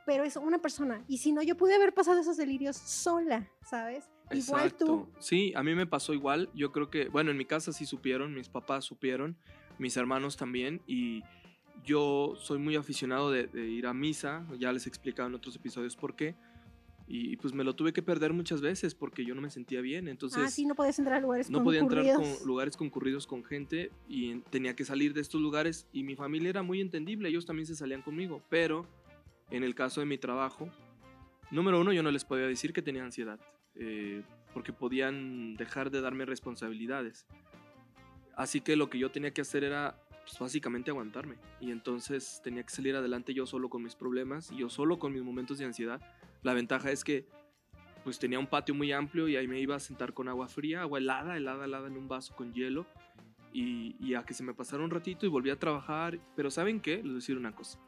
Pero 0.06 0.24
es 0.24 0.36
una 0.36 0.56
persona, 0.56 1.04
y 1.06 1.18
si 1.18 1.32
no, 1.32 1.42
yo 1.42 1.54
pude 1.54 1.74
haber 1.74 1.92
pasado 1.92 2.18
esos 2.18 2.38
delirios 2.38 2.78
sola, 2.78 3.46
¿sabes? 3.62 4.08
Igual 4.30 4.72
tú. 4.72 5.06
Sí, 5.18 5.52
a 5.54 5.62
mí 5.62 5.74
me 5.74 5.86
pasó 5.86 6.14
igual, 6.14 6.48
yo 6.54 6.72
creo 6.72 6.88
que, 6.88 7.10
bueno, 7.10 7.30
en 7.30 7.36
mi 7.36 7.44
casa 7.44 7.72
sí 7.72 7.84
supieron, 7.84 8.34
mis 8.34 8.48
papás 8.48 8.86
supieron, 8.86 9.36
mis 9.78 9.96
hermanos 9.96 10.36
también, 10.36 10.80
y 10.86 11.22
yo 11.84 12.34
soy 12.36 12.58
muy 12.58 12.76
aficionado 12.76 13.30
de, 13.30 13.46
de 13.46 13.68
ir 13.68 13.86
a 13.86 13.94
misa, 13.94 14.46
ya 14.58 14.72
les 14.72 14.86
he 14.86 14.88
explicado 14.88 15.28
en 15.28 15.34
otros 15.34 15.56
episodios 15.56 15.96
por 15.96 16.14
qué, 16.14 16.36
y 17.14 17.36
pues 17.36 17.52
me 17.52 17.64
lo 17.64 17.74
tuve 17.74 17.92
que 17.92 18.02
perder 18.02 18.32
muchas 18.32 18.60
veces 18.60 18.94
porque 18.94 19.24
yo 19.24 19.34
no 19.34 19.42
me 19.42 19.50
sentía 19.50 19.80
bien. 19.80 20.08
Entonces, 20.08 20.42
ah, 20.42 20.50
sí, 20.50 20.64
no 20.64 20.74
podías 20.74 20.98
entrar 20.98 21.18
a 21.18 21.20
lugares 21.20 21.50
no 21.50 21.58
concurridos. 21.58 21.82
No 21.82 21.96
podía 21.96 22.12
entrar 22.14 22.38
con 22.38 22.46
lugares 22.46 22.76
concurridos 22.76 23.26
con 23.26 23.44
gente 23.44 23.90
y 24.08 24.36
tenía 24.50 24.74
que 24.74 24.84
salir 24.84 25.12
de 25.12 25.20
estos 25.20 25.40
lugares 25.40 25.86
y 25.92 26.04
mi 26.04 26.16
familia 26.16 26.50
era 26.50 26.62
muy 26.62 26.80
entendible, 26.80 27.28
ellos 27.28 27.44
también 27.44 27.66
se 27.66 27.76
salían 27.76 28.02
conmigo, 28.02 28.42
pero 28.48 28.86
en 29.50 29.64
el 29.64 29.74
caso 29.74 30.00
de 30.00 30.06
mi 30.06 30.16
trabajo, 30.16 30.70
número 31.50 31.80
uno, 31.80 31.92
yo 31.92 32.02
no 32.02 32.10
les 32.10 32.24
podía 32.24 32.46
decir 32.46 32.72
que 32.72 32.82
tenía 32.82 33.04
ansiedad, 33.04 33.38
eh, 33.74 34.22
porque 34.54 34.72
podían 34.72 35.54
dejar 35.56 35.90
de 35.90 36.00
darme 36.00 36.24
responsabilidades. 36.24 37.26
Así 38.36 38.60
que 38.60 38.76
lo 38.76 38.88
que 38.90 38.98
yo 38.98 39.10
tenía 39.10 39.32
que 39.32 39.42
hacer 39.42 39.64
era 39.64 39.96
pues, 40.24 40.38
básicamente 40.38 40.90
aguantarme. 40.90 41.36
Y 41.60 41.70
entonces 41.70 42.40
tenía 42.42 42.62
que 42.62 42.70
salir 42.70 42.96
adelante 42.96 43.34
yo 43.34 43.46
solo 43.46 43.68
con 43.68 43.82
mis 43.82 43.94
problemas 43.94 44.50
y 44.50 44.58
yo 44.58 44.70
solo 44.70 44.98
con 44.98 45.12
mis 45.12 45.22
momentos 45.22 45.58
de 45.58 45.64
ansiedad 45.64 46.00
la 46.42 46.54
ventaja 46.54 46.90
es 46.90 47.04
que 47.04 47.26
pues 48.04 48.18
tenía 48.18 48.38
un 48.38 48.48
patio 48.48 48.74
muy 48.74 48.90
amplio 48.90 49.28
y 49.28 49.36
ahí 49.36 49.46
me 49.46 49.60
iba 49.60 49.76
a 49.76 49.80
sentar 49.80 50.12
con 50.12 50.28
agua 50.28 50.48
fría, 50.48 50.82
agua 50.82 50.98
helada, 50.98 51.36
helada, 51.36 51.64
helada 51.64 51.86
en 51.86 51.96
un 51.96 52.08
vaso 52.08 52.34
con 52.34 52.52
hielo 52.52 52.84
y, 53.52 54.14
a 54.14 54.24
que 54.24 54.34
se 54.34 54.42
me 54.42 54.54
pasara 54.54 54.82
un 54.82 54.90
ratito 54.90 55.24
y 55.24 55.28
volví 55.28 55.50
a 55.50 55.58
trabajar. 55.58 56.18
Pero 56.34 56.50
¿saben 56.50 56.80
qué? 56.80 56.96
Les 56.96 57.04
voy 57.04 57.12
a 57.12 57.14
decir 57.14 57.36
una 57.36 57.54
cosa. 57.54 57.78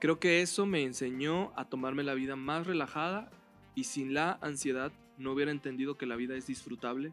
Creo 0.00 0.18
que 0.18 0.40
eso 0.40 0.64
me 0.64 0.84
enseñó 0.84 1.52
a 1.54 1.68
tomarme 1.68 2.02
la 2.02 2.14
vida 2.14 2.34
más 2.34 2.66
relajada 2.66 3.30
y 3.74 3.84
sin 3.84 4.14
la 4.14 4.38
ansiedad 4.40 4.90
no 5.18 5.32
hubiera 5.32 5.50
entendido 5.50 5.98
que 5.98 6.06
la 6.06 6.16
vida 6.16 6.34
es 6.34 6.46
disfrutable 6.46 7.12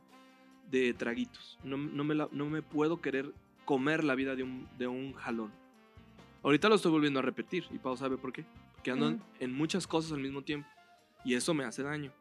de 0.71 0.93
traguitos. 0.93 1.59
No, 1.63 1.77
me, 1.77 2.15
no 2.15 2.45
me 2.45 2.61
puedo 2.61 3.01
querer 3.01 3.31
comer 3.65 4.03
la 4.03 4.15
vida 4.15 4.35
de 4.35 4.43
un, 4.43 4.67
de 4.77 4.87
un 4.87 5.13
jalón. 5.13 5.51
Ahorita 6.43 6.69
lo 6.69 6.75
estoy 6.75 6.91
volviendo 6.91 7.19
a 7.19 7.21
repetir 7.21 7.65
y 7.71 7.77
Pau 7.77 7.95
sabe 7.97 8.17
por 8.17 8.33
qué. 8.33 8.45
Porque 8.75 8.91
ando 8.91 9.19
en- 9.39 9.53
muchas 9.53 9.85
cosas 9.85 10.13
al 10.13 10.19
mismo 10.19 10.41
tiempo 10.41 10.67
y 11.23 11.35
eso 11.35 11.53
me 11.53 11.63
hace 11.65 11.83
daño. 11.83 12.11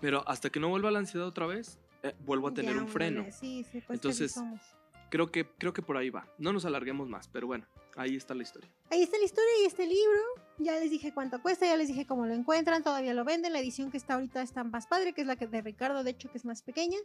Pero 0.00 0.26
hasta 0.28 0.50
que 0.50 0.58
no 0.58 0.68
vuelva 0.68 0.90
la 0.90 0.98
ansiedad 0.98 1.26
otra 1.28 1.46
vez, 1.46 1.78
eh, 2.02 2.14
vuelvo 2.26 2.48
a 2.48 2.54
tener 2.54 2.74
Ya, 2.74 2.82
un 2.82 2.88
freno. 2.88 3.26
Sí, 3.30 3.64
sí, 3.70 3.80
pues 3.86 3.96
Entonces. 3.98 4.34
Creo 5.08 5.30
que, 5.30 5.46
creo 5.46 5.72
que 5.74 5.82
por 5.82 5.98
ahí 5.98 6.08
va. 6.10 6.26
No 6.38 6.52
nos 6.54 6.64
alarguemos 6.64 7.06
más, 7.08 7.28
pero 7.28 7.46
bueno, 7.46 7.66
ahí 7.96 8.16
está 8.16 8.34
la 8.34 8.42
historia. 8.42 8.70
Ahí 8.90 9.02
está 9.02 9.18
la 9.18 9.24
historia 9.24 9.50
y 9.62 9.66
este 9.66 9.86
libro. 9.86 10.20
Ya 10.58 10.78
les 10.78 10.90
dije 10.90 11.12
cuánto 11.12 11.40
cuesta, 11.42 11.66
ya 11.66 11.76
les 11.76 11.88
dije 11.88 12.06
cómo 12.06 12.26
lo 12.26 12.34
encuentran, 12.34 12.82
todavía 12.82 13.14
lo 13.14 13.24
venden. 13.24 13.52
La 13.52 13.58
edición 13.58 13.90
que 13.90 13.96
está 13.96 14.14
ahorita 14.14 14.42
está 14.42 14.64
más 14.64 14.86
padre, 14.86 15.12
que 15.12 15.22
es 15.22 15.26
la 15.26 15.36
que 15.36 15.46
de 15.46 15.60
Ricardo, 15.60 16.04
de 16.04 16.10
hecho, 16.10 16.30
que 16.30 16.38
es 16.38 16.44
más 16.44 16.62
pequeña. 16.62 16.98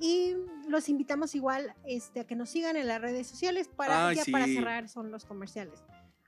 Y 0.00 0.36
los 0.68 0.88
invitamos 0.88 1.34
igual 1.34 1.74
este, 1.84 2.20
a 2.20 2.24
que 2.24 2.36
nos 2.36 2.50
sigan 2.50 2.76
en 2.76 2.86
las 2.86 3.00
redes 3.00 3.26
sociales 3.26 3.68
para, 3.68 4.08
Ay, 4.08 4.16
ya 4.16 4.24
para 4.30 4.44
sí. 4.44 4.54
cerrar 4.54 4.88
son 4.88 5.10
los 5.10 5.24
comerciales. 5.24 5.80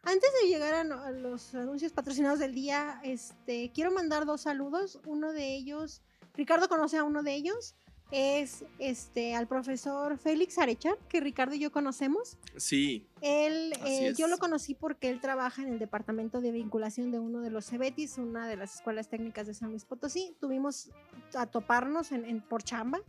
Antes 0.03 0.31
de 0.43 0.49
llegar 0.49 0.75
a, 0.75 0.81
a 0.81 1.11
los 1.13 1.55
anuncios 1.55 1.93
patrocinados 1.93 2.39
del 2.41 2.55
día, 2.55 3.01
este, 3.05 3.71
quiero 3.73 3.93
mandar 3.93 4.27
dos 4.27 4.41
saludos. 4.41 4.99
Uno 5.07 5.33
de 5.33 5.55
ellos, 5.55 6.03
Ricardo 6.35 6.69
conoce 6.69 6.97
a 6.97 7.05
uno 7.05 7.23
de 7.23 7.35
ellos, 7.35 7.77
es 8.13 8.65
este, 8.79 9.35
al 9.35 9.47
profesor 9.47 10.19
Félix 10.19 10.59
Arechar, 10.59 10.97
que 11.09 11.21
Ricardo 11.21 11.55
y 11.55 11.59
yo 11.61 11.71
conocemos. 11.71 12.37
Sí, 12.57 13.07
Él, 13.21 13.73
eh, 13.87 14.13
yo 14.17 14.27
lo 14.27 14.39
conocí 14.39 14.75
porque 14.75 15.09
él 15.11 15.21
trabaja 15.21 15.63
en 15.63 15.69
el 15.69 15.79
departamento 15.79 16.41
de 16.41 16.51
vinculación 16.53 17.11
de 17.13 17.19
uno 17.21 17.41
de 17.41 17.51
los 17.51 17.67
CEBETIS, 17.67 18.19
una 18.19 18.49
de 18.49 18.57
las 18.57 18.77
escuelas 18.77 19.09
técnicas 19.09 19.47
de 19.47 19.55
San 19.55 19.71
Luis 19.71 19.85
Potosí. 19.85 20.35
Tuvimos 20.41 20.91
a 21.35 21.47
toparnos 21.47 22.13
en, 22.13 22.25
en- 22.25 22.41
por 22.41 22.63
chamba 22.63 23.01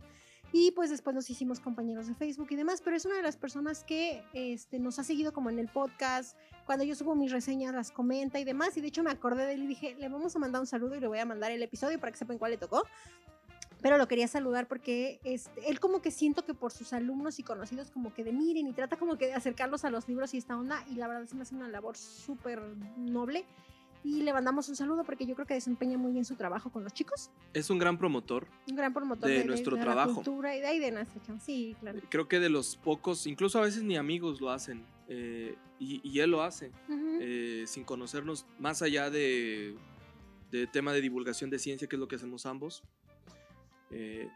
y 0.54 0.70
pues 0.72 0.90
después 0.90 1.16
nos 1.16 1.30
hicimos 1.30 1.60
compañeros 1.60 2.06
de 2.06 2.14
Facebook 2.14 2.48
y 2.50 2.56
demás, 2.56 2.82
pero 2.82 2.94
es 2.94 3.04
una 3.06 3.16
de 3.16 3.22
las 3.22 3.36
personas 3.38 3.84
que 3.84 4.22
este, 4.34 4.78
nos 4.78 4.98
ha 4.98 5.04
seguido 5.04 5.32
como 5.32 5.48
en 5.50 5.58
el 5.58 5.68
podcast. 5.68 6.36
Cuando 6.66 6.84
yo 6.84 6.94
subo 6.94 7.14
mis 7.16 7.32
reseñas 7.32 7.74
las 7.74 7.90
comenta 7.90 8.38
y 8.38 8.44
demás. 8.44 8.76
Y 8.76 8.82
de 8.82 8.88
hecho 8.88 9.02
me 9.02 9.10
acordé 9.10 9.46
de 9.46 9.54
él 9.54 9.64
y 9.64 9.66
dije, 9.66 9.96
le 9.98 10.08
vamos 10.08 10.36
a 10.36 10.38
mandar 10.38 10.60
un 10.60 10.66
saludo 10.66 10.94
y 10.94 11.00
le 11.00 11.08
voy 11.08 11.18
a 11.18 11.24
mandar 11.24 11.50
el 11.50 11.62
episodio 11.62 11.98
para 11.98 12.12
que 12.12 12.18
sepan 12.18 12.38
cuál 12.38 12.52
le 12.52 12.58
tocó. 12.58 12.84
Pero 13.82 13.98
lo 13.98 14.06
quería 14.08 14.28
saludar 14.28 14.68
porque 14.68 15.20
este, 15.24 15.68
él 15.68 15.80
como 15.80 16.00
que 16.00 16.10
siento 16.10 16.44
que 16.44 16.54
por 16.54 16.70
sus 16.72 16.92
alumnos 16.92 17.38
y 17.38 17.42
conocidos 17.42 17.90
como 17.90 18.14
que 18.14 18.22
de 18.24 18.32
miren 18.32 18.66
y 18.68 18.72
trata 18.72 18.96
como 18.96 19.18
que 19.18 19.26
de 19.26 19.34
acercarlos 19.34 19.84
a 19.84 19.90
los 19.90 20.06
libros 20.08 20.32
y 20.34 20.38
esta 20.38 20.56
onda 20.56 20.84
y 20.88 20.94
la 20.94 21.08
verdad 21.08 21.26
se 21.26 21.34
me 21.34 21.42
hace 21.42 21.54
una 21.56 21.68
labor 21.68 21.96
súper 21.96 22.62
noble 22.96 23.44
y 24.04 24.22
le 24.22 24.32
mandamos 24.32 24.68
un 24.68 24.74
saludo 24.76 25.04
porque 25.04 25.26
yo 25.26 25.34
creo 25.34 25.46
que 25.46 25.54
desempeña 25.54 25.96
muy 25.96 26.12
bien 26.12 26.24
su 26.24 26.34
trabajo 26.34 26.70
con 26.70 26.82
los 26.82 26.92
chicos, 26.92 27.30
es 27.54 27.70
un 27.70 27.78
gran 27.78 27.98
promotor. 27.98 28.48
un 28.68 28.74
gran 28.76 28.92
promotor 28.92 29.28
De 29.28 29.38
de, 29.38 29.44
nuestro 29.44 29.76
la 29.76 29.82
trabajo. 29.82 30.14
cultura 30.14 30.56
y 30.56 30.60
de 30.60 30.66
ahí 30.66 30.78
de 30.80 30.90
nuestra 30.90 31.22
chamba. 31.22 31.40
Sí, 31.40 31.76
claro. 31.80 32.00
Creo 32.08 32.26
que 32.26 32.40
de 32.40 32.50
los 32.50 32.76
pocos, 32.76 33.26
incluso 33.28 33.58
a 33.60 33.62
veces 33.62 33.82
ni 33.84 33.96
amigos 33.96 34.40
lo 34.40 34.50
hacen. 34.50 34.84
eh, 35.08 35.54
y, 35.78 36.00
y 36.08 36.20
él 36.20 36.30
lo 36.30 36.42
hace, 36.42 36.70
eh, 37.20 37.64
sin 37.66 37.82
conocernos, 37.84 38.46
más 38.60 38.82
allá 38.82 39.10
de, 39.10 39.76
de 40.52 40.66
tema 40.68 40.92
de 40.92 41.00
divulgación 41.00 41.50
de 41.50 41.58
ciencia, 41.58 41.88
que 41.88 41.96
es 41.96 42.00
lo 42.00 42.06
que 42.08 42.14
hacemos 42.16 42.46
ambos. 42.46 42.82
Eh, 43.92 44.28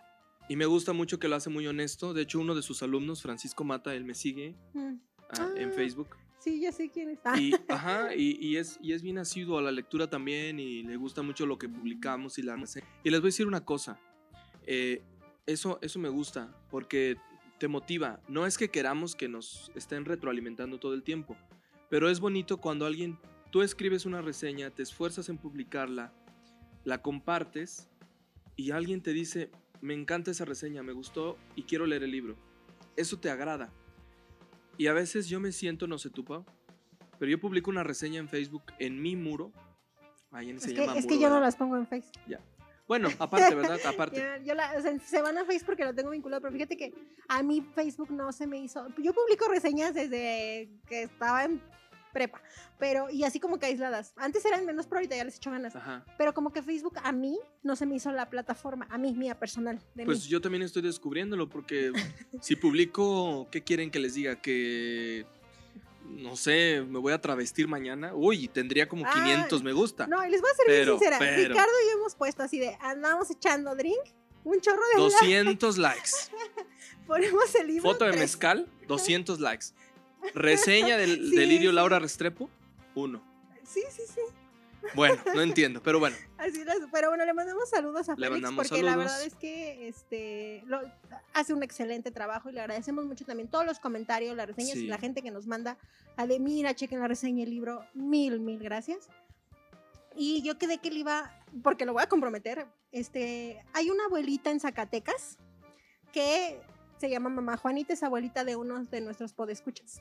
y 0.49 0.55
me 0.57 0.67
gusta 0.67 0.93
mucho 0.93 1.19
que 1.19 1.29
lo 1.29 1.37
hace 1.37 1.51
muy 1.51 1.67
honesto. 1.67 2.15
De 2.15 2.23
hecho, 2.23 2.39
uno 2.39 2.55
de 2.55 2.63
sus 2.63 2.83
alumnos, 2.83 3.23
Francisco 3.23 3.65
Mata, 3.65 3.95
él 3.95 4.05
me 4.05 4.15
sigue 4.15 4.55
Mm. 4.75 4.95
ah, 5.31 5.51
en 5.57 5.71
Ah. 5.71 5.73
Facebook. 5.73 6.09
Sí, 6.39 6.61
ya 6.61 6.71
sé 6.71 6.91
quién 6.91 7.09
es. 7.11 7.19
Y, 7.41 7.53
ajá, 7.69 8.15
y, 8.15 8.39
y 8.41 8.57
es, 8.57 8.79
y 8.81 8.93
es 8.93 9.03
bien 9.03 9.19
asiduo 9.19 9.59
a 9.59 9.63
la 9.63 9.73
lectura 9.73 10.09
también 10.09 10.61
y 10.61 10.83
le 10.85 10.97
gusta 10.97 11.23
mucho 11.23 11.45
lo 11.47 11.59
que 11.59 11.69
publicamos 11.69 12.39
y 12.39 12.43
la. 12.43 12.57
Y 13.03 13.11
les 13.11 13.21
voy 13.21 13.29
a 13.29 13.33
decir 13.33 13.47
una 13.49 13.65
cosa, 13.65 13.99
eh, 14.67 15.03
eso, 15.47 15.79
eso 15.83 15.99
me 15.99 16.09
gusta 16.09 16.55
porque 16.71 17.17
te 17.59 17.67
motiva. 17.69 18.21
No 18.29 18.47
es 18.47 18.59
que 18.59 18.69
queramos 18.69 19.17
que 19.17 19.29
nos 19.29 19.73
estén 19.75 20.05
retroalimentando 20.05 20.79
todo 20.79 20.95
el 20.95 21.03
tiempo, 21.03 21.37
pero 21.89 22.09
es 22.11 22.21
bonito 22.21 22.59
cuando 22.59 22.87
alguien, 22.87 23.19
tú 23.51 23.63
escribes 23.63 24.07
una 24.07 24.21
reseña, 24.23 24.71
te 24.71 24.83
esfuerzas 24.83 25.29
en 25.29 25.39
publicarla, 25.39 26.13
la 26.85 27.03
compartes 27.03 27.89
y 28.57 28.71
alguien 28.71 29.03
te 29.03 29.13
dice, 29.13 29.51
me 29.81 29.95
encanta 29.95 30.31
esa 30.31 30.45
reseña, 30.45 30.83
me 30.83 30.93
gustó 30.93 31.37
y 31.55 31.65
quiero 31.65 31.87
leer 31.87 32.03
el 32.03 32.11
libro. 32.11 32.37
Eso 32.97 33.19
te 33.19 33.31
agrada. 33.31 33.73
Y 34.79 34.89
a 34.89 34.93
veces 34.93 35.29
yo 35.29 35.41
me 35.41 35.53
siento, 35.53 35.87
no 35.87 35.99
sé 35.99 36.11
tú, 36.11 36.25
Pau, 36.25 36.45
pero 37.19 37.31
yo 37.31 37.39
publico 37.41 37.71
una 37.71 37.83
reseña 37.83 38.21
en 38.21 38.29
Facebook 38.29 38.65
en 38.79 39.01
mi 39.01 39.17
muro. 39.17 39.53
Ahí 40.31 40.51
en 40.51 40.57
es 40.57 40.65
se 40.65 40.75
que, 40.75 40.81
llama 40.81 40.99
es 40.99 41.07
que 41.07 41.19
yo 41.19 41.31
no 41.31 41.41
las 41.41 41.57
pongo 41.57 41.77
en 41.77 41.87
Facebook. 41.87 42.13
Bueno, 42.89 43.09
aparte, 43.19 43.55
¿verdad? 43.55 43.81
Aparte. 43.87 44.17
Ya, 44.17 44.39
yo 44.39 44.55
la- 44.55 44.75
o 44.79 44.81
sea, 44.81 44.97
se 45.01 45.21
van 45.21 45.37
a 45.39 45.45
Facebook 45.45 45.67
porque 45.67 45.85
lo 45.85 45.95
tengo 45.95 46.11
vinculado, 46.11 46.41
pero 46.41 46.53
fíjate 46.53 46.77
que 46.77 46.95
a 47.27 47.43
mí 47.43 47.61
Facebook 47.75 48.11
no 48.13 48.31
se 48.33 48.47
me 48.47 48.59
hizo. 48.59 48.87
Yo 48.99 49.13
publico 49.13 49.49
reseñas 49.49 49.93
desde 49.95 50.71
que 50.87 51.03
estaba 51.03 51.45
en 51.45 51.61
prepa, 52.17 52.41
pero 52.79 53.11
y 53.11 53.25
así 53.25 53.39
como 53.41 53.59
que 53.59 53.67
aisladas. 53.67 54.15
Antes 54.17 54.43
eran 54.47 54.65
menos, 54.65 54.87
pero 54.87 55.01
ahorita 55.01 55.17
ya 55.17 55.25
les 55.25 55.37
echo 55.37 55.51
ganas. 55.51 55.77
Ajá. 55.77 56.03
Pero 56.17 56.33
como 56.33 56.51
que 56.51 56.63
Facebook 56.63 56.95
a 57.03 57.13
mí 57.13 57.39
no 57.63 57.77
se 57.77 57.85
me 57.85 57.95
hizo 57.97 58.11
la 58.11 58.31
plataforma, 58.31 58.87
a 58.91 58.97
mí, 58.97 59.13
mía 59.13 59.39
personal. 59.39 59.79
De 59.95 60.07
Pues 60.07 60.23
mí. 60.25 60.29
yo 60.31 60.41
también 60.41 60.63
estoy 60.63 60.81
descubriéndolo 60.81 61.47
porque 61.51 61.93
si 62.41 62.57
publico, 62.57 63.49
¿qué 63.51 63.63
quieren 63.63 63.91
que 63.91 63.99
les 63.99 64.15
diga? 64.15 64.41
Que, 64.41 65.27
no 66.07 66.37
sé, 66.37 66.83
me 66.89 66.99
voy 67.01 67.13
a 67.13 67.21
travestir 67.21 67.69
mañana. 67.69 68.15
Uy, 68.15 68.49
tendría 68.49 68.89
como 68.89 69.05
Ah, 69.05 69.11
500 69.13 69.63
me 69.63 69.75
gusta. 69.75 70.07
No, 70.07 70.25
y 70.27 70.31
les 70.31 70.41
voy 70.41 70.51
a 70.51 70.55
ser 70.55 70.65
Pero, 70.67 70.99
bien 70.99 71.11
sincera. 71.13 71.19
pero- 71.19 71.49
Ricardo 71.51 71.73
y 71.85 71.91
yo 71.93 71.99
hemos 71.99 72.15
puesto 72.15 72.43
así 72.43 72.59
de 72.59 72.79
andamos 72.81 73.31
echando 73.31 73.75
drink, 73.77 74.01
un 74.45 74.59
chorro 74.61 74.81
de 74.95 75.01
likes, 75.03 75.17
200 75.21 75.77
likes. 75.79 76.11
ponemos 77.07 77.55
el 77.57 77.67
libro. 77.67 77.83
Foto 77.83 78.05
de 78.05 78.13
tres. 78.13 78.21
mezcal, 78.23 78.67
200 78.89 79.41
likes. 79.41 79.67
Reseña 80.35 80.97
del 80.97 81.17
Sí, 81.31 81.37
delirio 81.37 81.71
sí. 81.71 81.77
Laura 81.77 81.99
Restrepo, 81.99 82.49
uno. 82.95 83.23
Sí, 83.65 83.83
sí, 83.91 84.03
sí. 84.07 84.21
Bueno, 84.95 85.17
no 85.35 85.41
entiendo, 85.43 85.83
pero 85.83 85.99
bueno. 85.99 86.17
Así 86.39 86.63
las, 86.65 86.77
pero 86.93 87.09
bueno, 87.09 87.25
le 87.25 87.35
mandamos 87.35 87.69
saludos 87.69 88.09
a 88.09 88.15
Le 88.17 88.29
Félix 88.29 88.51
porque 88.55 88.83
la 88.83 88.95
verdad 88.97 89.23
es 89.25 89.35
que 89.35 89.89
este 89.89 90.63
lo- 90.67 90.81
hace 91.35 91.53
un 91.55 91.63
excelente 91.65 92.11
trabajo 92.13 92.51
y 92.51 92.53
le 92.53 92.61
agradecemos 92.61 93.05
mucho 93.05 93.25
también 93.25 93.49
todos 93.49 93.67
los 93.67 93.81
comentarios, 93.81 94.37
las 94.37 94.47
reseñas 94.47 94.75
Sí. 94.75 94.85
y 94.85 94.87
la 94.87 94.99
gente 94.99 95.23
que 95.23 95.31
nos 95.33 95.47
manda 95.49 95.77
a 96.17 96.27
de 96.27 96.39
mira, 96.39 96.75
chequen 96.75 97.01
la 97.01 97.09
reseña 97.09 97.43
el 97.43 97.51
libro, 97.51 97.85
mil, 97.95 98.39
mil 98.41 98.59
gracias. 98.61 99.09
Y 100.15 100.43
yo 100.43 100.57
quedé 100.57 100.79
que 100.79 100.91
le 100.91 101.01
iba, 101.01 101.31
porque 101.63 101.85
lo 101.85 101.93
voy 101.93 102.03
a 102.03 102.09
comprometer, 102.09 102.67
este, 102.93 103.63
hay 103.75 103.91
una 103.91 104.05
abuelita 104.07 104.51
en 104.51 104.61
Zacatecas 104.61 105.37
que 106.13 106.59
se 106.99 107.11
llama 107.11 107.29
Mamá 107.29 107.57
Juanita, 107.59 107.93
es 107.93 108.03
abuelita 108.03 108.45
de 108.45 108.57
uno 108.57 108.83
de 108.85 109.01
nuestros 109.03 109.33
podescuchas. 109.35 110.01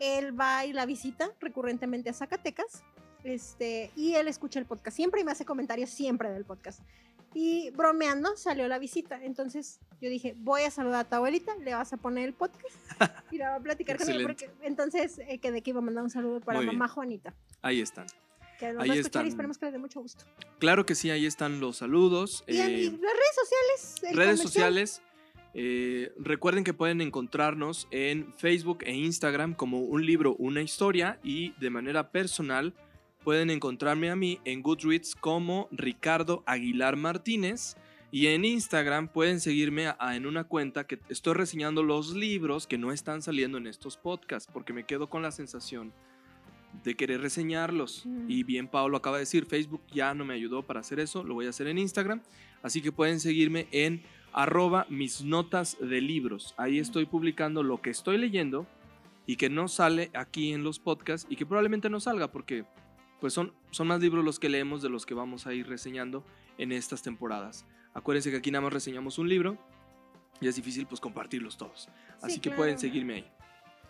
Él 0.00 0.38
va 0.38 0.64
y 0.64 0.72
la 0.72 0.86
visita 0.86 1.30
recurrentemente 1.40 2.10
a 2.10 2.12
Zacatecas 2.12 2.82
este, 3.24 3.90
y 3.96 4.14
él 4.14 4.28
escucha 4.28 4.58
el 4.58 4.66
podcast 4.66 4.96
siempre 4.96 5.20
y 5.20 5.24
me 5.24 5.32
hace 5.32 5.44
comentarios 5.44 5.90
siempre 5.90 6.30
del 6.30 6.44
podcast. 6.44 6.80
Y 7.34 7.70
bromeando 7.70 8.36
salió 8.36 8.66
la 8.68 8.78
visita. 8.78 9.22
Entonces 9.22 9.80
yo 10.00 10.08
dije, 10.08 10.34
voy 10.38 10.62
a 10.62 10.70
saludar 10.70 11.00
a 11.00 11.08
tu 11.08 11.16
abuelita, 11.16 11.54
le 11.56 11.74
vas 11.74 11.92
a 11.92 11.96
poner 11.98 12.24
el 12.24 12.32
podcast 12.32 12.74
y 13.30 13.36
la 13.38 13.50
va 13.50 13.56
a 13.56 13.60
platicar 13.60 13.98
con 13.98 14.08
ella. 14.08 14.26
Porque, 14.26 14.50
entonces 14.62 15.18
eh, 15.18 15.38
quedé 15.38 15.62
que 15.62 15.70
iba 15.70 15.80
a 15.80 15.82
mandar 15.82 16.04
un 16.04 16.10
saludo 16.10 16.40
para 16.40 16.60
mamá 16.62 16.88
Juanita, 16.88 17.34
Ahí 17.60 17.80
están. 17.80 18.06
que 18.58 18.66
Ahí 18.66 18.74
va 18.74 18.80
a 18.80 18.84
escuchar 18.86 18.96
y 18.96 19.00
están. 19.00 19.26
esperemos 19.26 19.58
que 19.58 19.66
le 19.66 19.72
dé 19.72 19.78
mucho 19.78 20.00
gusto. 20.00 20.24
Claro 20.58 20.86
que 20.86 20.94
sí, 20.94 21.10
ahí 21.10 21.26
están 21.26 21.60
los 21.60 21.76
saludos. 21.76 22.44
Y, 22.46 22.56
eh, 22.58 22.70
y 22.70 22.90
las 22.92 23.00
redes 23.00 23.34
sociales. 23.34 23.94
redes 24.02 24.14
comercial. 24.14 24.38
sociales. 24.38 25.02
Eh, 25.60 26.12
recuerden 26.20 26.62
que 26.62 26.72
pueden 26.72 27.00
encontrarnos 27.00 27.88
en 27.90 28.32
Facebook 28.36 28.78
e 28.84 28.94
Instagram 28.94 29.54
como 29.54 29.80
un 29.80 30.06
libro, 30.06 30.36
una 30.36 30.62
historia 30.62 31.18
y 31.24 31.50
de 31.58 31.68
manera 31.70 32.12
personal 32.12 32.74
pueden 33.24 33.50
encontrarme 33.50 34.08
a 34.08 34.14
mí 34.14 34.38
en 34.44 34.62
Goodreads 34.62 35.16
como 35.16 35.66
Ricardo 35.72 36.44
Aguilar 36.46 36.94
Martínez 36.94 37.76
y 38.12 38.28
en 38.28 38.44
Instagram 38.44 39.08
pueden 39.08 39.40
seguirme 39.40 39.88
a- 39.88 39.96
a- 39.98 40.14
en 40.14 40.26
una 40.26 40.44
cuenta 40.44 40.86
que 40.86 41.00
estoy 41.08 41.34
reseñando 41.34 41.82
los 41.82 42.14
libros 42.14 42.68
que 42.68 42.78
no 42.78 42.92
están 42.92 43.20
saliendo 43.20 43.58
en 43.58 43.66
estos 43.66 43.96
podcasts 43.96 44.48
porque 44.52 44.72
me 44.72 44.84
quedo 44.84 45.10
con 45.10 45.22
la 45.22 45.32
sensación 45.32 45.92
de 46.84 46.94
querer 46.94 47.20
reseñarlos 47.20 48.06
Mm. 48.06 48.30
y 48.30 48.44
bien 48.44 48.68
Pablo 48.68 48.96
acaba 48.96 49.16
de 49.16 49.22
decir 49.22 49.44
Facebook 49.46 49.82
ya 49.92 50.14
no 50.14 50.24
me 50.24 50.34
ayudó 50.34 50.62
para 50.62 50.78
hacer 50.80 51.00
eso 51.00 51.24
lo 51.24 51.34
voy 51.34 51.46
a 51.46 51.50
hacer 51.50 51.66
en 51.66 51.78
Instagram 51.78 52.20
así 52.62 52.80
que 52.80 52.92
pueden 52.92 53.18
seguirme 53.18 53.66
en 53.72 54.02
arroba 54.38 54.86
mis 54.88 55.24
notas 55.24 55.76
de 55.80 56.00
libros. 56.00 56.54
Ahí 56.56 56.78
estoy 56.78 57.06
publicando 57.06 57.64
lo 57.64 57.82
que 57.82 57.90
estoy 57.90 58.18
leyendo 58.18 58.68
y 59.26 59.34
que 59.34 59.50
no 59.50 59.66
sale 59.66 60.12
aquí 60.14 60.52
en 60.52 60.62
los 60.62 60.78
podcasts 60.78 61.26
y 61.28 61.34
que 61.34 61.44
probablemente 61.44 61.90
no 61.90 61.98
salga 61.98 62.30
porque 62.30 62.64
pues 63.20 63.32
son, 63.34 63.52
son 63.72 63.88
más 63.88 64.00
libros 64.00 64.24
los 64.24 64.38
que 64.38 64.48
leemos 64.48 64.80
de 64.80 64.90
los 64.90 65.06
que 65.06 65.14
vamos 65.14 65.48
a 65.48 65.54
ir 65.54 65.66
reseñando 65.66 66.22
en 66.56 66.70
estas 66.70 67.02
temporadas. 67.02 67.66
Acuérdense 67.94 68.30
que 68.30 68.36
aquí 68.36 68.52
nada 68.52 68.62
más 68.62 68.72
reseñamos 68.72 69.18
un 69.18 69.28
libro 69.28 69.58
y 70.40 70.46
es 70.46 70.54
difícil 70.54 70.86
pues 70.86 71.00
compartirlos 71.00 71.56
todos. 71.56 71.88
Así 72.22 72.34
Sí, 72.34 72.40
que 72.40 72.50
claro. 72.50 72.58
pueden 72.58 72.78
seguirme 72.78 73.14
ahí. 73.14 73.30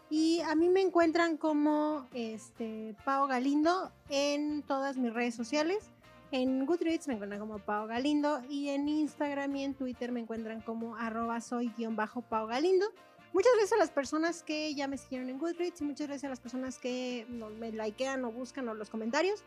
Y 0.09 0.41
a 0.41 0.55
mí 0.55 0.71
me 0.71 0.81
encuentran 0.81 1.37
como 1.37 2.09
este, 2.15 2.97
Pau 3.05 3.27
Galindo 3.29 3.93
en 4.09 4.63
todas 4.63 4.97
mis 4.97 5.13
redes 5.13 5.35
sociales. 5.35 5.91
En 6.31 6.67
Goodreads 6.67 7.09
me 7.09 7.15
encuentran 7.15 7.41
como 7.41 7.59
Pau 7.59 7.87
Galindo 7.87 8.41
y 8.51 8.69
en 8.69 8.87
Instagram 8.89 9.57
y 9.57 9.65
en 9.65 9.75
Twitter 9.75 10.13
me 10.13 10.21
encuentran 10.21 10.61
como 10.61 10.97
arroba 10.97 11.41
soy 11.41 11.73
guion 11.77 11.97
bajo 11.97 12.21
Pau 12.23 12.47
Galindo. 12.47 12.87
Muchas 13.33 13.53
gracias 13.53 13.73
a 13.73 13.77
las 13.79 13.91
personas 13.91 14.43
que 14.43 14.75
ya 14.75 14.89
me 14.89 14.99
siguieron 14.99 15.31
en 15.31 15.39
Goodreads 15.39 15.81
y 15.81 15.85
muchas 15.85 16.07
gracias 16.07 16.25
a 16.25 16.31
las 16.31 16.41
personas 16.41 16.79
que 16.79 17.27
me 17.59 17.73
likean 17.73 18.25
o 18.25 18.33
buscan 18.33 18.69
o 18.69 18.75
los 18.75 18.91
comentarios. 18.91 19.43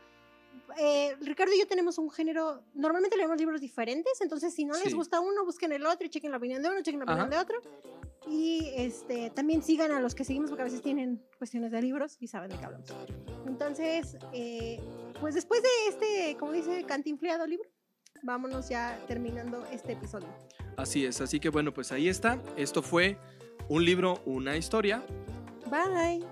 Eh, 0.77 1.15
Ricardo 1.21 1.53
y 1.53 1.59
yo 1.59 1.67
tenemos 1.67 1.97
un 1.97 2.09
género, 2.09 2.61
normalmente 2.73 3.15
leemos 3.17 3.37
libros 3.37 3.61
diferentes, 3.61 4.19
entonces 4.21 4.53
si 4.53 4.65
no 4.65 4.73
les 4.73 4.83
Sí. 4.89 4.93
gusta 4.93 5.19
uno, 5.19 5.45
busquen 5.45 5.71
el 5.71 5.85
otro 5.85 6.05
y 6.05 6.09
chequen 6.09 6.31
la 6.31 6.37
opinión 6.37 6.61
de 6.61 6.69
uno, 6.69 6.81
chequen 6.81 6.99
la 6.99 7.05
opinión 7.05 7.27
Ajá. 7.27 7.35
de 7.35 7.41
otro. 7.41 7.61
Y 8.27 8.71
este, 8.75 9.29
también 9.31 9.63
sigan 9.63 9.91
a 9.91 9.99
los 9.99 10.13
que 10.13 10.23
seguimos 10.23 10.49
porque 10.49 10.61
a 10.61 10.65
veces 10.65 10.81
tienen 10.81 11.21
cuestiones 11.37 11.71
de 11.71 11.81
libros 11.81 12.17
y 12.19 12.27
saben 12.27 12.49
de 12.51 12.57
qué 12.57 12.65
hablamos. 12.65 12.87
Entonces, 13.47 14.17
eh, 14.33 14.79
pues 15.21 15.35
después 15.35 15.61
de 15.61 15.69
este, 15.87 16.37
como 16.37 16.51
dice, 16.51 16.83
cantinfleado 16.83 17.45
libro, 17.45 17.69
vámonos 18.23 18.67
ya 18.67 18.99
terminando 19.07 19.65
este 19.71 19.93
episodio. 19.93 20.27
Así 20.75 21.05
es, 21.05 21.21
así 21.21 21.39
que 21.39 21.49
bueno, 21.49 21.73
pues 21.73 21.91
ahí 21.91 22.09
está. 22.09 22.41
Esto 22.57 22.81
fue 22.81 23.17
un 23.69 23.85
libro, 23.85 24.21
una 24.25 24.57
historia. 24.57 25.03
Bye. 25.69 26.25